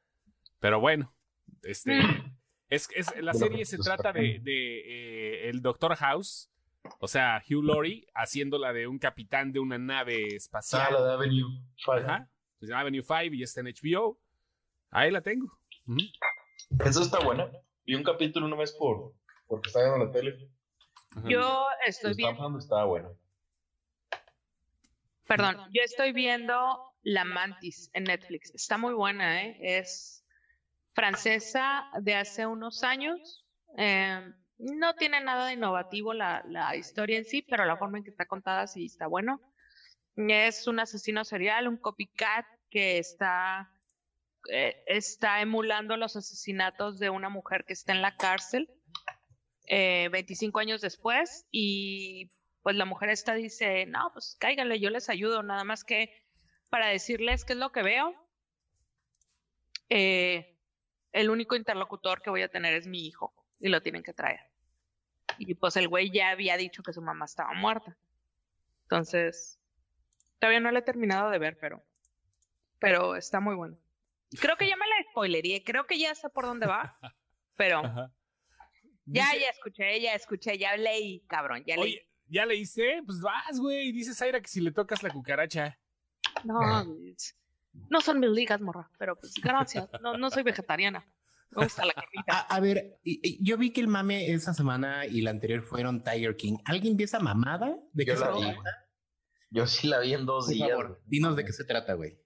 Pero 0.61 0.81
bueno, 0.81 1.15
este. 1.63 2.03
Mm. 2.03 2.28
Es, 2.71 2.89
es, 2.95 3.07
la 3.17 3.33
Bueno, 3.33 3.47
serie 3.47 3.65
se 3.65 3.77
pues, 3.77 3.87
trata 3.87 4.13
de, 4.13 4.41
de, 4.43 4.81
eh, 5.47 5.49
el 5.49 5.63
Doctor 5.63 5.95
House, 5.97 6.51
o 7.01 7.09
sea, 7.09 7.43
Hugh 7.49 7.65
Laurie, 7.65 8.07
haciéndola 8.15 8.73
de 8.73 8.87
un 8.87 8.99
capitán 8.99 9.53
de 9.53 9.61
una 9.61 9.79
nave 9.79 10.25
Ah, 10.33 10.37
espacial. 10.37 10.93
la 10.93 11.03
de 11.03 11.13
Avenue. 11.13 11.63
Five. 11.85 12.05
Ajá. 12.05 12.31
Se 12.61 12.67
llama 12.67 12.81
Avenue 12.81 13.03
5 13.03 13.35
y 13.35 13.43
está 13.43 13.61
en 13.61 13.69
HBO. 13.69 14.19
Ahí 14.91 15.11
la 15.11 15.21
tengo. 15.23 15.51
Esa 16.85 17.03
está 17.03 17.21
buena. 17.21 17.51
Vi 17.87 17.95
un 17.95 18.03
capítulo 18.03 18.47
una 18.47 18.57
vez 18.57 18.73
por 18.73 19.15
porque 19.47 19.69
estaba 19.69 19.87
viendo 19.87 20.05
la 20.07 20.13
tele. 20.13 20.51
Ajá. 21.17 21.29
Yo 21.29 21.67
estoy 21.87 22.15
viendo, 22.15 22.59
estaba 22.59 22.85
bueno. 22.85 23.17
perdón, 25.27 25.57
yo 25.73 25.83
estoy 25.83 26.13
viendo 26.13 26.93
La 27.03 27.25
Mantis 27.25 27.91
en 27.95 28.05
Netflix. 28.05 28.55
Está 28.55 28.77
muy 28.79 28.93
buena, 28.95 29.43
¿eh? 29.43 29.57
Es 29.61 30.25
francesa 30.99 31.85
de 32.01 32.17
hace 32.17 32.45
unos 32.45 32.83
años. 32.83 33.47
Eh, 33.77 34.21
no 34.59 34.95
tiene 34.97 35.21
nada 35.21 35.47
de 35.47 35.53
innovativo 35.53 36.13
la, 36.13 36.43
la 36.49 36.75
historia 36.75 37.19
en 37.19 37.25
sí, 37.25 37.43
pero 37.43 37.65
la 37.65 37.77
forma 37.77 37.99
en 37.99 38.05
que 38.05 38.11
está 38.11 38.27
contada 38.27 38.67
sí 38.67 38.87
está 38.87 39.07
bueno. 39.07 39.41
Es 40.17 40.67
un 40.67 40.81
asesino 40.81 41.25
serial, 41.25 41.69
un 41.69 41.77
copycat 41.77 42.45
que 42.69 42.99
está, 42.99 43.71
eh, 44.51 44.83
está 44.87 45.41
emulando 45.41 45.97
los 45.97 46.17
asesinatos 46.17 46.99
de 46.99 47.11
una 47.11 47.29
mujer 47.29 47.65
que 47.65 47.75
está 47.75 47.93
en 47.93 48.03
la 48.03 48.17
cárcel 48.17 48.69
eh, 49.69 50.09
25 50.11 50.59
años 50.59 50.81
después 50.81 51.47
y 51.53 52.29
pues 52.63 52.75
la 52.75 52.87
mujer 52.87 53.11
esta 53.11 53.35
dice, 53.35 53.87
no, 53.87 54.11
pues 54.13 54.37
cáiganle, 54.41 54.81
yo 54.81 54.91
les 54.91 55.09
ayudo, 55.09 55.45
nada 55.45 55.63
más 55.63 55.85
que 55.85 56.13
para 56.71 56.89
decirles 56.89 57.45
qué 57.45 57.53
es 57.53 57.59
lo 57.61 57.71
que 57.71 57.85
veo, 57.85 58.13
eh, 59.91 60.58
el 61.19 61.31
único 61.31 61.57
interlocutor 61.57 62.23
que 62.23 62.31
voy 62.31 62.43
a 62.43 62.49
tener 62.49 62.75
es 62.75 62.87
mi 62.87 63.05
hijo 63.05 63.35
y 63.59 63.69
lo 63.69 63.83
tienen 63.83 64.05
que 64.05 64.13
traer. 64.13 64.39
Y 65.37 65.53
pues 65.55 65.77
el 65.77 65.89
güey 65.89 66.13
ya 66.13 66.31
había 66.31 66.57
dicho 66.57 66.85
que 66.85 66.93
su 66.93 67.03
mamá 67.03 67.25
estaba 67.25 67.53
muerta. 67.55 67.99
Entonces, 68.85 69.59
todavía 70.39 70.61
no 70.61 70.71
la 70.71 70.79
he 70.79 70.83
terminado 70.83 71.31
de 71.31 71.39
ver, 71.41 71.59
pero, 71.61 71.85
pero 72.79 73.17
está 73.17 73.41
muy 73.41 73.57
bueno. 73.57 73.77
Creo 74.41 74.57
que 74.57 74.69
ya 74.69 74.77
me 74.77 74.87
la 74.87 75.11
spoilería, 75.11 75.61
creo 75.65 75.87
que 75.87 75.99
ya 75.99 76.15
sé 76.15 76.31
por 76.31 76.45
dónde 76.45 76.67
va, 76.67 76.97
pero 77.57 77.85
Ajá. 77.85 78.13
ya, 79.07 79.35
ya 79.35 79.49
escuché, 79.51 80.01
ya 80.01 80.15
escuché, 80.15 80.57
ya 80.57 80.77
leí, 80.77 81.25
cabrón, 81.27 81.65
ya 81.67 81.75
leí. 81.75 81.95
Oye, 81.95 82.09
¿ya 82.27 82.47
leíste? 82.47 83.03
Pues 83.05 83.21
vas, 83.21 83.59
güey. 83.59 83.91
Dice 83.91 84.15
Zaira 84.15 84.41
que 84.41 84.49
si 84.49 84.61
le 84.61 84.71
tocas 84.71 85.03
la 85.03 85.11
cucaracha. 85.11 85.81
No, 86.45 86.85
no 87.73 88.01
son 88.01 88.21
mis 88.21 88.31
ligas, 88.31 88.61
morra, 88.61 88.91
pero 88.99 89.17
pues 89.17 89.35
gracias. 89.43 89.89
No, 90.03 90.17
no 90.17 90.31
soy 90.31 90.43
vegetariana. 90.43 91.07
Me 91.51 91.65
gusta 91.65 91.85
la 91.87 91.95
carnita. 91.95 92.25
A, 92.41 92.57
a 92.57 92.61
ver, 92.61 92.99
yo 93.41 93.57
vi 93.57 93.73
que 93.73 93.81
el 93.81 93.89
mame 93.89 94.31
esa 94.33 94.53
semana 94.53 95.07
y 95.07 95.23
la 95.23 95.31
anterior 95.31 95.63
fueron 95.63 96.03
Tiger 96.05 96.37
King. 96.37 96.59
¿Alguien 96.67 96.97
vio 96.97 97.07
esa 97.07 97.21
mamada? 97.21 97.75
¿De 97.93 98.05
qué 98.05 98.11
Yo 98.13 98.17
se 98.19 98.25
la 98.25 98.33
vi. 98.33 98.41
trata? 98.43 98.87
Yo 99.51 99.67
sí 99.67 99.89
la 99.89 99.99
vi 100.01 100.13
en 100.13 100.27
dos 100.27 100.45
Por 100.47 100.55
días. 100.55 100.69
favor, 100.69 101.03
dinos 101.07 101.37
de 101.37 101.45
qué 101.47 101.53
se 101.53 101.65
trata, 101.65 101.95
güey. 101.95 102.19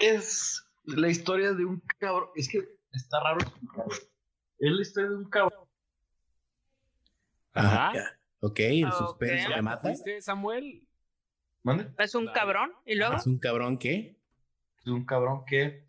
Es 0.00 0.64
la 0.84 1.08
historia 1.08 1.52
de 1.52 1.64
un 1.64 1.82
cabrón. 1.98 2.30
Es 2.36 2.48
que 2.48 2.58
está 2.92 3.20
raro. 3.20 3.38
explicarlo. 3.40 3.92
Es 4.58 4.72
la 4.72 4.82
historia 4.82 5.10
de 5.10 5.16
un 5.16 5.28
cabrón. 5.28 5.68
Ajá. 7.52 7.92
ya. 7.94 8.18
Ok, 8.40 8.60
el 8.60 8.84
Ok. 8.86 8.92
suspenso 8.94 9.48
¿Ya 9.50 9.56
me 9.56 9.62
mata. 9.62 9.92
Samuel? 10.20 10.86
¿Mande? 11.62 11.92
Es 11.98 12.14
un 12.14 12.24
Dale. 12.26 12.38
cabrón 12.38 12.72
y 12.86 12.94
luego 12.94 13.16
Es 13.16 13.26
un 13.26 13.38
cabrón 13.38 13.78
que 13.78 14.18
Es 14.78 14.86
un 14.86 15.04
cabrón 15.04 15.44
que 15.46 15.86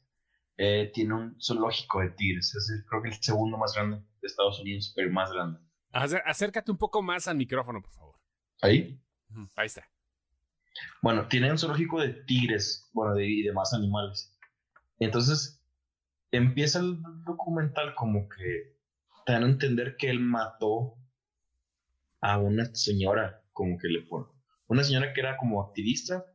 eh, 0.57 0.91
tiene 0.93 1.13
un 1.13 1.37
zoológico 1.41 2.01
de 2.01 2.09
tigres. 2.09 2.53
Es 2.55 2.69
el- 2.69 2.85
creo 2.85 3.01
que 3.01 3.09
el 3.09 3.15
segundo 3.21 3.57
más 3.57 3.73
grande 3.73 3.97
de 3.97 4.27
Estados 4.27 4.59
Unidos, 4.59 4.91
pero 4.95 5.09
más 5.11 5.31
grande. 5.31 5.59
Acer- 5.93 6.21
Acércate 6.25 6.71
un 6.71 6.77
poco 6.77 7.01
más 7.01 7.27
al 7.27 7.37
micrófono, 7.37 7.81
por 7.81 7.91
favor. 7.93 8.15
Ahí. 8.61 9.01
Ahí 9.55 9.65
está. 9.67 9.89
Bueno, 11.01 11.27
tiene 11.27 11.49
un 11.51 11.57
zoológico 11.57 11.99
de 12.01 12.09
tigres, 12.25 12.89
bueno, 12.93 13.15
de, 13.15 13.25
y 13.27 13.41
demás 13.43 13.73
animales. 13.73 14.37
Entonces, 14.99 15.63
empieza 16.31 16.79
el 16.79 17.01
documental 17.25 17.95
como 17.95 18.27
que 18.29 18.77
te 19.25 19.33
dan 19.33 19.43
a 19.43 19.47
entender 19.47 19.95
que 19.97 20.09
él 20.09 20.19
mató 20.19 20.95
a 22.21 22.37
una 22.37 22.65
señora, 22.75 23.41
como 23.51 23.77
que 23.77 23.87
le 23.87 24.01
pone. 24.03 24.27
Una 24.71 24.85
señora 24.85 25.11
que 25.11 25.19
era 25.19 25.35
como 25.35 25.61
activista, 25.61 26.25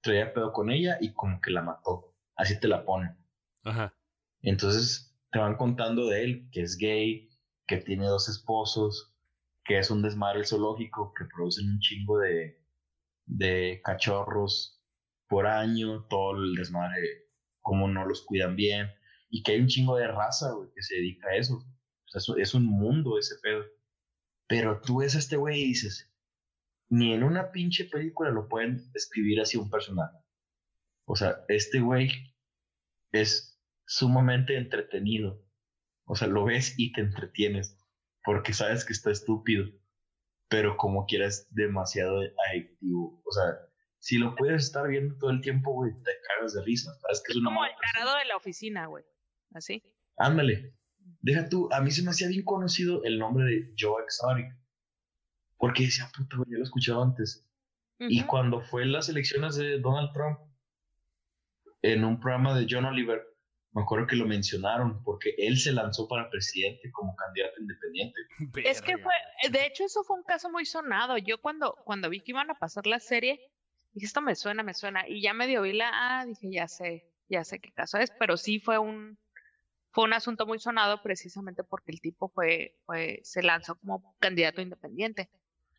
traía 0.00 0.32
pedo 0.32 0.50
con 0.54 0.70
ella 0.70 0.96
y 0.98 1.12
como 1.12 1.42
que 1.42 1.50
la 1.50 1.60
mató. 1.60 2.16
Así 2.36 2.58
te 2.58 2.66
la 2.66 2.86
ponen. 2.86 3.18
Ajá. 3.64 3.94
Entonces 4.40 5.14
te 5.30 5.38
van 5.38 5.58
contando 5.58 6.06
de 6.06 6.24
él, 6.24 6.48
que 6.52 6.62
es 6.62 6.78
gay, 6.78 7.28
que 7.66 7.76
tiene 7.76 8.06
dos 8.06 8.30
esposos, 8.30 9.14
que 9.62 9.78
es 9.78 9.90
un 9.90 10.00
desmadre 10.00 10.42
zoológico, 10.42 11.12
que 11.12 11.26
producen 11.26 11.68
un 11.68 11.80
chingo 11.80 12.18
de, 12.18 12.64
de 13.26 13.82
cachorros 13.84 14.82
por 15.28 15.46
año, 15.46 16.06
todo 16.08 16.38
el 16.42 16.54
desmadre, 16.54 17.28
cómo 17.60 17.88
no 17.88 18.06
los 18.06 18.22
cuidan 18.24 18.56
bien, 18.56 18.88
y 19.28 19.42
que 19.42 19.52
hay 19.52 19.60
un 19.60 19.68
chingo 19.68 19.96
de 19.98 20.08
raza, 20.08 20.52
güey, 20.52 20.70
que 20.74 20.82
se 20.82 20.94
dedica 20.94 21.28
a 21.28 21.36
eso. 21.36 21.56
O 21.56 22.08
sea, 22.08 22.20
eso- 22.20 22.38
es 22.38 22.54
un 22.54 22.64
mundo 22.64 23.18
ese 23.18 23.34
pedo. 23.42 23.64
Pero 24.48 24.80
tú 24.80 25.00
ves 25.00 25.14
a 25.14 25.18
este 25.18 25.36
güey 25.36 25.60
y 25.60 25.66
dices, 25.68 26.11
ni 26.92 27.14
en 27.14 27.22
una 27.22 27.50
pinche 27.52 27.86
película 27.86 28.30
lo 28.30 28.48
pueden 28.48 28.90
escribir 28.92 29.40
así 29.40 29.56
un 29.56 29.70
personaje. 29.70 30.14
O 31.06 31.16
sea, 31.16 31.38
este 31.48 31.80
güey 31.80 32.10
es 33.12 33.58
sumamente 33.86 34.58
entretenido. 34.58 35.42
O 36.04 36.14
sea, 36.14 36.28
lo 36.28 36.44
ves 36.44 36.74
y 36.76 36.92
te 36.92 37.00
entretienes 37.00 37.78
porque 38.22 38.52
sabes 38.52 38.84
que 38.84 38.92
está 38.92 39.10
estúpido, 39.10 39.64
pero 40.48 40.76
como 40.76 41.06
quieras 41.06 41.48
demasiado 41.54 42.20
adictivo. 42.50 43.22
O 43.24 43.32
sea, 43.32 43.56
si 43.98 44.18
lo 44.18 44.34
puedes 44.34 44.64
estar 44.64 44.86
viendo 44.86 45.16
todo 45.16 45.30
el 45.30 45.40
tiempo, 45.40 45.72
güey, 45.72 45.94
te 45.94 46.12
cagas 46.28 46.52
de 46.52 46.62
risa. 46.62 46.94
Sabes 47.00 47.22
que 47.24 47.32
es 47.32 47.38
una 47.38 47.48
como 47.48 47.64
el 47.64 47.72
tarado 47.94 48.18
de 48.18 48.26
la 48.26 48.36
oficina, 48.36 48.84
güey. 48.84 49.04
Así. 49.54 49.82
Ándale. 50.18 50.76
Deja 51.22 51.48
tú, 51.48 51.70
a 51.72 51.80
mí 51.80 51.90
se 51.90 52.02
me 52.02 52.10
hacía 52.10 52.28
bien 52.28 52.44
conocido 52.44 53.02
el 53.04 53.18
nombre 53.18 53.46
de 53.46 53.74
Joe 53.78 54.02
Exotic. 54.04 54.61
Porque 55.62 55.84
decía, 55.84 56.10
puta, 56.12 56.38
ya 56.38 56.56
lo 56.56 56.58
he 56.58 56.62
escuchado 56.64 57.04
antes. 57.04 57.46
Y 58.00 58.24
cuando 58.24 58.62
fue 58.62 58.84
las 58.84 59.08
elecciones 59.08 59.54
de 59.54 59.78
Donald 59.78 60.12
Trump, 60.12 60.40
en 61.82 62.04
un 62.04 62.18
programa 62.18 62.58
de 62.58 62.66
John 62.68 62.84
Oliver, 62.84 63.22
me 63.70 63.82
acuerdo 63.82 64.08
que 64.08 64.16
lo 64.16 64.26
mencionaron 64.26 65.04
porque 65.04 65.36
él 65.38 65.56
se 65.58 65.70
lanzó 65.70 66.08
para 66.08 66.28
presidente 66.30 66.90
como 66.90 67.14
candidato 67.14 67.60
independiente. 67.60 68.20
Es 68.64 68.82
que 68.82 68.98
fue, 68.98 69.12
de 69.52 69.64
hecho, 69.64 69.84
eso 69.84 70.02
fue 70.02 70.16
un 70.16 70.24
caso 70.24 70.50
muy 70.50 70.66
sonado. 70.66 71.16
Yo 71.16 71.40
cuando, 71.40 71.76
cuando 71.84 72.10
vi 72.10 72.18
que 72.18 72.32
iban 72.32 72.50
a 72.50 72.58
pasar 72.58 72.88
la 72.88 72.98
serie, 72.98 73.40
dije, 73.92 74.06
esto 74.06 74.20
me 74.20 74.34
suena, 74.34 74.64
me 74.64 74.74
suena. 74.74 75.08
Y 75.08 75.22
ya 75.22 75.32
medio 75.32 75.62
vi 75.62 75.74
la, 75.74 75.90
ah, 75.92 76.26
dije, 76.26 76.50
ya 76.50 76.66
sé, 76.66 77.08
ya 77.28 77.44
sé 77.44 77.60
qué 77.60 77.70
caso 77.70 77.98
es, 77.98 78.10
pero 78.18 78.36
sí 78.36 78.58
fue 78.58 78.80
un, 78.80 79.16
fue 79.92 80.02
un 80.02 80.12
asunto 80.12 80.44
muy 80.44 80.58
sonado 80.58 81.00
precisamente 81.04 81.62
porque 81.62 81.92
el 81.92 82.00
tipo 82.00 82.28
fue, 82.30 82.74
fue, 82.84 83.20
se 83.22 83.44
lanzó 83.44 83.76
como 83.76 84.16
candidato 84.18 84.60
independiente. 84.60 85.30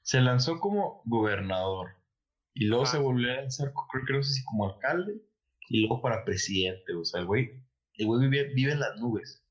Se 0.04 0.22
lanzó 0.22 0.60
como 0.60 1.02
gobernador. 1.06 1.96
Y 2.54 2.66
luego 2.66 2.86
se 2.86 3.00
volvió 3.00 3.32
a 3.32 3.38
lanzar, 3.38 3.74
creo 3.92 4.06
que 4.06 4.14
no 4.14 4.24
sé 4.24 4.34
si 4.34 4.44
como 4.46 4.70
alcalde. 4.70 5.22
Y 5.70 5.82
luego 5.82 6.02
para 6.02 6.24
presidente. 6.24 6.94
O 6.94 7.04
sea, 7.04 7.22
el 7.22 7.26
güey, 7.26 7.64
el 7.96 8.06
güey 8.06 8.30
vive, 8.30 8.54
vive 8.54 8.74
en 8.74 8.80
las 8.80 9.00
nubes. 9.00 9.44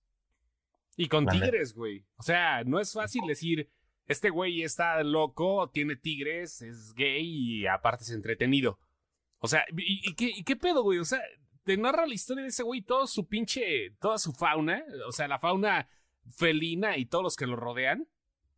Y 0.96 1.09
con 1.09 1.24
La 1.24 1.32
tigres, 1.32 1.74
güey. 1.74 2.05
O 2.16 2.22
sea, 2.22 2.62
no 2.64 2.78
es 2.78 2.92
fácil 2.92 3.22
decir, 3.26 3.70
este 4.07 4.30
güey 4.30 4.62
está 4.62 5.03
loco, 5.03 5.70
tiene 5.70 5.96
tigres, 5.96 6.62
es 6.62 6.94
gay 6.94 7.24
y 7.24 7.66
aparte 7.66 8.05
es 8.05 8.11
entretenido. 8.11 8.78
O 9.38 9.48
sea, 9.48 9.64
¿y, 9.76 10.09
y 10.09 10.14
qué, 10.14 10.30
y 10.36 10.44
qué 10.44 10.55
pedo, 10.55 10.82
güey? 10.82 10.98
O 10.98 11.05
sea, 11.05 11.20
te 11.64 11.76
narra 11.76 12.07
la 12.07 12.14
historia 12.14 12.42
de 12.42 12.50
ese 12.50 12.62
güey, 12.62 12.82
todo 12.82 13.07
su 13.07 13.26
pinche, 13.26 13.90
toda 14.00 14.18
su 14.18 14.32
fauna, 14.32 14.84
o 15.07 15.12
sea, 15.12 15.28
la 15.28 15.38
fauna 15.38 15.88
felina 16.36 16.96
y 16.96 17.07
todos 17.07 17.24
los 17.24 17.36
que 17.36 17.46
lo 17.46 17.57
rodean. 17.57 18.09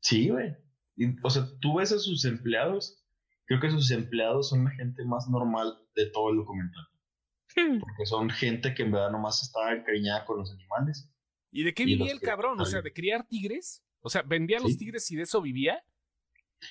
Sí, 0.01 0.29
güey. 0.29 0.57
Y, 0.97 1.17
O 1.23 1.31
sea, 1.31 1.45
tú 1.61 1.79
ves 1.79 1.93
a 1.93 1.99
sus 1.99 2.25
empleados. 2.25 3.05
Creo 3.47 3.61
que 3.61 3.71
sus 3.71 3.91
empleados 3.91 4.49
son 4.49 4.65
la 4.65 4.71
gente 4.71 5.05
más 5.05 5.29
normal 5.29 5.79
de 5.95 6.07
todo 6.11 6.31
el 6.31 6.37
documental. 6.37 6.85
Hmm. 7.57 7.79
Porque 7.79 8.07
son 8.07 8.31
gente 8.31 8.75
que 8.75 8.83
en 8.83 8.93
verdad 8.93 9.11
nomás 9.11 9.43
estaba 9.43 9.73
encariñada 9.73 10.25
con 10.25 10.39
los 10.39 10.51
animales. 10.53 11.11
¿Y 11.51 11.63
de 11.63 11.75
qué 11.75 11.83
Y 11.85 11.87
vivía 11.87 12.07
los 12.07 12.15
el 12.15 12.21
cabrón? 12.21 12.61
O 12.61 12.65
sea, 12.65 12.83
de 12.83 12.93
criar 12.93 13.27
tigres. 13.29 13.85
O 14.01 14.09
sea, 14.11 14.23
vendía 14.23 14.59
los 14.61 14.73
Sí. 14.73 14.79
tigres 14.79 15.11
y 15.11 15.17
de 15.17 15.23
eso 15.23 15.41
vivía. 15.41 15.85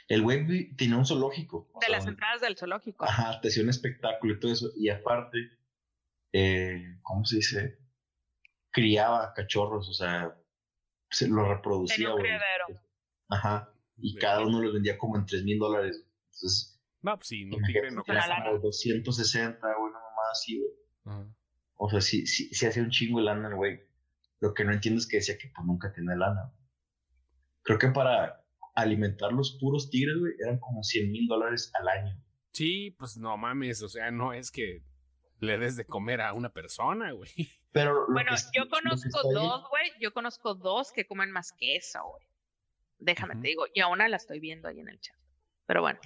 El 0.07 0.23
güey 0.23 0.75
tenía 0.75 0.97
un 0.97 1.05
zoológico. 1.05 1.69
De 1.75 1.85
sea, 1.85 1.89
las 1.97 2.07
entradas 2.07 2.41
del 2.41 2.57
zoológico. 2.57 3.05
Ajá, 3.05 3.39
te 3.41 3.49
hacía 3.49 3.63
un 3.63 3.69
espectáculo 3.69 4.33
y 4.33 4.39
todo 4.39 4.51
eso. 4.51 4.71
Y 4.75 4.89
aparte, 4.89 5.37
eh, 6.33 6.97
¿cómo 7.03 7.23
se 7.25 7.37
dice? 7.37 7.79
Criaba 8.71 9.33
cachorros, 9.33 9.87
o 9.89 9.93
sea, 9.93 10.35
se 11.11 11.27
los 11.27 11.47
reproducía. 11.47 11.95
Tenía 11.95 12.13
un 12.15 12.21
criadero. 12.21 12.65
Ajá. 13.29 13.72
Y 13.97 14.15
cada 14.15 14.41
uno 14.45 14.61
los 14.61 14.73
vendía 14.73 14.97
como 14.97 15.17
en 15.17 15.25
3 15.25 15.43
mil 15.43 15.59
dólares. 15.59 16.03
Entonces, 16.25 16.79
No, 17.01 17.15
pues 17.17 17.27
sí, 17.27 17.41
imagínate, 17.41 17.73
tigre 17.73 17.91
no 17.91 18.03
cuesta. 18.03 18.43
como 18.43 18.59
260, 18.59 19.59
güey, 19.59 19.89
una 19.89 19.99
mamá 19.99 20.21
así, 20.31 20.59
güey. 20.59 20.71
Ajá. 21.05 21.33
O 21.75 21.89
sea, 21.89 22.01
sí, 22.01 22.25
sí, 22.25 22.49
sí 22.53 22.65
hacía 22.65 22.83
un 22.83 22.89
chingo 22.91 23.19
de 23.19 23.25
lana 23.25 23.49
el 23.49 23.55
güey. 23.55 23.81
Lo 24.39 24.53
que 24.53 24.63
no 24.63 24.71
entiendo 24.73 24.99
es 24.99 25.07
que 25.07 25.17
decía 25.17 25.37
que 25.37 25.51
pues 25.53 25.65
nunca 25.65 25.91
tenía 25.91 26.15
lana. 26.15 26.53
Creo 27.61 27.77
que 27.77 27.89
para 27.89 28.43
alimentar 28.75 29.31
los 29.31 29.57
puros 29.59 29.89
tigres, 29.89 30.17
güey, 30.17 30.33
eran 30.39 30.59
como 30.59 30.83
100 30.83 31.11
mil 31.11 31.27
dólares 31.27 31.71
al 31.79 31.87
año. 31.87 32.23
Sí, 32.51 32.91
pues 32.91 33.17
no 33.17 33.35
mames, 33.37 33.81
o 33.81 33.89
sea, 33.89 34.11
no 34.11 34.33
es 34.33 34.51
que 34.51 34.83
le 35.39 35.57
des 35.57 35.75
de 35.75 35.85
comer 35.85 36.21
a 36.21 36.33
una 36.33 36.49
persona, 36.49 37.11
güey. 37.11 37.31
Pero 37.71 38.05
Bueno, 38.11 38.31
que 38.31 38.59
yo 38.59 38.69
conozco 38.69 39.31
dos, 39.33 39.63
güey. 39.69 39.91
Yo 39.99 40.13
conozco 40.13 40.53
dos 40.55 40.91
que 40.91 41.05
comen 41.05 41.31
más 41.31 41.51
que 41.53 41.75
eso, 41.75 41.99
güey. 42.03 42.23
Déjame 43.03 43.35
te 43.35 43.47
digo. 43.49 43.65
Y 43.73 43.81
a 43.81 43.87
una 43.87 44.07
la 44.07 44.17
estoy 44.17 44.39
viendo 44.39 44.67
ahí 44.67 44.79
en 44.79 44.89
el 44.89 44.99
chat. 44.99 45.17
Pero 45.65 45.81
bueno. 45.81 45.99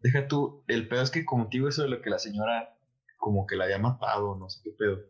Deja 0.00 0.28
tú, 0.28 0.64
el 0.68 0.86
pedo 0.88 1.02
es 1.02 1.10
que 1.10 1.24
contigo 1.24 1.68
eso 1.68 1.82
de 1.82 1.88
lo 1.88 2.02
que 2.02 2.10
la 2.10 2.18
señora 2.18 2.76
como 3.16 3.46
que 3.46 3.56
la 3.56 3.64
había 3.64 3.78
matado, 3.78 4.36
no 4.36 4.50
sé 4.50 4.60
qué 4.62 4.70
pedo. 4.70 5.00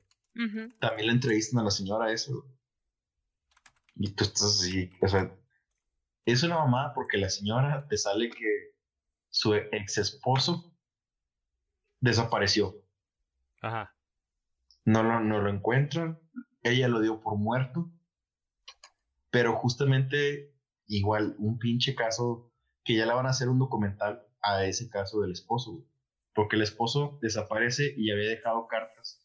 También 0.81 1.07
le 1.07 1.12
entrevistan 1.12 1.61
a 1.61 1.64
la 1.64 1.70
señora 1.70 2.12
eso. 2.12 2.47
Y 3.95 4.11
tú 4.12 4.24
estás 4.24 4.45
así, 4.45 4.91
o 5.01 5.09
sea, 5.09 5.35
es 6.27 6.43
una 6.43 6.57
mamada 6.57 6.93
porque 6.95 7.16
la 7.16 7.31
señora 7.31 7.87
te 7.89 7.97
sale 7.97 8.31
que 8.31 8.74
su 9.31 9.55
ex 9.55 9.99
esposo 9.99 10.77
desapareció. 12.01 12.77
Ajá. 13.62 13.95
No 14.85 15.03
lo, 15.03 15.20
no 15.20 15.41
lo 15.41 15.51
encuentran, 15.51 16.20
ella 16.62 16.89
lo 16.89 17.01
dio 17.01 17.20
por 17.20 17.37
muerto, 17.37 17.91
pero 19.31 19.57
justamente 19.57 20.55
igual 20.87 21.34
un 21.39 21.59
pinche 21.59 21.95
caso 21.95 22.53
que 22.84 22.97
ya 22.97 23.07
le 23.07 23.14
van 23.14 23.26
a 23.26 23.30
hacer 23.30 23.49
un 23.49 23.59
documental 23.59 24.26
a 24.43 24.64
ese 24.64 24.89
caso 24.89 25.20
del 25.20 25.32
esposo, 25.32 25.72
güey. 25.72 25.87
porque 26.34 26.57
el 26.57 26.62
esposo 26.62 27.18
desaparece 27.22 27.95
y 27.97 28.11
había 28.11 28.28
dejado 28.30 28.66
cartas 28.68 29.22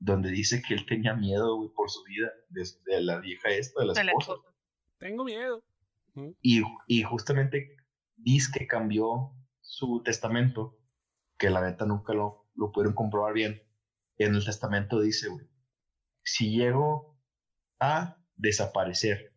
donde 0.00 0.30
dice 0.30 0.60
que 0.66 0.74
él 0.74 0.84
tenía 0.86 1.14
miedo 1.14 1.56
güey, 1.56 1.70
por 1.70 1.90
su 1.90 2.02
vida 2.04 2.30
de, 2.50 2.66
de 2.86 3.00
la 3.02 3.20
vieja 3.20 3.48
esta, 3.50 3.80
de 3.80 3.86
la 3.86 3.92
esposa. 3.92 4.32
Tengo 4.98 5.24
miedo. 5.24 5.62
Y, 6.42 6.62
y 6.86 7.02
justamente 7.02 7.76
dice 8.16 8.50
que 8.56 8.66
cambió 8.66 9.32
su 9.60 10.02
testamento, 10.04 10.78
que 11.38 11.50
la 11.50 11.60
neta 11.62 11.86
nunca 11.86 12.12
lo, 12.12 12.48
lo 12.54 12.70
pudieron 12.70 12.94
comprobar 12.94 13.32
bien. 13.34 13.62
En 14.18 14.34
el 14.34 14.44
testamento 14.44 15.00
dice, 15.00 15.28
güey, 15.28 15.46
si 16.22 16.56
llego 16.56 17.18
a 17.80 18.16
desaparecer 18.36 19.33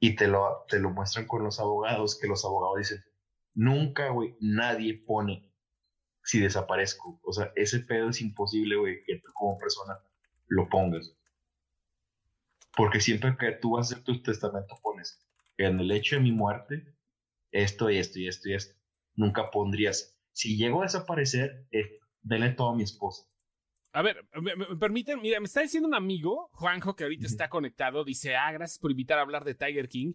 y 0.00 0.14
te 0.14 0.28
lo, 0.28 0.64
te 0.68 0.78
lo 0.78 0.90
muestran 0.90 1.26
con 1.26 1.42
los 1.42 1.58
abogados, 1.58 2.18
que 2.18 2.28
los 2.28 2.44
abogados 2.44 2.78
dicen, 2.78 3.04
nunca, 3.54 4.10
güey, 4.10 4.36
nadie 4.40 4.94
pone 4.94 5.52
si 6.22 6.40
desaparezco. 6.40 7.20
O 7.22 7.32
sea, 7.32 7.52
ese 7.56 7.80
pedo 7.80 8.10
es 8.10 8.20
imposible, 8.20 8.76
güey, 8.76 9.02
que 9.04 9.16
tú 9.16 9.32
como 9.34 9.58
persona 9.58 9.98
lo 10.46 10.68
pongas. 10.68 11.16
Porque 12.76 13.00
siempre 13.00 13.36
que 13.36 13.52
tú 13.52 13.72
vas 13.72 13.90
a 13.90 13.94
hacer 13.94 14.04
tu 14.04 14.22
testamento 14.22 14.78
pones, 14.82 15.20
en 15.56 15.80
el 15.80 15.90
hecho 15.90 16.16
de 16.16 16.22
mi 16.22 16.32
muerte, 16.32 16.94
esto 17.50 17.90
y 17.90 17.98
esto 17.98 18.18
y 18.18 18.28
esto 18.28 18.48
y 18.48 18.54
esto. 18.54 18.76
Nunca 19.14 19.50
pondrías, 19.50 20.16
si 20.32 20.56
llego 20.56 20.80
a 20.80 20.84
desaparecer, 20.84 21.66
eh, 21.72 21.98
denle 22.22 22.50
todo 22.50 22.70
a 22.70 22.76
mi 22.76 22.84
esposa. 22.84 23.27
A 23.92 24.02
ver, 24.02 24.24
me, 24.40 24.54
permiten, 24.76 25.20
mira, 25.20 25.40
me 25.40 25.46
está 25.46 25.62
diciendo 25.62 25.88
un 25.88 25.94
amigo, 25.94 26.50
Juanjo, 26.52 26.94
que 26.94 27.04
ahorita 27.04 27.26
está 27.26 27.48
conectado, 27.48 28.04
dice, 28.04 28.36
ah, 28.36 28.52
gracias 28.52 28.78
por 28.78 28.90
invitar 28.90 29.18
a 29.18 29.22
hablar 29.22 29.44
de 29.44 29.54
Tiger 29.54 29.88
King. 29.88 30.12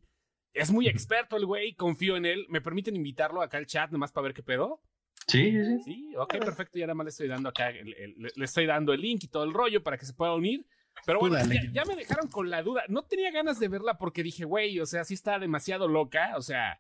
Es 0.54 0.72
muy 0.72 0.88
experto 0.88 1.36
el 1.38 1.46
güey, 1.48 1.74
confío 1.74 2.16
en 2.16 2.26
él. 2.28 2.46
¿Me 2.50 2.62
permiten 2.62 2.96
invitarlo 2.96 3.42
acá 3.42 3.58
al 3.58 3.66
chat 3.66 3.90
nomás 3.92 4.12
para 4.12 4.26
ver 4.26 4.34
qué 4.36 4.44
pedo? 4.44 4.82
Sí, 5.28 5.52
sí, 5.52 5.66
sí. 5.66 5.80
Sí, 5.84 6.16
ok, 6.16 6.38
perfecto. 6.40 6.78
Ya 6.78 6.86
nada 6.86 6.94
más 6.96 7.06
le 7.06 7.10
estoy 7.10 7.28
dando 7.28 7.50
acá, 7.50 7.70
el- 7.72 7.94
el- 7.96 8.14
le, 8.18 8.30
le 8.36 8.46
estoy 8.46 8.68
dando 8.68 8.94
el 8.94 9.02
link 9.02 9.24
y 9.24 9.28
todo 9.28 9.44
el 9.46 9.54
rollo 9.54 9.82
para 9.82 9.98
que 9.98 10.06
se 10.06 10.14
pueda 10.14 10.36
unir. 10.36 10.66
Pero 11.08 11.18
bueno, 11.20 11.36
ya, 11.52 11.62
ya 11.74 11.86
me 11.86 11.96
dejaron 11.96 12.30
con 12.30 12.52
la 12.52 12.62
duda. 12.62 12.84
No 12.88 13.04
tenía 13.04 13.32
ganas 13.32 13.60
de 13.60 13.68
verla 13.68 13.98
porque 13.98 14.22
dije, 14.22 14.46
güey, 14.46 14.80
o 14.80 14.86
sea, 14.86 15.04
sí 15.04 15.16
está 15.16 15.40
demasiado 15.40 15.88
loca, 15.88 16.34
o 16.38 16.42
sea, 16.44 16.80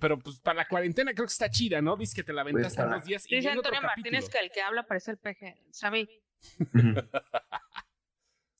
pero 0.00 0.18
pues 0.18 0.38
para 0.40 0.58
la 0.62 0.68
cuarentena 0.68 1.12
creo 1.12 1.26
que 1.26 1.32
está 1.32 1.50
chida, 1.50 1.80
¿no? 1.82 1.96
Dices 1.96 2.14
que 2.14 2.22
te 2.22 2.32
la 2.32 2.40
aventaste 2.42 2.82
unos 2.82 3.04
días 3.04 3.24
y 3.30 3.36
Dice 3.36 3.50
Antonio 3.50 3.82
Martínez 3.82 4.28
que 4.28 4.38
el 4.38 4.50
que 4.50 4.62
habla 4.62 4.84
parece 4.86 5.10
el 5.12 5.18
peje. 5.18 5.60
Ujú. 6.58 6.94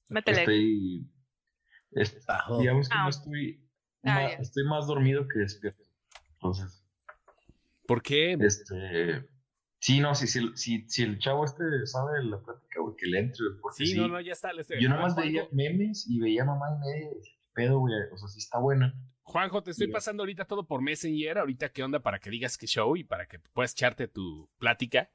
Métele. 0.08 0.40
Estoy. 0.40 1.10
es- 1.92 2.26
Bajo. 2.26 2.58
digamos 2.60 2.88
que 2.88 2.94
Ah. 2.98 3.02
no 3.04 3.08
estoy. 3.10 3.66
Ah, 4.02 4.14
ma- 4.14 4.22
ya. 4.30 4.36
estoy 4.36 4.64
más 4.64 4.86
dormido 4.86 5.26
que 5.28 5.38
despierto. 5.40 5.82
Entonces, 6.34 6.84
¿Por 7.86 8.02
qué? 8.02 8.32
este. 8.40 9.28
Sí, 9.82 9.98
no, 10.00 10.14
si, 10.14 10.26
si, 10.26 10.54
si, 10.56 10.86
si 10.88 11.02
el 11.02 11.18
chavo 11.18 11.44
este 11.44 11.64
sabe 11.86 12.22
la 12.24 12.38
plática, 12.42 12.80
güey, 12.80 12.96
que 12.96 13.06
le 13.06 13.18
entre. 13.20 13.44
Porque 13.62 13.84
Sí, 13.86 13.92
sí, 13.92 13.98
no, 13.98 14.08
no, 14.08 14.20
ya 14.20 14.32
está. 14.32 14.52
le 14.52 14.62
estoy- 14.62 14.80
Yo 14.80 14.88
A 14.88 14.92
ver, 14.92 15.00
nomás 15.00 15.16
veía 15.16 15.48
memes 15.52 16.06
y 16.08 16.20
veía 16.20 16.44
mamá 16.44 16.66
y 16.76 16.78
media. 16.86 17.08
¿qué 17.22 17.30
pedo, 17.54 17.78
güey? 17.78 17.94
O 18.12 18.16
sea, 18.18 18.28
sí 18.28 18.38
está 18.40 18.58
buena. 18.58 18.92
Juanjo, 19.30 19.62
te 19.62 19.70
estoy 19.70 19.86
pasando 19.88 20.22
ahorita 20.22 20.44
todo 20.44 20.66
por 20.66 20.82
Messenger. 20.82 21.38
Ahorita, 21.38 21.68
¿qué 21.70 21.82
onda? 21.82 22.00
Para 22.00 22.18
que 22.18 22.30
digas 22.30 22.58
qué 22.58 22.66
show 22.66 22.96
y 22.96 23.04
para 23.04 23.26
que 23.26 23.38
puedas 23.38 23.72
echarte 23.72 24.08
tu 24.08 24.48
plática. 24.58 25.10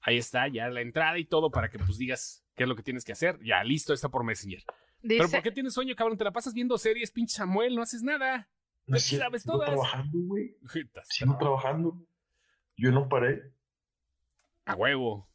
Ahí 0.00 0.18
está, 0.18 0.48
ya 0.48 0.68
la 0.68 0.80
entrada 0.80 1.18
y 1.18 1.24
todo 1.24 1.50
para 1.50 1.68
que 1.68 1.78
pues 1.78 1.98
digas 1.98 2.44
qué 2.54 2.64
es 2.64 2.68
lo 2.68 2.76
que 2.76 2.82
tienes 2.82 3.04
que 3.04 3.12
hacer. 3.12 3.38
Ya, 3.42 3.62
listo, 3.64 3.92
está 3.92 4.08
por 4.08 4.24
Messenger. 4.24 4.62
Pero 5.02 5.28
¿por 5.28 5.42
qué 5.42 5.50
tienes 5.50 5.74
sueño, 5.74 5.94
cabrón? 5.94 6.18
Te 6.18 6.24
la 6.24 6.32
pasas 6.32 6.54
viendo 6.54 6.76
series, 6.78 7.10
pinche 7.10 7.34
Samuel, 7.36 7.74
no 7.76 7.82
haces 7.82 8.02
nada. 8.02 8.48
No 8.86 8.98
cierto, 8.98 9.26
sabes 9.26 9.42
sigo 9.42 9.54
todas. 9.54 9.68
trabajando, 9.70 10.18
güey. 10.26 10.56
Sigo 11.08 11.36
trabajando. 11.38 12.06
Yo 12.76 12.92
no 12.92 13.08
paré. 13.08 13.52
A 14.64 14.74
huevo. 14.74 15.28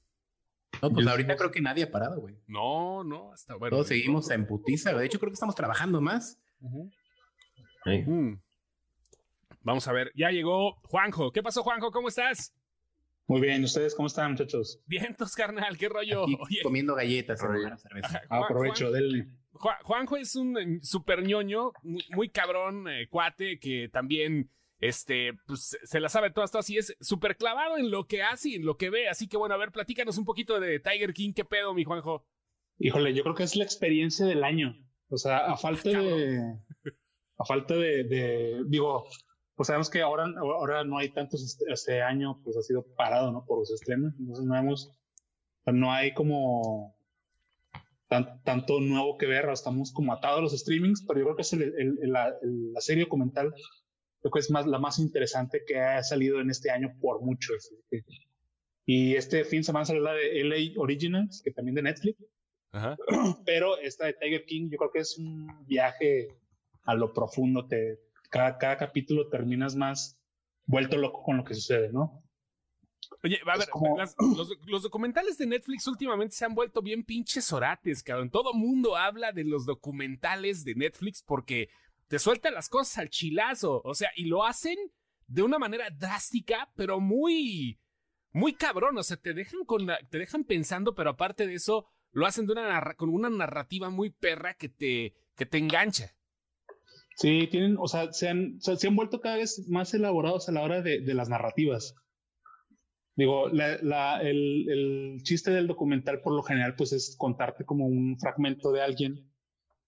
No, 0.82 0.90
pues 0.92 1.06
Yo- 1.06 1.12
ahorita 1.12 1.36
creo 1.36 1.52
que 1.52 1.62
nadie 1.62 1.84
ha 1.84 1.92
parado, 1.92 2.20
güey. 2.22 2.38
No, 2.48 3.04
no, 3.04 3.34
hasta 3.34 3.56
bueno. 3.56 3.76
Todos 3.76 3.88
seguimos 3.88 4.30
en 4.32 4.48
putiza. 4.48 4.94
De 4.94 5.06
hecho, 5.06 5.20
creo 5.20 5.30
que 5.32 5.36
estamos 5.36 5.56
trabajando 5.56 6.02
más. 6.02 6.40
Ujú. 6.62 6.90
Mm. 7.86 8.34
Vamos 9.62 9.88
a 9.88 9.92
ver, 9.94 10.12
ya 10.16 10.32
llegó 10.32 10.76
Juanjo. 10.84 11.32
¿Qué 11.32 11.44
pasó, 11.44 11.64
Juanjo? 11.64 11.92
¿Cómo 11.92 12.08
estás? 12.08 12.54
Muy 13.28 13.40
bien, 13.42 13.64
¿ustedes 13.64 13.96
cómo 13.96 14.08
están, 14.08 14.32
muchachos? 14.32 14.82
Vientos, 14.88 15.36
carnal, 15.36 15.78
qué 15.78 15.88
rollo. 15.88 16.24
Aquí 16.24 16.38
Oye, 16.40 16.60
comiendo 16.64 16.96
galletas 16.96 17.40
cerveza. 17.40 17.78
Ah, 18.30 18.38
Juan- 18.40 18.44
aprovecho, 18.44 18.90
Juan- 18.90 18.94
denle. 18.94 19.28
Ju- 19.54 19.84
Juanjo 19.84 20.18
es 20.18 20.36
un 20.36 20.58
eh, 20.58 20.80
super 20.82 21.24
ñoño, 21.24 21.72
muy, 21.84 22.04
muy 22.10 22.30
cabrón, 22.30 22.88
eh, 22.90 23.08
cuate, 23.10 23.60
que 23.60 23.90
también 23.90 24.50
este, 24.80 25.34
pues, 25.46 25.78
se 25.84 26.00
la 26.00 26.10
sabe 26.10 26.32
todas, 26.32 26.52
todas, 26.52 26.70
y 26.72 26.78
es 26.78 26.96
súper 27.00 27.38
clavado 27.38 27.78
en 27.78 27.92
lo 27.92 28.08
que 28.08 28.24
hace 28.24 28.50
y 28.50 28.56
en 28.56 28.66
lo 28.66 28.76
que 28.78 28.90
ve. 28.90 29.08
Así 29.08 29.28
que 29.28 29.38
bueno, 29.38 29.54
a 29.56 29.58
ver, 29.60 29.72
platícanos 29.72 30.18
un 30.18 30.26
poquito 30.26 30.60
de 30.60 30.80
Tiger 30.80 31.14
King. 31.14 31.34
¿Qué 31.34 31.46
pedo, 31.46 31.74
mi 31.74 31.84
Juanjo? 31.84 32.26
Híjole, 32.80 33.14
yo 33.14 33.22
creo 33.24 33.36
que 33.36 33.44
es 33.44 33.56
la 33.56 33.64
experiencia 33.64 34.26
del 34.26 34.44
año. 34.44 34.76
O 35.10 35.18
sea, 35.18 35.46
a 35.52 35.58
falta 35.58 35.90
de. 35.90 36.58
A 37.42 37.46
falta 37.46 37.76
de. 37.76 38.04
de- 38.04 38.64
digo, 38.68 39.06
pues 39.56 39.68
sabemos 39.68 39.90
que 39.90 40.02
ahora, 40.02 40.26
ahora 40.40 40.84
no 40.84 40.98
hay 40.98 41.10
tantos. 41.10 41.58
Este, 41.68 42.02
año, 42.02 42.40
pues 42.44 42.56
ha 42.58 42.62
sido 42.62 42.84
parado, 42.96 43.32
¿no? 43.32 43.46
Por 43.46 43.60
los 43.60 43.72
estrenos. 43.72 44.14
Entonces 44.20 44.46
no 44.46 44.56
hemos. 44.58 44.92
no 45.66 45.92
hay 45.92 46.14
como. 46.14 46.96
tan- 48.08 48.44
tanto 48.44 48.80
nuevo 48.82 49.18
que 49.18 49.26
ver. 49.26 49.50
Estamos 49.50 49.92
como 49.94 50.14
atados 50.14 50.40
a 50.40 50.42
los 50.42 50.58
streamings, 50.60 51.04
pero 51.08 51.20
yo 51.20 51.26
creo 51.26 51.36
que 51.38 51.42
es 51.44 51.54
el- 51.54 51.64
el- 51.64 51.98
el- 52.02 52.12
la, 52.12 52.34
la 52.42 52.82
serie 52.82 53.04
documental 53.06 53.54
creo 54.20 54.32
que 54.32 54.40
es 54.40 54.52
más, 54.52 54.68
la 54.68 54.78
más 54.78 55.00
interesante 55.00 55.64
que 55.66 55.80
ha 55.80 56.04
salido 56.04 56.40
en 56.42 56.52
este 56.52 56.70
año 56.70 56.94
por 57.02 57.22
mucho. 57.22 57.54
Y 58.86 59.16
este 59.16 59.44
fin 59.46 59.62
de 59.62 59.64
semana 59.64 59.86
salió 59.86 60.02
la 60.04 60.14
de 60.14 60.42
LA 60.42 60.80
Originals, 60.80 61.42
que 61.44 61.52
también 61.52 61.74
de 61.76 61.82
Netflix, 61.84 62.20
Ajá. 62.72 62.98
pero 63.46 63.78
esta 63.80 64.06
de 64.06 64.14
Tiger 64.14 64.46
King 64.46 64.70
yo 64.70 64.78
creo 64.78 64.92
que 64.92 65.00
es 65.00 65.18
un 65.18 65.48
viaje 65.66 66.28
a 66.84 66.96
lo 66.96 67.14
profundo. 67.14 67.68
Te, 67.68 68.00
cada, 68.30 68.58
cada 68.58 68.78
capítulo 68.78 69.30
terminas 69.30 69.76
más 69.76 70.18
vuelto 70.66 70.98
loco 70.98 71.24
con 71.24 71.38
lo 71.38 71.44
que 71.44 71.54
sucede, 71.56 71.92
¿no? 71.92 72.24
Oye, 73.24 73.40
a 73.46 73.58
ver, 73.58 73.70
como- 73.70 73.98
las- 73.98 74.16
los, 74.38 74.50
los 74.66 74.84
documentales 74.84 75.38
de 75.38 75.46
Netflix 75.48 75.86
últimamente 75.88 76.36
se 76.36 76.46
han 76.46 76.56
vuelto 76.56 76.82
bien 76.82 77.04
pinches 77.04 77.52
orates, 77.52 78.04
cabrón. 78.04 78.30
Todo 78.30 78.54
mundo 78.54 78.96
habla 78.96 79.32
de 79.32 79.44
los 79.44 79.66
documentales 79.66 80.64
de 80.64 80.76
Netflix 80.76 81.24
porque 81.24 81.70
te 82.08 82.20
sueltan 82.20 82.54
las 82.54 82.70
cosas 82.70 82.98
al 83.00 83.10
chilazo. 83.10 83.82
O 83.84 83.94
sea, 83.96 84.10
y 84.16 84.26
lo 84.26 84.46
hacen 84.46 84.78
de 85.28 85.44
una 85.44 85.60
manera 85.60 85.90
drástica, 85.92 86.72
pero 86.76 87.00
muy, 87.00 87.80
muy 88.32 88.54
cabrón. 88.54 88.98
O 88.98 89.04
sea, 89.04 89.18
te 89.18 89.34
dejan 89.34 89.66
con 89.66 89.86
la- 89.88 90.00
te 90.10 90.18
dejan 90.18 90.44
pensando, 90.44 90.96
pero 90.96 91.12
aparte 91.12 91.48
de 91.48 91.56
eso, 91.56 91.88
lo 92.12 92.26
hacen 92.26 92.46
de 92.48 92.54
una 92.54 92.96
con 92.96 93.10
una 93.10 93.30
narrativa 93.30 93.90
muy 93.90 94.10
perra 94.10 94.54
que 94.56 94.70
te, 94.70 95.14
que 95.36 95.46
te 95.46 95.58
engancha. 95.58 96.12
Sí, 97.16 97.48
tienen, 97.52 97.76
o 97.78 97.88
sea, 97.88 98.12
se 98.14 98.30
han, 98.30 98.60
se 98.62 98.88
han 98.88 98.96
vuelto 98.96 99.22
cada 99.22 99.38
vez 99.38 99.68
más 99.70 99.94
elaborados 99.94 100.50
a 100.50 100.52
la 100.52 100.62
hora 100.62 100.82
de, 100.82 101.02
de 101.02 101.14
las 101.14 101.30
narrativas. 101.30 101.96
Digo, 103.16 103.50
el, 103.50 104.70
el 104.70 105.20
chiste 105.24 105.52
del 105.52 105.68
documental 105.68 106.22
por 106.22 106.34
lo 106.34 106.42
general 106.42 106.76
pues 106.76 106.94
es 106.94 107.16
contarte 107.18 107.66
como 107.66 107.86
un 107.86 108.18
fragmento 108.18 108.72
de 108.72 108.82
alguien 108.82 109.32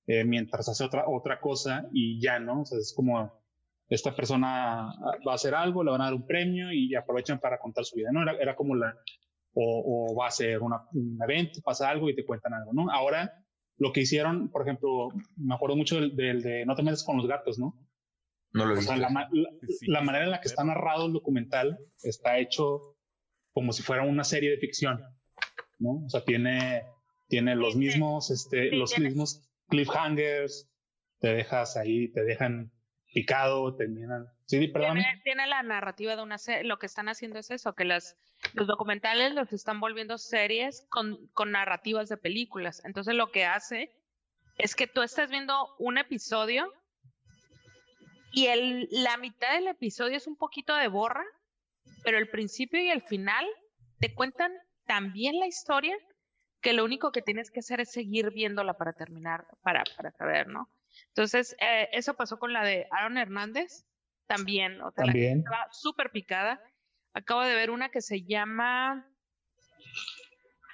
eh, 0.06 0.26
mientras 0.26 0.68
hace 0.68 0.84
otra, 0.84 1.06
otra 1.08 1.40
cosa 1.40 1.88
y 1.94 2.20
ya, 2.22 2.40
¿no? 2.40 2.62
O 2.62 2.66
sea, 2.66 2.78
es 2.78 2.94
como 2.94 3.42
esta 3.88 4.14
persona 4.16 4.94
va 5.26 5.32
a 5.32 5.36
hacer 5.36 5.56
algo, 5.56 5.84
le 5.84 5.92
van 5.92 6.02
a 6.02 6.06
dar 6.06 6.14
un 6.14 6.26
premio 6.26 6.72
y 6.72 6.94
aprovechan 6.96 7.40
para 7.40 7.58
contar 7.58 7.86
su 7.86 7.96
vida, 7.96 8.12
¿no? 8.12 8.22
Era, 8.22 8.34
era 8.34 8.56
como 8.56 8.76
la, 8.76 8.96
o, 9.54 10.16
va 10.20 10.28
a 10.28 10.32
ser 10.32 10.60
un 10.62 11.20
evento, 11.24 11.62
pasa 11.64 11.90
algo 11.90 12.10
y 12.10 12.16
te 12.16 12.26
cuentan 12.26 12.54
algo, 12.54 12.74
¿no? 12.74 12.92
Ahora 12.92 13.32
lo 13.78 13.92
que 13.92 14.02
hicieron, 14.02 14.50
por 14.50 14.62
ejemplo, 14.62 15.10
me 15.38 15.56
acuerdo 15.56 15.76
mucho 15.76 15.96
del, 16.00 16.16
del 16.16 16.42
de 16.42 16.66
No 16.66 16.76
te 16.76 16.84
metas 16.84 17.04
con 17.04 17.18
los 17.18 17.28
gatos, 17.28 17.58
¿no? 17.60 17.78
No 18.54 18.66
lo 18.66 18.76
he 18.76 18.80
O 18.80 18.82
sea, 18.82 18.98
la, 18.98 19.10
ma- 19.10 19.30
la- 19.32 19.50
Sí, 19.68 19.88
la 19.88 20.02
manera 20.02 20.26
en 20.26 20.32
la 20.32 20.42
que 20.42 20.48
está 20.48 20.64
narrado 20.64 21.08
el 21.08 21.14
documental 21.14 21.80
está 22.04 22.38
hecho 22.40 22.96
como 23.52 23.74
si 23.74 23.82
fuera 23.84 24.04
una 24.04 24.24
serie 24.24 24.52
de 24.52 24.58
ficción, 24.58 25.02
¿no? 25.80 26.04
O 26.06 26.10
sea, 26.10 26.24
tiene, 26.24 26.84
tiene 27.30 27.56
los 27.56 27.76
mismos, 27.76 28.30
este, 28.32 28.70
Sí, 28.70 28.76
los 28.76 28.98
mismos 29.00 29.50
cliffhangers, 29.70 30.70
te 31.20 31.34
dejas 31.34 31.78
ahí, 31.78 32.12
te 32.12 32.24
dejan 32.24 32.72
picado, 33.14 33.76
terminan. 33.76 34.28
Tiene, 35.24 35.48
la 35.48 35.64
narrativa 35.64 36.16
de 36.16 36.22
una 36.22 36.38
serie. 36.38 36.64
Lo 36.64 36.80
que 36.80 36.86
están 36.86 37.10
haciendo 37.10 37.40
es 37.40 37.50
eso, 37.52 37.74
que 37.74 37.86
las, 37.86 38.18
los 38.54 38.68
documentales 38.68 39.34
los 39.34 39.52
están 39.54 39.80
volviendo 39.80 40.18
series 40.18 40.86
con, 40.90 41.28
con 41.34 41.52
narrativas 41.52 42.10
de 42.10 42.18
películas. 42.18 42.84
Entonces 42.86 43.16
lo 43.16 43.32
que 43.32 43.46
hace 43.46 43.92
es 44.58 44.76
que 44.76 44.88
tú 44.88 45.02
estás 45.02 45.30
viendo 45.30 45.76
un 45.80 45.98
episodio 45.98 46.72
y 48.32 48.48
el, 48.48 48.88
la 48.92 49.18
mitad 49.18 49.54
del 49.54 49.68
episodio 49.68 50.18
es 50.18 50.28
un 50.28 50.36
poquito 50.36 50.76
de 50.76 50.88
borra, 50.88 51.24
pero 52.04 52.18
el 52.18 52.30
principio 52.30 52.82
y 52.82 52.90
el 52.90 53.02
final 53.02 53.46
te 54.00 54.14
cuentan 54.14 54.52
tan 54.86 55.14
bien 55.14 55.40
la 55.40 55.48
historia 55.48 55.96
que 56.62 56.74
lo 56.74 56.84
único 56.84 57.12
que 57.12 57.22
tienes 57.22 57.52
que 57.52 57.60
hacer 57.60 57.82
es 57.82 57.92
seguir 57.92 58.32
viéndola 58.32 58.74
para 58.74 58.94
terminar, 58.94 59.46
para, 59.62 59.84
para 59.96 60.12
saber, 60.12 60.48
¿no? 60.48 60.70
Entonces, 61.10 61.56
eh, 61.60 61.90
eso 61.92 62.14
pasó 62.16 62.40
con 62.40 62.54
la 62.54 62.64
de 62.64 62.88
Aaron 62.92 63.18
Hernández, 63.18 63.86
también, 64.28 64.82
o 64.82 64.92
sea, 64.92 65.06
la 65.06 65.12
gente 65.12 65.28
También. 65.28 65.40
estaba 65.40 65.68
súper 65.72 66.12
picada. 66.12 66.62
Acabo 67.14 67.42
de 67.42 67.54
ver 67.54 67.70
una 67.70 67.90
que 67.90 68.02
se 68.02 68.24
llama 68.24 69.08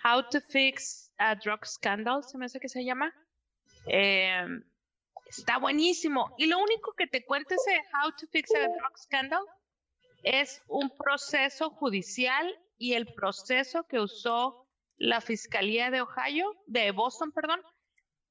How 0.03 0.29
to 0.29 0.39
Fix 0.49 1.13
a 1.17 1.35
Drug 1.35 1.65
Scandal, 1.65 2.23
se 2.23 2.37
me 2.37 2.45
hace 2.45 2.59
que 2.59 2.69
se 2.69 2.83
llama. 2.83 3.13
Eh, 3.87 4.45
está 5.25 5.57
buenísimo. 5.57 6.33
Y 6.37 6.47
lo 6.47 6.57
único 6.59 6.93
que 6.93 7.07
te 7.07 7.25
cuenta 7.25 7.55
ese 7.55 7.81
How 7.93 8.11
to 8.11 8.27
Fix 8.31 8.53
a 8.55 8.59
Drug 8.59 8.97
Scandal 8.97 9.43
es 10.23 10.61
un 10.67 10.89
proceso 10.97 11.69
judicial 11.71 12.57
y 12.77 12.93
el 12.93 13.13
proceso 13.13 13.85
que 13.87 13.99
usó 13.99 14.65
la 14.97 15.21
Fiscalía 15.21 15.91
de 15.91 16.01
Ohio, 16.01 16.55
de 16.65 16.91
Boston, 16.91 17.31
perdón, 17.31 17.61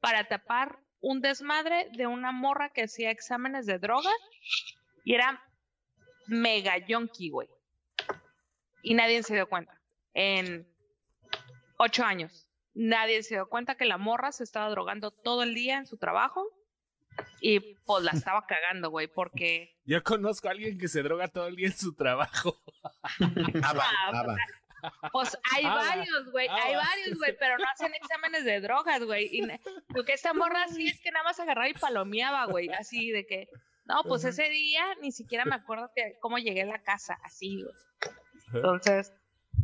para 0.00 0.28
tapar 0.28 0.78
un 1.00 1.20
desmadre 1.20 1.88
de 1.92 2.06
una 2.06 2.32
morra 2.32 2.70
que 2.70 2.82
hacía 2.82 3.10
exámenes 3.10 3.66
de 3.66 3.78
droga 3.78 4.10
y 5.08 5.14
era 5.14 5.42
mega 6.26 6.76
yonki, 6.76 7.30
güey. 7.30 7.48
Y 8.82 8.92
nadie 8.92 9.22
se 9.22 9.34
dio 9.34 9.48
cuenta. 9.48 9.80
En 10.12 10.68
ocho 11.78 12.04
años. 12.04 12.46
Nadie 12.74 13.22
se 13.22 13.36
dio 13.36 13.48
cuenta 13.48 13.74
que 13.74 13.86
la 13.86 13.96
morra 13.96 14.32
se 14.32 14.44
estaba 14.44 14.68
drogando 14.68 15.10
todo 15.10 15.44
el 15.44 15.54
día 15.54 15.78
en 15.78 15.86
su 15.86 15.96
trabajo 15.96 16.46
y 17.40 17.58
pues 17.86 18.04
la 18.04 18.10
estaba 18.10 18.44
cagando, 18.46 18.90
güey, 18.90 19.06
porque 19.08 19.74
Yo 19.86 20.02
conozco 20.04 20.48
a 20.48 20.50
alguien 20.50 20.76
que 20.78 20.88
se 20.88 21.02
droga 21.02 21.28
todo 21.28 21.46
el 21.46 21.56
día 21.56 21.68
en 21.68 21.78
su 21.78 21.94
trabajo. 21.94 22.60
Aba, 23.64 23.84
Ah, 23.84 24.10
aba. 24.12 24.36
Pues 25.10 25.38
hay 25.54 25.64
Ah, 25.64 25.74
varios, 25.74 26.30
güey, 26.32 26.48
hay 26.48 26.74
ah. 26.74 26.84
varios, 26.86 27.18
güey, 27.18 27.34
pero 27.38 27.56
no 27.56 27.64
hacen 27.72 27.94
exámenes 27.94 28.44
de 28.44 28.60
drogas, 28.60 29.02
güey. 29.02 29.40
Porque 29.88 30.12
esta 30.12 30.34
morra 30.34 30.68
sí 30.68 30.86
es 30.86 31.00
que 31.00 31.10
nada 31.10 31.24
más 31.24 31.40
agarraba 31.40 31.68
y 31.70 31.74
palomeaba, 31.74 32.44
güey, 32.44 32.68
así 32.68 33.10
de 33.10 33.26
que, 33.26 33.48
no, 33.88 34.02
pues 34.04 34.24
ese 34.24 34.48
día 34.48 34.84
ni 35.00 35.12
siquiera 35.12 35.44
me 35.44 35.54
acuerdo 35.54 35.90
que 35.94 36.16
cómo 36.20 36.38
llegué 36.38 36.62
a 36.62 36.66
la 36.66 36.82
casa, 36.82 37.18
así, 37.24 37.62
güey. 37.62 37.74
Entonces, 38.54 39.12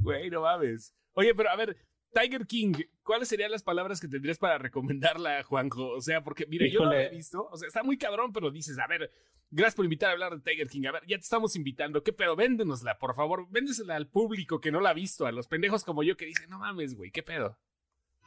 Güey, 0.03 0.31
no 0.31 0.43
mames. 0.43 0.95
Oye, 1.15 1.35
pero 1.35 1.51
a 1.51 1.57
ver, 1.57 1.77
Tiger 2.13 2.47
King, 2.47 2.73
¿cuáles 3.03 3.29
serían 3.29 3.51
las 3.51 3.63
palabras 3.63 4.01
que 4.01 4.09
tendrías 4.09 4.39
para 4.39 4.59
recomendarla, 4.59 5.43
Juanjo? 5.43 5.89
O 5.89 6.01
sea, 6.01 6.23
porque, 6.23 6.47
mira, 6.47 6.67
yo 6.67 6.81
no 6.81 6.93
la 6.93 7.05
he 7.05 7.11
visto. 7.11 7.49
O 7.51 7.57
sea, 7.57 7.69
está 7.69 7.83
muy 7.83 7.97
cabrón, 7.97 8.33
pero 8.33 8.51
dices, 8.51 8.79
a 8.79 8.87
ver, 8.87 9.11
gracias 9.51 9.75
por 9.77 9.85
invitar 9.85 10.11
a 10.11 10.13
hablar 10.13 10.37
de 10.37 10.43
Tiger 10.43 10.69
King. 10.69 10.87
A 10.87 10.93
ver, 10.93 11.03
ya 11.07 11.17
te 11.17 11.23
estamos 11.23 11.57
invitando. 11.57 12.03
¿Qué 12.03 12.13
pedo? 12.13 12.37
Véndenosla, 12.37 12.99
por 12.99 13.15
favor. 13.15 13.47
Véndesela 13.51 13.97
al 13.97 14.09
público 14.09 14.61
que 14.61 14.71
no 14.71 14.81
la 14.81 14.91
ha 14.91 14.95
visto, 14.95 15.27
a 15.27 15.33
los 15.33 15.49
pendejos 15.49 15.85
como 15.85 16.03
yo 16.03 16.17
que 16.17 16.27
dicen, 16.27 16.51
no 16.51 16.59
mames, 16.59 16.95
güey, 16.95 17.11
¿qué 17.11 17.23
pedo? 17.23 17.59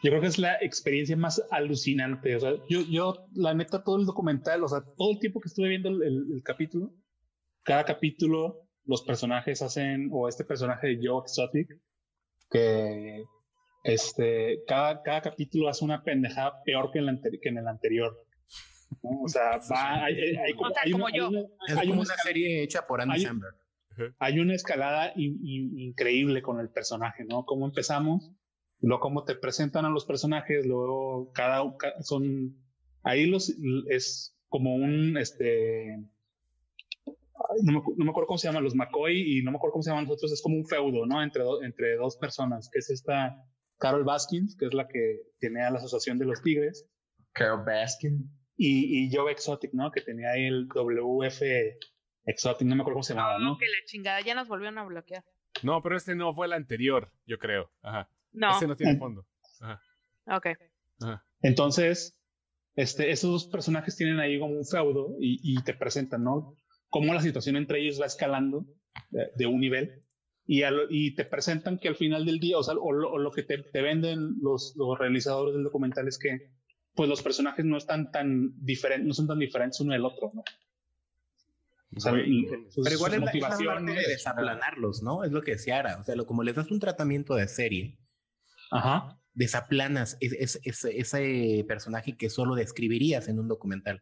Yo 0.03 0.11
creo 0.11 0.21
que 0.21 0.27
es 0.27 0.37
la 0.37 0.55
experiencia 0.61 1.17
más 1.17 1.41
alucinante. 1.51 2.35
O 2.35 2.39
sea, 2.39 2.51
yo, 2.69 2.81
yo, 2.81 3.27
la 3.33 3.53
neta, 3.53 3.83
todo 3.83 3.97
el 3.99 4.05
documental, 4.05 4.63
o 4.63 4.67
sea, 4.67 4.81
todo 4.97 5.11
el 5.11 5.19
tiempo 5.19 5.39
que 5.41 5.47
estuve 5.49 5.69
viendo 5.69 5.89
el, 5.89 6.03
el- 6.03 6.25
el 6.35 6.43
capítulo, 6.43 6.91
cada 7.63 7.83
capítulo, 7.83 8.61
los 8.85 9.01
personajes 9.03 9.61
hacen, 9.61 10.09
o 10.11 10.27
este 10.29 10.45
personaje 10.45 10.87
de 10.87 10.99
Joe 11.07 11.21
Exotic, 11.23 11.67
que 12.49 13.23
este, 13.83 14.59
cada, 14.67 15.01
cada 15.01 15.21
capítulo 15.21 15.69
hace 15.69 15.83
una 15.85 16.03
pendejada 16.03 16.61
peor 16.63 16.91
que 16.91 16.99
en, 16.99 17.05
la 17.07 17.19
que 17.21 17.49
en 17.49 17.57
el 17.57 17.67
anterior. 17.67 18.15
¿no? 19.03 19.21
O 19.23 19.27
sea, 19.27 19.59
va, 19.71 20.05
hay, 20.05 20.15
hay- 20.15 20.35
hay 20.37 20.53
como, 20.53 20.67
hay 20.81 20.93
una- 20.93 21.17
yo. 21.17 21.29
una- 21.29 21.39
Es 21.67 21.77
hay 21.77 21.87
como 21.89 22.01
una 22.01 22.13
una 22.13 22.23
serie 22.23 22.63
hecha 22.63 22.85
por 22.87 23.01
Andy 23.01 23.19
Samberg. 23.21 23.55
hay 24.19 24.39
una 24.39 24.53
escalada 24.55 25.11
in- 25.15 25.39
in- 25.43 25.79
increíble 25.79 26.41
con 26.41 26.59
el 26.59 26.69
personaje, 26.69 27.25
¿no? 27.25 27.43
Cómo 27.45 27.65
empezamos, 27.65 28.31
luego 28.81 28.99
cómo 29.01 29.23
te 29.23 29.35
presentan 29.35 29.85
a 29.85 29.89
los 29.89 30.05
personajes, 30.05 30.65
luego 30.65 31.31
cada 31.33 31.63
ca- 31.77 32.01
son 32.01 32.55
ahí 33.03 33.25
los 33.25 33.53
es 33.89 34.37
como 34.49 34.75
un 34.75 35.17
este 35.17 35.97
no 37.61 37.71
me, 37.73 37.79
no 37.97 38.05
me 38.05 38.09
acuerdo 38.11 38.27
cómo 38.27 38.37
se 38.37 38.47
llaman 38.47 38.63
los 38.63 38.75
McCoy 38.75 39.37
y 39.39 39.43
no 39.43 39.51
me 39.51 39.57
acuerdo 39.57 39.73
cómo 39.73 39.83
se 39.83 39.89
llaman 39.91 40.05
los 40.05 40.13
otros, 40.15 40.31
es 40.31 40.41
como 40.41 40.57
un 40.57 40.65
feudo, 40.65 41.05
¿no? 41.05 41.21
Entre, 41.23 41.43
do- 41.43 41.63
entre 41.63 41.95
dos 41.95 42.17
personas, 42.17 42.69
que 42.71 42.79
es 42.79 42.89
esta 42.89 43.35
Carol 43.77 44.03
Baskins, 44.03 44.55
que 44.57 44.65
es 44.65 44.73
la 44.73 44.87
que 44.87 45.21
tiene 45.39 45.61
a 45.63 45.69
la 45.69 45.77
Asociación 45.77 46.17
de 46.17 46.25
los 46.25 46.41
Tigres, 46.41 46.89
Carol 47.31 47.63
Baskin. 47.65 48.29
y, 48.57 49.05
y 49.05 49.15
Joe 49.15 49.31
Exotic, 49.31 49.71
¿no? 49.73 49.91
Que 49.91 50.01
tenía 50.01 50.31
ahí 50.31 50.45
el 50.45 50.67
WF 50.67 51.41
Exotic, 52.25 52.67
no 52.67 52.75
me 52.75 52.81
acuerdo 52.81 52.95
cómo 52.95 53.03
se 53.03 53.13
llamaba, 53.13 53.37
¿no? 53.39 53.57
que 53.57 53.65
la 53.65 53.85
chingada 53.85 54.19
ya 54.21 54.33
nos 54.35 54.47
volvieron 54.47 54.77
a 54.79 54.85
bloquear. 54.85 55.23
No, 55.63 55.81
pero 55.81 55.95
este 55.95 56.15
no 56.15 56.33
fue 56.33 56.47
el 56.47 56.53
anterior, 56.53 57.11
yo 57.25 57.37
creo. 57.37 57.71
Ajá. 57.81 58.09
No, 58.37 58.51
Este 58.51 58.67
no 58.67 58.75
tiene 58.75 58.93
Mm. 58.93 58.99
fondo. 58.99 59.25
ok. 60.27 60.47
Ajá. 61.01 61.23
Entonces, 61.41 62.15
este, 62.75 63.11
esos 63.11 63.31
dos 63.31 63.47
personajes 63.47 63.95
tienen 63.95 64.19
ahí 64.19 64.39
como 64.39 64.53
un 64.57 64.65
feudo 64.65 65.15
y, 65.19 65.39
y 65.43 65.61
te 65.63 65.73
presentan, 65.73 66.23
¿no? 66.23 66.55
Cómo 66.89 67.13
la 67.13 67.21
situación 67.21 67.55
entre 67.57 67.79
ellos 67.81 67.99
va 67.99 68.05
escalando 68.05 68.65
de, 69.09 69.29
de 69.35 69.45
un 69.47 69.59
nivel 69.59 70.03
y, 70.45 70.63
al- 70.63 70.87
y 70.89 71.15
te 71.15 71.25
presentan 71.25 71.79
que 71.79 71.87
al 71.87 71.95
final 71.95 72.25
del 72.25 72.39
día, 72.39 72.57
o 72.57 72.63
sea, 72.63 72.75
o 72.75 72.91
lo, 72.93 73.11
o 73.11 73.17
lo 73.17 73.31
que 73.31 73.43
te, 73.43 73.57
te 73.57 73.81
venden 73.81 74.35
los, 74.41 74.73
los 74.77 74.97
realizadores 74.97 75.53
del 75.55 75.63
documental 75.63 76.07
es 76.07 76.17
que, 76.19 76.51
pues 76.95 77.09
los 77.09 77.21
personajes 77.21 77.65
no 77.65 77.77
están 77.77 78.11
tan 78.11 78.53
diferentes, 78.63 79.07
no 79.07 79.13
son 79.13 79.27
tan 79.27 79.39
diferentes 79.39 79.79
uno 79.81 79.93
del 79.93 80.05
otro, 80.05 80.31
¿no? 80.33 80.43
O 81.95 81.99
sea, 81.99 82.11
sus- 82.69 82.83
Pero 82.83 82.95
igual 82.95 83.13
es 83.13 83.19
la, 83.21 83.31
es 83.31 83.59
la 83.59 83.73
parte 83.73 83.91
de 83.91 84.07
desaplanarlos, 84.07 85.01
¿no? 85.03 85.23
Es 85.23 85.31
lo 85.31 85.41
que 85.41 85.51
decía 85.51 85.79
Ara. 85.79 85.97
O 85.99 86.03
sea, 86.03 86.15
lo, 86.15 86.25
como 86.25 86.43
les 86.43 86.55
das 86.55 86.69
un 86.69 86.79
tratamiento 86.79 87.35
de 87.35 87.47
serie, 87.47 87.97
Ajá. 88.71 89.19
desaplanas 89.33 90.17
es- 90.19 90.33
es- 90.33 90.59
es- 90.63 90.85
ese 90.85 91.63
personaje 91.67 92.17
que 92.17 92.29
solo 92.29 92.55
describirías 92.55 93.27
en 93.27 93.39
un 93.39 93.47
documental. 93.47 94.01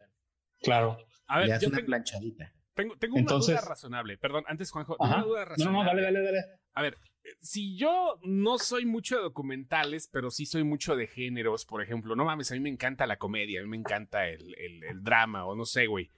Claro. 0.62 0.96
A 1.26 1.36
Le 1.40 1.42
ver, 1.42 1.50
das 1.50 1.62
yo 1.62 1.68
una 1.68 1.76
tengo, 1.78 1.86
planchadita. 1.86 2.52
Tengo, 2.74 2.96
tengo 2.96 3.14
una 3.14 3.20
Entonces- 3.20 3.56
duda 3.56 3.68
razonable. 3.68 4.16
Perdón, 4.18 4.44
antes, 4.46 4.70
Juanjo, 4.70 4.96
Ajá. 4.98 5.16
una 5.16 5.24
duda 5.24 5.40
No, 5.40 5.44
no, 5.44 5.50
razonable. 5.50 5.78
no, 5.78 5.84
dale, 5.84 6.02
dale, 6.02 6.22
dale. 6.24 6.44
A 6.74 6.82
ver, 6.82 6.96
eh, 7.24 7.28
si 7.40 7.76
yo 7.76 8.18
no 8.22 8.58
soy 8.58 8.86
mucho 8.86 9.16
de 9.16 9.22
documentales, 9.22 10.08
pero 10.12 10.30
sí 10.30 10.46
soy 10.46 10.64
mucho 10.64 10.96
de 10.96 11.06
géneros, 11.06 11.64
por 11.66 11.82
ejemplo, 11.82 12.16
no 12.16 12.24
mames, 12.24 12.50
a 12.50 12.54
mí 12.54 12.60
me 12.60 12.68
encanta 12.70 13.06
la 13.06 13.16
comedia, 13.18 13.60
a 13.60 13.62
mí 13.62 13.68
me 13.68 13.76
encanta 13.76 14.28
el, 14.28 14.54
el- 14.58 14.84
el 14.84 15.02
drama, 15.02 15.44
o 15.46 15.54
no 15.54 15.64
sé, 15.64 15.86
güey. 15.86 16.10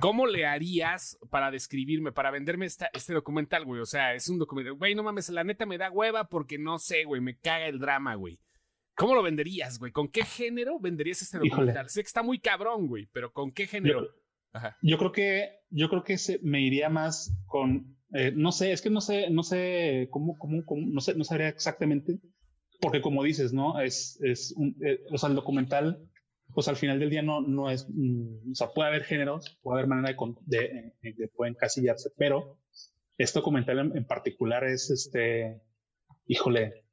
¿Cómo 0.00 0.26
le 0.26 0.46
harías 0.46 1.18
para 1.30 1.50
describirme, 1.50 2.12
para 2.12 2.30
venderme 2.30 2.66
esta, 2.66 2.90
este 2.92 3.12
documental, 3.12 3.64
güey? 3.64 3.80
O 3.80 3.86
sea, 3.86 4.14
es 4.14 4.28
un 4.28 4.38
documental. 4.38 4.74
Güey, 4.74 4.94
no 4.94 5.02
mames, 5.02 5.28
la 5.28 5.44
neta 5.44 5.66
me 5.66 5.78
da 5.78 5.90
hueva 5.90 6.28
porque 6.28 6.58
no 6.58 6.78
sé, 6.78 7.04
güey, 7.04 7.20
me 7.20 7.36
caga 7.38 7.66
el 7.66 7.78
drama, 7.78 8.14
güey. 8.14 8.38
¿Cómo 8.96 9.14
lo 9.14 9.22
venderías, 9.22 9.78
güey? 9.78 9.92
¿Con 9.92 10.08
qué 10.08 10.24
género 10.24 10.78
venderías 10.80 11.22
este 11.22 11.36
Híjole. 11.38 11.50
documental? 11.50 11.88
Sé 11.88 12.02
que 12.02 12.06
está 12.06 12.22
muy 12.22 12.38
cabrón, 12.40 12.86
güey, 12.88 13.06
pero 13.12 13.32
¿con 13.32 13.52
qué 13.52 13.66
género? 13.66 14.02
Yo, 14.02 14.08
Ajá. 14.52 14.76
yo 14.82 14.98
creo 14.98 15.12
que, 15.12 15.48
yo 15.70 15.88
creo 15.88 16.02
que 16.04 16.18
se, 16.18 16.38
me 16.42 16.60
iría 16.60 16.88
más 16.90 17.34
con, 17.46 17.96
eh, 18.12 18.32
no 18.34 18.52
sé, 18.52 18.72
es 18.72 18.82
que 18.82 18.90
no 18.90 19.00
sé, 19.00 19.30
no 19.30 19.42
sé 19.44 20.08
cómo, 20.10 20.36
cómo, 20.38 20.64
cómo- 20.64 20.86
no 20.86 21.00
sé, 21.00 21.14
no 21.14 21.24
sabría 21.24 21.48
exactamente, 21.48 22.18
porque 22.80 23.00
como 23.00 23.22
dices, 23.22 23.52
¿no? 23.52 23.80
Es, 23.80 24.20
es 24.22 24.52
un, 24.56 24.76
eh, 24.84 25.00
o 25.10 25.16
sea, 25.16 25.28
el 25.30 25.36
documental, 25.36 26.06
pues 26.54 26.68
al 26.68 26.76
final 26.76 26.98
del 26.98 27.10
día 27.10 27.22
no, 27.22 27.40
no 27.40 27.70
es, 27.70 27.86
mm, 27.88 28.52
o 28.52 28.54
sea, 28.54 28.68
puede 28.68 28.88
haber 28.88 29.04
géneros, 29.04 29.58
puede 29.62 29.78
haber 29.80 29.88
manera 29.88 30.16
de, 30.46 30.58
de, 30.58 30.94
de, 31.02 31.12
de 31.16 31.28
pueden 31.28 31.54
encasillarse, 31.54 32.10
pero 32.16 32.58
este 33.18 33.38
documental 33.38 33.78
en, 33.78 33.96
en 33.96 34.06
particular 34.06 34.64
es 34.64 34.90
este, 34.90 35.60
híjole, 36.26 36.84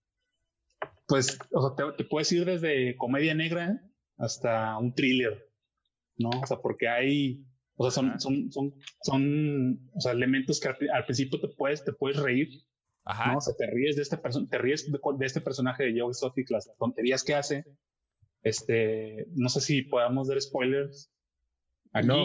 pues, 1.07 1.39
o 1.51 1.62
sea, 1.76 1.76
te, 1.91 1.97
te 2.03 2.03
puedes 2.10 2.32
ir 2.32 2.45
desde 2.45 2.95
comedia 2.97 3.34
negra 3.34 3.82
hasta 4.18 4.78
un 4.78 4.93
thriller, 4.93 5.49
¿no? 6.18 6.30
O 6.30 6.45
sea, 6.45 6.57
porque 6.57 6.88
hay, 6.88 7.43
o 7.76 7.89
sea, 7.89 7.91
son, 7.91 8.20
son, 8.20 8.51
son, 8.51 8.76
son, 9.01 9.89
o 9.93 10.01
sea, 10.01 10.12
elementos 10.12 10.60
que 10.60 10.68
al, 10.68 10.78
pri- 10.78 10.89
al 10.89 11.05
principio 11.05 11.39
te 11.39 11.47
puedes, 11.47 11.84
te 11.84 11.93
puedes 11.93 12.18
reír, 12.18 12.49
Ajá. 13.05 13.32
¿no? 13.32 13.38
O 13.38 13.41
sea, 13.41 13.55
te 13.57 13.66
ríes 13.68 13.95
de 13.95 14.03
este 14.03 14.18
te 14.18 14.57
ríes 14.57 14.91
de, 14.91 14.99
de 15.18 15.26
este 15.26 15.41
personaje 15.41 15.84
de 15.86 15.99
Joe 15.99 16.10
Exotic, 16.12 16.49
las 16.51 16.70
tonterías 16.78 17.24
que 17.24 17.34
hace. 17.34 17.66
Este, 18.44 19.26
no 19.36 19.50
sé 19.50 19.62
si 19.62 19.82
podamos 19.84 20.28
dar 20.28 20.40
spoilers. 20.42 21.12
Aquí. 21.94 22.08
No. 22.08 22.16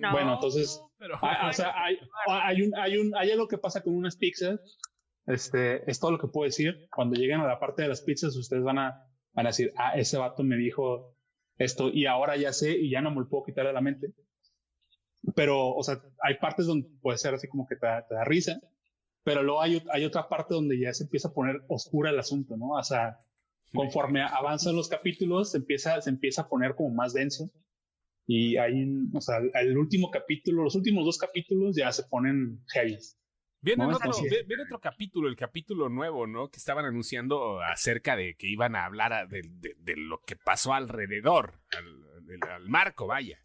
No. 0.00 0.12
Bueno, 0.12 0.34
entonces, 0.34 0.82
pero- 0.98 1.14
Ah, 1.22 1.48
o 1.48 1.52
sea, 1.52 1.72
hay, 1.80 1.96
hay, 2.28 2.62
un, 2.62 2.74
hay, 2.76 2.96
un, 2.98 3.14
hay 3.16 3.30
algo 3.30 3.46
que 3.46 3.58
pasa 3.58 3.82
con 3.82 3.94
unas 3.94 4.16
pizzas. 4.16 4.58
Este, 5.26 5.88
es 5.88 6.00
todo 6.00 6.10
lo 6.10 6.18
que 6.18 6.26
puedo 6.28 6.46
decir. 6.46 6.88
Cuando 6.94 7.14
lleguen 7.14 7.40
a 7.40 7.46
la 7.46 7.60
parte 7.60 7.82
de 7.82 7.88
las 7.88 8.02
pizzas, 8.02 8.36
ustedes 8.36 8.64
van 8.64 8.78
a, 8.78 9.06
van 9.32 9.46
a 9.46 9.50
decir, 9.50 9.72
ah, 9.76 9.96
ese 9.96 10.18
vato 10.18 10.42
me 10.42 10.56
dijo 10.56 11.14
esto 11.58 11.90
y 11.90 12.06
ahora 12.06 12.36
ya 12.36 12.52
sé 12.52 12.76
y 12.76 12.90
ya 12.90 13.00
no 13.00 13.10
me 13.12 13.20
lo 13.20 13.28
puedo 13.28 13.44
quitar 13.44 13.66
de 13.66 13.72
la 13.72 13.80
mente. 13.80 14.12
Pero, 15.36 15.68
o 15.74 15.82
sea, 15.84 16.00
hay 16.22 16.36
partes 16.38 16.66
donde 16.66 16.88
puede 17.00 17.18
ser 17.18 17.34
así 17.34 17.46
como 17.46 17.66
que 17.68 17.76
te, 17.76 17.86
da- 17.86 18.04
te 18.06 18.14
da 18.14 18.24
risa, 18.24 18.60
pero 19.22 19.42
luego 19.44 19.62
hay, 19.62 19.80
hay 19.92 20.04
otra 20.04 20.28
parte 20.28 20.54
donde 20.54 20.80
ya 20.80 20.92
se 20.92 21.04
empieza 21.04 21.28
a 21.28 21.32
poner 21.32 21.62
oscura 21.68 22.10
el 22.10 22.18
asunto, 22.18 22.56
¿no? 22.56 22.70
O 22.70 22.82
sea, 22.82 23.18
conforme 23.72 24.22
avanzan 24.22 24.76
los 24.76 24.88
capítulos, 24.88 25.52
se 25.52 25.58
empieza, 25.58 26.00
se 26.00 26.10
empieza 26.10 26.42
a 26.42 26.48
poner 26.48 26.74
como 26.74 26.90
más 26.94 27.12
denso. 27.12 27.50
Y 28.26 28.56
hay, 28.56 28.72
un- 28.82 29.10
o 29.14 29.20
sea, 29.20 29.38
el 29.54 29.76
último 29.76 30.10
capítulo, 30.10 30.62
los 30.62 30.74
últimos 30.76 31.04
dos 31.04 31.18
capítulos 31.18 31.76
ya 31.76 31.90
se 31.92 32.04
ponen 32.04 32.60
heavy. 32.72 32.98
Viene, 33.64 33.84
No, 33.84 33.96
otro, 33.96 34.10
viene 34.46 34.62
otro 34.64 34.80
capítulo, 34.80 35.28
el 35.28 35.36
capítulo 35.36 35.88
nuevo, 35.88 36.26
¿no? 36.26 36.48
Que 36.50 36.56
estaban 36.58 36.84
anunciando 36.84 37.60
acerca 37.60 38.16
de 38.16 38.34
que 38.34 38.48
iban 38.48 38.74
a 38.74 38.84
hablar 38.84 39.12
a- 39.12 39.26
de, 39.26 39.42
de- 39.42 39.76
de 39.78 39.96
lo 39.96 40.20
que 40.26 40.34
pasó 40.36 40.74
alrededor, 40.74 41.60
al, 41.76 42.26
del- 42.26 42.42
al 42.50 42.68
marco, 42.68 43.06
vaya. 43.06 43.38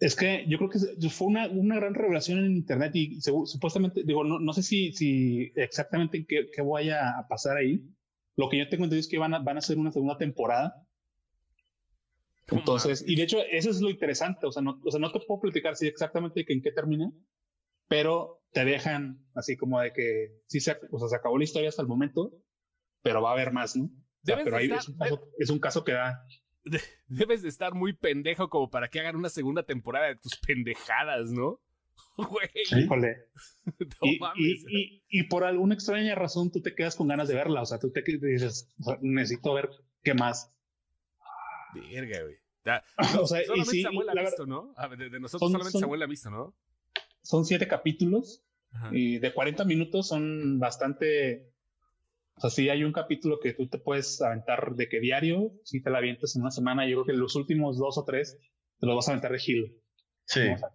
Es 0.00 0.16
que 0.16 0.44
yo 0.48 0.58
creo 0.58 0.70
que 0.70 0.78
fue 1.10 1.28
una, 1.28 1.48
una 1.48 1.76
gran 1.76 1.94
revelación 1.94 2.38
en 2.44 2.52
internet 2.56 2.92
y 2.94 3.16
segu- 3.20 3.46
supuestamente, 3.46 4.02
digo, 4.04 4.24
no, 4.24 4.40
no 4.40 4.52
sé 4.52 4.62
si, 4.62 4.92
si 4.94 5.52
exactamente 5.54 6.24
qué, 6.26 6.48
qué 6.54 6.62
vaya 6.62 7.18
a 7.18 7.28
pasar 7.28 7.56
ahí. 7.58 7.82
Lo 8.36 8.48
que 8.48 8.58
yo 8.58 8.68
tengo 8.68 8.84
entendido 8.84 9.00
es 9.00 9.08
que 9.08 9.18
van 9.18 9.34
a, 9.34 9.38
van 9.40 9.56
a 9.56 9.58
hacer 9.58 9.78
una 9.78 9.92
segunda 9.92 10.16
temporada. 10.16 10.86
Entonces, 12.48 13.04
y 13.06 13.16
de 13.16 13.22
hecho, 13.22 13.38
eso 13.50 13.70
es 13.70 13.80
lo 13.80 13.88
interesante. 13.90 14.46
O 14.46 14.52
sea, 14.52 14.62
no, 14.62 14.80
o 14.84 14.90
sea, 14.90 15.00
no 15.00 15.10
te 15.12 15.20
puedo 15.20 15.40
platicar 15.40 15.76
si 15.76 15.86
exactamente 15.86 16.44
en 16.48 16.60
qué 16.62 16.72
termina, 16.72 17.10
pero 17.88 18.42
te 18.52 18.64
dejan 18.64 19.24
así 19.34 19.56
como 19.56 19.80
de 19.80 19.92
que 19.92 20.40
sí 20.46 20.60
se, 20.60 20.76
o 20.90 20.98
sea, 20.98 21.08
se 21.08 21.16
acabó 21.16 21.38
la 21.38 21.44
historia 21.44 21.68
hasta 21.68 21.82
el 21.82 21.88
momento, 21.88 22.32
pero 23.02 23.22
va 23.22 23.30
a 23.30 23.32
haber 23.32 23.52
más, 23.52 23.76
¿no? 23.76 23.84
O 23.84 23.90
sea, 24.24 24.42
pero 24.44 24.56
ahí 24.56 24.66
estar- 24.66 24.78
es 24.80 24.88
un, 24.88 24.96
caso, 24.98 25.28
es 25.38 25.50
un 25.50 25.58
caso 25.58 25.84
que 25.84 25.92
da. 25.92 26.22
Debes 27.08 27.42
de 27.42 27.48
estar 27.48 27.74
muy 27.74 27.92
pendejo 27.94 28.48
como 28.48 28.70
para 28.70 28.88
que 28.88 29.00
hagan 29.00 29.16
una 29.16 29.28
segunda 29.30 29.62
temporada 29.64 30.06
de 30.08 30.16
tus 30.16 30.36
pendejadas, 30.38 31.30
¿no? 31.30 31.60
Güey, 32.16 32.48
Híjole. 32.84 33.16
no 33.66 33.86
y, 34.02 34.18
mames. 34.18 34.64
y, 34.68 34.78
y, 34.78 35.02
y 35.08 35.22
por 35.24 35.44
alguna 35.44 35.74
extraña 35.74 36.14
razón 36.14 36.50
tú 36.52 36.60
te 36.60 36.74
quedas 36.74 36.94
con 36.96 37.08
ganas 37.08 37.28
de 37.28 37.34
verla. 37.34 37.62
O 37.62 37.66
sea, 37.66 37.78
tú 37.78 37.90
te 37.90 38.02
dices, 38.02 38.68
o 38.80 38.84
sea, 38.84 38.98
necesito 39.00 39.54
ver 39.54 39.70
qué 40.02 40.14
más. 40.14 40.52
Verga, 41.74 42.22
güey. 42.22 42.36
Da- 42.64 42.84
O 43.22 43.26
sea, 43.26 43.42
y 43.42 43.46
solamente 43.46 43.70
sí, 43.72 43.82
Samuel 43.82 44.08
ha 44.10 44.14
la 44.14 44.22
visto, 44.22 44.46
¿no? 44.46 44.74
A 44.76 44.86
ver, 44.88 44.98
de, 44.98 45.10
de 45.10 45.20
nosotros 45.20 45.40
Son- 45.40 45.52
solamente 45.52 45.72
son- 45.72 45.80
Samuel 45.80 46.02
ha 46.02 46.06
visto, 46.06 46.30
¿no? 46.30 46.54
Son 47.22 47.44
siete 47.44 47.66
capítulos 47.68 48.44
Ajá. 48.72 48.90
y 48.92 49.18
de 49.18 49.32
40 49.32 49.64
minutos 49.64 50.08
son 50.08 50.58
bastante. 50.58 51.50
O 52.36 52.40
sea, 52.40 52.50
sí 52.50 52.68
hay 52.68 52.82
un 52.84 52.92
capítulo 52.92 53.38
que 53.40 53.52
tú 53.52 53.68
te 53.68 53.78
puedes 53.78 54.20
aventar 54.22 54.74
de 54.74 54.88
que 54.88 55.00
diario, 55.00 55.52
si 55.64 55.82
te 55.82 55.90
la 55.90 55.98
avientas 55.98 56.34
en 56.36 56.42
una 56.42 56.50
semana, 56.50 56.86
yo 56.88 56.96
creo 57.02 57.04
que 57.06 57.12
los 57.20 57.36
últimos 57.36 57.78
dos 57.78 57.98
o 57.98 58.04
tres 58.04 58.38
te 58.80 58.86
los 58.86 58.96
vas 58.96 59.08
a 59.08 59.12
aventar 59.12 59.32
de 59.32 59.38
gilo. 59.38 59.68
Sí. 60.24 60.40
¿no? 60.48 60.54
O 60.54 60.58
sea, 60.58 60.68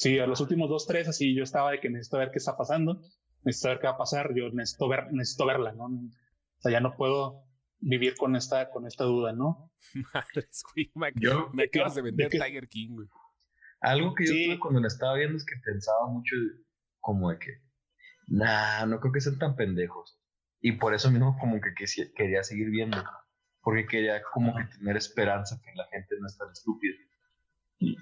sí, 0.00 0.18
a 0.18 0.26
los 0.26 0.40
últimos 0.40 0.68
dos, 0.70 0.86
tres, 0.86 1.08
así 1.08 1.34
yo 1.36 1.42
estaba 1.44 1.72
de 1.72 1.80
que 1.80 1.90
necesito 1.90 2.16
ver 2.18 2.30
qué 2.30 2.38
está 2.38 2.56
pasando, 2.56 3.00
necesito 3.44 3.68
ver 3.68 3.78
qué 3.80 3.86
va 3.86 3.92
a 3.92 3.98
pasar, 3.98 4.34
yo 4.34 4.50
necesito 4.50 4.88
ver, 4.88 5.12
necesito 5.12 5.44
verla, 5.46 5.72
¿no? 5.72 5.84
O 5.84 6.60
sea, 6.60 6.72
ya 6.72 6.80
no 6.80 6.96
puedo 6.96 7.44
vivir 7.78 8.14
con 8.16 8.34
esta, 8.36 8.70
con 8.70 8.86
esta 8.86 9.04
duda, 9.04 9.32
¿no? 9.32 9.70
Madres, 10.14 10.62
güey, 10.74 10.90
me, 10.94 11.12
Yo- 11.16 11.50
me 11.52 11.64
acabas 11.64 11.94
de 11.94 12.02
¿de 12.02 12.10
vender 12.10 12.28
qué? 12.30 12.38
Tiger 12.38 12.68
King, 12.68 12.94
güey. 12.94 13.08
Algo 13.82 14.14
que 14.14 14.26
yo 14.26 14.32
Sí. 14.32 14.46
tuve 14.46 14.58
cuando 14.58 14.80
la 14.80 14.88
estaba 14.88 15.14
viendo 15.16 15.36
es 15.36 15.44
que 15.44 15.54
pensaba 15.64 16.06
mucho 16.08 16.34
como 17.00 17.30
de 17.30 17.38
que, 17.38 17.50
nah, 18.26 18.84
no 18.86 19.00
creo 19.00 19.12
que 19.12 19.20
sean 19.20 19.38
tan 19.38 19.56
pendejos. 19.56 20.18
Y 20.60 20.72
por 20.72 20.92
eso 20.94 21.10
mismo 21.10 21.36
como 21.38 21.58
que 21.60 21.72
quería 22.14 22.42
seguir 22.42 22.68
viendo. 22.70 22.98
Porque 23.62 23.86
quería 23.86 24.20
como 24.34 24.54
que 24.56 24.64
tener 24.76 24.96
esperanza 24.96 25.58
que 25.62 25.70
la 25.74 25.86
gente 25.88 26.14
no 26.20 26.26
es 26.26 26.36
tan 26.36 26.50
estúpida. 26.50 26.94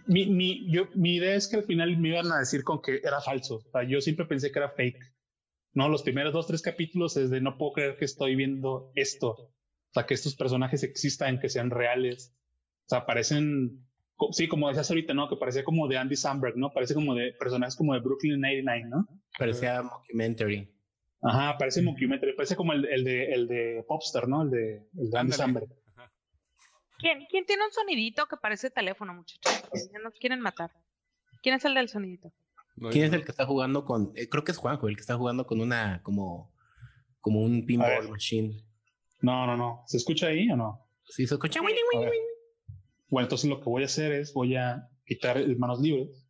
Mi, 0.09 0.27
mi, 0.27 0.71
yo, 0.71 0.89
mi 0.95 1.17
idea 1.17 1.35
es 1.35 1.49
que 1.49 1.57
al 1.57 1.65
final 1.65 1.97
me 1.99 2.09
iban 2.09 2.33
a 2.33 2.39
decir 2.39 2.65
con 2.65 2.81
que 2.81 3.01
era 3.05 3.21
falso. 3.21 3.57
O 3.57 3.71
sea, 3.71 3.83
yo 3.85 4.01
siempre 4.01 4.27
pensé 4.27 4.51
que 4.51 4.59
era 4.59 4.71
fake. 4.71 4.99
No, 5.75 5.89
los 5.89 6.03
primeros 6.03 6.33
dos, 6.33 6.47
tres 6.47 6.63
capítulos 6.63 7.17
es 7.17 7.31
de 7.31 7.41
no 7.41 7.59
puedo 7.59 7.73
creer 7.73 7.97
que 7.97 8.07
estoy 8.07 8.35
viendo 8.35 8.91
esto. 8.95 9.29
O 9.29 9.93
sea, 9.93 10.07
que 10.07 10.15
estos 10.15 10.35
personajes 10.35 10.83
existan, 10.83 11.39
que 11.39 11.51
sean 11.51 11.71
reales. 11.71 12.35
O 12.87 12.89
sea, 12.89 13.05
parecen, 13.05 13.87
sí, 14.33 14.49
como 14.49 14.69
decías 14.69 14.91
ahorita, 14.91 15.13
¿no? 15.13 15.29
Que 15.29 15.37
parecía 15.37 15.63
como 15.63 15.89
de 15.89 15.99
Andy 15.99 16.17
Samberg, 16.17 16.57
¿no? 16.57 16.73
Parece 16.73 16.95
como 16.95 17.15
de 17.15 17.35
personajes 17.39 17.77
como 17.77 17.93
de 17.93 18.01
Brooklyn 18.01 18.41
99, 18.41 18.89
¿no? 18.89 19.07
Parecía 19.39 19.83
mockumentary. 19.83 20.69
Ajá, 21.21 21.59
parece 21.59 21.83
mockumentary, 21.83 22.35
parece 22.35 22.57
como 22.57 22.73
el, 22.73 22.87
el 22.87 23.05
de, 23.05 23.33
el 23.33 23.47
de 23.47 23.85
Popstar, 23.87 24.27
¿no? 24.27 24.43
El 24.43 24.51
de, 24.51 24.89
el 24.97 25.11
de 25.11 25.19
Andy. 25.19 25.33
Samberg. 25.33 25.69
¿Quién, 26.99 27.27
¿Quién 27.31 27.47
tiene 27.47 27.65
un 27.65 27.73
sonidito 27.73 28.27
que 28.27 28.37
parece 28.37 28.71
teléfono, 28.71 29.15
muchachos? 29.15 29.63
Ya 29.93 29.99
nos 30.01 30.15
quieren 30.15 30.41
matar. 30.41 30.71
¿Quién 31.43 31.55
es 31.55 31.65
el 31.65 31.75
del 31.75 31.89
sonidito? 31.89 32.33
No, 32.77 32.91
¿Quién 32.91 33.05
es 33.07 33.13
el 33.13 33.25
que 33.25 33.31
está 33.31 33.47
jugando 33.47 33.85
con.? 33.85 34.13
eh, 34.17 34.29
creo 34.29 34.45
que 34.45 34.53
es 34.53 34.59
Juanjo, 34.59 34.89
el 34.89 34.97
que 34.97 35.01
está 35.03 35.17
jugando 35.17 35.47
con 35.47 35.61
una. 35.61 36.03
como. 36.03 36.53
como 37.21 37.41
un 37.41 37.65
pinball 37.67 38.09
machine. 38.09 38.65
No, 39.21 39.47
no, 39.47 39.57
no. 39.57 39.83
¿Se 39.87 39.97
escucha 39.97 40.29
ahí 40.29 40.49
o 40.51 40.57
no? 40.57 40.87
Sí, 41.05 41.27
se 41.27 41.35
escucha. 41.35 41.61
Bueno, 43.11 43.25
entonces 43.25 43.49
lo 43.49 43.59
que 43.59 43.65
voy 43.65 43.83
a 43.83 43.87
hacer 43.87 44.13
es 44.13 44.33
voy 44.35 44.55
a 44.57 44.89
quitar 45.07 45.39
el 45.39 45.57
manos 45.57 45.81
libres, 45.81 46.27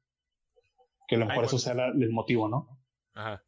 que 1.09 1.17
a 1.17 1.19
lo 1.19 1.25
Ay, 1.25 1.29
mejor 1.31 1.45
eso 1.47 1.57
bueno. 1.57 1.65
sea 1.65 1.75
la- 1.75 1.89
el 1.89 2.11
motivo, 2.11 2.49
¿no? 2.49 2.79
Ajá. 3.15 3.43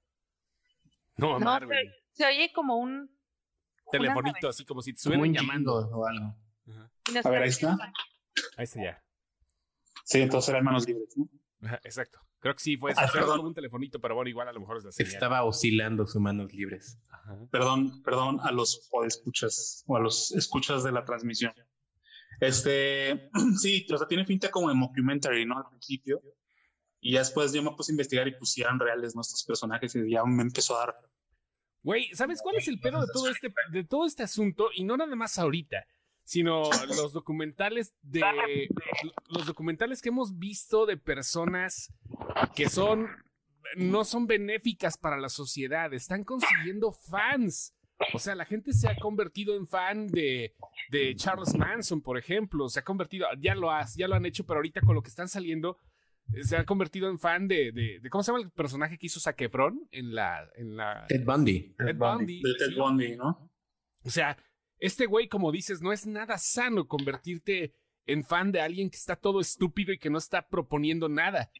No, 1.16 1.38
No, 1.38 1.58
se, 1.60 1.66
se 2.12 2.26
oye 2.26 2.52
como 2.52 2.76
un... 2.78 3.08
Telefonito, 3.92 4.48
así 4.48 4.64
como 4.64 4.82
si 4.82 4.92
te 4.92 5.00
Como 5.02 5.24
estuvieran 5.24 5.28
un 5.28 5.34
llamando. 5.34 5.74
o 5.96 6.06
algo. 6.06 6.34
A 7.24 7.30
ver, 7.30 7.42
ahí 7.42 7.48
está. 7.48 7.76
Ahí 8.56 8.64
está 8.64 8.82
ya. 8.82 9.04
Sí, 10.04 10.20
entonces 10.20 10.48
eran 10.50 10.64
manos 10.64 10.86
libres, 10.86 11.14
¿no? 11.16 11.28
Exacto. 11.84 12.20
Creo 12.40 12.54
que 12.54 12.60
sí 12.62 12.76
fue 12.78 12.92
Ah, 12.96 13.08
perdón. 13.12 13.40
un 13.40 13.54
telefonito, 13.54 14.00
pero 14.00 14.14
bueno, 14.14 14.30
igual 14.30 14.48
a 14.48 14.52
lo 14.52 14.60
mejor 14.60 14.78
es 14.78 14.84
la 14.84 14.92
señal. 14.92 15.12
Estaba 15.12 15.44
oscilando 15.44 16.06
sus 16.06 16.20
manos 16.20 16.52
libres. 16.54 16.98
Ajá. 17.10 17.36
Perdón, 17.50 18.02
perdón 18.02 18.38
a 18.42 18.50
los 18.50 18.88
escuchas 19.06 19.84
o 19.86 19.96
a 19.96 20.00
los 20.00 20.32
escuchas 20.32 20.82
de 20.82 20.92
la 20.92 21.04
transmisión. 21.04 21.52
Este, 22.40 23.30
sí, 23.60 23.86
o 23.92 23.98
sea, 23.98 24.06
tiene 24.08 24.24
finta 24.24 24.50
como 24.50 24.68
de 24.68 24.74
mockumentary, 24.74 25.44
¿no? 25.44 25.58
Al 25.58 25.68
principio. 25.68 26.22
Y 27.00 27.12
ya 27.12 27.20
después 27.20 27.52
yo 27.52 27.62
me 27.62 27.70
puse 27.72 27.92
a 27.92 27.94
investigar 27.94 28.26
y 28.28 28.36
pusieran 28.36 28.78
reales 28.78 29.14
nuestros 29.14 29.44
personajes 29.44 29.94
y 29.94 30.10
ya 30.10 30.24
me 30.24 30.42
empezó 30.42 30.76
a 30.76 30.86
dar. 30.86 30.96
Güey, 31.82 32.14
¿sabes 32.14 32.40
cuál 32.42 32.56
es 32.56 32.68
el 32.68 32.78
pedo 32.78 33.00
de 33.00 33.06
todo 33.12 33.28
este, 33.30 33.52
de 33.70 33.84
todo 33.84 34.06
este 34.06 34.22
asunto? 34.22 34.68
Y 34.74 34.84
no 34.84 34.96
nada 34.98 35.14
más 35.16 35.38
ahorita, 35.38 35.84
sino 36.30 36.62
los 36.96 37.12
documentales 37.12 37.92
de 38.02 38.68
los 39.30 39.46
documentales 39.46 40.00
que 40.00 40.10
hemos 40.10 40.38
visto 40.38 40.86
de 40.86 40.96
personas 40.96 41.92
que 42.54 42.68
son 42.68 43.08
no 43.76 44.04
son 44.04 44.28
benéficas 44.28 44.96
para 44.96 45.18
la 45.18 45.28
sociedad, 45.28 45.92
están 45.92 46.22
consiguiendo 46.22 46.92
fans. 46.92 47.74
O 48.14 48.18
sea, 48.20 48.36
la 48.36 48.44
gente 48.44 48.72
se 48.72 48.88
ha 48.88 48.94
convertido 48.96 49.56
en 49.56 49.66
fan 49.66 50.06
de, 50.06 50.54
de 50.90 51.14
Charles 51.16 51.54
Manson, 51.56 52.00
por 52.00 52.16
ejemplo. 52.16 52.68
Se 52.68 52.78
ha 52.78 52.84
convertido, 52.84 53.26
ya 53.40 53.54
lo, 53.56 53.72
has, 53.72 53.94
ya 53.96 54.06
lo 54.08 54.14
han 54.14 54.24
hecho, 54.24 54.46
pero 54.46 54.58
ahorita 54.58 54.80
con 54.82 54.94
lo 54.94 55.02
que 55.02 55.10
están 55.10 55.28
saliendo, 55.28 55.78
eh, 56.32 56.44
se 56.44 56.56
ha 56.56 56.64
convertido 56.64 57.10
en 57.10 57.18
fan 57.18 57.46
de, 57.48 57.72
de, 57.72 57.98
de- 58.00 58.10
¿cómo 58.10 58.22
se 58.22 58.32
llama 58.32 58.42
el 58.44 58.50
personaje 58.52 58.96
que 58.98 59.06
hizo 59.06 59.18
Zac 59.20 59.40
Efron 59.42 59.80
en 59.90 60.14
la, 60.14 60.48
en 60.54 60.76
la 60.76 61.06
Ted 61.08 61.24
Bundy. 61.24 61.74
Ted 61.76 61.96
Bundy, 61.96 62.40
Ted 62.42 62.68
sí. 62.68 62.74
Bundy, 62.76 63.16
¿no? 63.16 63.50
O 64.04 64.10
sea, 64.10 64.36
este 64.80 65.06
güey, 65.06 65.28
como 65.28 65.52
dices, 65.52 65.80
no 65.82 65.92
es 65.92 66.06
nada 66.06 66.36
sano 66.38 66.88
convertirte 66.88 67.74
en 68.06 68.24
fan 68.24 68.50
de 68.50 68.60
alguien 68.60 68.90
que 68.90 68.96
está 68.96 69.14
todo 69.16 69.40
estúpido 69.40 69.92
y 69.92 69.98
que 69.98 70.10
no 70.10 70.18
está 70.18 70.48
proponiendo 70.48 71.08
nada. 71.08 71.50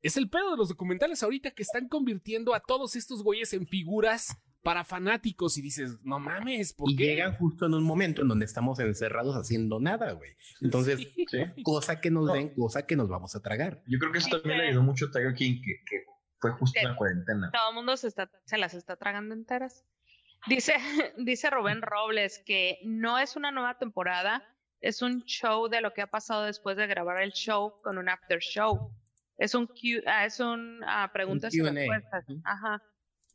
Es 0.00 0.16
el 0.16 0.30
pedo 0.30 0.52
de 0.52 0.56
los 0.56 0.68
documentales 0.68 1.22
ahorita 1.22 1.50
que 1.50 1.62
están 1.62 1.88
convirtiendo 1.88 2.54
a 2.54 2.60
todos 2.60 2.94
estos 2.96 3.22
güeyes 3.22 3.52
en 3.52 3.66
figuras 3.66 4.36
para 4.62 4.84
fanáticos 4.84 5.56
y 5.58 5.62
dices, 5.62 5.98
no 6.02 6.18
mames, 6.18 6.72
¿por 6.72 6.90
Y 6.90 6.96
qué? 6.96 7.04
llegan 7.06 7.36
justo 7.36 7.66
en 7.66 7.74
un 7.74 7.82
momento 7.84 8.22
en 8.22 8.28
donde 8.28 8.44
estamos 8.44 8.78
encerrados 8.80 9.34
haciendo 9.36 9.80
nada, 9.80 10.12
güey. 10.12 10.32
Entonces, 10.60 10.98
Sí. 11.14 11.62
Cosa 11.62 12.00
que 12.00 12.10
nos 12.10 12.32
den, 12.32 12.54
cosa 12.54 12.86
que 12.86 12.96
nos 12.96 13.08
vamos 13.08 13.34
a 13.36 13.40
tragar. 13.42 13.82
Yo 13.86 13.98
creo 13.98 14.12
que 14.12 14.18
eso 14.18 14.30
también 14.30 14.58
le 14.58 14.68
ayudó 14.68 14.82
mucho 14.82 15.06
a 15.06 15.10
Tiger 15.10 15.34
King, 15.34 15.60
que, 15.62 15.72
que 15.84 16.04
fue 16.38 16.52
justo 16.52 16.78
en 16.80 16.88
la 16.88 16.96
cuarentena. 16.96 17.50
Todo 17.52 17.68
el 17.70 17.74
mundo 17.74 17.96
se, 17.96 18.08
está, 18.08 18.30
se 18.46 18.56
las 18.56 18.74
está 18.74 18.96
tragando 18.96 19.34
enteras. 19.34 19.84
Dice, 20.46 20.74
dice 21.18 21.50
Rubén 21.50 21.82
Robles 21.82 22.42
que 22.46 22.78
no 22.84 23.18
es 23.18 23.36
una 23.36 23.50
nueva 23.50 23.78
temporada, 23.78 24.42
es 24.80 25.02
un 25.02 25.24
show 25.24 25.68
de 25.68 25.80
lo 25.80 25.92
que 25.92 26.02
ha 26.02 26.06
pasado 26.06 26.44
después 26.44 26.76
de 26.76 26.86
grabar 26.86 27.20
el 27.22 27.32
show 27.32 27.80
con 27.82 27.98
un 27.98 28.08
after 28.08 28.38
show. 28.38 28.92
Es 29.36 29.54
un 29.54 29.66
Q, 29.66 30.02
ah, 30.06 30.24
es 30.24 30.40
un 30.40 30.80
ah, 30.86 31.10
preguntas 31.12 31.54
y 31.54 31.60
Q&A. 31.60 31.70
respuestas. 31.72 32.24
Ajá. 32.44 32.82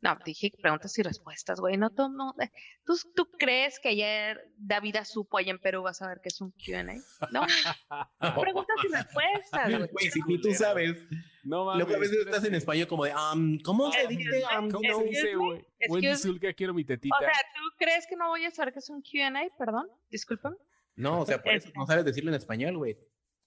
No, 0.02 0.18
dije 0.22 0.52
preguntas 0.60 0.98
y 0.98 1.02
respuestas, 1.02 1.60
güey. 1.60 1.78
No, 1.78 1.88
to- 1.88 2.10
no, 2.10 2.34
eh, 2.38 2.50
¿tú, 2.84 2.94
¿Tú 3.16 3.30
crees 3.38 3.80
que 3.80 3.88
ayer 3.88 4.38
David 4.58 4.96
supo 5.04 5.38
allá 5.38 5.50
en 5.50 5.58
Perú 5.58 5.82
vas 5.82 6.02
a 6.02 6.08
ver 6.08 6.20
que 6.22 6.28
es 6.28 6.42
un 6.42 6.50
Q&A? 6.50 6.82
No, 7.30 7.46
preguntas 8.40 8.76
y 8.84 8.92
respuestas, 8.92 9.68
güey. 9.70 9.88
Güey, 9.90 10.10
si 10.10 10.20
tú 10.42 10.52
sabes, 10.52 10.98
No 11.44 11.64
mames. 11.66 11.84
luego 11.84 11.96
a 11.96 12.00
veces 12.00 12.18
estás 12.26 12.44
en 12.44 12.54
español 12.54 12.86
como 12.88 13.04
de, 13.04 13.12
um, 13.14 13.58
¿cómo 13.60 13.92
se 13.92 14.00
Excuse 14.00 14.18
dice? 14.18 14.44
Um, 14.58 14.70
¿Cómo 14.70 14.98
se 14.98 15.04
dice, 15.04 15.34
güey? 15.36 15.64
Wendy 15.88 16.16
Zulka, 16.16 16.52
quiero 16.54 16.74
mi 16.74 16.84
tetita. 16.84 17.14
O 17.16 17.20
sea, 17.20 17.32
¿tú 17.54 17.62
crees 17.78 18.06
que 18.08 18.16
no 18.16 18.28
voy 18.28 18.44
a 18.44 18.50
saber 18.50 18.72
que 18.72 18.78
es 18.80 18.88
un 18.90 19.02
Q&A? 19.02 19.56
Perdón, 19.58 19.88
discúlpame. 20.10 20.56
No, 20.96 21.20
o 21.20 21.26
sea, 21.26 21.42
por 21.42 21.52
eso 21.52 21.70
no 21.76 21.86
sabes 21.86 22.04
decirlo 22.04 22.30
en 22.30 22.36
español, 22.36 22.76
güey. 22.78 22.96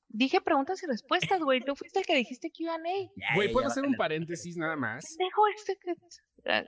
Dije 0.09 0.39
preguntas 0.41 0.81
y 0.83 0.85
respuestas, 0.87 1.41
güey. 1.41 1.61
Tú 1.61 1.75
fuiste 1.75 1.99
el 1.99 2.05
que 2.05 2.15
dijiste 2.15 2.51
Q&A. 2.51 3.33
Güey, 3.35 3.51
¿puedo 3.51 3.67
hacer 3.67 3.83
un 3.83 3.95
paréntesis 3.95 4.55
nada 4.57 4.75
más? 4.75 5.15
Dejo 5.17 5.47
este 5.55 5.77
que... 5.77 5.93
ah, 6.49 6.63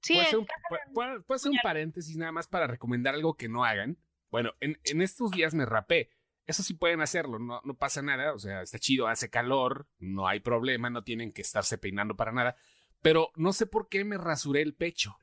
Sí, 0.00 0.12
¿Puedo 0.14 0.26
hacer, 0.26 0.38
un, 0.38 0.46
puedo- 0.92 1.22
puedo 1.24 1.36
hacer 1.36 1.50
un 1.50 1.58
paréntesis 1.62 2.14
nada 2.16 2.30
más 2.30 2.46
para 2.46 2.66
recomendar 2.66 3.14
algo 3.14 3.34
que 3.34 3.48
no 3.48 3.64
hagan? 3.64 3.96
Bueno, 4.30 4.52
en, 4.60 4.78
en 4.84 5.00
estos 5.00 5.30
días 5.30 5.54
me 5.54 5.64
rapé. 5.64 6.10
Eso 6.46 6.62
sí 6.62 6.74
pueden 6.74 7.00
hacerlo, 7.00 7.38
no, 7.38 7.60
no 7.64 7.74
pasa 7.74 8.02
nada. 8.02 8.32
O 8.34 8.38
sea, 8.38 8.62
está 8.62 8.78
chido, 8.78 9.08
hace 9.08 9.30
calor, 9.30 9.86
no 9.98 10.28
hay 10.28 10.40
problema, 10.40 10.90
no 10.90 11.02
tienen 11.02 11.32
que 11.32 11.42
estarse 11.42 11.78
peinando 11.78 12.16
para 12.16 12.32
nada. 12.32 12.56
Pero 13.02 13.30
no 13.36 13.52
sé 13.52 13.66
por 13.66 13.88
qué 13.88 14.04
me 14.04 14.18
rasuré 14.18 14.62
el 14.62 14.74
pecho. 14.74 15.16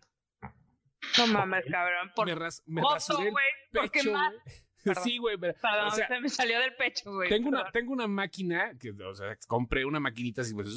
no 1.17 1.27
mames, 1.27 1.65
cabrón. 1.69 2.11
Por 2.15 2.27
me 2.27 2.35
ras- 2.35 2.63
me 2.65 2.81
rasuré 2.81 3.25
el 3.27 3.31
güey. 3.31 3.45
¿Por 3.71 3.91
qué 3.91 3.99
pecho. 3.99 4.11
más? 4.13 4.33
Perdón. 4.83 5.03
Sí, 5.03 5.17
güey, 5.19 5.37
pero- 5.37 5.53
Perdón, 5.61 5.87
o 5.87 5.91
sea, 5.91 6.07
se 6.07 6.19
me 6.19 6.27
salió 6.29 6.59
del 6.59 6.73
pecho, 6.75 7.11
güey. 7.13 7.29
tengo 7.29 7.49
una, 7.49 7.69
tengo 7.71 7.93
una 7.93 8.07
máquina, 8.07 8.71
que, 8.79 8.89
o 8.89 9.13
sea, 9.13 9.37
compré 9.47 9.85
una 9.85 9.99
maquinita 9.99 10.41
así, 10.41 10.55
pues, 10.55 10.69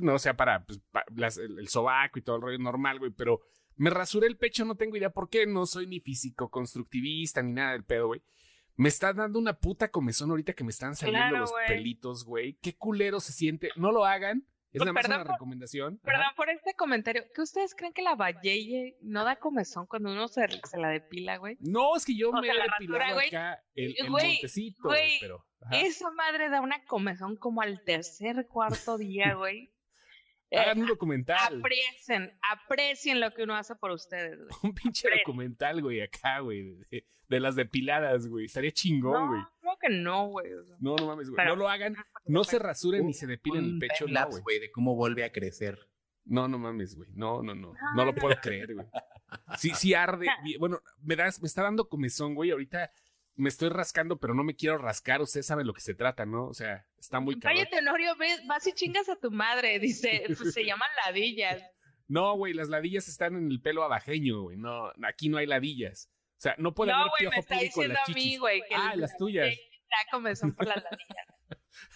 no, 0.00 0.14
o 0.14 0.18
sea, 0.20 0.36
para 0.36 0.64
pues, 0.64 0.80
las- 1.16 1.38
el, 1.38 1.58
el 1.58 1.66
sobaco 1.68 2.20
y 2.20 2.22
todo 2.22 2.36
el 2.36 2.42
rollo 2.42 2.58
normal, 2.58 3.00
güey, 3.00 3.10
pero 3.10 3.40
me 3.74 3.90
rasuré 3.90 4.28
el 4.28 4.36
pecho, 4.36 4.64
no 4.64 4.76
tengo 4.76 4.96
idea 4.96 5.10
por 5.10 5.28
qué, 5.28 5.44
no 5.44 5.66
soy 5.66 5.88
ni 5.88 5.98
físico 5.98 6.50
constructivista 6.50 7.42
ni 7.42 7.52
nada 7.52 7.72
del 7.72 7.82
pedo, 7.84 8.06
güey. 8.06 8.22
Me 8.76 8.88
está 8.88 9.12
dando 9.12 9.38
una 9.38 9.54
puta 9.58 9.90
comezón 9.90 10.30
ahorita 10.30 10.52
que 10.54 10.64
me 10.64 10.70
están 10.70 10.96
saliendo 10.96 11.28
Claro, 11.28 11.38
los 11.40 11.52
pelitos, 11.66 12.24
güey. 12.24 12.54
Qué 12.62 12.74
culero 12.76 13.20
se 13.20 13.32
siente. 13.32 13.70
No 13.76 13.92
lo 13.92 14.04
hagan. 14.04 14.46
Es 14.72 14.78
Pues, 14.78 14.86
nada 14.86 14.92
más 14.94 15.04
una 15.06 15.18
por- 15.24 15.32
recomendación. 15.32 16.00
Ajá. 16.02 16.12
Perdón 16.12 16.32
por 16.34 16.48
este 16.48 16.74
comentario. 16.74 17.24
¿Qué 17.34 17.42
ustedes 17.42 17.74
creen 17.74 17.92
que 17.92 18.00
la 18.00 18.14
Valleye 18.14 18.96
no 19.02 19.22
da 19.24 19.36
comezón 19.36 19.86
cuando 19.86 20.10
uno 20.10 20.28
se, 20.28 20.46
se 20.68 20.78
la 20.78 20.88
depila, 20.88 21.36
güey? 21.36 21.58
No, 21.60 21.94
es 21.94 22.06
que 22.06 22.16
yo 22.16 22.30
O 22.30 22.40
me 22.40 22.48
he 22.48 22.54
la 22.54 22.64
depilado 22.78 23.18
acá 23.18 23.62
el, 23.74 23.94
el 23.98 24.08
Güey, 24.10 24.32
montecito, 24.32 24.88
güey, 24.88 25.18
pero... 25.20 25.44
ajá. 25.60 25.76
Esa 25.80 26.10
madre 26.12 26.48
da 26.48 26.62
una 26.62 26.82
comezón 26.86 27.36
como 27.36 27.60
al 27.60 27.82
tercer, 27.84 28.46
cuarto 28.48 28.96
día, 28.96 29.34
güey. 29.34 29.70
Eh, 30.52 30.58
Hagan 30.58 30.82
un 30.82 30.86
documental. 30.86 31.58
aprecien, 31.60 32.38
aprecien 32.52 33.20
lo 33.20 33.32
que 33.32 33.44
uno 33.44 33.54
hace 33.56 33.74
por 33.74 33.90
ustedes, 33.90 34.38
güey. 34.38 34.48
Un 34.62 34.74
pinche 34.74 35.08
documental, 35.18 35.80
güey, 35.80 36.02
acá, 36.02 36.40
güey, 36.40 36.74
de, 36.90 37.06
de 37.26 37.40
las 37.40 37.56
depiladas, 37.56 38.26
güey. 38.28 38.44
Estaría 38.44 38.70
chingón, 38.70 39.28
güey. 39.28 39.40
No, 39.40 39.48
creo 39.60 39.78
que 39.80 39.88
no, 39.88 40.26
güey. 40.28 40.52
o 40.52 40.64
sea. 40.64 40.76
No, 40.78 40.94
no 40.96 41.06
mames, 41.06 41.30
güey. 41.30 41.46
No 41.46 41.56
lo 41.56 41.70
hagan. 41.70 41.96
No 42.26 42.44
se 42.44 42.58
rasuren 42.58 43.06
ni 43.06 43.14
se 43.14 43.26
depilen 43.26 43.64
el 43.64 43.78
pecho, 43.78 44.06
no, 44.06 44.26
güey. 44.28 44.42
güey, 44.42 44.58
de 44.60 44.70
cómo 44.70 44.94
vuelve 44.94 45.24
a 45.24 45.32
crecer. 45.32 45.78
No, 46.26 46.46
no 46.48 46.58
mames, 46.58 46.94
güey. 46.96 47.08
No, 47.14 47.42
no, 47.42 47.54
no. 47.54 47.72
No 47.96 48.04
lo 48.04 48.14
puedo 48.14 48.36
creer, 48.36 48.74
güey. 48.74 48.86
Sí, 49.56 49.70
sí 49.74 49.94
arde. 49.94 50.26
Bueno, 50.60 50.80
me, 51.02 51.16
das, 51.16 51.40
me 51.40 51.46
está 51.46 51.62
dando 51.62 51.88
comezón, 51.88 52.34
güey. 52.34 52.50
Ahorita 52.50 52.92
me 53.34 53.48
estoy 53.48 53.68
rascando, 53.70 54.18
pero 54.18 54.34
no 54.34 54.44
me 54.44 54.54
quiero 54.54 54.78
rascar. 54.78 55.20
Usted 55.22 55.42
sabe 55.42 55.64
lo 55.64 55.72
que 55.72 55.80
se 55.80 55.94
trata, 55.94 56.26
¿no? 56.26 56.46
O 56.46 56.54
sea, 56.54 56.86
está 56.98 57.18
muy 57.20 57.38
cabrón. 57.38 57.58
Cállate, 57.58 57.76
Tenorio, 57.76 58.16
ves, 58.16 58.40
vas 58.46 58.66
y 58.66 58.72
chingas 58.72 59.08
a 59.08 59.16
tu 59.16 59.30
madre, 59.30 59.78
dice, 59.78 60.24
pues, 60.26 60.52
se 60.52 60.64
llaman 60.64 60.88
ladillas. 61.06 61.62
No, 62.08 62.34
güey, 62.36 62.52
las 62.52 62.68
ladillas 62.68 63.08
están 63.08 63.36
en 63.36 63.50
el 63.50 63.62
pelo 63.62 63.84
abajeño, 63.84 64.42
güey. 64.42 64.58
No, 64.58 64.92
aquí 65.02 65.30
no 65.30 65.38
hay 65.38 65.46
ladillas. 65.46 66.10
O 66.36 66.40
sea, 66.42 66.54
no 66.58 66.74
puede 66.74 66.90
No, 66.92 66.98
haber 66.98 67.08
güey, 67.10 67.18
piojo 67.20 67.34
me 67.36 67.40
está 67.40 67.58
diciendo 67.58 67.98
a 68.06 68.12
mí, 68.12 68.36
güey, 68.36 68.62
Ah, 68.74 68.90
el- 68.92 69.00
las 69.00 69.16
tuyas. 69.16 69.56
comezón 70.10 70.52
por 70.54 70.66
las 70.66 70.82
ladillas. 70.82 71.26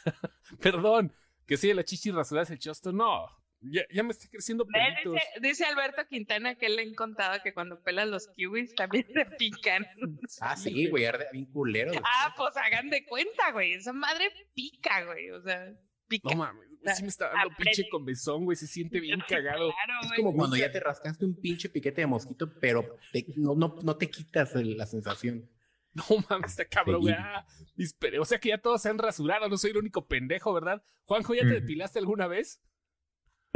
Perdón, 0.60 1.12
que 1.46 1.56
sí, 1.58 1.74
la 1.74 1.84
chichi 1.84 2.12
rasuradas 2.12 2.50
el 2.50 2.58
chosto. 2.58 2.92
No, 2.92 3.28
ya, 3.70 3.82
ya 3.92 4.02
me 4.02 4.10
está 4.12 4.28
creciendo 4.30 4.66
pelitos. 4.66 5.14
Dice, 5.14 5.26
dice 5.40 5.64
Alberto 5.64 6.06
Quintana 6.08 6.54
que 6.56 6.66
él 6.66 6.76
le 6.76 6.82
han 6.82 6.94
contado 6.94 7.40
que 7.42 7.52
cuando 7.54 7.82
pelas 7.82 8.08
los 8.08 8.28
kiwis 8.28 8.74
también 8.74 9.06
se 9.12 9.24
pican. 9.36 9.86
Ah, 10.40 10.56
sí, 10.56 10.88
güey, 10.88 11.06
arde 11.06 11.26
bien 11.32 11.46
culero. 11.46 11.90
güey. 11.92 12.02
Ah, 12.04 12.34
pues 12.36 12.56
hagan 12.56 12.90
de 12.90 13.04
cuenta, 13.06 13.52
güey. 13.52 13.74
Esa 13.74 13.92
madre 13.92 14.30
pica, 14.54 15.04
güey. 15.04 15.30
O 15.30 15.42
sea, 15.42 15.72
pica. 16.08 16.30
No 16.30 16.36
mames, 16.36 16.68
güey, 16.80 16.94
sí 16.96 17.02
me 17.02 17.08
está 17.08 17.26
dando 17.28 17.52
Aprende. 17.52 17.72
pinche 17.72 17.88
comezón, 17.88 18.44
güey. 18.44 18.56
Se 18.56 18.66
siente 18.66 19.00
bien 19.00 19.20
cagado. 19.28 19.70
Claro, 19.72 20.00
Es 20.02 20.08
güey. 20.08 20.16
como 20.18 20.34
cuando 20.34 20.56
ya 20.56 20.70
te 20.70 20.80
rascaste 20.80 21.24
un 21.24 21.40
pinche 21.40 21.68
piquete 21.68 22.00
de 22.02 22.06
mosquito, 22.06 22.52
pero 22.60 22.96
te- 23.12 23.26
no, 23.36 23.54
no, 23.54 23.76
no 23.82 23.96
te 23.96 24.08
quitas 24.10 24.54
la 24.54 24.86
sensación. 24.86 25.48
No 25.96 26.04
mames, 26.28 26.50
está 26.50 26.66
cabrón, 26.66 27.00
güey. 27.00 27.14
Ah, 27.16 27.46
dispere- 27.74 28.18
o 28.20 28.24
sea 28.26 28.38
que 28.38 28.50
ya 28.50 28.58
todos 28.58 28.82
se 28.82 28.90
han 28.90 28.98
rasurado. 28.98 29.48
No 29.48 29.56
soy 29.56 29.70
el 29.70 29.78
único 29.78 30.06
pendejo, 30.06 30.52
¿verdad? 30.52 30.82
Juanjo, 31.06 31.34
¿ya 31.34 31.40
te 31.40 31.48
depilaste 31.54 31.98
alguna 31.98 32.26
vez? 32.26 32.60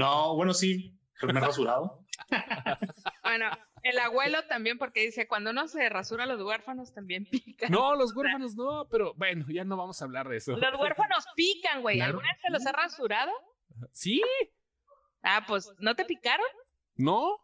No, 0.00 0.34
bueno, 0.34 0.54
sí. 0.54 0.98
Pues 1.20 1.32
me 1.32 1.38
he 1.38 1.42
rasurado. 1.42 2.04
Bueno, 3.22 3.46
el 3.82 3.98
abuelo 3.98 4.44
también, 4.46 4.76
porque 4.76 5.02
dice, 5.02 5.28
cuando 5.28 5.50
uno 5.50 5.68
se 5.68 5.88
rasura 5.88 6.26
los 6.26 6.42
huérfanos 6.42 6.92
también 6.92 7.26
pican. 7.26 7.70
No, 7.70 7.94
los 7.94 8.14
huérfanos 8.14 8.56
no, 8.56 8.88
pero 8.90 9.14
bueno, 9.14 9.46
ya 9.48 9.62
no 9.64 9.76
vamos 9.76 10.02
a 10.02 10.04
hablar 10.04 10.28
de 10.28 10.38
eso. 10.38 10.56
Los 10.56 10.80
huérfanos 10.80 11.24
pican, 11.36 11.80
güey. 11.82 11.96
Claro. 11.96 12.10
¿Alguna 12.10 12.32
vez 12.32 12.40
se 12.42 12.50
los 12.50 12.66
ha 12.66 12.72
rasurado? 12.72 13.30
¿Sí? 13.92 14.20
Ah, 15.22 15.44
pues, 15.46 15.72
¿no 15.78 15.94
te 15.94 16.04
picaron? 16.04 16.46
¿No? 16.96 17.36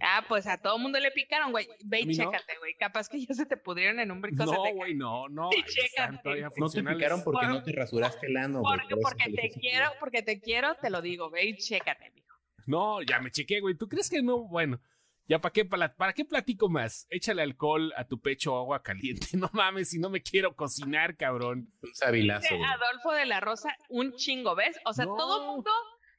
Ah, 0.00 0.24
pues 0.28 0.46
a 0.46 0.58
todo 0.58 0.78
mundo 0.78 0.98
le 1.00 1.10
picaron, 1.10 1.50
güey. 1.52 1.68
Ve 1.84 2.00
y 2.00 2.14
chécate, 2.16 2.58
güey. 2.58 2.74
Capaz 2.76 3.08
que 3.08 3.24
ya 3.24 3.34
se 3.34 3.46
te 3.46 3.56
pudrieron 3.56 4.00
en 4.00 4.10
un 4.10 4.20
brico. 4.20 4.44
No, 4.44 4.72
güey, 4.74 4.94
no, 4.94 5.28
no. 5.28 5.50
Sí, 5.52 5.58
están 5.66 5.74
chécate. 6.16 6.22
todavía 6.22 6.50
No 6.56 6.68
te 6.70 6.82
picaron 6.82 7.22
porque 7.24 7.46
Por- 7.46 7.54
no 7.54 7.62
te 7.62 7.72
rasuraste 7.72 8.26
el 8.26 8.36
ano, 8.36 8.60
güey. 8.60 8.78
Porque, 8.80 8.96
porque 8.96 9.32
te 9.32 9.50
quiero, 9.50 9.90
porque 10.00 10.22
te 10.22 10.40
quiero, 10.40 10.74
te 10.76 10.90
lo 10.90 11.00
digo, 11.02 11.30
ve 11.30 11.44
y 11.46 11.56
chécate, 11.56 12.10
mijo. 12.10 12.34
No, 12.66 13.02
ya 13.02 13.20
me 13.20 13.30
chequé, 13.30 13.60
güey. 13.60 13.76
¿Tú 13.76 13.88
crees 13.88 14.08
que 14.10 14.22
no? 14.22 14.38
Bueno, 14.48 14.80
ya 15.28 15.38
para 15.40 15.52
qué, 15.52 15.64
para, 15.64 15.94
para 15.94 16.12
qué 16.12 16.24
platico 16.24 16.68
más. 16.68 17.06
Échale 17.10 17.42
alcohol 17.42 17.92
a 17.96 18.04
tu 18.06 18.20
pecho 18.20 18.54
o 18.54 18.58
agua 18.60 18.82
caliente. 18.82 19.26
No 19.38 19.50
mames, 19.52 19.90
si 19.90 19.98
no 19.98 20.10
me 20.10 20.22
quiero 20.22 20.54
cocinar, 20.56 21.16
cabrón. 21.16 21.72
Un 21.82 21.94
sabilazo. 21.94 22.54
Adolfo 22.54 23.12
de 23.12 23.26
la 23.26 23.40
Rosa, 23.40 23.74
un 23.88 24.14
chingo, 24.16 24.54
¿ves? 24.54 24.78
O 24.84 24.92
sea, 24.92 25.04
No. 25.04 25.14
todo 25.16 25.46
mundo, 25.52 25.70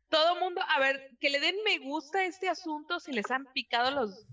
todo 0.10 0.40
mundo, 0.40 0.62
a 0.68 0.80
ver, 0.80 1.12
que 1.20 1.30
le 1.30 1.40
den 1.40 1.56
me 1.66 1.80
gusta 1.80 2.20
a 2.20 2.26
este 2.26 2.48
asunto 2.50 3.00
si 3.00 3.12
les 3.12 3.30
han 3.32 3.46
picado 3.54 3.92
los. 3.92 4.26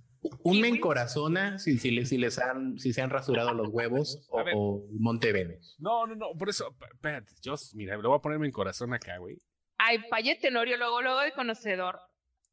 Un 0.45 0.61
me 0.61 0.69
encorazona 0.69 1.59
si, 1.59 1.79
si, 1.79 1.91
les- 1.91 2.09
si 2.09 2.17
les 2.17 2.39
han, 2.39 2.79
si 2.79 2.93
se 2.93 3.03
han 3.03 3.11
rasurado 3.11 3.53
los 3.55 3.69
huevos 3.71 4.25
o, 4.31 4.41
o 4.55 4.87
Monte 4.93 5.33
Venus. 5.33 5.77
No, 5.81 6.07
no, 6.07 6.15
no. 6.15 6.27
Por 6.39 6.49
eso, 6.49 6.77
espérate. 6.93 7.33
Yo, 7.43 7.55
mira, 7.75 7.97
le 7.97 8.07
voy 8.07 8.17
a 8.17 8.21
ponerme 8.23 8.47
en 8.47 8.53
corazón 8.53 8.95
acá, 8.95 9.19
güey. 9.19 9.39
Ay, 9.79 9.99
Paye 10.09 10.37
Tenorio, 10.41 10.77
luego, 10.77 11.03
luego 11.03 11.21
de 11.21 11.33
conocedor. 11.33 11.99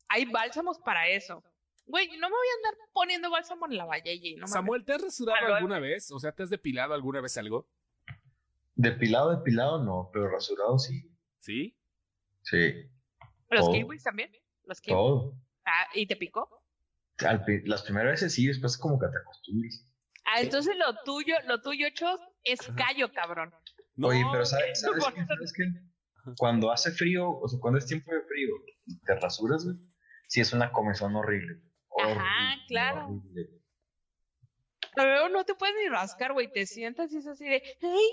Hay 0.08 0.26
bálsamos 0.26 0.80
para 0.80 1.08
eso. 1.10 1.44
Güey, 1.86 2.08
no 2.18 2.28
me 2.30 2.36
voy 2.36 2.48
a 2.48 2.68
andar 2.70 2.88
poniendo 2.94 3.30
bálsamo 3.30 3.68
en 3.68 3.78
la 3.78 3.86
valle 3.86 4.14
y 4.16 4.36
no. 4.36 4.48
Samuel, 4.48 4.84
¿te 4.86 4.94
has 4.94 5.02
rasurado 5.04 5.48
lo- 5.48 5.56
alguna 5.56 5.80
vez? 5.80 6.12
O 6.12 6.20
sea, 6.20 6.32
¿te 6.32 6.42
has 6.44 6.50
depilado 6.50 6.94
alguna 6.96 7.22
vez 7.22 7.38
algo? 7.38 7.68
Depilado, 8.76 9.36
depilado 9.36 9.84
no, 9.84 10.10
pero 10.14 10.30
rasurado 10.30 10.80
sí. 10.80 11.04
¿Sí? 11.40 11.76
Sí, 12.42 12.74
Los 13.50 13.66
todo. 13.66 13.72
kiwis 13.74 14.04
también. 14.04 14.32
Los 14.66 14.82
kiwis. 14.82 14.96
todo. 14.98 15.36
Ah, 15.66 15.88
¿y 15.94 16.06
te 16.08 16.16
picó? 16.16 16.50
Al 17.26 17.44
las 17.66 17.84
primeras 17.84 18.12
veces 18.14 18.34
sí, 18.34 18.48
después 18.48 18.78
como 18.78 18.98
que 19.00 19.08
te 19.08 19.18
acostumbras. 19.18 19.86
Ah, 20.26 20.42
entonces 20.42 20.76
lo 20.78 20.96
tuyo, 21.04 21.36
lo 21.48 21.62
tuyo, 21.62 21.88
Chos, 21.94 22.20
es 22.44 22.60
callo, 22.78 23.12
cabrón. 23.12 23.52
No, 23.96 24.08
Oye, 24.10 24.24
pero 24.32 24.46
¿sabes, 24.46 24.80
sabes 24.80 25.04
qué? 25.14 25.26
¿Sabes 25.26 25.54
qué? 25.54 25.64
Cuando 26.38 26.72
hace 26.72 26.92
frío, 26.92 27.30
o 27.30 27.48
sea, 27.48 27.60
cuando 27.60 27.80
es 27.80 27.86
tiempo 27.86 28.14
de 28.14 28.22
frío 28.22 28.50
te 29.06 29.16
rasuras, 29.16 29.66
güey, 29.66 29.78
sí 30.28 30.40
es 30.42 30.54
una 30.54 30.72
comezón 30.72 31.16
horrible. 31.16 31.62
Ajá, 31.98 32.12
Horrible, 32.12 32.66
claro. 32.68 33.06
horrible. 33.08 33.50
Pero 34.96 35.30
no 35.30 35.44
te 35.46 35.56
puedes 35.56 35.76
ni 35.82 35.90
rascar, 35.90 36.34
güey. 36.34 36.52
Te 36.52 36.66
sientas 36.66 37.12
y 37.14 37.18
es 37.18 37.28
así 37.28 37.46
de. 37.46 37.62
"Ay". 37.82 38.10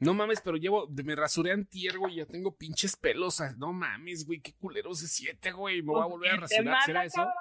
No 0.00 0.14
mames, 0.14 0.40
pero 0.40 0.56
llevo, 0.56 0.88
me 0.88 1.16
rasuré 1.16 1.52
antier, 1.52 1.98
güey, 1.98 2.16
ya 2.16 2.26
tengo 2.26 2.56
pinches 2.56 2.96
pelos. 2.96 3.40
ah, 3.40 3.52
No 3.58 3.72
mames, 3.72 4.24
güey, 4.26 4.40
qué 4.40 4.52
culero 4.54 4.94
se 4.94 5.08
siente, 5.08 5.50
güey. 5.50 5.82
Me 5.82 5.92
voy 5.92 6.02
a 6.02 6.06
volver 6.06 6.30
a 6.32 6.36
rasurar. 6.36 6.82
¿Será 6.84 7.04
eso? 7.04 7.16
cabrón. 7.16 7.34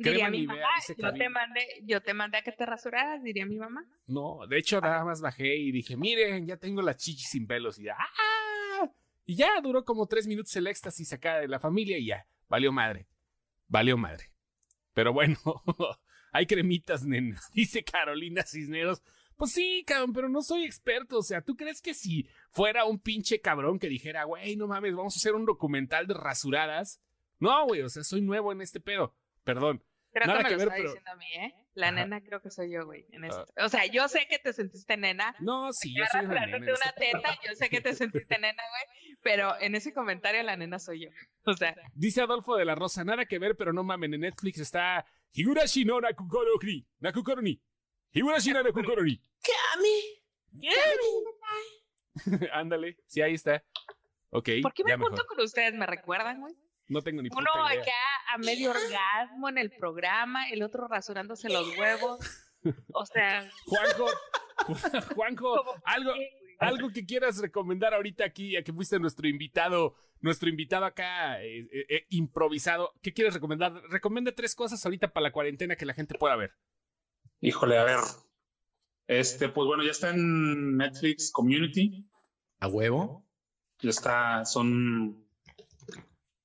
Diría 0.00 0.30
mi 0.30 0.46
mamá, 0.46 0.60
yo 0.96 1.12
te 1.12 1.28
mandé, 1.28 1.66
yo 1.82 2.00
te 2.00 2.14
mandé 2.14 2.38
a 2.38 2.42
que 2.42 2.52
te 2.52 2.64
rasuraras, 2.64 3.20
diría 3.20 3.44
mi 3.46 3.56
mamá. 3.56 3.84
No, 4.06 4.46
de 4.46 4.56
hecho 4.58 4.80
nada 4.80 5.04
más 5.04 5.20
bajé 5.20 5.56
y 5.56 5.72
dije, 5.72 5.96
miren, 5.96 6.46
ya 6.46 6.56
tengo 6.56 6.82
las 6.82 6.98
chichis 6.98 7.30
sin 7.30 7.48
pelos. 7.48 7.80
Y 7.80 7.84
ya, 7.84 7.96
¡ah! 7.98 8.88
Y 9.26 9.34
ya 9.34 9.60
duró 9.60 9.84
como 9.84 10.06
tres 10.06 10.28
minutos 10.28 10.54
el 10.54 10.68
éxtasis 10.68 11.12
acá 11.14 11.40
de 11.40 11.48
la 11.48 11.58
familia 11.58 11.98
y 11.98 12.06
ya, 12.06 12.26
valió 12.48 12.70
madre. 12.70 13.08
Valió 13.66 13.96
madre. 13.98 14.30
Pero 14.94 15.12
bueno, 15.12 15.36
hay 16.32 16.46
cremitas, 16.46 17.04
nena, 17.04 17.40
dice 17.52 17.82
Carolina 17.82 18.44
Cisneros. 18.44 19.02
Pues 19.38 19.52
sí, 19.52 19.84
cabrón, 19.86 20.12
pero 20.12 20.28
no 20.28 20.42
soy 20.42 20.64
experto. 20.64 21.18
O 21.18 21.22
sea, 21.22 21.40
¿tú 21.42 21.56
crees 21.56 21.80
que 21.80 21.94
si 21.94 22.28
fuera 22.50 22.84
un 22.84 22.98
pinche 22.98 23.40
cabrón 23.40 23.78
que 23.78 23.88
dijera, 23.88 24.24
güey, 24.24 24.56
no 24.56 24.66
mames, 24.66 24.94
vamos 24.94 25.14
a 25.16 25.18
hacer 25.18 25.34
un 25.34 25.46
documental 25.46 26.06
de 26.08 26.14
rasuradas? 26.14 27.00
No, 27.38 27.64
güey, 27.66 27.82
o 27.82 27.88
sea, 27.88 28.02
soy 28.02 28.20
nuevo 28.20 28.50
en 28.50 28.60
este 28.60 28.80
pedo. 28.80 29.14
Perdón. 29.44 29.82
Creo 30.10 30.26
Nada 30.26 30.38
que 30.38 30.44
me 30.44 30.48
que 30.50 30.54
lo 30.54 30.58
ver, 30.58 30.68
está 30.68 30.76
pero- 30.76 30.88
diciendo 30.90 31.10
a 31.12 31.16
mí, 31.16 31.26
¿eh? 31.36 31.54
La 31.74 31.86
Ajá. 31.88 31.96
nena 31.96 32.20
creo 32.20 32.42
que 32.42 32.50
soy 32.50 32.72
yo, 32.72 32.84
güey. 32.84 33.06
en 33.12 33.24
Ah. 33.24 33.28
esto. 33.28 33.46
O 33.64 33.68
sea, 33.68 33.86
yo 33.86 34.08
sé 34.08 34.26
que 34.28 34.40
te 34.40 34.52
sentiste 34.52 34.96
nena. 34.96 35.36
No, 35.38 35.72
sí, 35.72 35.94
yo 35.96 36.04
soy 36.10 36.24
una 36.24 36.44
nena. 36.46 36.56
una 36.58 36.92
teta, 36.96 37.38
yo 37.46 37.54
sé 37.54 37.68
que 37.70 37.80
te 37.80 37.94
sentiste 37.94 38.38
nena, 38.40 38.60
güey. 38.70 39.16
Pero 39.22 39.54
en 39.60 39.76
ese 39.76 39.92
comentario 39.92 40.42
la 40.42 40.56
nena 40.56 40.80
soy 40.80 41.02
yo. 41.04 41.10
O 41.44 41.52
sea, 41.52 41.76
Dice 41.94 42.22
Adolfo 42.22 42.56
de 42.56 42.64
la 42.64 42.74
Rosa, 42.74 43.04
nada 43.04 43.26
que 43.26 43.38
ver, 43.38 43.54
pero 43.56 43.72
no 43.72 43.84
mamen, 43.84 44.14
en 44.14 44.22
Netflix 44.22 44.58
está 44.58 45.06
Higurashi 45.32 45.84
no 45.84 46.00
Nakukoroni. 46.00 47.60
Nakukoroni. 48.14 48.20
Higurashi 48.20 48.52
no 48.52 48.62
Nakukoroni. 48.62 49.22
Ándale, 52.52 52.96
sí, 53.06 53.20
ahí 53.22 53.34
está. 53.34 53.62
Ok, 54.30 54.48
¿por 54.62 54.72
qué 54.74 54.84
me 54.84 54.92
junto 54.96 55.10
mejor. 55.12 55.26
con 55.26 55.40
ustedes? 55.40 55.74
¿Me 55.74 55.86
recuerdan, 55.86 56.40
güey? 56.40 56.54
No 56.88 57.02
tengo 57.02 57.22
ni 57.22 57.28
puta 57.30 57.40
Uno 57.54 57.70
idea. 57.70 57.82
acá 57.82 57.92
a 58.34 58.38
medio 58.38 58.70
orgasmo 58.70 59.48
en 59.48 59.58
el 59.58 59.70
programa, 59.70 60.48
el 60.50 60.62
otro 60.62 60.88
rasurándose 60.88 61.48
los 61.48 61.76
huevos. 61.78 62.18
O 62.92 63.06
sea, 63.06 63.48
Juanjo, 63.66 64.06
Ju- 64.66 65.14
Juanjo, 65.14 65.74
algo, 65.84 66.12
algo 66.58 66.90
que 66.92 67.06
quieras 67.06 67.38
recomendar 67.38 67.94
ahorita 67.94 68.24
aquí, 68.24 68.52
ya 68.52 68.62
que 68.62 68.72
fuiste 68.72 68.98
nuestro 68.98 69.28
invitado, 69.28 69.94
nuestro 70.20 70.48
invitado 70.48 70.84
acá 70.86 71.40
eh, 71.42 71.68
eh, 71.72 71.86
eh, 71.88 72.06
improvisado. 72.10 72.92
¿Qué 73.02 73.12
quieres 73.12 73.34
recomendar? 73.34 73.72
Recomienda 73.90 74.32
tres 74.32 74.54
cosas 74.54 74.84
ahorita 74.84 75.12
para 75.12 75.24
la 75.24 75.32
cuarentena 75.32 75.76
que 75.76 75.86
la 75.86 75.94
gente 75.94 76.18
pueda 76.18 76.36
ver. 76.36 76.52
Híjole, 77.40 77.78
a 77.78 77.84
ver. 77.84 78.00
Este, 79.06 79.48
pues 79.48 79.66
bueno, 79.66 79.84
ya 79.84 79.90
está 79.90 80.10
en 80.10 80.76
Netflix 80.76 81.30
Community. 81.32 82.06
A 82.60 82.68
huevo. 82.68 83.24
Ya 83.80 83.90
está, 83.90 84.44
son, 84.44 85.24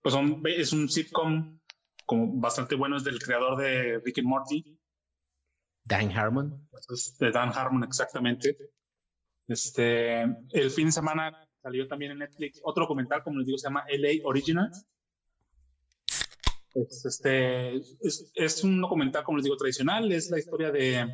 pues 0.02 0.14
son, 0.14 0.42
es 0.46 0.72
un 0.72 0.88
sitcom 0.88 1.60
como 2.06 2.40
bastante 2.40 2.76
bueno, 2.76 2.98
es 2.98 3.04
del 3.04 3.20
creador 3.20 3.58
de 3.58 4.00
Rick 4.04 4.20
and 4.20 4.28
Morty, 4.28 4.80
Dan 5.84 6.12
Harmon. 6.12 6.68
es 6.94 7.18
de 7.18 7.32
Dan 7.32 7.52
Harmon 7.54 7.84
exactamente. 7.84 8.58
Este, 9.48 10.22
el 10.22 10.72
fin 10.72 10.88
de 10.88 10.92
semana 10.92 11.48
salió 11.62 11.88
también 11.88 12.12
en 12.12 12.20
Netflix 12.20 12.62
otro 12.64 12.84
documental, 12.84 13.24
como 13.24 13.40
les 13.40 13.48
digo, 13.48 13.58
se 13.58 13.68
llama 13.68 13.86
LA 13.90 14.26
Originals. 14.26 14.86
Es, 16.76 17.06
este, 17.06 17.76
es, 17.76 18.32
es 18.34 18.64
un 18.64 18.82
documental, 18.82 19.24
como 19.24 19.38
les 19.38 19.44
digo, 19.44 19.58
tradicional, 19.58 20.12
es 20.12 20.32
la 20.32 20.40
historia 20.40 20.72
de, 20.72 21.08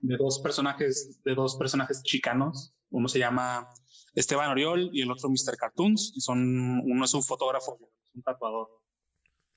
de 0.00 0.16
dos 0.16 0.38
personajes, 0.40 1.20
de 1.24 1.34
dos 1.34 1.56
personajes 1.56 2.02
chicanos. 2.02 2.74
Uno 2.90 3.08
se 3.08 3.18
llama 3.18 3.68
Esteban 4.14 4.50
Oriol 4.50 4.90
y 4.92 5.02
el 5.02 5.10
otro 5.10 5.28
Mr. 5.28 5.56
Cartoons. 5.56 6.12
Y 6.14 6.20
son, 6.20 6.80
uno 6.80 7.04
es 7.04 7.14
un 7.14 7.22
fotógrafo, 7.22 7.78
un 8.14 8.22
tatuador, 8.22 8.68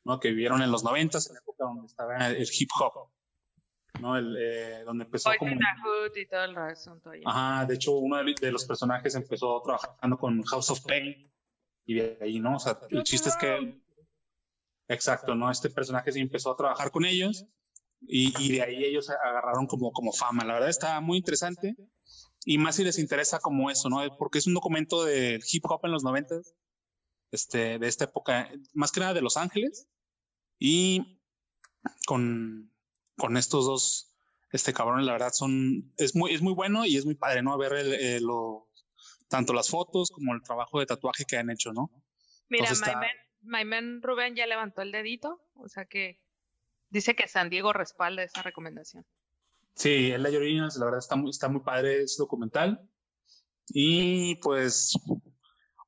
¿no? 0.06 0.20
Que 0.20 0.30
vivieron 0.30 0.62
en 0.62 0.72
los 0.72 0.84
noventas, 0.84 1.28
en 1.28 1.36
la 1.36 1.40
época 1.42 1.66
donde 1.66 1.86
estaba 1.86 2.30
el 2.30 2.48
hip 2.52 2.70
hop, 2.80 3.10
¿no? 4.02 4.18
El, 4.18 4.36
eh, 4.40 4.84
donde 4.86 5.06
empezó 5.06 5.30
como... 5.38 5.52
y 5.52 6.26
todo 6.26 6.46
el 6.46 6.58
asunto. 6.58 7.14
ya. 7.14 7.22
Ajá, 7.26 7.66
de 7.66 7.76
hecho, 7.76 7.92
uno 7.94 8.18
de, 8.18 8.34
de 8.40 8.52
los 8.52 8.66
personajes 8.66 9.14
empezó 9.14 9.62
trabajando 9.62 10.18
con 10.18 10.42
House 10.44 10.72
of 10.72 10.82
Pain 10.86 11.32
y 11.86 11.94
de 11.94 12.18
ahí, 12.22 12.40
¿no? 12.40 12.56
O 12.56 12.60
sea, 12.60 12.80
el 12.90 13.04
chiste 13.04 13.30
es 13.30 13.38
que. 13.38 13.82
Exacto, 14.88 15.36
¿no? 15.36 15.52
Este 15.52 15.70
personaje 15.70 16.12
sí 16.12 16.20
empezó 16.20 16.52
a 16.52 16.56
trabajar 16.56 16.92
con 16.92 17.06
ellos 17.06 17.46
y, 18.02 18.34
y 18.42 18.54
de 18.54 18.62
ahí 18.62 18.86
ellos 18.86 19.10
agarraron 19.10 19.68
como, 19.68 19.92
como 19.92 20.14
fama. 20.14 20.46
La 20.46 20.54
verdad 20.54 20.70
está 20.70 21.00
muy 21.02 21.18
interesante 21.18 21.76
y 22.46 22.58
más 22.58 22.76
si 22.76 22.84
les 22.84 23.00
interesa 23.00 23.40
como 23.40 23.70
eso, 23.70 23.90
¿no? 23.90 24.00
Porque 24.18 24.38
es 24.38 24.48
un 24.48 24.54
documento 24.54 25.04
del 25.04 25.42
hip 25.52 25.66
hop 25.66 25.82
en 25.84 25.92
los 25.92 26.04
noventas, 26.04 26.56
este, 27.32 27.80
de 27.80 27.88
esta 27.88 28.06
época, 28.06 28.50
más 28.74 28.92
que 28.92 29.02
nada 29.02 29.14
de 29.14 29.22
Los 29.22 29.36
Ángeles 29.36 29.88
y 30.58 31.20
con, 32.06 32.72
con 33.18 33.36
estos 33.36 33.66
dos 33.66 34.14
este 34.54 34.74
cabrones, 34.74 35.06
la 35.06 35.12
verdad, 35.12 35.32
son, 35.34 35.94
es 35.98 36.16
muy, 36.16 36.34
es 36.34 36.42
muy 36.42 36.54
bueno 36.54 36.86
y 36.86 36.96
es 36.96 37.04
muy 37.06 37.16
padre, 37.16 37.44
¿no? 37.44 37.58
Ver 37.58 37.74
el, 37.74 37.94
eh, 37.94 38.20
lo, 38.22 38.70
tanto 39.28 39.52
las 39.52 39.70
fotos 39.70 40.10
como 40.10 40.34
el 40.34 40.42
trabajo 40.42 40.80
de 40.80 40.86
tatuaje 40.86 41.26
que 41.26 41.36
han 41.38 41.50
hecho, 41.50 41.74
¿no? 41.74 41.92
Mira, 42.50 42.64
Entonces 42.70 42.88
está- 42.88 43.02
man 43.48 44.02
Rubén 44.02 44.36
ya 44.36 44.45
levantó 44.48 44.82
el 44.82 44.91
dedito, 44.91 45.41
o 45.56 45.68
sea 45.70 45.86
que 45.86 46.20
dice 46.89 47.16
que 47.16 47.28
San 47.28 47.50
Diego 47.50 47.74
respalda 47.74 48.24
esa 48.24 48.41
recomendación. 48.41 49.06
Sí, 49.76 50.12
el 50.12 50.24
de 50.24 50.36
Originals, 50.38 50.76
la 50.78 50.86
verdad, 50.86 51.00
está 51.00 51.16
muy, 51.16 51.30
está 51.30 51.48
muy 51.50 51.62
padre 51.62 52.02
ese 52.04 52.16
documental. 52.18 52.82
Y 53.70 54.36
pues, 54.36 54.93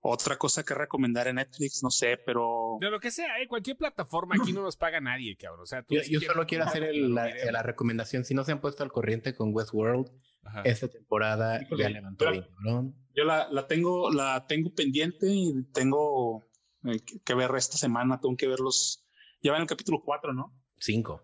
otra 0.01 0.37
cosa 0.37 0.63
que 0.63 0.73
recomendar 0.73 1.27
en 1.27 1.35
Netflix, 1.37 1.81
no 1.83 1.89
sé, 1.89 2.17
pero 2.25 2.77
De 2.79 2.89
lo 2.89 2.99
que 2.99 3.09
sea, 3.11 3.39
¿eh? 3.41 3.47
cualquier 3.47 3.77
plataforma 3.77 4.35
aquí 4.41 4.53
no 4.53 4.61
nos 4.61 4.77
paga 4.77 4.99
nadie, 5.01 5.35
cabrón. 5.37 5.61
O 5.63 5.65
sea, 5.65 5.81
tú 5.83 5.95
Yo, 5.95 6.01
si 6.03 6.11
yo 6.13 6.19
solo 6.21 6.45
quiero 6.45 6.65
hacer 6.65 6.83
el- 6.83 7.13
la, 7.15 7.27
video. 7.27 7.51
la 7.51 7.63
recomendación. 7.63 8.25
Si 8.25 8.33
no 8.33 8.43
se 8.43 8.51
han 8.51 8.61
puesto 8.61 8.83
al 8.83 8.91
corriente 8.91 9.33
con 9.35 9.53
Westworld, 9.55 10.09
Ajá. 10.43 10.61
esta 10.65 10.87
temporada 10.87 11.61
Híjole, 11.61 11.83
ya 11.83 11.89
levantó 11.89 12.17
pero- 12.25 12.31
bien, 12.31 12.45
cabrón. 12.55 12.95
yo 13.15 13.23
la, 13.23 13.49
la 13.49 13.67
tengo, 13.67 14.11
la 14.11 14.45
tengo 14.47 14.73
pendiente 14.73 15.25
y 15.27 15.63
tengo 15.73 16.45
eh, 16.85 16.99
que- 17.25 17.33
ver 17.35 17.51
esta 17.55 17.77
semana, 17.77 18.19
tengo 18.19 18.35
que 18.37 18.47
ver 18.47 18.59
los, 18.59 19.05
ya 19.41 19.51
va 19.51 19.57
en 19.57 19.63
el 19.63 19.67
capítulo 19.69 20.01
4, 20.03 20.33
¿no? 20.33 20.53
Cinco. 20.79 21.21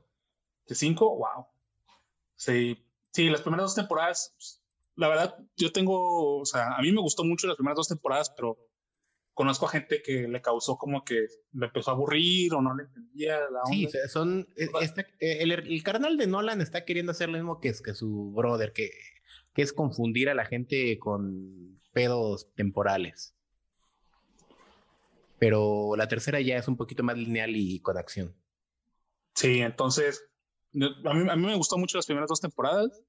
de 0.67 0.75
cinco, 0.75 1.15
wow. 1.17 1.45
Sí, 2.35 2.77
sí, 3.11 3.29
las 3.29 3.41
primeras 3.41 3.65
dos 3.65 3.75
temporadas, 3.75 4.33
pues, 4.35 4.61
la 4.95 5.07
verdad, 5.09 5.37
yo 5.55 5.71
tengo, 5.71 6.39
o 6.39 6.45
sea, 6.45 6.75
a 6.75 6.81
mí 6.81 6.91
me 6.91 7.01
gustó 7.01 7.23
mucho 7.23 7.47
las 7.47 7.55
primeras 7.57 7.75
dos 7.77 7.87
temporadas, 7.87 8.29
pero 8.35 8.57
conozco 9.33 9.65
a 9.65 9.69
gente 9.69 10.01
que 10.01 10.27
le 10.27 10.41
causó 10.41 10.77
como 10.77 11.03
que 11.03 11.27
le 11.53 11.65
empezó 11.65 11.91
a 11.91 11.93
aburrir 11.93 12.53
o 12.53 12.61
no 12.61 12.73
le 12.75 12.83
entendía 12.83 13.39
la 13.51 13.61
onda. 13.63 13.89
Sí, 13.89 13.89
son. 14.09 14.47
eh, 14.55 15.37
el, 15.41 15.51
el 15.51 15.83
carnal 15.83 16.17
de 16.17 16.27
Nolan 16.27 16.61
está 16.61 16.85
queriendo 16.85 17.11
hacer 17.11 17.29
lo 17.29 17.37
mismo 17.37 17.59
que, 17.59 17.69
es- 17.69 17.81
que 17.81 17.93
su 17.93 18.31
brother, 18.31 18.71
que, 18.73 18.89
que 19.53 19.61
es 19.61 19.73
confundir 19.73 20.29
a 20.29 20.33
la 20.35 20.45
gente 20.45 20.97
con 20.99 21.81
pedos 21.93 22.51
temporales. 22.55 23.35
Pero 25.39 25.95
la 25.95 26.07
tercera 26.07 26.39
ya 26.41 26.57
es 26.57 26.67
un 26.67 26.77
poquito 26.77 27.03
más 27.03 27.17
lineal 27.17 27.55
y 27.55 27.81
con 27.81 27.97
acción. 27.97 28.35
Sí, 29.35 29.59
entonces, 29.59 30.23
a 30.73 31.13
mí, 31.13 31.29
a 31.29 31.35
mí 31.35 31.45
me 31.45 31.55
gustó 31.55 31.77
mucho 31.77 31.97
las 31.97 32.05
primeras 32.05 32.29
dos 32.29 32.39
temporadas. 32.39 33.03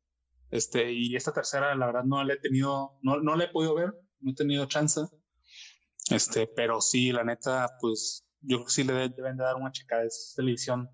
Este, 0.51 0.93
y 0.93 1.17
esta 1.17 1.33
tercera, 1.33 1.75
la 1.75 1.87
verdad, 1.87 2.05
no 2.05 2.23
la 2.23 2.35
he 2.35 2.39
tenido, 2.39 2.99
no, 3.03 3.21
no 3.21 3.37
la 3.37 3.45
he 3.45 3.49
podido 3.49 3.75
ver, 3.75 3.93
no 4.21 4.31
he 4.31 4.35
tenido 4.35 4.67
chance. 4.67 5.01
Este, 6.11 6.47
pero 6.47 6.81
sí, 6.81 7.11
la 7.13 7.25
neta, 7.25 7.69
pues, 7.81 8.27
yo 8.41 8.59
creo 8.59 8.67
que 8.67 8.73
sí 8.73 8.85
le 8.85 8.93
de- 8.93 9.09
deben 9.09 9.37
de 9.37 9.45
dar 9.45 9.57
una 9.57 9.73
chica 9.73 9.99
de 9.99 10.09
televisión 10.37 10.89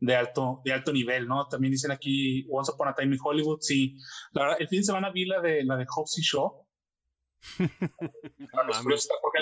de 0.00 0.16
alto, 0.16 0.60
de 0.64 0.72
alto 0.72 0.92
nivel, 0.92 1.26
¿no? 1.26 1.46
También 1.48 1.72
dicen 1.72 1.90
aquí 1.90 2.46
Once 2.50 2.70
Upon 2.72 2.88
a 2.88 2.94
Time 2.94 3.14
in 3.14 3.20
Hollywood, 3.22 3.60
sí. 3.60 3.96
La 4.32 4.42
verdad, 4.42 4.56
el 4.60 4.68
fin 4.68 4.80
de 4.80 4.84
semana 4.84 5.10
vi 5.10 5.24
la 5.24 5.40
de 5.40 5.64
la 5.64 5.76
de 5.76 5.86
Hobbs 5.88 6.18
y 6.18 6.22
Shaw. 6.22 6.66
Porque, 9.22 9.38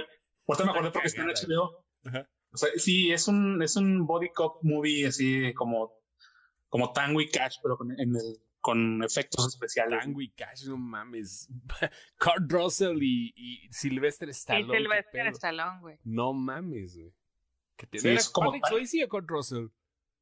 ahorita 0.52 0.64
me 0.64 0.70
acordé 0.70 0.90
porque 0.92 1.08
está 1.08 1.22
en 1.22 1.28
HBO. 1.28 1.84
Ajá. 2.04 2.28
O 2.52 2.56
sea, 2.56 2.68
sí, 2.76 3.10
es 3.12 3.28
un, 3.28 3.62
es 3.62 3.76
un 3.76 4.06
body 4.06 4.30
cop 4.30 4.58
movie 4.62 5.06
así 5.06 5.54
como, 5.54 5.92
como 6.68 6.92
Tango 6.92 7.20
y 7.20 7.28
Cash, 7.30 7.56
pero 7.62 7.76
con, 7.78 7.90
en 7.92 8.14
el, 8.14 8.42
con 8.60 9.02
efectos 9.02 9.46
especiales. 9.48 10.00
Tango 10.00 10.20
y 10.20 10.30
Cash, 10.32 10.66
no 10.66 10.76
mames. 10.76 11.48
Kurt 12.18 12.50
Russell 12.52 12.98
y, 13.02 13.32
y 13.36 13.72
Sylvester 13.72 14.28
Y 14.28 14.32
Stallone. 14.32 14.72
qué 14.72 14.78
Sylvester. 14.78 15.26
Stallone, 15.28 15.80
güey. 15.80 15.98
No 16.04 16.32
mames, 16.34 16.96
güey. 16.96 17.14
¿Qué 17.76 17.86
te- 17.86 17.98
Sí, 17.98 18.08
¿Era 18.08 18.20
es 18.20 18.28
como 18.28 18.50
Patrick 18.50 18.66
Swayze 18.68 19.04
o 19.04 19.08
Kurt 19.08 19.28
Russell? 19.30 19.66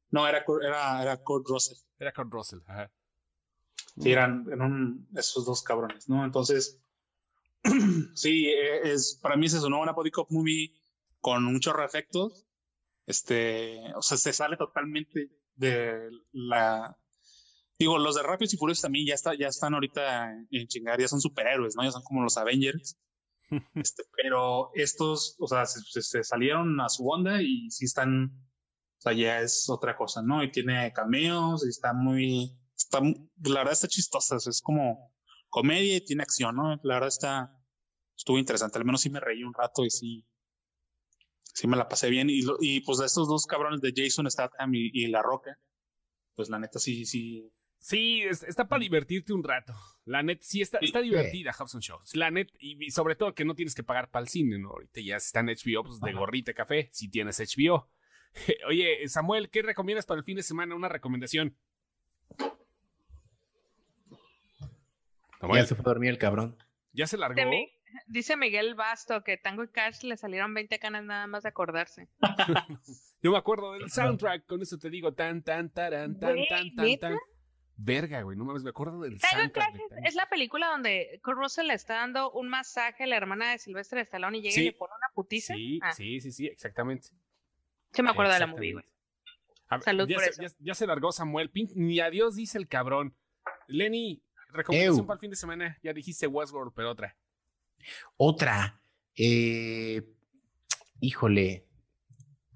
No, 0.09 0.27
era, 0.27 0.43
era, 0.63 1.01
era 1.01 1.17
Kurt 1.17 1.47
Russell. 1.47 1.77
Era 1.99 2.11
Kurt 2.13 2.31
Russell, 2.31 2.59
ajá. 2.67 2.91
Sí, 3.97 4.11
eran, 4.11 4.45
eran 4.51 5.05
esos 5.15 5.45
dos 5.45 5.63
cabrones, 5.63 6.07
¿no? 6.07 6.23
Entonces, 6.23 6.81
sí, 8.15 8.47
eh, 8.47 8.91
es, 8.93 9.19
para 9.21 9.35
mí 9.37 9.45
es 9.45 9.53
eso, 9.53 9.69
¿no? 9.69 9.81
Una 9.81 9.91
body 9.93 10.11
cop 10.11 10.29
movie 10.31 10.73
con 11.19 11.45
un 11.45 11.59
chorro 11.59 11.81
de 11.81 11.87
efectos. 11.87 12.47
Este, 13.05 13.79
o 13.95 14.01
sea, 14.01 14.17
se 14.17 14.33
sale 14.33 14.57
totalmente 14.57 15.29
de 15.55 16.09
la. 16.31 16.97
Digo, 17.79 17.97
los 17.99 18.15
de 18.15 18.23
Rápidos 18.23 18.53
y 18.53 18.57
Furiosos 18.57 18.83
también 18.83 19.07
ya, 19.07 19.15
está, 19.15 19.35
ya 19.35 19.47
están 19.47 19.73
ahorita 19.73 20.31
en 20.51 20.67
chingar, 20.67 20.99
ya 21.01 21.07
son 21.07 21.21
superhéroes, 21.21 21.75
¿no? 21.75 21.83
Ya 21.83 21.91
son 21.91 22.03
como 22.03 22.23
los 22.23 22.37
Avengers. 22.37 22.97
Este, 23.75 24.03
pero 24.15 24.71
estos, 24.75 25.35
o 25.39 25.47
sea, 25.47 25.65
se, 25.65 25.81
se- 25.81 26.01
se 26.01 26.23
salieron 26.23 26.79
a 26.81 26.89
su 26.89 27.07
onda 27.09 27.41
y 27.41 27.69
sí 27.71 27.85
están, 27.85 28.25
o 28.99 29.01
sea, 29.01 29.13
ya 29.13 29.41
es 29.41 29.69
otra 29.69 29.97
cosa, 29.97 30.21
¿no? 30.21 30.43
Y 30.43 30.51
tiene 30.51 30.93
cameos 30.93 31.65
y 31.65 31.69
está 31.69 31.93
muy, 31.93 32.57
está, 32.77 33.01
la 33.01 33.59
verdad 33.59 33.73
está 33.73 33.87
chistosa, 33.89 34.37
es 34.37 34.61
como 34.63 35.13
comedia 35.51 35.97
y 35.97 36.01
tiene 36.01 36.23
acción, 36.23 36.55
¿no? 36.55 36.79
La 36.83 36.95
verdad 36.95 37.09
está, 37.09 37.63
estuvo 38.17 38.39
interesante, 38.39 38.79
al 38.79 38.85
menos 38.85 39.01
sí 39.01 39.11
me 39.11 39.19
reí 39.19 39.43
un 39.43 39.53
rato 39.53 39.85
y 39.85 39.91
sí, 39.91 40.25
sí 41.53 41.67
me 41.67 41.77
la 41.77 41.87
pasé 41.87 42.09
bien. 42.09 42.29
Y, 42.31 42.41
lo- 42.41 42.57
y 42.59 42.79
pues 42.81 42.97
de 42.97 43.05
estos 43.05 43.27
dos 43.27 43.45
cabrones 43.45 43.81
de 43.81 43.93
Jason 43.95 44.29
Statham 44.31 44.73
y, 44.73 44.89
y 44.93 45.07
La 45.07 45.21
Roca, 45.21 45.59
pues 46.35 46.49
la 46.49 46.57
neta 46.57 46.79
sí, 46.79 47.05
sí, 47.05 47.51
Sí, 47.83 48.21
es- 48.21 48.43
está 48.43 48.67
para 48.67 48.79
divertirte 48.79 49.33
un 49.33 49.43
rato. 49.43 49.73
La 50.05 50.21
net, 50.21 50.37
sí, 50.41 50.61
está, 50.61 50.77
Sí. 50.79 50.85
está 50.85 51.01
divertida 51.01 51.51
Hobson 51.51 51.81
Show. 51.81 51.97
La 52.13 52.29
net, 52.29 52.47
y, 52.59 52.85
y 52.85 52.91
sobre 52.91 53.15
todo 53.15 53.33
que 53.33 53.43
no 53.43 53.55
tienes 53.55 53.73
que 53.73 53.81
pagar 53.83 54.11
para 54.11 54.21
el 54.21 54.29
cine, 54.29 54.59
¿no? 54.59 54.69
Ahorita 54.69 55.01
ya 55.01 55.15
está 55.17 55.39
en 55.39 55.47
HBO, 55.49 55.83
pues 55.83 55.99
de 55.99 56.11
Ajá. 56.11 56.19
gorrita 56.19 56.53
café, 56.53 56.89
si 56.93 57.09
tienes 57.09 57.39
HBO. 57.39 57.89
Oye, 58.67 59.07
Samuel, 59.09 59.49
¿qué 59.49 59.63
recomiendas 59.63 60.05
para 60.05 60.19
el 60.19 60.23
fin 60.23 60.35
de 60.37 60.43
semana? 60.43 60.75
Una 60.75 60.89
recomendación. 60.89 61.57
Samuel, 65.41 65.61
Ya 65.61 65.67
se 65.67 65.75
fue 65.75 65.83
a 65.83 65.89
dormir 65.93 66.09
el 66.11 66.17
cabrón. 66.17 66.57
¿ya 66.93 67.07
se 67.07 67.17
largó? 67.17 67.35
Dice, 67.35 67.45
Mi- 67.49 67.71
dice 68.07 68.37
Miguel 68.37 68.75
Basto 68.75 69.23
que 69.23 69.37
Tango 69.37 69.63
y 69.63 69.67
Cash 69.69 70.03
le 70.03 70.15
salieron 70.17 70.53
20 70.53 70.77
canas 70.79 71.03
nada 71.03 71.27
más 71.27 71.43
de 71.43 71.49
acordarse. 71.49 72.07
Yo 73.21 73.31
me 73.31 73.37
acuerdo 73.37 73.73
del 73.73 73.89
soundtrack, 73.89 74.45
con 74.45 74.61
eso 74.61 74.77
te 74.77 74.89
digo, 74.89 75.13
tan, 75.13 75.43
tan, 75.43 75.69
taran, 75.69 76.19
tan, 76.19 76.35
tan, 76.49 76.75
tan, 76.75 76.97
tan. 76.97 77.17
Verga, 77.83 78.21
güey, 78.21 78.37
no 78.37 78.45
mames, 78.45 78.63
me 78.63 78.69
acuerdo 78.69 78.99
del 79.01 79.19
Tango 79.19 79.35
y 79.37 79.39
soundtrack. 79.41 79.65
Cash 79.67 79.73
de 79.77 79.83
es, 79.83 79.89
Tango. 79.89 80.07
es 80.07 80.15
la 80.15 80.29
película 80.29 80.67
donde 80.67 81.19
Kurt 81.23 81.37
Russell 81.37 81.67
le 81.67 81.73
está 81.73 81.95
dando 81.95 82.31
un 82.31 82.47
masaje 82.49 83.03
a 83.05 83.07
la 83.07 83.17
hermana 83.17 83.51
de 83.51 83.57
Sylvester 83.57 83.97
Stallone 83.99 84.37
y 84.37 84.41
llega 84.41 84.53
Sí. 84.55 84.61
y 84.61 84.65
le 84.65 84.73
pone 84.73 84.93
una 84.95 85.07
putiza. 85.15 85.53
Sí, 85.55 85.79
Ah, 85.81 85.91
sí, 85.93 86.19
sí, 86.21 86.31
sí, 86.31 86.47
exactamente. 86.47 87.09
sí 87.93 88.01
me 88.03 88.09
acuerdo 88.11 88.33
de 88.33 88.39
la 88.39 88.47
movie, 88.47 88.73
güey. 88.73 88.85
Salud 89.81 90.07
ya 90.07 90.15
por 90.15 90.23
se, 90.25 90.29
eso. 90.31 90.41
Ya, 90.41 90.49
ya 90.59 90.73
se 90.75 90.85
largó 90.85 91.11
Samuel. 91.13 91.49
Pin- 91.51 91.71
ni 91.75 91.99
adiós 92.01 92.35
dice 92.35 92.57
el 92.57 92.67
cabrón. 92.67 93.15
Lenny, 93.67 94.21
recomendación 94.53 95.05
para 95.07 95.15
el 95.15 95.19
fin 95.21 95.29
de 95.29 95.35
semana. 95.35 95.79
Ya 95.83 95.93
dijiste 95.93 96.27
Westworld, 96.27 96.73
pero 96.75 96.91
otra. 96.91 97.17
Otra. 98.17 98.81
eh, 99.15 100.03
híjole. 100.99 101.67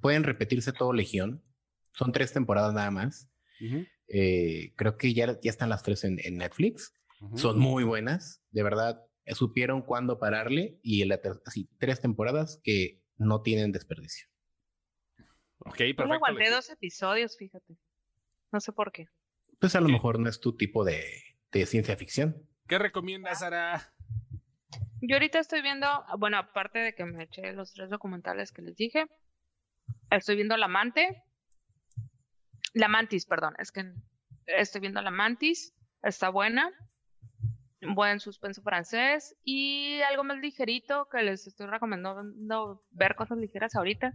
Pueden 0.02 0.24
repetirse 0.24 0.72
todo 0.72 0.94
Legión. 0.94 1.44
Son 1.94 2.12
tres 2.12 2.32
temporadas 2.34 2.74
nada 2.74 2.92
más. 2.92 3.30
Eh, 4.08 4.74
creo 4.76 4.98
que 4.98 5.14
ya, 5.14 5.40
ya 5.42 5.50
están 5.50 5.70
las 5.70 5.82
tres 5.84 6.04
en, 6.04 6.20
en 6.24 6.38
Netflix. 6.38 6.94
Son 7.36 7.58
muy 7.58 7.84
buenas. 7.84 8.44
De 8.52 8.62
verdad, 8.62 9.02
supieron 9.34 9.82
cuándo 9.82 10.20
pararle. 10.20 10.80
Y 10.84 11.02
en 11.02 11.10
la 11.10 11.22
ter- 11.22 11.42
así, 11.46 11.70
tres 11.80 12.02
temporadas 12.02 12.60
que 12.64 13.02
no 13.18 13.42
tienen 13.42 13.72
desperdicio. 13.72 14.28
Ok, 15.60 15.78
Yo 15.80 15.86
le 15.86 15.94
perfecto. 15.96 16.14
aguanté 16.26 16.52
dos 16.52 16.70
episodios, 16.70 17.36
fíjate. 17.38 17.78
No 18.52 18.60
sé 18.60 18.72
por 18.74 18.92
qué. 18.92 19.08
Pues 19.60 19.74
a 19.76 19.82
lo 19.82 19.88
mejor 19.90 20.20
no 20.20 20.30
es 20.30 20.40
tu 20.40 20.56
tipo 20.56 20.84
de, 20.84 21.02
de 21.60 21.66
ciencia 21.66 21.96
ficción. 21.96 22.36
¿Qué 22.68 22.78
recomiendas, 22.78 23.40
Sara? 23.40 23.94
Yo 25.02 25.16
ahorita 25.16 25.40
estoy 25.40 25.62
viendo, 25.62 25.88
bueno, 26.18 26.38
aparte 26.38 26.80
de 26.80 26.96
que 26.96 27.06
me 27.06 27.24
eché 27.24 27.54
los 27.54 27.74
tres 27.74 27.90
documentales 27.90 28.52
que 28.52 28.62
les 28.62 28.76
dije, 28.76 29.06
estoy 30.10 30.36
viendo 30.36 30.58
La 30.58 30.66
Amante. 30.66 31.24
La 32.74 32.88
Mantis, 32.88 33.26
perdón, 33.26 33.56
es 33.58 33.72
que 33.72 33.94
estoy 34.48 34.82
viendo 34.82 35.02
La 35.02 35.12
Mantis, 35.12 35.74
está 36.04 36.30
buena. 36.30 36.72
Buen 37.88 38.20
suspenso 38.20 38.64
francés 38.64 39.38
y 39.44 40.02
algo 40.10 40.24
más 40.24 40.40
ligerito 40.40 41.08
que 41.10 41.22
les 41.22 41.46
estoy 41.46 41.68
recomendando 41.68 42.84
ver 42.90 43.16
cosas 43.16 43.38
ligeras 43.38 43.76
ahorita. 43.76 44.12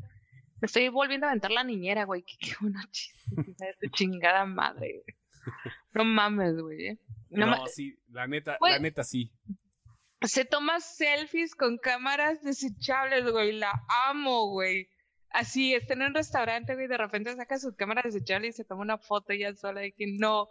Me 0.61 0.67
estoy 0.67 0.89
volviendo 0.89 1.27
a 1.27 1.31
aventar 1.31 1.53
la 1.53 1.63
niñera, 1.63 2.05
güey. 2.05 2.23
Qué, 2.23 2.37
qué 2.41 2.53
buena 2.61 2.83
chiste, 2.91 3.19
hija 3.33 3.67
de 3.67 3.77
tu 3.81 3.89
chingada 3.95 4.45
madre, 4.45 5.03
güey. 5.05 5.20
No 5.93 6.05
mames, 6.05 6.57
güey. 6.61 6.87
eh. 6.89 6.99
No, 7.31 7.47
No 7.47 7.53
ma- 7.59 7.67
sí, 7.69 7.97
la 8.09 8.27
neta, 8.27 8.59
la 8.61 8.79
neta 8.79 9.05
sí. 9.05 9.33
se 10.23 10.45
toma 10.45 10.81
selfies 10.81 11.55
con 11.55 11.79
cámaras 11.79 12.43
desechables, 12.43 13.31
güey. 13.31 13.53
La 13.53 13.73
amo, 14.07 14.49
güey. 14.51 14.89
Así, 15.31 15.75
está 15.75 15.95
en 15.95 16.03
un 16.03 16.15
restaurante, 16.15 16.75
güey. 16.75 16.89
De 16.89 16.97
repente 16.99 17.35
saca 17.37 17.59
su 17.59 17.75
cámara 17.77 18.03
desechable 18.05 18.49
y 18.49 18.53
se 18.53 18.65
toma 18.65 18.83
una 18.83 18.99
foto 18.99 19.33
ya 19.33 19.55
sola 19.55 19.81
de 19.81 19.93
que 19.93 20.07
no, 20.19 20.49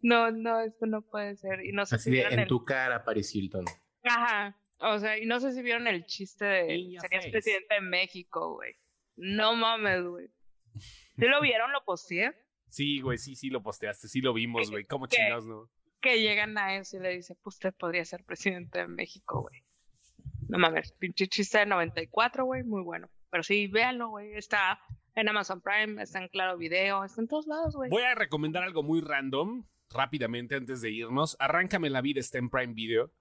no, 0.00 0.30
no, 0.30 0.60
esto 0.60 0.86
no 0.86 1.02
puede 1.02 1.36
ser. 1.36 1.64
Y 1.64 1.72
no 1.72 1.84
sé 1.86 1.96
Así 1.96 2.04
si 2.04 2.10
de 2.10 2.16
vieron 2.16 2.32
en 2.34 2.38
el... 2.40 2.48
tu 2.48 2.64
cara, 2.64 3.04
Paris 3.04 3.34
Hilton. 3.34 3.64
Ajá. 4.04 4.58
O 4.78 4.98
sea, 4.98 5.18
y 5.18 5.26
no 5.26 5.40
sé 5.40 5.52
si 5.52 5.62
vieron 5.62 5.86
el 5.86 6.04
chiste 6.06 6.44
de 6.44 6.66
serías 7.00 7.26
presidente 7.30 7.74
de 7.74 7.80
México, 7.82 8.54
güey. 8.54 8.74
No 9.16 9.54
mames, 9.54 10.02
güey. 10.04 10.26
¿Sí 10.74 11.26
lo 11.26 11.40
vieron? 11.40 11.70
¿Lo 11.72 11.84
posteé? 11.84 12.34
Sí, 12.74 13.00
güey, 13.00 13.18
sí, 13.18 13.36
sí 13.36 13.50
lo 13.50 13.62
posteaste, 13.62 14.08
sí 14.08 14.20
lo 14.20 14.34
vimos, 14.34 14.68
güey. 14.68 14.82
¿Cómo 14.82 15.06
¿Qué? 15.06 15.16
chingados, 15.16 15.46
no? 15.46 15.70
Que 16.00 16.20
llegan 16.20 16.58
a 16.58 16.76
eso 16.76 16.96
y 16.96 17.00
le 17.00 17.10
dice, 17.10 17.36
pues 17.40 17.54
usted 17.54 17.72
podría 17.72 18.04
ser 18.04 18.24
presidente 18.24 18.80
de 18.80 18.88
México, 18.88 19.42
güey. 19.42 19.62
No 20.48 20.58
mames, 20.58 20.90
pinche 20.98 21.28
chiste 21.28 21.58
de 21.58 21.66
94, 21.66 22.44
güey, 22.44 22.64
muy 22.64 22.82
bueno. 22.82 23.08
Pero 23.30 23.44
sí, 23.44 23.68
véanlo, 23.68 24.08
güey. 24.08 24.34
Está 24.34 24.80
en 25.14 25.28
Amazon 25.28 25.60
Prime, 25.60 26.02
está 26.02 26.18
en 26.18 26.26
Claro 26.26 26.58
Video, 26.58 27.04
está 27.04 27.20
en 27.20 27.28
todos 27.28 27.46
lados, 27.46 27.76
güey. 27.76 27.90
Voy 27.90 28.02
a 28.02 28.16
recomendar 28.16 28.64
algo 28.64 28.82
muy 28.82 29.00
random, 29.00 29.64
rápidamente, 29.90 30.56
antes 30.56 30.80
de 30.80 30.90
irnos. 30.90 31.36
Arráncame 31.38 31.90
la 31.90 32.00
vida, 32.00 32.18
está 32.18 32.38
en 32.38 32.50
Prime 32.50 32.74
Video. 32.74 33.12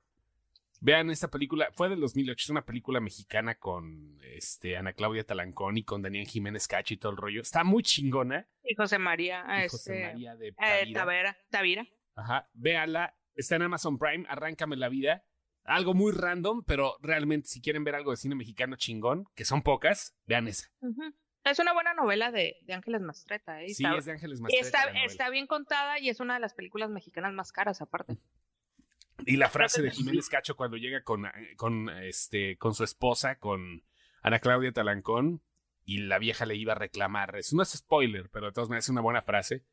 Vean 0.84 1.10
esta 1.12 1.30
película, 1.30 1.70
fue 1.72 1.88
del 1.88 2.02
2008, 2.02 2.44
es 2.44 2.50
una 2.50 2.66
película 2.66 3.00
mexicana 3.00 3.56
con 3.56 4.20
este, 4.22 4.76
Ana 4.76 4.92
Claudia 4.92 5.24
Talancón 5.24 5.78
y 5.78 5.86
con 5.86 6.02
Daniel 6.02 6.28
Jiménez 6.28 6.68
Cacho 6.68 6.94
y 6.94 6.98
todo 6.98 7.14
el 7.14 7.18
rollo. 7.18 7.40
Está 7.40 7.64
muy 7.64 7.84
chingona. 7.84 8.50
Y 8.66 8.76
José 8.76 9.00
María, 9.00 9.46
Y 9.48 9.64
este, 9.64 9.70
José 9.70 10.06
María 10.08 10.36
de 10.36 10.50
eh, 10.50 10.54
Tavira. 10.58 11.00
Tavera, 11.00 11.38
Tavira. 11.50 11.88
Ajá, 12.16 12.50
véanla, 12.52 13.16
está 13.34 13.56
en 13.56 13.62
Amazon 13.62 13.98
Prime, 13.98 14.26
arráncame 14.28 14.76
la 14.76 14.90
vida. 14.90 15.24
Algo 15.64 15.94
muy 15.94 16.12
random, 16.12 16.66
pero 16.66 16.98
realmente 17.02 17.48
si 17.48 17.62
quieren 17.62 17.86
ver 17.86 17.96
algo 17.96 18.12
de 18.12 18.18
cine 18.18 18.36
mexicano 18.36 18.76
chingón, 18.76 19.24
que 19.36 19.46
son 19.46 19.62
pocas, 19.62 20.18
vean 20.26 20.50
esa. 20.50 20.70
Es 21.46 21.60
una 21.60 21.72
buena 21.72 21.94
novela 21.94 22.30
de, 22.30 22.58
de 22.64 22.74
Ángeles 22.74 23.00
Mastreta, 23.00 23.62
¿eh? 23.62 23.70
Sí, 23.70 23.86
está, 23.86 23.98
es 23.98 24.04
de 24.04 24.12
Ángeles 24.12 24.42
Mastreta. 24.42 24.92
está 25.06 25.30
bien 25.30 25.48
contada 25.48 25.98
y 26.00 26.10
es 26.10 26.20
una 26.20 26.34
de 26.34 26.42
las 26.42 26.54
películas 26.54 26.90
mexicanas 26.90 27.32
más 27.32 27.54
caras, 27.54 27.82
aparte. 27.82 28.18
Y 29.26 29.38
la 29.38 29.50
frase 29.50 29.82
de 29.82 29.92
Jiménez 29.92 30.30
Cacho 30.30 30.56
cuando 30.56 30.78
llega 30.78 31.04
con, 31.04 31.26
con, 31.56 31.90
este, 31.90 32.58
con 32.58 32.74
su 32.74 32.84
esposa, 32.84 33.38
con 33.38 33.84
Ana 34.22 34.40
Claudia 34.40 34.72
Talancón, 34.72 35.42
y 35.86 36.00
la 36.00 36.20
vieja 36.20 36.46
le 36.46 36.56
iba 36.56 36.74
a 36.74 36.78
reclamar. 36.78 37.36
Eso 37.36 37.56
no 37.56 37.64
es 37.64 37.70
spoiler, 37.70 38.30
pero 38.30 38.48
de 38.48 38.54
todas 38.54 38.70
maneras 38.70 38.86
es 38.86 38.90
una 38.90 39.02
buena 39.02 39.22
frase. 39.22 39.66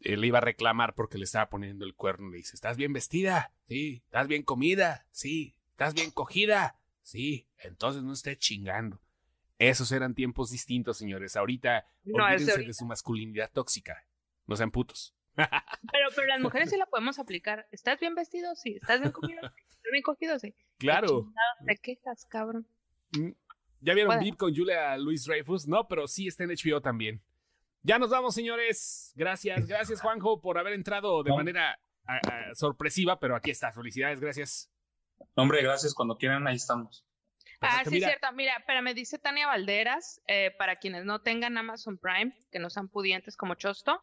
Eh, 0.00 0.16
le 0.16 0.26
iba 0.26 0.38
a 0.38 0.42
reclamar 0.42 0.94
porque 0.94 1.18
le 1.18 1.24
estaba 1.24 1.48
poniendo 1.48 1.84
el 1.84 1.94
cuerno. 1.94 2.30
Le 2.30 2.38
dice, 2.38 2.54
¿estás 2.54 2.76
bien 2.76 2.92
vestida? 2.92 3.52
Sí. 3.68 4.02
¿Estás 4.04 4.28
bien 4.28 4.42
comida? 4.42 5.06
Sí. 5.10 5.56
¿Estás 5.70 5.94
bien 5.94 6.10
cogida? 6.10 6.80
Sí. 7.02 7.48
Entonces 7.58 8.02
no 8.02 8.12
esté 8.12 8.36
chingando. 8.36 9.00
Esos 9.58 9.90
eran 9.92 10.14
tiempos 10.14 10.50
distintos, 10.50 10.98
señores. 10.98 11.36
Ahorita 11.36 11.84
No, 12.04 12.24
olvídense 12.24 12.62
de 12.62 12.74
su 12.74 12.86
masculinidad 12.86 13.50
tóxica. 13.52 14.06
No 14.46 14.56
sean 14.56 14.70
putos. 14.70 15.14
Pero, 15.92 16.08
pero 16.14 16.26
las 16.26 16.40
mujeres 16.40 16.70
sí 16.70 16.76
la 16.76 16.86
podemos 16.86 17.18
aplicar. 17.18 17.66
¿Estás 17.70 17.98
bien 18.00 18.14
vestido? 18.14 18.54
Sí. 18.56 18.78
¿Estás 18.80 19.00
bien 19.00 19.12
comido? 19.12 19.40
Sí. 19.42 19.62
¿Estás 19.68 19.92
bien 19.92 20.02
cogido? 20.02 20.38
Sí. 20.38 20.52
¿Qué 20.52 20.86
Claro. 20.86 21.32
¿Te 21.66 21.76
quejas, 21.76 22.26
cabrón? 22.26 22.66
Mm, 23.16 23.30
¿Ya 23.80 23.94
vieron. 23.94 24.18
Deep 24.20 24.36
con 24.36 24.54
Julia 24.54 24.96
Luis 24.98 25.24
Dreyfus? 25.24 25.66
No, 25.68 25.86
pero 25.88 26.06
sí 26.08 26.26
está 26.26 26.44
en 26.44 26.50
HBO 26.50 26.80
también. 26.80 27.22
Ya 27.82 27.98
nos 27.98 28.10
vamos, 28.10 28.34
señores. 28.34 29.12
Gracias, 29.14 29.66
gracias, 29.66 30.00
Juanjo, 30.00 30.40
por 30.40 30.58
haber 30.58 30.72
entrado 30.74 31.22
de 31.22 31.30
No. 31.30 31.36
manera 31.36 31.78
sorpresiva, 32.54 33.18
pero 33.20 33.36
aquí 33.36 33.50
está. 33.50 33.72
Felicidades, 33.72 34.20
gracias. 34.20 34.70
Hombre, 35.34 35.62
gracias. 35.62 35.94
Cuando 35.94 36.16
quieran, 36.16 36.46
ahí 36.46 36.56
estamos. 36.56 37.04
Pues, 37.60 37.72
Ah, 37.74 37.82
sí, 37.84 37.90
mira, 37.90 38.08
cierto. 38.08 38.32
Mira, 38.34 38.62
pero 38.66 38.82
me 38.82 38.94
dice 38.94 39.18
Tania 39.18 39.46
Valderas, 39.46 40.20
eh, 40.26 40.52
para 40.58 40.76
quienes 40.76 41.04
no 41.04 41.20
tengan 41.22 41.56
Amazon 41.58 41.98
Prime, 41.98 42.36
que 42.52 42.58
no 42.58 42.70
sean 42.70 42.88
pudientes 42.88 43.36
como 43.36 43.54
Chosto, 43.54 44.00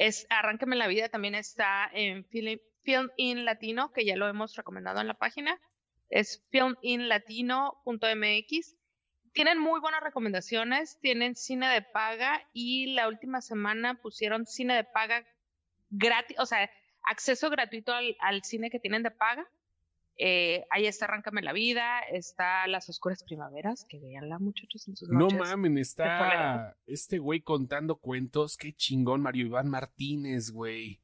es 0.00 0.26
Arránqueme 0.30 0.74
la 0.76 0.86
vida, 0.86 1.10
también 1.10 1.34
está 1.34 1.90
en 1.92 2.24
Film, 2.24 2.58
in 3.18 3.44
Latino, 3.44 3.92
que 3.92 4.06
ya 4.06 4.16
lo 4.16 4.28
hemos 4.28 4.56
recomendado 4.56 5.02
en 5.02 5.06
la 5.06 5.12
página. 5.12 5.60
Es 6.08 6.42
filminlatino.mx. 6.50 8.76
Tienen 9.34 9.58
muy 9.58 9.78
buenas 9.78 10.02
recomendaciones, 10.02 10.98
tienen 11.02 11.36
cine 11.36 11.68
de 11.68 11.82
paga 11.82 12.42
y 12.54 12.94
la 12.94 13.08
última 13.08 13.42
semana 13.42 14.00
pusieron 14.00 14.46
cine 14.46 14.74
de 14.74 14.84
paga 14.84 15.22
gratis, 15.90 16.38
o 16.40 16.46
sea, 16.46 16.70
acceso 17.02 17.50
gratuito 17.50 17.92
al, 17.92 18.16
al 18.20 18.42
cine 18.42 18.70
que 18.70 18.80
tienen 18.80 19.02
de 19.02 19.10
paga. 19.10 19.46
Eh, 20.22 20.66
ahí 20.70 20.84
está 20.86 21.06
Arráncame 21.06 21.40
la 21.40 21.54
vida, 21.54 22.00
está 22.12 22.66
Las 22.66 22.88
Oscuras 22.90 23.22
Primaveras, 23.24 23.86
que 23.88 23.98
veanla 23.98 24.38
muchachos 24.38 24.86
en 24.86 24.94
sus 24.94 25.08
no 25.08 25.20
noches. 25.20 25.38
mamen, 25.38 25.78
está 25.78 26.76
este 26.86 27.18
güey 27.18 27.40
contando 27.40 27.96
cuentos. 27.96 28.58
Qué 28.58 28.74
chingón, 28.74 29.22
Mario 29.22 29.46
Iván 29.46 29.68
Martínez, 29.70 30.50
güey. 30.50 31.00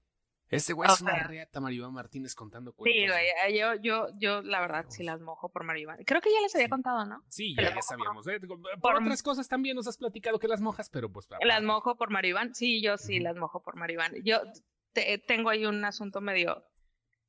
Este 0.49 0.75
güey 0.75 0.89
O 0.89 0.93
es 0.93 1.01
una 1.01 1.25
reata, 1.27 1.61
Mario 1.61 1.79
Iván 1.79 1.95
Martínez 1.95 2.35
contando 2.35 2.73
cuentos. 2.75 3.03
Sí, 3.03 3.09
güey, 3.09 3.27
eh, 3.49 3.59
yo, 3.59 3.75
yo, 3.83 4.09
yo 4.19 4.43
la 4.43 4.61
verdad 4.61 4.85
sí 4.91 5.03
las 5.03 5.21
mojo 5.21 5.49
por 5.49 5.65
Mario 5.65 5.85
Iván. 5.85 6.05
Creo 6.05 6.21
que 6.21 6.31
ya 6.31 6.41
les 6.43 6.55
había 6.55 6.67
Sí. 6.67 6.71
contado, 6.71 7.05
¿no? 7.07 7.25
Sí, 7.29 7.57
ya, 7.57 7.81
sabíamos. 7.83 8.29
¿eh? 8.29 8.39
Por, 8.41 8.61
por- 8.81 8.95
otras 9.03 9.23
cosas 9.23 9.49
también 9.49 9.75
nos 9.77 9.89
has 9.89 9.97
platicado 9.97 10.39
que 10.39 10.47
las 10.47 10.61
mojas, 10.61 10.89
pero 10.91 11.11
pues... 11.11 11.27
Las 11.43 11.63
mojo 11.63 11.97
por 11.97 12.11
Mario 12.11 12.31
Iván. 12.33 12.55
Sí, 12.55 12.81
yo 12.83 12.97
sí 12.99 13.19
las 13.19 13.35
mojo 13.35 13.63
por 13.63 13.77
Mario 13.77 13.95
Iván. 13.95 14.13
Yo 14.25 14.41
te- 14.93 15.19
tengo 15.19 15.49
ahí 15.51 15.65
un 15.67 15.85
asunto 15.85 16.21
medio. 16.21 16.63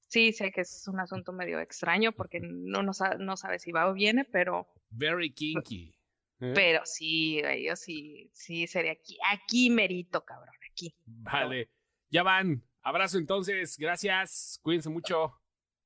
Sí, 0.08 0.32
sé 0.34 0.52
que 0.52 0.62
es 0.62 0.88
un 0.88 1.00
asunto 1.00 1.34
medio 1.34 1.60
extraño 1.60 2.12
porque 2.14 2.40
no, 2.42 2.82
no, 2.84 2.94
sa- 2.94 3.16
no 3.18 3.36
sabe 3.38 3.60
si 3.60 3.72
va 3.72 3.90
o 3.90 3.94
viene, 3.94 4.24
pero, 4.26 4.68
Very 4.90 5.34
kinky. 5.34 5.94
¿eh? 6.40 6.52
pero 6.56 6.86
sí, 6.86 7.42
yo 7.66 7.76
sí, 7.76 8.30
sí 8.34 8.68
sería 8.68 8.94
aquí, 8.94 9.18
aquí 9.32 9.70
merito, 9.70 10.24
cabrón, 10.24 10.54
aquí. 10.72 10.96
Vale. 11.06 11.70
Ya 12.10 12.24
van. 12.24 12.64
Abrazo 12.84 13.18
entonces. 13.18 13.76
Gracias. 13.78 14.60
Cuídense 14.64 14.90
mucho. 14.90 15.34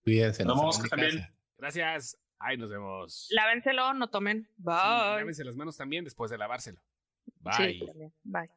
Cuídense. 0.03 0.45
Nos 0.45 0.55
no 0.55 0.61
vemos 0.61 0.89
también. 0.89 1.25
Gracias. 1.57 2.17
Ahí 2.37 2.57
nos 2.57 2.69
vemos. 2.69 3.27
Lávenselo, 3.31 3.93
no 3.93 4.09
tomen. 4.09 4.43
Sí, 4.43 4.51
Bye. 4.57 4.73
lávense 4.75 5.43
las 5.43 5.55
manos 5.55 5.77
también 5.77 6.03
después 6.03 6.29
de 6.29 6.37
lavárselo. 6.37 6.79
Sí, 7.57 7.79
Bye. 7.79 8.11
Bye. 8.23 8.49